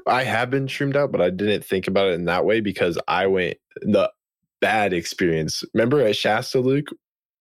I 0.06 0.22
have 0.22 0.50
been 0.50 0.68
shroomed 0.68 0.96
out, 0.96 1.10
but 1.10 1.20
I 1.20 1.30
didn't 1.30 1.64
think 1.64 1.88
about 1.88 2.06
it 2.08 2.14
in 2.14 2.26
that 2.26 2.44
way 2.44 2.60
because 2.60 2.96
I 3.08 3.26
went 3.26 3.56
the 3.82 4.10
bad 4.60 4.92
experience. 4.92 5.64
Remember 5.74 6.00
at 6.00 6.16
Shasta, 6.16 6.60
Luke? 6.60 6.86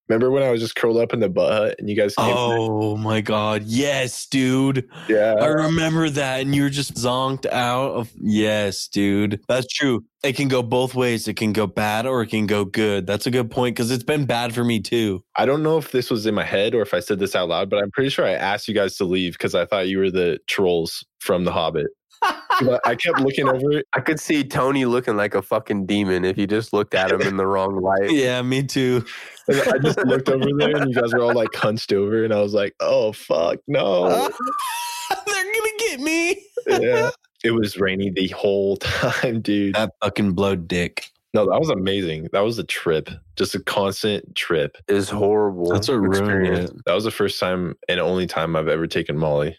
Remember 0.10 0.32
when 0.32 0.44
I 0.44 0.52
was 0.52 0.62
just 0.62 0.76
curled 0.76 0.98
up 0.98 1.14
in 1.14 1.20
the 1.20 1.28
butt 1.30 1.52
hut 1.52 1.76
and 1.80 1.90
you 1.90 1.96
guys 1.96 2.16
came? 2.16 2.34
Oh 2.34 2.96
my 2.96 3.20
god, 3.20 3.64
yes, 3.64 4.26
dude. 4.26 4.88
yeah. 5.10 5.34
I 5.34 5.48
remember 5.48 6.10
that, 6.10 6.42
and 6.42 6.56
you 6.56 6.64
were 6.64 6.70
just 6.70 6.94
zonked 6.96 7.46
out 7.48 7.92
of. 7.92 8.12
Yes, 8.22 8.88
dude, 8.88 9.42
that's 9.48 9.68
true. 9.68 10.06
It 10.24 10.36
can 10.36 10.48
go 10.48 10.64
both 10.64 10.96
ways. 10.96 11.28
It 11.28 11.36
can 11.36 11.54
go 11.54 11.68
bad 11.68 12.06
or 12.06 12.22
it 12.22 12.28
can 12.28 12.48
go 12.48 12.66
good. 12.66 13.06
That's 13.06 13.28
a 13.28 13.32
good 13.32 13.52
point 13.52 13.76
because 13.76 13.92
it's 13.92 14.04
been 14.04 14.26
bad 14.26 14.54
for 14.54 14.64
me 14.64 14.80
too. 14.80 15.24
I 15.36 15.46
don't 15.46 15.62
know 15.62 15.78
if 15.78 15.92
this 15.92 16.10
was 16.10 16.26
in 16.26 16.34
my 16.34 16.44
head 16.44 16.74
or 16.74 16.82
if 16.82 16.94
I 16.94 17.00
said 17.00 17.20
this 17.20 17.36
out 17.36 17.50
loud, 17.50 17.70
but 17.70 17.84
I'm 17.84 17.92
pretty 17.92 18.10
sure 18.10 18.26
I 18.26 18.32
asked 18.32 18.68
you 18.68 18.74
guys 18.74 18.98
to 18.98 19.06
leave 19.06 19.34
because 19.34 19.56
I 19.56 19.66
thought 19.66 19.88
you 19.88 20.00
were 20.00 20.10
the 20.12 20.40
trolls 20.48 21.06
from 21.20 21.44
The 21.44 21.52
Hobbit. 21.52 21.88
But 22.22 22.82
I 22.86 22.96
kept 22.96 23.20
looking 23.20 23.48
over 23.50 23.72
it. 23.74 23.88
I 23.94 24.00
could 24.00 24.20
see 24.20 24.44
Tony 24.44 24.86
looking 24.86 25.16
like 25.16 25.36
a 25.36 25.42
fucking 25.42 25.86
demon 25.86 26.26
if 26.26 26.38
you 26.38 26.48
just 26.48 26.74
looked 26.74 26.94
at 26.96 27.12
him 27.12 27.22
in 27.22 27.38
the 27.38 27.46
wrong 27.46 27.82
light. 27.82 28.12
Yeah, 28.12 28.42
me 28.42 28.64
too. 28.64 29.06
And 29.48 29.62
I 29.62 29.78
just 29.78 30.00
looked 30.06 30.30
over 30.30 30.46
there 30.58 30.76
and 30.76 30.90
you 30.94 31.00
guys 31.00 31.14
were 31.14 31.22
all 31.22 31.34
like 31.36 31.54
hunched 31.56 31.94
over, 31.94 32.24
and 32.24 32.34
I 32.34 32.42
was 32.42 32.54
like, 32.54 32.74
oh, 32.80 33.12
fuck, 33.14 33.60
no. 33.68 34.10
They're 35.26 35.44
gonna 35.44 35.70
get 35.80 36.00
me. 36.00 36.44
yeah. 36.68 37.12
It 37.44 37.52
was 37.52 37.78
rainy 37.78 38.10
the 38.10 38.30
whole 38.30 38.78
time, 38.78 39.42
dude. 39.42 39.76
That 39.76 39.92
fucking 40.04 40.32
blowed 40.34 40.68
dick. 40.68 41.12
No, 41.36 41.46
that 41.50 41.60
was 41.60 41.70
amazing. 41.70 42.28
That 42.34 42.40
was 42.40 42.58
a 42.58 42.64
trip, 42.64 43.10
just 43.36 43.54
a 43.54 43.60
constant 43.60 44.36
trip. 44.36 44.76
Is 44.88 45.08
horrible. 45.08 45.70
That's 45.70 45.88
what 45.88 45.98
ruined 46.00 46.16
experience. 46.16 46.72
it. 46.72 46.86
That 46.88 46.94
was 46.96 47.04
the 47.04 47.12
first 47.12 47.40
time 47.40 47.76
and 47.88 48.00
only 48.00 48.26
time 48.26 48.56
I've 48.56 48.68
ever 48.68 48.88
taken 48.88 49.16
Molly. 49.20 49.56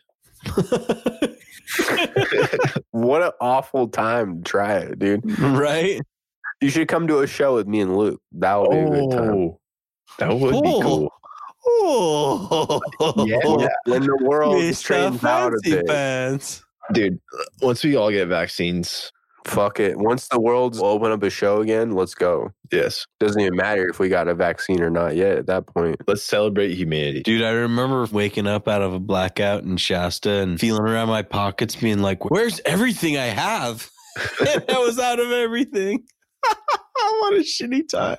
What 2.90 3.22
an 3.22 3.30
awful 3.40 3.88
time 3.88 4.42
to 4.42 4.50
try 4.50 4.78
it, 4.78 4.98
dude. 4.98 5.38
right? 5.40 6.00
You 6.60 6.70
should 6.70 6.88
come 6.88 7.06
to 7.08 7.20
a 7.20 7.26
show 7.26 7.54
with 7.54 7.66
me 7.68 7.80
and 7.80 7.96
Luke. 7.96 8.20
That 8.32 8.56
would 8.56 8.70
be 8.70 8.76
a 8.78 8.88
good 8.88 9.10
time. 9.12 9.30
Oh, 9.30 9.60
that 10.18 10.36
would 10.36 10.62
be 10.62 10.80
cool. 10.82 11.12
Oh, 11.66 12.80
Yeah. 13.26 13.68
When 13.84 14.02
the 14.02 14.18
world 14.22 14.56
Mr. 14.56 14.74
straightens 14.74 15.22
out 15.24 15.52
a 15.52 15.56
Fancy 15.62 15.70
bit. 15.76 15.86
Pants. 15.86 16.64
Dude, 16.92 17.20
once 17.60 17.84
we 17.84 17.94
all 17.96 18.10
get 18.10 18.26
vaccines, 18.28 19.12
Fuck 19.48 19.80
it. 19.80 19.96
Once 19.96 20.28
the 20.28 20.40
world's 20.40 20.80
open 20.80 21.10
up 21.10 21.22
a 21.22 21.30
show 21.30 21.60
again, 21.60 21.92
let's 21.92 22.14
go. 22.14 22.50
yes, 22.70 23.06
Doesn't 23.18 23.40
even 23.40 23.56
matter 23.56 23.88
if 23.88 23.98
we 23.98 24.08
got 24.08 24.28
a 24.28 24.34
vaccine 24.34 24.82
or 24.82 24.90
not 24.90 25.16
yet 25.16 25.38
at 25.38 25.46
that 25.46 25.66
point. 25.66 25.96
let's 26.06 26.22
celebrate 26.22 26.74
humanity. 26.74 27.22
Dude, 27.22 27.42
I 27.42 27.50
remember 27.50 28.06
waking 28.12 28.46
up 28.46 28.68
out 28.68 28.82
of 28.82 28.92
a 28.92 29.00
blackout 29.00 29.64
in 29.64 29.76
Shasta 29.78 30.30
and 30.30 30.60
feeling 30.60 30.82
around 30.82 31.08
my 31.08 31.22
pockets, 31.22 31.74
being 31.76 32.00
like, 32.00 32.30
"Where's 32.30 32.60
everything 32.64 33.16
I 33.16 33.26
have?" 33.26 33.88
and 34.40 34.64
I 34.68 34.78
was 34.78 34.98
out 34.98 35.18
of 35.20 35.30
everything. 35.30 36.04
what 36.42 37.34
a 37.34 37.40
shitty 37.40 37.88
time. 37.88 38.16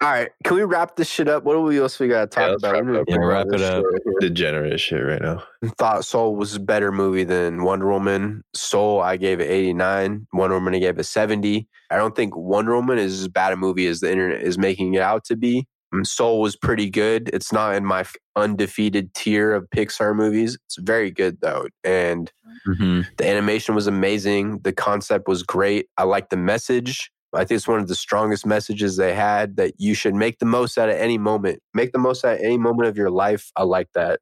All 0.00 0.08
right. 0.10 0.30
Can 0.44 0.56
we 0.56 0.62
wrap 0.64 0.96
this 0.96 1.08
shit 1.08 1.28
up? 1.28 1.44
What 1.44 1.54
do 1.54 1.60
we 1.62 1.78
else 1.78 1.98
we 1.98 2.08
got 2.08 2.30
to 2.30 2.34
talk 2.34 2.50
let's 2.50 2.62
about? 2.62 2.72
wrap 2.74 2.84
We 2.84 2.90
it 2.90 2.92
need 2.92 3.00
up. 3.00 3.06
to 3.06 3.12
Yeah, 3.12 3.18
wrap 3.26 3.46
it 3.50 3.62
up. 3.62 3.84
shit 3.84 4.04
right. 4.06 4.20
Degenerate 4.20 4.80
shit 4.80 5.04
right 5.04 5.20
now. 5.22 5.42
thought 5.78 6.04
Soul 6.04 6.36
was 6.36 6.54
a 6.54 6.60
better 6.60 6.92
movie 6.92 7.24
than 7.24 7.64
Wonder 7.64 7.88
Woman. 7.90 8.42
Soul, 8.54 9.00
I 9.00 9.16
gave 9.16 9.40
it 9.40 9.50
89. 9.50 10.26
Wonder 10.32 10.54
Woman, 10.56 10.74
I 10.74 10.78
gave 10.78 10.98
it 10.98 11.04
70. 11.04 11.66
I 11.90 11.96
don't 11.96 12.14
think 12.14 12.36
Wonder 12.36 12.74
Woman 12.76 12.98
is 12.98 13.20
as 13.20 13.28
bad 13.28 13.52
a 13.52 13.56
movie 13.56 13.86
as 13.86 14.00
the 14.00 14.10
internet 14.10 14.42
is 14.42 14.56
making 14.58 14.94
it 14.94 15.02
out 15.02 15.24
to 15.24 15.36
be. 15.36 15.66
Um, 15.92 16.04
Soul 16.04 16.40
was 16.40 16.56
pretty 16.56 16.90
good. 16.90 17.30
It's 17.32 17.52
not 17.52 17.74
in 17.76 17.84
my 17.84 18.04
undefeated 18.34 19.14
tier 19.14 19.52
of 19.54 19.68
Pixar 19.74 20.14
movies. 20.16 20.58
It's 20.66 20.76
very 20.78 21.10
good 21.10 21.38
though. 21.40 21.68
And 21.84 22.30
the 22.66 23.26
animation 23.28 23.74
was 23.74 23.86
amazing. 23.86 24.58
The 24.64 24.72
concept 24.72 25.28
was 25.28 25.42
great. 25.42 25.86
I 25.96 26.02
like 26.04 26.30
the 26.30 26.36
message. 26.36 27.10
I 27.34 27.44
think 27.44 27.56
it's 27.56 27.68
one 27.68 27.80
of 27.80 27.88
the 27.88 27.94
strongest 27.94 28.46
messages 28.46 28.96
they 28.96 29.14
had 29.14 29.56
that 29.56 29.74
you 29.78 29.94
should 29.94 30.14
make 30.14 30.38
the 30.38 30.46
most 30.46 30.78
out 30.78 30.88
of 30.88 30.96
any 30.96 31.18
moment. 31.18 31.60
Make 31.74 31.92
the 31.92 31.98
most 31.98 32.24
out 32.24 32.34
of 32.34 32.40
any 32.40 32.56
moment 32.56 32.88
of 32.88 32.96
your 32.96 33.10
life. 33.10 33.50
I 33.56 33.64
like 33.64 33.88
that. 33.94 34.20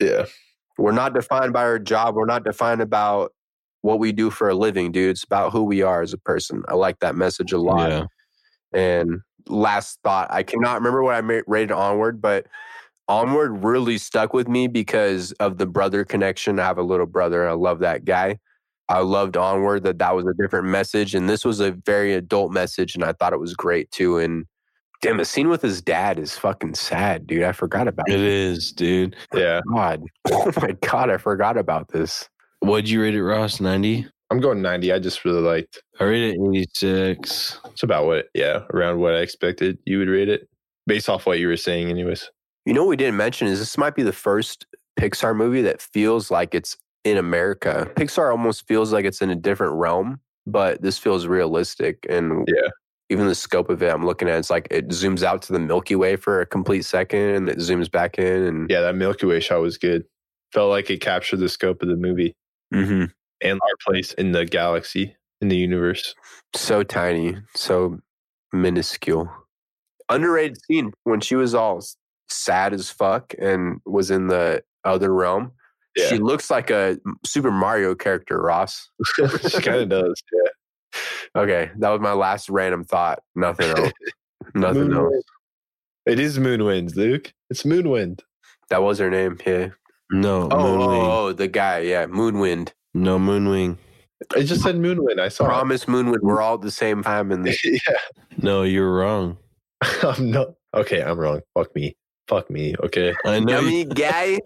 Yeah. 0.00 0.26
We're 0.78 0.92
not 0.92 1.14
defined 1.14 1.52
by 1.52 1.62
our 1.62 1.78
job. 1.78 2.16
We're 2.16 2.26
not 2.26 2.44
defined 2.44 2.80
about 2.80 3.32
what 3.82 3.98
we 3.98 4.12
do 4.12 4.30
for 4.30 4.48
a 4.48 4.54
living, 4.54 4.90
dude. 4.90 5.10
It's 5.10 5.24
about 5.24 5.52
who 5.52 5.62
we 5.62 5.82
are 5.82 6.02
as 6.02 6.12
a 6.12 6.18
person. 6.18 6.62
I 6.68 6.74
like 6.74 6.98
that 7.00 7.14
message 7.14 7.52
a 7.52 7.58
lot. 7.58 7.90
Yeah. 7.90 8.06
And 8.72 9.20
last 9.48 10.00
thought, 10.02 10.28
I 10.30 10.42
cannot 10.42 10.74
remember 10.74 11.02
what 11.02 11.14
I 11.14 11.42
rated 11.46 11.72
Onward, 11.72 12.20
but 12.20 12.46
Onward 13.08 13.64
really 13.64 13.98
stuck 13.98 14.34
with 14.34 14.48
me 14.48 14.66
because 14.66 15.32
of 15.32 15.58
the 15.58 15.66
brother 15.66 16.04
connection. 16.04 16.58
I 16.58 16.64
have 16.64 16.78
a 16.78 16.82
little 16.82 17.06
brother. 17.06 17.48
I 17.48 17.52
love 17.52 17.78
that 17.78 18.04
guy. 18.04 18.38
I 18.88 19.00
loved 19.00 19.36
Onward 19.36 19.82
that 19.84 19.98
that 19.98 20.14
was 20.14 20.26
a 20.26 20.34
different 20.40 20.68
message, 20.68 21.14
and 21.14 21.28
this 21.28 21.44
was 21.44 21.60
a 21.60 21.72
very 21.72 22.14
adult 22.14 22.52
message, 22.52 22.94
and 22.94 23.02
I 23.04 23.12
thought 23.12 23.32
it 23.32 23.40
was 23.40 23.54
great 23.54 23.90
too. 23.90 24.18
And 24.18 24.46
damn, 25.02 25.16
the 25.16 25.24
scene 25.24 25.48
with 25.48 25.62
his 25.62 25.82
dad 25.82 26.18
is 26.18 26.36
fucking 26.38 26.74
sad, 26.74 27.26
dude. 27.26 27.42
I 27.42 27.52
forgot 27.52 27.88
about 27.88 28.08
It 28.08 28.20
it. 28.20 28.20
is, 28.20 28.72
dude. 28.72 29.16
Yeah. 29.34 29.60
God, 29.72 30.04
oh 30.30 30.52
my 30.60 30.72
god, 30.82 31.10
I 31.10 31.16
forgot 31.16 31.56
about 31.56 31.88
this. 31.88 32.28
What'd 32.60 32.88
you 32.88 33.02
rate 33.02 33.14
it, 33.14 33.22
Ross? 33.24 33.60
90? 33.60 34.06
I'm 34.30 34.40
going 34.40 34.60
90. 34.62 34.92
I 34.92 34.98
just 34.98 35.24
really 35.24 35.40
liked 35.40 35.80
I 36.00 36.04
rated 36.04 36.34
it 36.36 36.48
86. 36.48 37.60
it's 37.66 37.82
about 37.82 38.06
what, 38.06 38.26
yeah, 38.34 38.62
around 38.72 38.98
what 39.00 39.14
I 39.14 39.18
expected 39.18 39.78
you 39.84 39.98
would 39.98 40.08
rate 40.08 40.28
it. 40.28 40.48
based 40.86 41.08
off 41.08 41.26
what 41.26 41.38
you 41.38 41.48
were 41.48 41.56
saying, 41.56 41.90
anyways. 41.90 42.30
You 42.64 42.72
know 42.72 42.82
what 42.82 42.88
we 42.90 42.96
didn't 42.96 43.16
mention 43.16 43.46
is 43.48 43.58
this 43.60 43.76
might 43.78 43.94
be 43.94 44.02
the 44.02 44.12
first 44.12 44.66
Pixar 44.98 45.36
movie 45.36 45.62
that 45.62 45.80
feels 45.82 46.30
like 46.30 46.54
it's 46.54 46.76
in 47.06 47.16
America. 47.18 47.88
Pixar 47.94 48.30
almost 48.32 48.66
feels 48.66 48.92
like 48.92 49.04
it's 49.04 49.22
in 49.22 49.30
a 49.30 49.36
different 49.36 49.74
realm, 49.74 50.20
but 50.46 50.82
this 50.82 50.98
feels 50.98 51.26
realistic. 51.28 52.04
And 52.08 52.46
Yeah. 52.48 52.68
even 53.10 53.28
the 53.28 53.34
scope 53.36 53.70
of 53.70 53.80
it, 53.80 53.92
I'm 53.94 54.04
looking 54.04 54.28
at 54.28 54.38
it's 54.40 54.50
like 54.50 54.66
it 54.72 54.88
zooms 54.88 55.22
out 55.22 55.40
to 55.42 55.52
the 55.52 55.60
Milky 55.60 55.94
Way 55.94 56.16
for 56.16 56.40
a 56.40 56.46
complete 56.46 56.84
second 56.84 57.20
and 57.20 57.48
it 57.48 57.58
zooms 57.58 57.88
back 57.88 58.18
in. 58.18 58.42
And 58.42 58.68
Yeah, 58.68 58.80
that 58.80 58.96
Milky 58.96 59.24
Way 59.26 59.38
shot 59.38 59.60
was 59.60 59.78
good. 59.78 60.04
Felt 60.52 60.70
like 60.70 60.90
it 60.90 61.00
captured 61.00 61.36
the 61.38 61.48
scope 61.48 61.80
of 61.82 61.88
the 61.88 61.96
movie 61.96 62.34
Mhm. 62.74 63.12
and 63.40 63.60
our 63.62 63.76
place 63.86 64.12
in 64.14 64.32
the 64.32 64.44
galaxy, 64.44 65.14
in 65.40 65.48
the 65.48 65.56
universe. 65.56 66.14
so 66.54 66.82
tiny, 66.82 67.36
so 67.54 67.98
minuscule. 68.52 69.30
Underrated 70.08 70.58
scene 70.64 70.92
when 71.04 71.20
she 71.20 71.36
was 71.36 71.54
all 71.54 71.80
sad 72.28 72.72
as 72.72 72.90
fuck 72.90 73.34
and 73.38 73.80
was 73.84 74.10
in 74.10 74.26
the 74.28 74.62
other 74.84 75.12
realm. 75.14 75.52
Yeah. 75.96 76.08
She 76.08 76.18
looks 76.18 76.50
like 76.50 76.70
a 76.70 76.98
Super 77.24 77.50
Mario 77.50 77.94
character, 77.94 78.40
Ross. 78.40 78.90
she 79.16 79.60
kind 79.62 79.80
of 79.80 79.88
does. 79.88 80.22
Yeah. 80.32 81.40
Okay, 81.42 81.70
that 81.78 81.90
was 81.90 82.00
my 82.00 82.12
last 82.12 82.48
random 82.48 82.84
thought. 82.84 83.20
Nothing 83.34 83.70
else. 83.70 83.92
Nothing 84.54 84.88
Moonwind. 84.88 85.14
else. 85.14 85.24
It 86.06 86.20
is 86.20 86.38
Moonwind, 86.38 86.94
Luke. 86.96 87.32
It's 87.50 87.64
Moonwind. 87.64 88.20
That 88.70 88.82
was 88.82 88.98
her 88.98 89.10
name. 89.10 89.38
Yeah. 89.46 89.68
No, 90.10 90.48
Oh, 90.50 90.56
Moonwing. 90.56 91.02
oh, 91.04 91.26
oh, 91.28 91.32
the 91.32 91.48
guy. 91.48 91.80
Yeah, 91.80 92.06
Moonwind. 92.06 92.72
No, 92.94 93.18
Moonwing. 93.18 93.76
I 94.34 94.42
just 94.44 94.62
said 94.62 94.76
Moonwind. 94.76 95.18
I 95.20 95.28
saw 95.28 95.44
it. 95.44 95.48
Promise 95.48 95.84
Moonwind. 95.86 96.20
We're 96.22 96.40
all 96.40 96.54
at 96.54 96.60
the 96.62 96.70
same 96.70 97.02
time 97.02 97.32
in 97.32 97.42
this. 97.42 97.62
yeah. 97.64 97.78
No, 98.38 98.62
you're 98.62 98.92
wrong. 98.94 99.36
I'm 100.02 100.30
not. 100.30 100.54
Okay, 100.74 101.02
I'm 101.02 101.18
wrong. 101.18 101.40
Fuck 101.54 101.74
me. 101.74 101.96
Fuck 102.28 102.50
me. 102.50 102.74
Okay. 102.84 103.14
I 103.24 103.40
know. 103.40 103.60
Yummy 103.60 103.84
guy. 103.84 104.38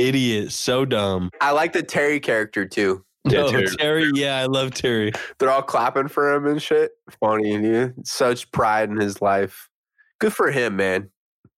Idiot. 0.00 0.52
So 0.52 0.84
dumb. 0.84 1.30
I 1.40 1.52
like 1.52 1.72
the 1.72 1.82
Terry 1.82 2.20
character 2.20 2.66
too. 2.66 3.04
Yeah, 3.28 3.42
no, 3.42 3.50
Terry. 3.50 3.66
Terry. 3.78 4.10
Yeah, 4.14 4.38
I 4.38 4.46
love 4.46 4.72
Terry. 4.72 5.12
They're 5.38 5.50
all 5.50 5.62
clapping 5.62 6.08
for 6.08 6.32
him 6.34 6.46
and 6.46 6.60
shit. 6.60 6.92
Funny, 7.20 7.60
dude. 7.60 8.06
Such 8.06 8.50
pride 8.50 8.88
in 8.88 8.98
his 8.98 9.20
life. 9.20 9.68
Good 10.20 10.32
for 10.32 10.50
him, 10.50 10.76
man. 10.76 11.10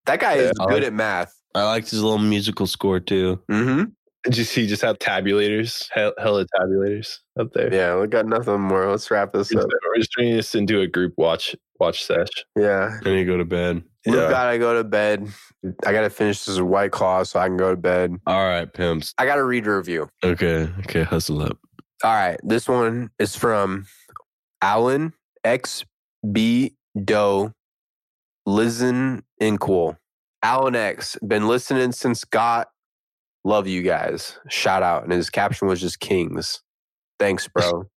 That 0.07 0.19
guy 0.21 0.35
is 0.35 0.53
I 0.61 0.67
good 0.67 0.75
like- 0.75 0.83
at 0.85 0.93
math. 0.93 1.35
I 1.55 1.65
liked 1.65 1.91
his 1.91 2.03
little 2.03 2.19
musical 2.19 2.67
score 2.67 2.99
too. 2.99 3.39
Mm-hmm. 3.51 3.85
Did 4.25 4.37
you 4.39 4.45
see? 4.45 4.67
Just 4.67 4.83
have 4.83 4.99
tabulators, 4.99 5.89
hell, 5.93 6.15
hella 6.19 6.47
tabulators 6.59 7.19
up 7.39 7.53
there. 7.53 7.73
Yeah, 7.73 8.01
we 8.01 8.07
got 8.07 8.25
nothing 8.25 8.61
more. 8.61 8.89
Let's 8.89 9.11
wrap 9.11 9.33
this 9.33 9.55
up. 9.55 9.67
We're 9.69 9.97
just 9.99 10.11
turning 10.17 10.35
this 10.37 10.55
into 10.55 10.81
a 10.81 10.87
group 10.87 11.13
watch 11.17 11.55
watch 11.83 12.05
sesh. 12.05 12.29
Yeah. 12.57 12.99
Then 13.03 13.19
you 13.19 13.27
go 13.27 13.37
to 13.37 13.45
bed. 13.45 13.83
We 14.07 14.15
Yeah. 14.17 14.31
gotta 14.31 14.59
go 14.59 14.75
to 14.75 14.85
bed. 14.85 15.29
I 15.87 15.93
gotta 15.93 16.11
finish 16.11 16.45
this 16.45 16.59
white 16.61 16.91
claw 16.93 17.23
so 17.25 17.39
I 17.39 17.47
can 17.49 17.57
go 17.57 17.71
to 17.71 17.77
bed. 17.77 18.17
All 18.27 18.45
right, 18.45 18.73
pimps. 18.73 19.13
I 19.19 19.27
gotta 19.27 19.45
read 19.45 19.67
a 19.67 19.77
review. 19.77 20.09
Okay. 20.25 20.69
Okay. 20.81 21.03
Hustle 21.03 21.43
up. 21.43 21.59
All 22.03 22.13
right. 22.15 22.39
This 22.43 22.69
one 22.69 23.11
is 23.19 23.37
from 23.37 23.87
Alan 24.63 25.13
X 25.45 25.85
B 26.33 26.75
Doe 27.05 27.53
Lizen 28.49 29.23
Inkwell. 29.41 29.97
Alan 30.43 30.75
X, 30.75 31.17
been 31.27 31.47
listening 31.47 31.93
since 31.93 32.25
got 32.25 32.69
love 33.45 33.67
you 33.69 33.83
guys. 33.83 34.39
Shout 34.49 34.83
out. 34.83 35.05
And 35.05 35.13
his 35.13 35.31
caption 35.31 35.69
was 35.69 35.81
just 35.81 36.01
kings. 36.01 36.61
Thanks, 37.21 37.47
bro. 37.49 37.85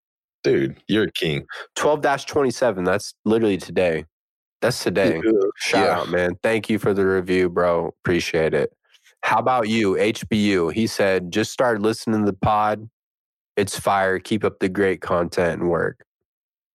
Dude, 0.45 0.77
you're 0.87 1.05
a 1.05 1.11
king. 1.11 1.47
12 1.75 2.01
27. 2.25 2.83
That's 2.83 3.15
literally 3.25 3.57
today. 3.57 4.05
That's 4.61 4.83
today. 4.83 5.19
Shout 5.57 5.87
Yeah. 5.87 5.97
out, 5.99 6.09
man. 6.09 6.35
Thank 6.43 6.69
you 6.69 6.77
for 6.77 6.93
the 6.93 7.05
review, 7.05 7.49
bro. 7.49 7.87
Appreciate 8.03 8.53
it. 8.53 8.71
How 9.23 9.39
about 9.39 9.69
you, 9.69 9.95
HBU? 9.97 10.69
He 10.71 10.85
said, 10.85 11.31
just 11.31 11.51
started 11.51 11.81
listening 11.81 12.19
to 12.25 12.31
the 12.31 12.37
pod. 12.37 12.87
It's 13.57 13.79
fire. 13.79 14.19
Keep 14.19 14.43
up 14.43 14.59
the 14.59 14.69
great 14.69 15.01
content 15.01 15.61
and 15.61 15.69
work. 15.71 16.05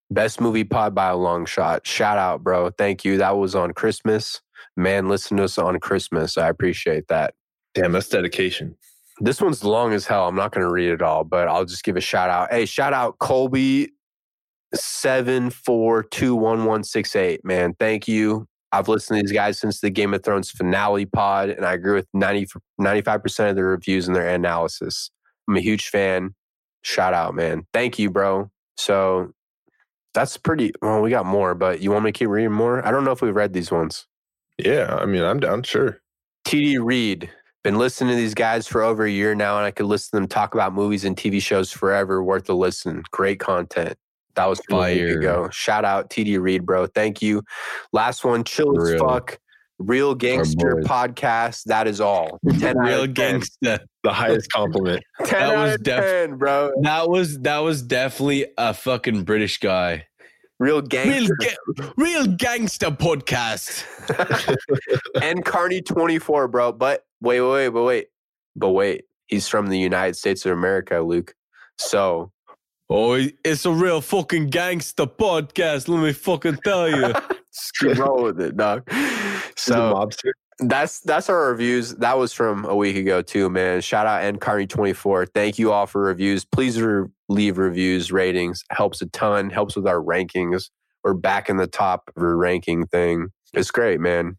Best 0.10 0.42
movie 0.42 0.64
pod 0.64 0.96
by 0.96 1.10
a 1.10 1.16
long 1.16 1.46
shot. 1.46 1.86
Shout 1.86 2.18
out, 2.18 2.44
bro. 2.44 2.72
Thank 2.72 3.06
you. 3.06 3.18
That 3.18 3.38
was 3.38 3.54
on 3.54 3.74
Christmas. 3.74 4.42
Man, 4.76 5.08
listen 5.08 5.38
to 5.38 5.44
us 5.44 5.60
on 5.60 5.80
Christmas. 5.80 6.40
I 6.40 6.50
appreciate 6.50 7.08
that. 7.10 7.36
Damn, 7.76 7.92
that's 7.92 8.10
dedication. 8.10 8.76
This 9.22 9.42
one's 9.42 9.64
long 9.64 9.94
as 9.94 10.06
hell. 10.06 10.28
I'm 10.28 10.36
not 10.36 10.52
going 10.52 10.66
to 10.66 10.72
read 10.72 10.90
it 10.90 11.02
all, 11.02 11.24
but 11.24 11.48
I'll 11.48 11.66
just 11.66 11.84
give 11.84 11.98
a 11.98 12.02
shout 12.02 12.30
out. 12.30 12.52
Hey, 12.52 12.66
shout 12.66 12.94
out 12.94 13.20
Colby 13.20 13.92
seven 14.74 15.50
four 15.50 16.04
two 16.04 16.36
one 16.36 16.66
one 16.66 16.84
six 16.84 17.16
eight. 17.16 17.44
Man, 17.44 17.74
thank 17.80 18.08
you. 18.08 18.48
I've 18.72 18.88
listened 18.88 19.18
to 19.18 19.24
these 19.24 19.32
guys 19.32 19.60
since 19.60 19.82
the 19.82 19.90
Game 19.90 20.14
of 20.14 20.24
Thrones 20.24 20.52
finale 20.52 21.06
pod, 21.06 21.50
and 21.50 21.66
I 21.66 21.74
agree 21.74 21.94
with 21.94 22.08
95 22.14 23.24
percent 23.24 23.50
of 23.50 23.56
their 23.56 23.66
reviews 23.66 24.08
and 24.08 24.16
their 24.16 24.28
analysis. 24.28 25.10
I'm 25.48 25.58
a 25.58 25.62
huge 25.62 25.88
fan. 25.90 26.36
Shout 26.82 27.14
out, 27.14 27.34
man. 27.34 27.64
Thank 27.74 28.00
you, 28.00 28.10
bro. 28.10 28.52
So 28.78 29.34
that's 30.14 30.38
pretty. 30.38 30.72
Well, 30.82 31.02
we 31.02 31.10
got 31.10 31.26
more, 31.26 31.56
but 31.56 31.82
you 31.82 31.92
want 31.92 32.06
me 32.06 32.12
to 32.12 32.18
keep 32.18 32.30
reading 32.30 32.52
more? 32.54 32.86
I 32.86 32.92
don't 32.92 33.04
know 33.04 33.12
if 33.12 33.22
we've 33.22 33.36
read 33.36 33.54
these 33.54 33.72
ones. 33.72 34.06
Yeah, 34.58 34.96
I 34.96 35.06
mean, 35.06 35.24
I'm 35.24 35.40
down. 35.40 35.64
Sure. 35.64 36.00
TD 36.46 36.78
Reed. 36.82 37.30
Been 37.64 37.78
listening 37.78 38.12
to 38.12 38.16
these 38.16 38.34
guys 38.34 38.68
for 38.68 38.82
over 38.82 39.04
a 39.04 39.10
year 39.12 39.36
now, 39.36 39.58
and 39.58 39.66
I 39.66 39.72
could 39.72 39.86
listen 39.88 40.12
to 40.12 40.22
them 40.22 40.28
talk 40.30 40.54
about 40.54 40.74
movies 40.74 41.04
and 41.04 41.18
TV 41.18 41.42
shows 41.42 41.72
forever. 41.72 42.24
Worth 42.24 42.50
a 42.50 42.54
listen. 42.54 43.04
Great 43.12 43.40
content. 43.40 43.98
That 44.36 44.46
was 44.46 44.62
from 44.70 44.80
a 44.80 44.94
week 44.94 45.18
ago. 45.18 45.50
Shout 45.52 45.84
out 45.84 46.10
TD 46.10 46.40
Reed, 46.40 46.66
bro. 46.66 46.88
Thank 46.88 47.22
you. 47.22 47.44
Last 47.92 48.24
one, 48.24 48.46
chill 48.46 48.82
as 48.82 48.94
Real. 48.94 49.00
fuck. 49.06 49.40
Real 49.78 50.16
gangster 50.16 50.76
podcast. 50.86 51.64
That 51.66 51.88
is 51.88 52.00
all. 52.00 52.40
10 52.60 52.78
Real 52.78 53.04
of 53.04 53.14
10. 53.14 53.42
gangsta. 53.42 53.80
The 54.04 54.14
highest 54.14 54.52
compliment. 54.52 55.04
10 55.26 55.40
That 55.40 55.56
out 55.56 55.64
was 55.66 55.76
of 55.76 55.84
def- 55.84 56.04
10, 56.04 56.38
bro. 56.38 56.72
That 56.84 57.10
was 57.10 57.40
that 57.40 57.60
was 57.60 57.82
definitely 57.82 58.46
a 58.58 58.74
fucking 58.74 59.24
British 59.24 59.58
guy. 59.60 60.06
Real 60.60 60.82
Real, 60.82 61.30
ga- 61.40 61.92
real 61.96 62.28
gangster 62.28 62.92
podcast. 62.92 63.86
and 65.22 65.44
Carney 65.46 65.82
24, 65.82 66.50
bro. 66.50 66.74
But 66.74 67.06
wait, 67.22 67.40
wait, 67.42 67.50
wait, 67.50 67.70
but 67.70 67.84
wait. 67.84 68.08
But 68.56 68.70
wait. 68.70 69.06
He's 69.28 69.48
from 69.48 69.68
the 69.68 69.78
United 69.78 70.16
States 70.16 70.46
of 70.46 70.52
America, 70.52 71.00
Luke. 71.00 71.34
So 71.78 72.32
Oh, 72.92 73.14
it's 73.46 73.66
a 73.66 73.72
real 73.72 74.02
fucking 74.02 74.48
gangster 74.48 75.06
podcast. 75.06 75.88
Let 75.88 76.02
me 76.02 76.12
fucking 76.12 76.58
tell 76.64 76.90
you. 76.90 77.14
just 77.54 77.78
keep 77.80 77.98
with 77.98 78.42
it, 78.42 78.58
dog. 78.58 78.90
So 79.56 79.94
mobster. 79.94 80.32
That's 80.60 81.00
that's 81.02 81.30
our 81.30 81.50
reviews. 81.50 81.96
That 81.96 82.18
was 82.18 82.34
from 82.34 82.66
a 82.66 82.76
week 82.76 82.96
ago 82.96 83.22
too, 83.22 83.50
man. 83.50 83.82
Shout 83.82 84.06
out 84.06 84.24
N 84.24 84.38
Carney 84.38 84.68
twenty 84.68 84.94
four. 84.94 85.26
Thank 85.26 85.58
you 85.60 85.72
all 85.72 85.86
for 85.86 86.02
reviews. 86.02 86.46
Please 86.46 86.82
re- 86.82 87.08
leave 87.30 87.58
reviews, 87.58 88.12
ratings. 88.12 88.64
Helps 88.72 89.02
a 89.02 89.08
ton. 89.08 89.50
Helps 89.50 89.76
with 89.76 89.88
our 89.88 90.02
rankings. 90.02 90.70
We're 91.04 91.14
back 91.14 91.50
in 91.50 91.58
the 91.58 91.68
top 91.68 92.10
of 92.16 92.22
our 92.22 92.36
ranking 92.36 92.86
thing. 92.88 93.30
It's 93.54 93.72
great, 93.72 94.00
man. 94.00 94.38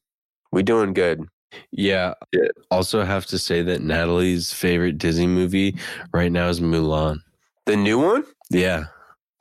We 0.53 0.63
doing 0.63 0.93
good. 0.93 1.25
Yeah. 1.73 2.15
Yeah. 2.33 2.49
Also, 2.71 3.03
have 3.05 3.27
to 3.27 3.39
say 3.39 3.63
that 3.63 3.83
Natalie's 3.83 4.53
favorite 4.53 4.99
Disney 4.99 5.27
movie 5.27 5.77
right 6.13 6.31
now 6.31 6.49
is 6.49 6.61
Mulan. 6.61 7.19
The 7.67 7.77
new 7.77 7.99
one? 7.99 8.25
Yeah. 8.51 8.85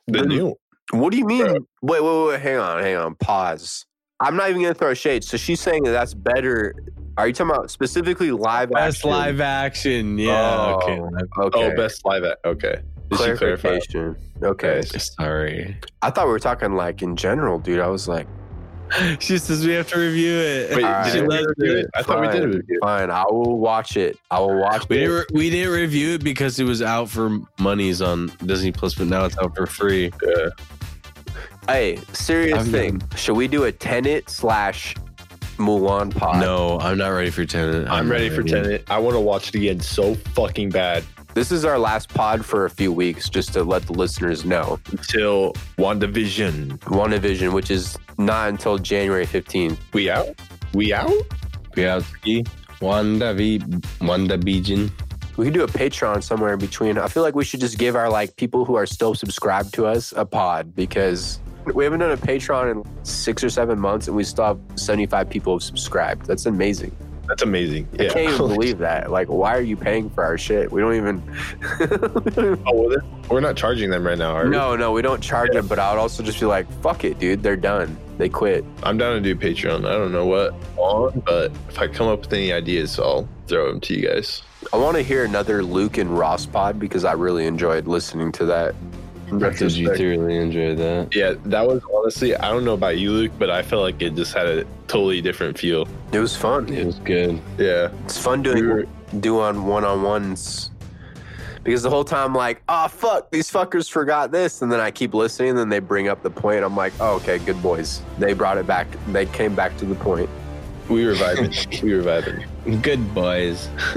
The 0.06 0.22
new. 0.22 0.56
What 0.92 1.12
do 1.12 1.18
you 1.18 1.26
mean? 1.26 1.44
Bro. 1.44 1.54
Wait, 1.82 2.02
wait, 2.02 2.26
wait. 2.26 2.40
Hang 2.40 2.58
on, 2.58 2.82
hang 2.82 2.96
on. 2.96 3.14
Pause. 3.16 3.86
I'm 4.20 4.36
not 4.36 4.50
even 4.50 4.62
gonna 4.62 4.74
throw 4.74 4.94
shade. 4.94 5.24
So 5.24 5.36
she's 5.36 5.60
saying 5.60 5.84
that 5.84 5.92
that's 5.92 6.14
better. 6.14 6.74
Are 7.16 7.26
you 7.26 7.32
talking 7.32 7.54
about 7.54 7.70
specifically 7.70 8.30
live 8.30 8.70
action? 8.72 8.74
Best 8.74 8.96
action? 8.98 9.10
live 9.10 9.40
action. 9.40 10.18
Yeah. 10.18 10.30
Oh, 10.56 10.80
Okay. 10.82 11.00
Okay. 11.38 11.72
Oh, 11.72 11.76
best 11.76 12.04
live 12.04 12.24
at. 12.24 12.38
Okay. 12.44 12.80
Did 13.10 13.38
clarification. 13.38 14.16
Okay. 14.42 14.82
Sorry. 14.82 15.76
I 16.02 16.10
thought 16.10 16.26
we 16.26 16.32
were 16.32 16.38
talking 16.38 16.74
like 16.74 17.02
in 17.02 17.16
general, 17.16 17.58
dude. 17.58 17.80
I 17.80 17.88
was 17.88 18.06
like, 18.08 18.26
She 19.20 19.38
says 19.38 19.66
we 19.66 19.72
have 19.72 19.88
to 19.88 19.98
review 19.98 20.32
it. 20.34 20.76
Wait, 20.76 20.84
All 20.84 21.04
did 21.04 21.12
right. 21.12 21.22
we 21.22 21.28
Let's 21.28 21.46
review 21.58 21.76
it? 21.78 21.86
I 21.94 22.02
thought 22.02 22.20
we 22.20 22.28
did 22.28 22.44
review 22.44 22.76
it. 22.76 22.80
Fine, 22.82 23.10
I 23.10 23.24
will 23.24 23.58
watch 23.58 23.96
it. 23.96 24.18
I 24.30 24.38
will 24.40 24.60
watch 24.60 24.88
We 24.88 24.96
it. 24.96 25.00
didn't, 25.00 25.14
re- 25.16 25.24
we 25.34 25.50
didn't 25.50 25.72
review 25.72 26.14
it 26.14 26.24
because 26.24 26.58
it 26.60 26.64
was 26.64 26.82
out 26.82 27.08
for 27.08 27.38
monies 27.58 28.00
on 28.02 28.32
Disney 28.46 28.72
Plus, 28.72 28.94
but 28.94 29.06
now 29.08 29.24
it's 29.24 29.38
out 29.38 29.54
for 29.56 29.66
free. 29.66 30.10
Yeah. 30.26 30.48
Hey, 31.72 32.00
serious 32.12 32.58
I've 32.58 32.68
thing. 32.68 33.00
Should 33.14 33.36
we 33.36 33.46
do 33.46 33.62
a 33.62 33.70
Tenet 33.70 34.28
slash 34.28 34.96
Mulan 35.56 36.12
pod? 36.12 36.40
No, 36.40 36.80
I'm 36.80 36.98
not 36.98 37.10
ready 37.10 37.30
for 37.30 37.44
Tenet. 37.44 37.86
I'm 37.88 38.08
not 38.08 38.12
ready 38.12 38.28
for 38.28 38.42
Tenet. 38.42 38.90
I 38.90 38.98
want 38.98 39.14
to 39.14 39.20
watch 39.20 39.50
it 39.50 39.54
again 39.54 39.78
so 39.78 40.16
fucking 40.34 40.70
bad 40.70 41.04
This 41.34 41.52
is 41.52 41.64
our 41.64 41.78
last 41.78 42.12
pod 42.12 42.44
for 42.44 42.64
a 42.64 42.70
few 42.70 42.92
weeks, 42.92 43.28
just 43.28 43.52
to 43.52 43.62
let 43.62 43.86
the 43.86 43.92
listeners 43.92 44.44
know. 44.44 44.80
until 44.90 45.52
WandaVision. 45.78 46.78
WandaVision, 46.80 47.52
which 47.52 47.70
is 47.70 47.96
not 48.18 48.48
until 48.48 48.76
January 48.76 49.24
15th. 49.24 49.78
We 49.92 50.10
out? 50.10 50.30
We 50.74 50.92
out? 50.92 51.12
Piatski, 51.76 52.48
Wanda 52.80 53.32
V, 53.32 53.62
Wanda 54.00 54.36
Beijing. 54.36 54.90
We 55.36 55.44
could 55.44 55.54
do 55.54 55.62
a 55.62 55.68
Patreon 55.68 56.24
somewhere 56.24 56.52
in 56.52 56.58
between. 56.58 56.98
I 56.98 57.06
feel 57.06 57.22
like 57.22 57.36
we 57.36 57.44
should 57.44 57.60
just 57.60 57.78
give 57.78 57.94
our 57.94 58.10
like 58.10 58.34
people 58.34 58.64
who 58.64 58.74
are 58.74 58.86
still 58.86 59.14
subscribed 59.14 59.72
to 59.74 59.86
us 59.86 60.12
a 60.16 60.26
pod 60.26 60.74
because 60.74 61.38
we 61.74 61.84
haven't 61.84 62.00
done 62.00 62.12
a 62.12 62.16
Patreon 62.16 62.70
in 62.70 63.04
six 63.04 63.44
or 63.44 63.50
seven 63.50 63.78
months, 63.78 64.08
and 64.08 64.16
we 64.16 64.24
still 64.24 64.44
have 64.44 64.60
75 64.76 65.28
people 65.28 65.54
have 65.54 65.62
subscribed. 65.62 66.26
That's 66.26 66.46
amazing. 66.46 66.94
That's 67.30 67.42
amazing. 67.42 67.86
I 67.94 68.08
can't 68.08 68.34
even 68.34 68.38
believe 68.48 68.78
that. 68.78 69.12
Like, 69.12 69.28
why 69.28 69.56
are 69.56 69.60
you 69.60 69.76
paying 69.76 70.10
for 70.10 70.24
our 70.24 70.36
shit? 70.36 70.72
We 70.72 70.80
don't 70.80 70.96
even. 70.96 71.22
oh, 72.66 72.96
we're 73.30 73.38
not 73.40 73.56
charging 73.56 73.88
them 73.88 74.04
right 74.04 74.18
now, 74.18 74.32
are 74.32 74.44
we? 74.44 74.50
no, 74.50 74.74
no, 74.74 74.90
we 74.90 75.00
don't 75.00 75.22
charge 75.22 75.52
them. 75.52 75.68
But 75.68 75.78
I 75.78 75.92
would 75.92 76.00
also 76.00 76.24
just 76.24 76.40
be 76.40 76.46
like, 76.46 76.70
fuck 76.82 77.04
it, 77.04 77.20
dude. 77.20 77.44
They're 77.44 77.56
done. 77.56 77.96
They 78.18 78.28
quit. 78.28 78.64
I'm 78.82 78.98
down 78.98 79.14
to 79.14 79.20
do 79.20 79.36
Patreon. 79.36 79.86
I 79.86 79.92
don't 79.92 80.10
know 80.10 80.26
what 80.26 80.54
on, 80.76 81.22
but 81.24 81.52
if 81.68 81.78
I 81.78 81.86
come 81.86 82.08
up 82.08 82.22
with 82.22 82.32
any 82.32 82.52
ideas, 82.52 82.98
I'll 82.98 83.28
throw 83.46 83.68
them 83.68 83.80
to 83.82 83.94
you 83.94 84.08
guys. 84.08 84.42
I 84.72 84.76
want 84.76 84.96
to 84.96 85.02
hear 85.02 85.24
another 85.24 85.62
Luke 85.62 85.98
and 85.98 86.16
Ross 86.16 86.46
pod 86.46 86.78
because 86.78 87.04
I 87.04 87.12
really 87.12 87.46
enjoyed 87.46 87.86
listening 87.86 88.32
to 88.32 88.44
that. 88.46 88.74
In 89.30 89.38
Did 89.38 89.60
you 89.76 89.88
retrospect. 89.88 89.96
thoroughly 89.98 90.36
enjoy 90.36 90.74
that? 90.74 91.14
Yeah, 91.14 91.34
that 91.46 91.66
was 91.66 91.82
honestly, 91.94 92.34
I 92.36 92.50
don't 92.50 92.64
know 92.64 92.74
about 92.74 92.98
you, 92.98 93.12
Luke, 93.12 93.32
but 93.38 93.50
I 93.50 93.62
felt 93.62 93.82
like 93.82 94.02
it 94.02 94.14
just 94.14 94.34
had 94.34 94.46
a 94.46 94.64
totally 94.88 95.20
different 95.20 95.58
feel. 95.58 95.86
It 96.12 96.18
was 96.18 96.36
fun. 96.36 96.68
It 96.72 96.84
was 96.84 96.96
good. 97.00 97.40
Yeah. 97.58 97.90
It's 98.04 98.18
fun 98.18 98.42
doing 98.42 98.56
We 98.56 98.66
were- 98.66 98.86
do 99.20 99.40
on 99.40 99.66
one 99.66 99.84
on 99.84 100.02
ones 100.02 100.70
because 101.64 101.82
the 101.82 101.90
whole 101.90 102.04
time 102.04 102.32
like, 102.34 102.62
oh 102.68 102.88
fuck, 102.88 103.30
these 103.30 103.50
fuckers 103.50 103.90
forgot 103.90 104.30
this, 104.32 104.62
and 104.62 104.70
then 104.72 104.80
I 104.80 104.90
keep 104.90 105.14
listening, 105.14 105.50
and 105.50 105.58
then 105.58 105.68
they 105.68 105.78
bring 105.80 106.08
up 106.08 106.22
the 106.22 106.30
point. 106.30 106.64
I'm 106.64 106.76
like, 106.76 106.92
oh 107.00 107.16
okay, 107.16 107.38
good 107.38 107.60
boys. 107.62 108.02
They 108.18 108.32
brought 108.34 108.56
it 108.58 108.66
back. 108.66 108.86
They 109.08 109.26
came 109.26 109.54
back 109.54 109.76
to 109.78 109.84
the 109.84 109.94
point. 109.96 110.28
We 110.88 111.04
were 111.06 111.14
vibing. 111.14 111.82
we 111.82 111.94
were 111.94 112.02
vibing. 112.02 112.82
Good 112.82 113.14
boys. 113.14 113.68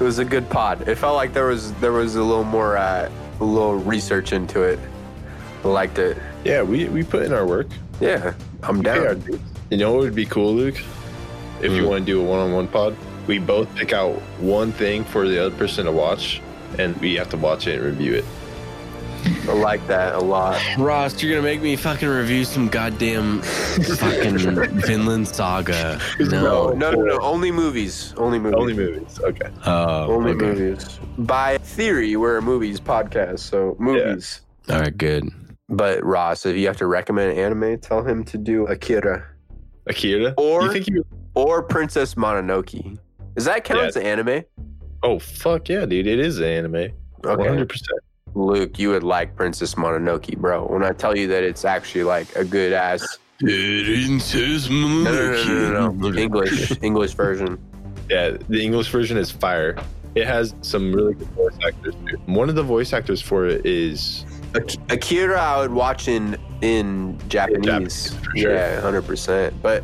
It 0.00 0.04
was 0.04 0.18
a 0.18 0.24
good 0.24 0.48
pod. 0.50 0.88
It 0.88 0.96
felt 0.96 1.14
like 1.16 1.32
there 1.32 1.46
was 1.46 1.72
there 1.74 1.92
was 1.92 2.16
a 2.16 2.22
little 2.22 2.44
more 2.44 2.76
uh, 2.76 3.10
a 3.42 3.44
little 3.44 3.74
research 3.74 4.32
into 4.32 4.62
it. 4.62 4.78
Liked 5.64 5.98
it. 5.98 6.16
Yeah, 6.44 6.62
we, 6.62 6.86
we 6.88 7.02
put 7.02 7.22
in 7.22 7.32
our 7.32 7.46
work. 7.46 7.66
Yeah, 8.00 8.34
I'm 8.62 8.78
We 8.78 8.84
down. 8.84 9.22
You 9.70 9.76
know 9.78 9.92
what 9.92 10.00
would 10.02 10.14
be 10.14 10.26
cool, 10.26 10.54
Luke? 10.54 10.76
If 11.60 11.72
you 11.72 11.82
Hmm. 11.82 11.88
want 11.88 12.06
to 12.06 12.12
do 12.12 12.20
a 12.20 12.24
one 12.24 12.38
on 12.40 12.52
one 12.52 12.68
pod, 12.68 12.96
we 13.26 13.38
both 13.38 13.72
pick 13.76 13.92
out 13.92 14.14
one 14.38 14.72
thing 14.72 15.04
for 15.04 15.28
the 15.28 15.44
other 15.44 15.54
person 15.56 15.86
to 15.86 15.92
watch, 15.92 16.40
and 16.78 16.96
we 16.98 17.14
have 17.14 17.30
to 17.30 17.36
watch 17.36 17.66
it 17.66 17.76
and 17.80 17.84
review 17.84 18.14
it. 18.14 18.24
I 19.24 19.52
like 19.54 19.86
that 19.88 20.14
a 20.14 20.20
lot. 20.20 20.60
Ross, 20.78 21.22
you're 21.22 21.32
gonna 21.32 21.42
make 21.42 21.60
me 21.62 21.76
fucking 21.76 22.08
review 22.08 22.44
some 22.44 22.68
goddamn 22.68 23.42
fucking 23.42 24.38
Vinland 24.80 25.28
Saga. 25.28 26.00
No, 26.18 26.26
No. 26.28 26.68
no, 26.70 26.90
no, 26.92 27.02
no. 27.02 27.18
Only 27.20 27.50
movies. 27.50 28.14
Only 28.16 28.38
movies. 28.38 28.56
Only 28.58 28.74
movies. 28.74 29.20
Okay. 29.20 29.48
Oh, 29.64 30.12
Only 30.12 30.32
okay. 30.32 30.46
movies. 30.46 30.98
By 31.18 31.58
theory, 31.58 32.16
we're 32.16 32.38
a 32.38 32.42
movies 32.42 32.80
podcast, 32.80 33.40
so 33.40 33.76
movies. 33.78 34.42
All 34.68 34.80
right, 34.80 34.96
good. 34.96 35.24
But 35.68 36.04
Ross, 36.04 36.44
if 36.46 36.56
you 36.56 36.66
have 36.66 36.76
to 36.78 36.86
recommend 36.86 37.36
anime, 37.38 37.78
tell 37.80 38.02
him 38.02 38.24
to 38.24 38.38
do 38.38 38.66
Akira 38.66 39.26
Akira? 39.86 40.34
Or- 40.36 40.62
you 40.64 40.72
think 40.72 40.88
you? 40.88 41.04
or 41.34 41.62
Princess 41.62 42.14
Mononoke. 42.14 42.98
Does 43.34 43.46
that 43.46 43.64
count 43.64 43.80
Yeah. 43.80 43.86
as 43.86 43.96
anime? 43.96 44.44
Oh 45.02 45.18
fuck 45.18 45.68
yeah, 45.68 45.84
dude! 45.86 46.06
It 46.06 46.18
is 46.20 46.38
an 46.38 46.44
anime. 46.44 46.92
Okay, 47.24 47.48
hundred 47.48 47.68
percent. 47.68 47.98
Luke, 48.34 48.78
you 48.78 48.90
would 48.90 49.02
like 49.02 49.36
Princess 49.36 49.74
Mononoke, 49.74 50.36
bro. 50.38 50.66
When 50.66 50.82
I 50.82 50.92
tell 50.92 51.16
you 51.16 51.26
that 51.28 51.42
it's 51.42 51.64
actually 51.64 52.04
like 52.04 52.34
a 52.36 52.44
good 52.44 52.72
ass. 52.72 53.18
Princess 53.38 54.70
No, 54.70 54.76
no, 54.76 55.02
no, 55.04 55.44
no, 55.44 55.44
no, 55.44 55.88
no. 55.88 55.92
Mononoke. 55.92 56.18
English, 56.18 56.72
English 56.82 57.14
version. 57.14 57.58
Yeah, 58.10 58.36
the 58.48 58.62
English 58.62 58.88
version 58.90 59.16
is 59.16 59.30
fire. 59.30 59.76
It 60.14 60.26
has 60.26 60.54
some 60.62 60.92
really 60.92 61.14
good 61.14 61.28
voice 61.28 61.56
actors 61.66 61.94
too. 62.06 62.18
One 62.26 62.48
of 62.48 62.54
the 62.54 62.62
voice 62.62 62.92
actors 62.92 63.22
for 63.22 63.46
it 63.46 63.64
is 63.64 64.26
Ak- 64.54 64.76
Akira, 64.90 65.40
I 65.40 65.58
would 65.60 65.72
watch 65.72 66.08
in 66.08 66.36
in 66.60 67.18
Japanese. 67.28 67.64
Japanese, 68.10 68.16
sure. 68.36 68.54
Yeah, 68.54 68.80
hundred 68.80 69.02
percent. 69.06 69.54
But 69.62 69.82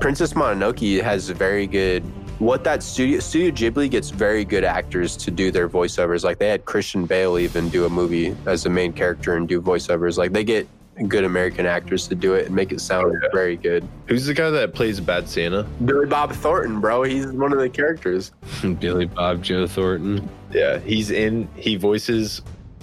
Princess 0.00 0.34
Mononoke 0.34 1.02
has 1.02 1.28
very 1.30 1.66
good. 1.66 2.04
What 2.38 2.64
that 2.64 2.82
studio 2.82 3.20
Studio 3.20 3.50
Ghibli 3.50 3.90
gets 3.90 4.10
very 4.10 4.44
good 4.44 4.64
actors 4.64 5.16
to 5.18 5.30
do 5.30 5.50
their 5.50 5.68
voiceovers. 5.68 6.22
Like 6.24 6.38
they 6.38 6.48
had 6.48 6.64
Christian 6.66 7.06
Bale 7.06 7.38
even 7.38 7.68
do 7.70 7.86
a 7.86 7.88
movie 7.88 8.36
as 8.46 8.62
the 8.62 8.70
main 8.70 8.92
character 8.92 9.36
and 9.36 9.48
do 9.48 9.60
voiceovers. 9.60 10.18
Like 10.18 10.32
they 10.32 10.44
get 10.44 10.68
good 11.08 11.24
American 11.24 11.66
actors 11.66 12.08
to 12.08 12.14
do 12.14 12.34
it 12.34 12.46
and 12.46 12.54
make 12.54 12.72
it 12.72 12.80
sound 12.80 13.06
Oh, 13.06 13.12
yeah. 13.22 13.28
very 13.32 13.56
good. 13.56 13.86
who's 14.06 14.26
the 14.26 14.32
guy 14.34 14.48
that 14.50 14.74
plays 14.74 14.98
Bad 15.00 15.28
Santa? 15.28 15.62
Billy 15.84 16.06
Bob 16.06 16.32
Thornton, 16.32 16.80
bro. 16.80 17.02
He's 17.04 17.26
one 17.26 17.52
of 17.52 17.58
the 17.58 17.68
characters. 17.68 18.32
Billy 18.80 19.06
Bob 19.06 19.42
Joe 19.42 19.66
Thornton. 19.66 20.28
Yeah, 20.52 20.78
he's 20.78 21.10
in. 21.10 21.48
He 21.56 21.76
voices 21.76 22.40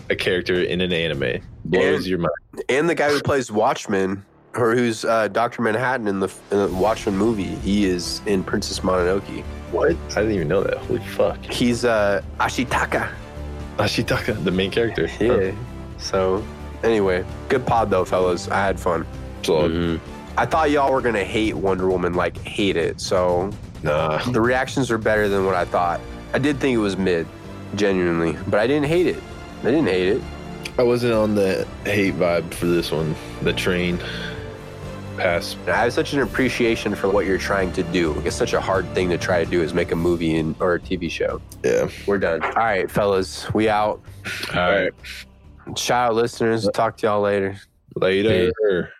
a 0.09 0.15
character 0.15 0.61
in 0.63 0.81
an 0.81 0.91
anime. 0.93 1.41
Blows 1.65 1.97
And- 1.99 2.05
your 2.07 2.19
mind. 2.19 2.63
and 2.69 2.89
the 2.89 2.95
guy 2.95 3.09
who 3.09 3.19
plays 3.21 3.51
Watchman, 3.51 4.23
or 4.55 4.75
who's 4.75 5.05
uh, 5.05 5.27
Doctor 5.29 5.61
Manhattan 5.61 6.07
in 6.07 6.19
the, 6.19 6.27
in 6.51 6.57
the 6.57 6.67
Watchmen 6.67 7.17
movie, 7.17 7.55
he 7.55 7.85
is 7.85 8.21
in 8.25 8.43
Princess 8.43 8.79
Mononoke. 8.81 9.43
What? 9.71 9.95
I 10.11 10.15
didn't 10.21 10.33
even 10.33 10.47
know 10.47 10.63
that. 10.63 10.77
Holy 10.77 10.99
fuck! 10.99 11.43
He's 11.45 11.83
uh, 11.85 12.21
Ashitaka. 12.39 13.11
Ashitaka, 13.77 14.43
the 14.43 14.51
main 14.51 14.69
character. 14.69 15.09
Yeah. 15.19 15.51
So, 15.97 16.45
anyway, 16.83 17.25
good 17.49 17.65
pod 17.65 17.89
though, 17.89 18.05
fellas. 18.05 18.47
I 18.49 18.63
had 18.65 18.79
fun. 18.79 19.05
So, 19.41 19.69
Mhm. 19.69 19.99
I 20.37 20.45
thought 20.45 20.71
y'all 20.71 20.91
were 20.91 21.01
gonna 21.01 21.23
hate 21.23 21.55
Wonder 21.55 21.87
Woman, 21.89 22.13
like 22.13 22.37
hate 22.39 22.75
it. 22.75 22.99
So 22.99 23.51
nah. 23.83 24.17
the 24.31 24.41
reactions 24.41 24.89
are 24.89 24.97
better 24.97 25.27
than 25.29 25.45
what 25.45 25.55
I 25.55 25.65
thought. 25.65 26.01
I 26.33 26.39
did 26.39 26.59
think 26.59 26.73
it 26.75 26.79
was 26.79 26.97
mid, 26.97 27.27
genuinely, 27.75 28.37
but 28.47 28.59
I 28.59 28.65
didn't 28.67 28.87
hate 28.87 29.07
it. 29.07 29.21
I 29.61 29.65
didn't 29.65 29.87
hate 29.87 30.07
it. 30.07 30.21
I 30.79 30.83
wasn't 30.83 31.13
on 31.13 31.35
the 31.35 31.67
hate 31.85 32.15
vibe 32.15 32.51
for 32.53 32.65
this 32.65 32.91
one. 32.91 33.15
The 33.43 33.53
train 33.53 33.99
pass. 35.17 35.55
I 35.67 35.71
have 35.71 35.93
such 35.93 36.13
an 36.13 36.21
appreciation 36.21 36.95
for 36.95 37.09
what 37.09 37.25
you're 37.25 37.37
trying 37.37 37.71
to 37.73 37.83
do. 37.83 38.19
It's 38.25 38.35
such 38.35 38.53
a 38.53 38.61
hard 38.61 38.87
thing 38.93 39.09
to 39.09 39.17
try 39.17 39.43
to 39.43 39.49
do 39.49 39.61
is 39.61 39.73
make 39.73 39.91
a 39.91 39.95
movie 39.95 40.35
in, 40.35 40.55
or 40.59 40.75
a 40.75 40.79
TV 40.79 41.09
show. 41.09 41.41
Yeah. 41.63 41.89
We're 42.05 42.19
done. 42.19 42.43
All 42.43 42.51
right, 42.51 42.89
fellas, 42.89 43.51
we 43.53 43.69
out. 43.69 44.01
All 44.53 44.71
right. 44.71 44.91
Shout 45.75 46.09
out 46.09 46.15
listeners. 46.15 46.67
Uh, 46.67 46.71
talk 46.71 46.97
to 46.97 47.07
y'all 47.07 47.21
later. 47.21 47.59
Later. 47.95 48.91